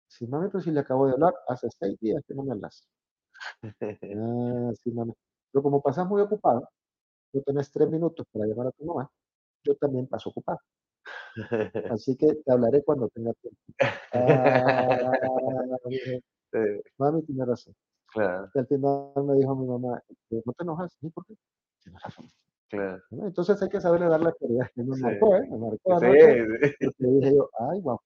Sí, 0.08 0.26
mami, 0.28 0.50
pues 0.50 0.64
si 0.64 0.72
le 0.72 0.80
acabo 0.80 1.06
de 1.08 1.14
hablar, 1.14 1.34
hace 1.48 1.68
seis 1.80 1.98
días 2.00 2.22
que 2.28 2.34
no 2.34 2.44
me 2.44 2.54
hablas. 2.54 2.88
Ah, 4.18 4.72
sí, 4.84 4.92
mami. 4.92 5.14
Pero 5.52 5.64
como 5.64 5.82
pasas 5.82 6.08
muy 6.08 6.22
ocupado, 6.22 6.70
tú 7.34 7.42
tenés 7.44 7.72
tres 7.72 7.90
minutos 7.90 8.26
para 8.32 8.48
llamar 8.48 8.68
a 8.68 8.72
tu 8.74 8.86
mamá, 8.86 9.10
yo 9.66 9.76
también 9.78 10.08
paso 10.08 10.30
ocupado. 10.32 10.60
Así 11.90 12.16
que 12.16 12.34
te 12.34 12.52
hablaré 12.52 12.84
cuando 12.84 13.08
tenga 13.10 13.32
tiempo. 13.34 13.60
Ah, 14.14 14.88
mami, 16.98 17.22
tiene 17.24 17.46
razón. 17.46 17.76
claro, 18.08 18.50
Y 18.56 18.60
al 18.60 18.68
final 18.68 19.12
me 19.26 19.36
dijo 19.36 19.56
mi 19.56 19.68
mamá, 19.68 20.02
"Eh, 20.32 20.42
no 20.46 20.54
te 20.54 20.64
enojas, 20.64 20.94
¿sí? 21.00 21.10
¿Por 21.10 21.26
qué? 21.26 21.36
Entonces 23.12 23.62
hay 23.62 23.70
que 23.70 23.80
saberle 23.82 24.08
dar 24.08 24.22
la 24.22 24.32
prioridad. 24.34 24.68
Me 24.76 24.84
marcó, 24.98 25.36
¿eh? 25.38 25.48
Me 25.50 25.58
marcó 25.58 26.00
Sí, 26.00 26.06
anoche. 26.06 26.46
sí, 26.80 26.90
Y 27.00 27.08
dije 27.20 27.36
yo, 27.36 27.50
ay, 27.60 27.82
wow. 27.82 28.00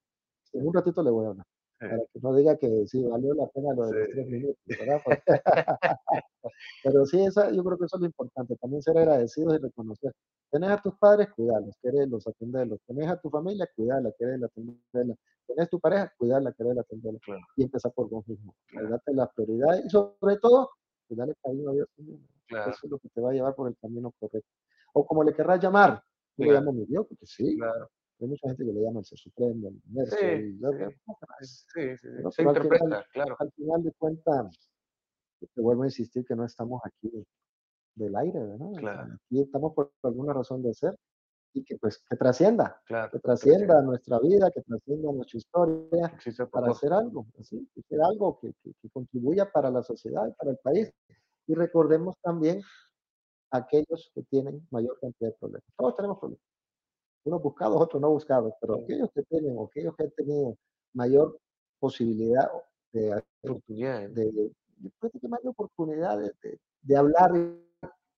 En 0.54 0.68
un 0.68 0.74
ratito 0.74 1.02
le 1.04 1.12
voy 1.12 1.26
a 1.26 1.30
hablar. 1.30 1.46
Para 1.90 1.98
que 2.14 2.20
no 2.22 2.36
diga 2.36 2.58
que 2.58 2.86
sí, 2.88 3.04
valió 3.04 3.34
la 3.34 3.48
pena 3.48 3.74
lo 3.74 3.88
de 3.88 4.00
los 4.00 4.06
Sí. 4.08 4.12
tres 4.14 4.28
minutos, 4.28 4.64
¿verdad? 4.68 5.02
Pero 6.84 7.06
sí, 7.06 7.24
esa, 7.24 7.52
yo 7.52 7.64
creo 7.64 7.78
que 7.78 7.86
eso 7.86 7.96
es 7.98 8.02
lo 8.02 8.06
importante, 8.06 8.56
también 8.58 8.82
ser 8.84 8.98
agradecidos 8.98 9.56
y 9.56 9.58
reconocer. 9.58 10.14
Tenés 10.52 10.70
a 10.70 10.82
tus 10.82 10.96
padres, 10.98 11.30
cuidarlos, 11.36 11.76
quererlos, 11.82 12.28
atenderlos. 12.28 12.80
Tenés 12.86 13.08
a 13.10 13.20
tu 13.20 13.30
familia, 13.30 13.68
cuidarla, 13.76 14.12
quererla, 14.18 14.46
atenderla. 14.48 15.16
Tenés 15.48 15.70
tu 15.70 15.80
pareja, 15.80 16.14
cuidarla, 16.18 16.52
quererla, 16.54 16.82
atenderla. 16.82 17.20
Claro. 17.26 17.42
Y 17.56 17.64
empezar 17.64 17.92
por 17.94 18.10
vos 18.10 18.28
mismo. 18.28 18.54
Claro. 18.68 18.90
Date 18.90 19.14
las 19.14 19.30
prioridades 19.34 19.86
y 19.86 19.90
sobre 19.90 20.38
todo, 20.38 20.70
pues 21.08 21.18
darle 21.18 21.36
cariño 21.44 21.70
a 21.72 21.74
Dios 21.74 21.88
claro, 22.48 22.72
Eso 22.72 22.80
es 22.84 22.92
lo 22.92 23.00
que 23.00 23.10
te 23.10 23.22
va 23.22 23.32
a 23.32 23.34
llevar 23.34 23.56
por 23.56 23.68
el 23.68 23.76
camino 23.78 24.14
correcto. 24.20 24.50
O 24.94 25.06
como 25.06 25.24
le 25.24 25.34
querrás 25.34 25.62
llamar, 25.62 26.04
yo 26.38 26.46
le 26.46 26.54
llamo 26.54 26.74
mi 26.74 26.86
Dios, 26.86 27.06
porque 27.08 27.26
sí, 27.26 27.58
claro. 27.58 27.90
Hay 28.26 28.30
mucha 28.30 28.48
gente 28.50 28.66
que 28.66 28.74
le 28.74 28.82
llama 28.82 29.00
el 29.00 29.06
ser 29.06 29.18
supremo, 29.18 29.68
el 29.70 29.82
universo, 29.86 30.16
Sí, 30.20 30.26
sí. 31.74 31.98
Sí. 31.98 32.08
Pero- 32.18 32.32
Se 32.32 32.38
pero 32.38 32.50
al 32.50 32.56
interpreta, 32.58 32.86
final- 32.86 33.06
claro. 33.14 33.36
al 33.40 33.52
final 33.52 33.84
de 33.84 33.92
cuentas, 33.94 34.70
te 35.40 35.62
vuelvo 35.62 35.84
a 35.84 35.88
insistir 35.88 36.26
que 36.26 36.36
no 36.36 36.46
estamos 36.46 36.82
aquí 36.86 37.12
del 37.96 38.16
aire, 38.16 38.40
¿verdad? 38.40 38.72
Claro. 38.78 39.14
aquí 39.14 39.42
estamos 39.42 39.74
por 39.74 39.92
alguna 40.04 40.34
razón 40.34 40.62
de 40.62 40.74
ser 40.74 40.96
y 41.54 41.64
que 41.64 41.78
pues 41.78 42.02
que 42.10 42.16
trascienda, 42.16 42.82
Claro. 42.86 43.12
que 43.12 43.20
trascienda 43.20 43.82
nuestra 43.82 44.20
vida, 44.20 44.50
que 44.52 44.62
trascienda 44.62 45.12
nuestra 45.12 45.38
historia 45.38 46.18
para 46.52 46.72
hacer 46.72 46.94
algo, 46.94 47.26
¿sí? 47.42 47.68
hacer 47.78 48.02
algo 48.02 48.40
que, 48.40 48.54
que- 48.64 48.74
que 48.82 48.90
contribuya 48.90 49.52
para 49.52 49.70
la 49.70 49.84
sociedad 49.84 50.28
y 50.30 50.34
para 50.34 50.52
el 50.52 50.58
país. 50.58 50.94
Y 51.48 51.54
recordemos 51.56 52.16
también 52.22 52.62
a 53.52 53.58
aquellos 53.58 54.12
que 54.16 54.24
tienen 54.24 54.66
mayor 54.72 54.98
cantidad 55.02 55.32
de 55.32 55.38
problemas. 55.38 55.66
Todos 55.76 55.96
tenemos 55.98 56.20
problemas. 56.20 56.46
Unos 57.24 57.42
buscados, 57.42 57.80
otros 57.82 58.02
no 58.02 58.10
buscados, 58.10 58.54
pero 58.60 58.76
aquellos 58.76 59.10
que 59.14 59.24
tienen 59.24 59.56
o 59.58 59.66
aquellos 59.66 59.96
que 59.96 60.04
han 60.04 60.12
tenido 60.12 60.58
mayor 60.94 61.40
posibilidad 61.80 62.50
de 62.94 63.24
Oportunidades. 63.44 64.14
de, 64.16 64.32
de, 64.32 64.52
de 64.78 64.92
prácticamente 65.00 65.48
oportunidades 65.48 66.34
de, 66.42 66.60
de 66.82 66.98
hablar 66.98 67.32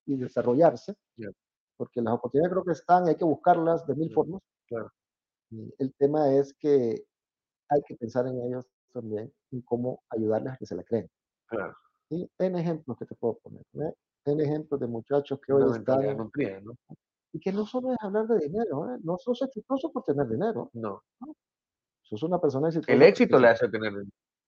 y, 0.06 0.16
desarrollarse, 0.18 0.96
Ya. 1.18 1.30
porque 1.78 2.02
las 2.02 2.14
oportunidades 2.14 2.52
creo 2.54 2.64
que 2.66 2.72
están, 2.72 3.08
hay 3.08 3.16
que 3.16 3.26
buscarlas 3.26 3.86
de 3.88 3.96
mil 3.96 4.10
Ya, 4.10 4.16
formas. 4.16 4.42
claro. 4.68 4.92
El 5.78 5.94
tema 5.96 6.34
es 6.34 6.54
que 6.56 7.06
hay 7.70 7.82
que 7.84 7.96
pensar 7.96 8.26
en 8.28 8.42
ellos 8.42 8.66
también, 8.92 9.32
en 9.52 9.62
cómo 9.62 10.02
ayudarles 10.10 10.54
a 10.54 10.58
que 10.58 10.66
se 10.66 10.76
la 10.76 10.84
creen. 10.84 11.10
Claro. 11.48 11.76
Y 12.10 12.30
en 12.40 12.56
ejemplos 12.58 12.98
que 12.98 13.06
te 13.06 13.16
puedo 13.16 13.36
poner, 13.40 13.64
¿no? 13.74 13.94
en 14.26 14.40
ejemplos 14.40 14.80
de 14.80 14.88
muchachos 14.88 15.40
que 15.46 15.52
hoy 15.54 15.70
están 15.78 16.18
¿no? 16.18 16.76
Y 17.34 17.40
que 17.40 17.52
no 17.52 17.66
solo 17.66 17.92
es 17.92 17.98
hablar 18.02 18.28
de 18.28 18.40
dinero, 18.46 18.94
¿eh? 18.94 19.00
No 19.04 19.18
sos 19.18 19.42
exitoso 19.42 19.92
por 19.92 20.04
tener 20.04 20.28
dinero, 20.28 20.70
No. 20.74 21.04
¿no? 21.20 21.36
Sos 22.04 22.22
una 22.24 22.40
persona 22.40 22.68
exitosa 22.68 22.94
El 22.94 23.02
éxito 23.02 23.40
le 23.40 23.48
sí, 23.48 23.54
hace 23.54 23.70
tener 23.70 23.92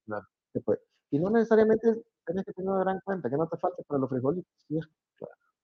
claro, 0.05 0.25
después. 0.53 0.79
Y 1.09 1.19
no 1.19 1.29
necesariamente 1.31 2.03
tienes 2.25 2.45
que 2.45 2.53
tener 2.53 2.69
una 2.69 2.83
gran 2.83 2.99
cuenta, 3.03 3.29
que 3.29 3.37
no 3.37 3.47
te 3.47 3.57
falte 3.57 3.83
para 3.87 3.99
los 3.99 4.09
frijolitos, 4.09 4.51
y 4.69 4.77
eso, 4.77 4.89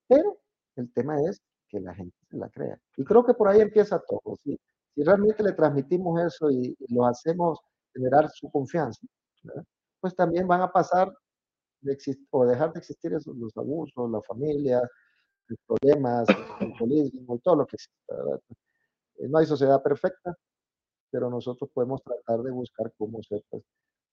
pero 0.07 0.37
el 0.75 0.91
tema 0.93 1.21
es 1.21 1.41
que 1.69 1.79
la 1.79 1.93
gente 1.93 2.15
se 2.29 2.37
la 2.37 2.49
crea. 2.49 2.79
Y 2.97 3.03
creo 3.03 3.23
que 3.23 3.33
por 3.33 3.47
ahí 3.47 3.61
empieza 3.61 3.99
todo, 4.07 4.35
¿sí? 4.37 4.59
Si 4.95 5.03
realmente 5.03 5.43
le 5.43 5.53
transmitimos 5.53 6.19
eso 6.21 6.49
y 6.49 6.75
y 6.79 6.93
lo 6.95 7.05
hacemos 7.05 7.59
generar 7.93 8.29
su 8.29 8.49
confianza, 8.51 9.05
¿verdad? 9.43 9.63
Pues 9.99 10.15
también 10.15 10.47
van 10.47 10.61
a 10.61 10.71
pasar 10.71 11.11
de 11.81 11.97
o 12.31 12.45
dejar 12.45 12.73
de 12.73 12.79
existir 12.79 13.13
esos 13.13 13.35
los 13.37 13.55
abusos, 13.57 14.09
la 14.11 14.21
familia, 14.23 14.81
los 15.47 15.59
problemas, 15.67 16.27
el 16.29 16.67
alcoholismo 16.69 17.35
y 17.35 17.39
todo 17.39 17.55
lo 17.57 17.65
que 17.67 17.75
exista, 17.77 18.15
¿verdad? 18.15 18.41
Eh, 19.17 19.27
no 19.29 19.37
hay 19.39 19.45
sociedad 19.45 19.81
perfecta, 19.83 20.35
pero 21.11 21.29
nosotros 21.29 21.69
podemos 21.73 22.01
tratar 22.03 22.41
de 22.43 22.51
buscar 22.51 22.91
cómo 22.97 23.21
ser, 23.23 23.43
pues, 23.49 23.63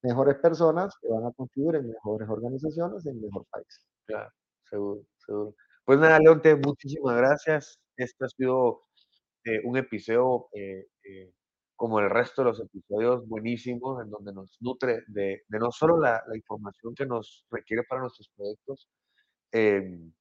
mejores 0.03 0.37
personas 0.37 0.95
que 1.01 1.09
van 1.09 1.27
a 1.27 1.33
contribuir 1.33 1.77
en 1.77 1.89
mejores 1.89 2.29
organizaciones 2.29 3.05
y 3.07 3.11
en 3.11 3.21
mejor 3.23 3.45
país. 3.51 3.67
claro, 4.07 4.31
seguro, 4.71 5.03
seguro. 5.27 5.55
Pues 5.85 5.99
nada, 6.01 6.19
Leonte, 6.21 6.55
muchísimas 6.57 7.17
gracias. 7.17 7.79
Este 7.97 8.25
ha 8.25 8.29
sido, 8.29 8.83
eh, 9.45 9.61
un 9.65 9.77
episodio, 9.79 10.49
eh, 10.55 10.87
eh, 11.05 11.33
como 11.77 12.01
el 12.01 12.11
resto 12.11 12.43
de 12.43 12.49
los 12.51 12.61
episodios, 12.61 13.27
buenísimos, 13.29 14.03
en 14.03 14.11
donde 14.11 14.33
nos 14.35 14.57
nutre 14.61 15.03
de 15.09 15.43
de 15.49 15.59
no 15.59 15.71
solo 15.73 15.99
la 16.01 16.23
la 16.29 16.37
información 16.37 16.95
que 16.95 17.07
nos 17.07 17.45
requiere 17.51 17.85
para 17.85 18.03
nuestros 18.03 18.29
proyectos, 18.37 18.89
em, 19.53 20.13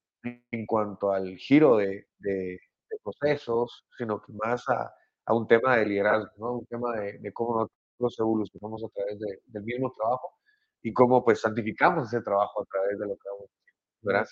en 0.51 0.65
cuanto 0.65 1.11
al 1.11 1.37
giro 1.37 1.77
de 1.77 2.07
de 2.19 2.59
de 2.89 2.97
procesos, 3.03 3.85
sino 3.97 4.21
que 4.21 4.33
más 4.33 4.67
a 4.69 4.93
a 5.25 5.33
un 5.35 5.47
tema 5.47 5.77
de 5.77 5.85
liderazgo, 5.85 6.31
¿no? 6.37 6.53
Un 6.59 6.65
tema 6.67 6.95
de 6.97 7.19
de 7.19 7.33
cómo 7.33 7.67
nosotros 7.99 8.19
evolucionamos 8.19 8.83
a 8.85 8.89
través 8.89 9.19
de 9.19 9.41
del 9.45 9.63
mismo 9.63 9.93
trabajo 9.97 10.29
y 10.83 10.93
cómo, 10.93 11.23
pues, 11.25 11.41
santificamos 11.41 12.07
ese 12.13 12.21
trabajo 12.23 12.61
a 12.61 12.65
través 12.65 12.99
de 12.99 13.07
lo 13.07 13.15
que 13.15 13.29
vamos 13.31 13.49
¿verdad? 14.03 14.25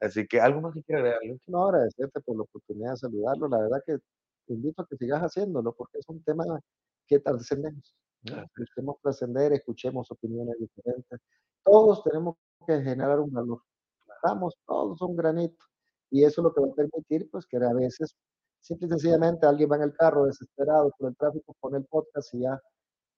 Así 0.00 0.26
que, 0.26 0.40
¿algo 0.40 0.60
más 0.60 0.74
que 0.74 0.82
quiera 0.82 1.00
agregar, 1.00 1.20
Leonte? 1.24 1.44
No, 1.48 1.64
agradecerte 1.68 2.20
por 2.22 2.36
la 2.36 2.42
oportunidad 2.42 2.92
de 2.92 2.96
saludarlo. 2.98 3.48
La 3.48 3.58
verdad 3.60 3.82
que 3.86 3.98
te 4.46 4.54
invito 4.54 4.82
a 4.82 4.86
que 4.88 4.96
sigas 4.96 5.22
haciéndolo 5.22 5.74
porque 5.74 5.98
es 5.98 6.08
un 6.08 6.22
tema 6.24 6.44
que 7.08 7.20
trascendemos, 7.20 7.94
¿no? 8.24 8.44
Busquemos 8.58 8.96
trascender, 9.02 9.52
escuchemos 9.54 10.10
opiniones 10.10 10.56
diferentes. 10.58 11.20
Todos 11.64 12.02
tenemos 12.04 12.36
que 12.66 12.82
generar 12.82 13.20
un 13.20 13.30
valor. 13.32 13.62
Damos 14.22 14.54
todos 14.66 15.00
un 15.02 15.16
granito 15.16 15.64
y 16.12 16.24
eso 16.24 16.42
es 16.42 16.44
lo 16.44 16.54
que 16.54 16.60
va 16.60 16.66
a 16.68 16.74
permitir, 16.74 17.28
pues, 17.30 17.46
que 17.46 17.56
a 17.56 17.72
veces, 17.72 18.14
simple 18.60 18.86
y 18.86 18.90
sencillamente, 18.90 19.46
alguien 19.46 19.70
va 19.70 19.76
en 19.76 19.82
el 19.82 19.94
carro 19.94 20.26
desesperado 20.26 20.92
por 20.98 21.08
el 21.08 21.16
tráfico, 21.16 21.56
pone 21.58 21.78
el 21.78 21.86
podcast 21.86 22.34
y 22.34 22.40
ya, 22.40 22.60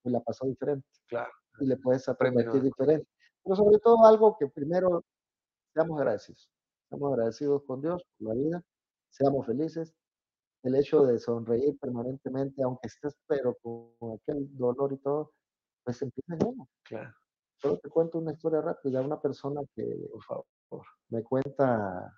pues, 0.02 0.12
la 0.12 0.20
pasó 0.20 0.46
diferente 0.46 0.86
claro, 1.08 1.32
y 1.58 1.66
le 1.66 1.76
puedes 1.76 2.08
a 2.08 2.14
premio 2.14 2.38
convertir 2.38 2.62
nuevo, 2.62 2.76
diferente. 2.78 3.08
Pero 3.42 3.56
sobre 3.56 3.78
todo 3.80 4.06
algo 4.06 4.36
que 4.38 4.46
primero 4.46 5.04
seamos 5.74 5.98
agradecidos. 5.98 6.48
Seamos 6.88 7.12
agradecidos 7.12 7.62
con 7.64 7.80
Dios 7.80 8.02
por 8.16 8.28
la 8.28 8.34
vida, 8.34 8.62
seamos 9.10 9.44
felices. 9.44 9.92
El 10.62 10.76
hecho 10.76 11.04
de 11.04 11.18
sonreír 11.18 11.76
permanentemente, 11.80 12.62
aunque 12.62 12.86
estés 12.86 13.14
pero 13.26 13.56
con 13.60 14.12
aquel 14.12 14.56
dolor 14.56 14.92
y 14.92 14.98
todo, 14.98 15.32
pues 15.84 16.00
empieza 16.00 16.34
en 16.34 16.46
uno. 16.46 16.68
claro, 16.84 17.12
Solo 17.60 17.78
te 17.78 17.88
cuento 17.88 18.18
una 18.18 18.32
historia 18.32 18.60
rápida. 18.60 19.02
Una 19.02 19.20
persona 19.20 19.60
que 19.74 20.08
por 20.10 20.22
favor. 20.22 20.44
Me 21.10 21.22
cuenta, 21.22 22.12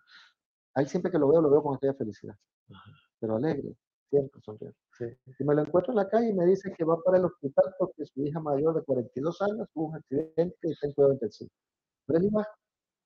ahí 0.75 0.87
siempre 0.87 1.11
que 1.13 1.19
lo 1.19 1.29
veo, 1.29 1.41
lo 1.43 1.51
veo 1.51 1.63
con 1.63 1.77
aquella 1.77 1.95
felicidad, 1.95 2.37
Ajá, 2.71 2.93
pero 3.21 3.37
alegre, 3.37 3.77
siempre 4.11 4.41
sonriendo. 4.43 4.77
sí, 4.99 5.07
Y 5.39 5.45
me 5.45 5.55
lo 5.55 5.63
encuentro 5.63 5.93
en 5.93 5.99
la 5.99 6.09
calle 6.09 6.31
y 6.31 6.35
me 6.35 6.47
dice 6.47 6.73
que 6.77 6.85
va 6.85 6.99
para 7.05 7.19
el 7.19 7.27
hospital 7.27 7.75
porque 7.79 8.07
su 8.07 8.23
hija 8.23 8.41
mayor 8.41 8.75
de 8.77 8.85
42 8.85 9.41
años 9.43 9.69
tuvo 9.75 9.89
un 9.89 9.97
accidente 9.97 10.57
y 10.65 10.73
está 10.73 10.87
en 10.89 10.93
cuidado 10.95 11.15
intensivo. 11.15 11.51
Pero 12.07 12.19
él 12.21 12.27
iba 12.27 12.47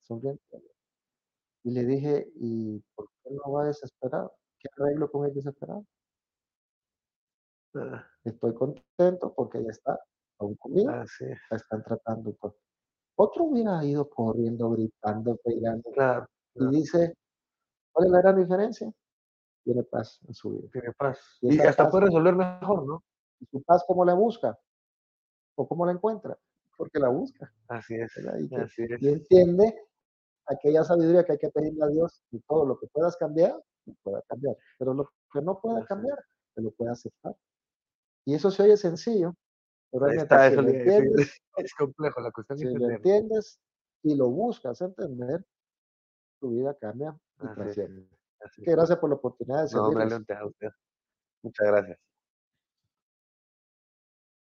sonriendo. 0.02 0.40
Y 1.64 1.70
le 1.70 1.86
dije: 1.86 2.30
"¿Y 2.34 2.80
por 2.94 3.08
qué 3.24 3.30
no 3.30 3.50
va 3.52 3.64
desesperado? 3.64 4.34
¿Qué 4.58 4.68
arreglo 4.76 5.10
con 5.10 5.24
el 5.26 5.32
desesperado? 5.34 5.86
ah, 7.74 8.06
Estoy 8.24 8.54
contento 8.54 9.34
porque 9.34 9.58
ella 9.58 9.70
está 9.70 9.98
aún 10.38 10.54
conmigo, 10.56 10.90
así 10.90 11.24
es, 11.24 11.38
la 11.50 11.56
están 11.56 11.82
tratando 11.82 12.32
todo". 12.34 12.56
Otro 13.22 13.44
hubiera 13.44 13.84
ido 13.84 14.08
corriendo, 14.08 14.70
gritando, 14.70 15.36
pegando, 15.44 15.90
claro, 15.92 16.26
y 16.54 16.58
claro, 16.58 16.70
dice: 16.70 17.14
"¿Cuál 17.92 18.06
es 18.06 18.12
la 18.12 18.22
gran 18.22 18.36
diferencia? 18.36 18.90
Tiene 19.62 19.82
paz 19.82 20.20
en 20.26 20.32
su 20.32 20.52
vida". 20.52 20.68
tiene 20.72 20.92
paz. 20.98 21.18
Y 21.42 21.56
Y 21.56 21.60
hasta 21.60 21.82
paz 21.84 21.92
puede 21.92 22.06
resolver 22.06 22.34
mejor, 22.34 22.86
¿no? 22.86 23.04
¿y 23.38 23.44
su 23.44 23.62
paz 23.62 23.84
cómo 23.86 24.06
la 24.06 24.14
busca? 24.14 24.58
¿O 25.54 25.68
cómo 25.68 25.84
la 25.84 25.92
encuentra? 25.92 26.38
Porque 26.78 26.98
la 26.98 27.10
busca, 27.10 27.52
Así 27.68 27.94
es. 27.94 28.10
Y 28.16 28.54
así 28.54 28.84
es, 28.84 29.02
y 29.02 29.08
entiende 29.08 29.78
aquella 30.46 30.82
sabiduría 30.82 31.22
que 31.22 31.32
hay 31.32 31.38
que 31.38 31.50
pedirle 31.50 31.84
a 31.84 31.88
Dios, 31.88 32.22
y 32.30 32.40
todo 32.40 32.64
lo 32.64 32.78
que 32.78 32.86
puedas 32.86 33.18
cambiar, 33.18 33.62
lo 33.84 33.94
pueda 34.02 34.22
cambiar, 34.22 34.56
pero 34.78 34.94
lo 34.94 35.10
que 35.30 35.42
no 35.42 35.60
pueda 35.60 35.84
cambiar, 35.84 36.18
te 36.54 36.62
lo 36.62 36.70
puede 36.70 36.92
aceptar. 36.92 37.36
Y 38.24 38.34
eso 38.34 38.50
se 38.50 38.62
oye 38.62 38.78
sencillo, 38.78 39.34
está, 39.92 40.48
si 40.48 40.52
eso 40.52 40.62
lo 40.62 40.68
entiendes 40.68 41.40
Es 41.56 41.74
complejo, 41.74 42.20
la 42.20 42.30
cuestión 42.30 42.58
si 42.58 42.64
lo 42.64 42.90
entiendes 42.90 43.60
y 44.02 44.14
lo 44.16 44.28
buscas 44.28 44.80
entender, 44.80 45.44
tu 46.40 46.52
vida 46.52 46.74
cambia 46.80 47.18
y 47.42 47.46
Así 47.46 47.82
así 48.40 48.62
gracias 48.64 48.98
por 48.98 49.10
la 49.10 49.16
oportunidad 49.16 49.64
de 49.64 49.74
No, 49.74 49.88
hombre, 49.88 50.08
servirles. 50.08 50.10
Leonte, 50.10 50.34
a 50.34 50.46
usted. 50.46 50.68
Muchas 51.42 51.66
gracias. 51.66 51.98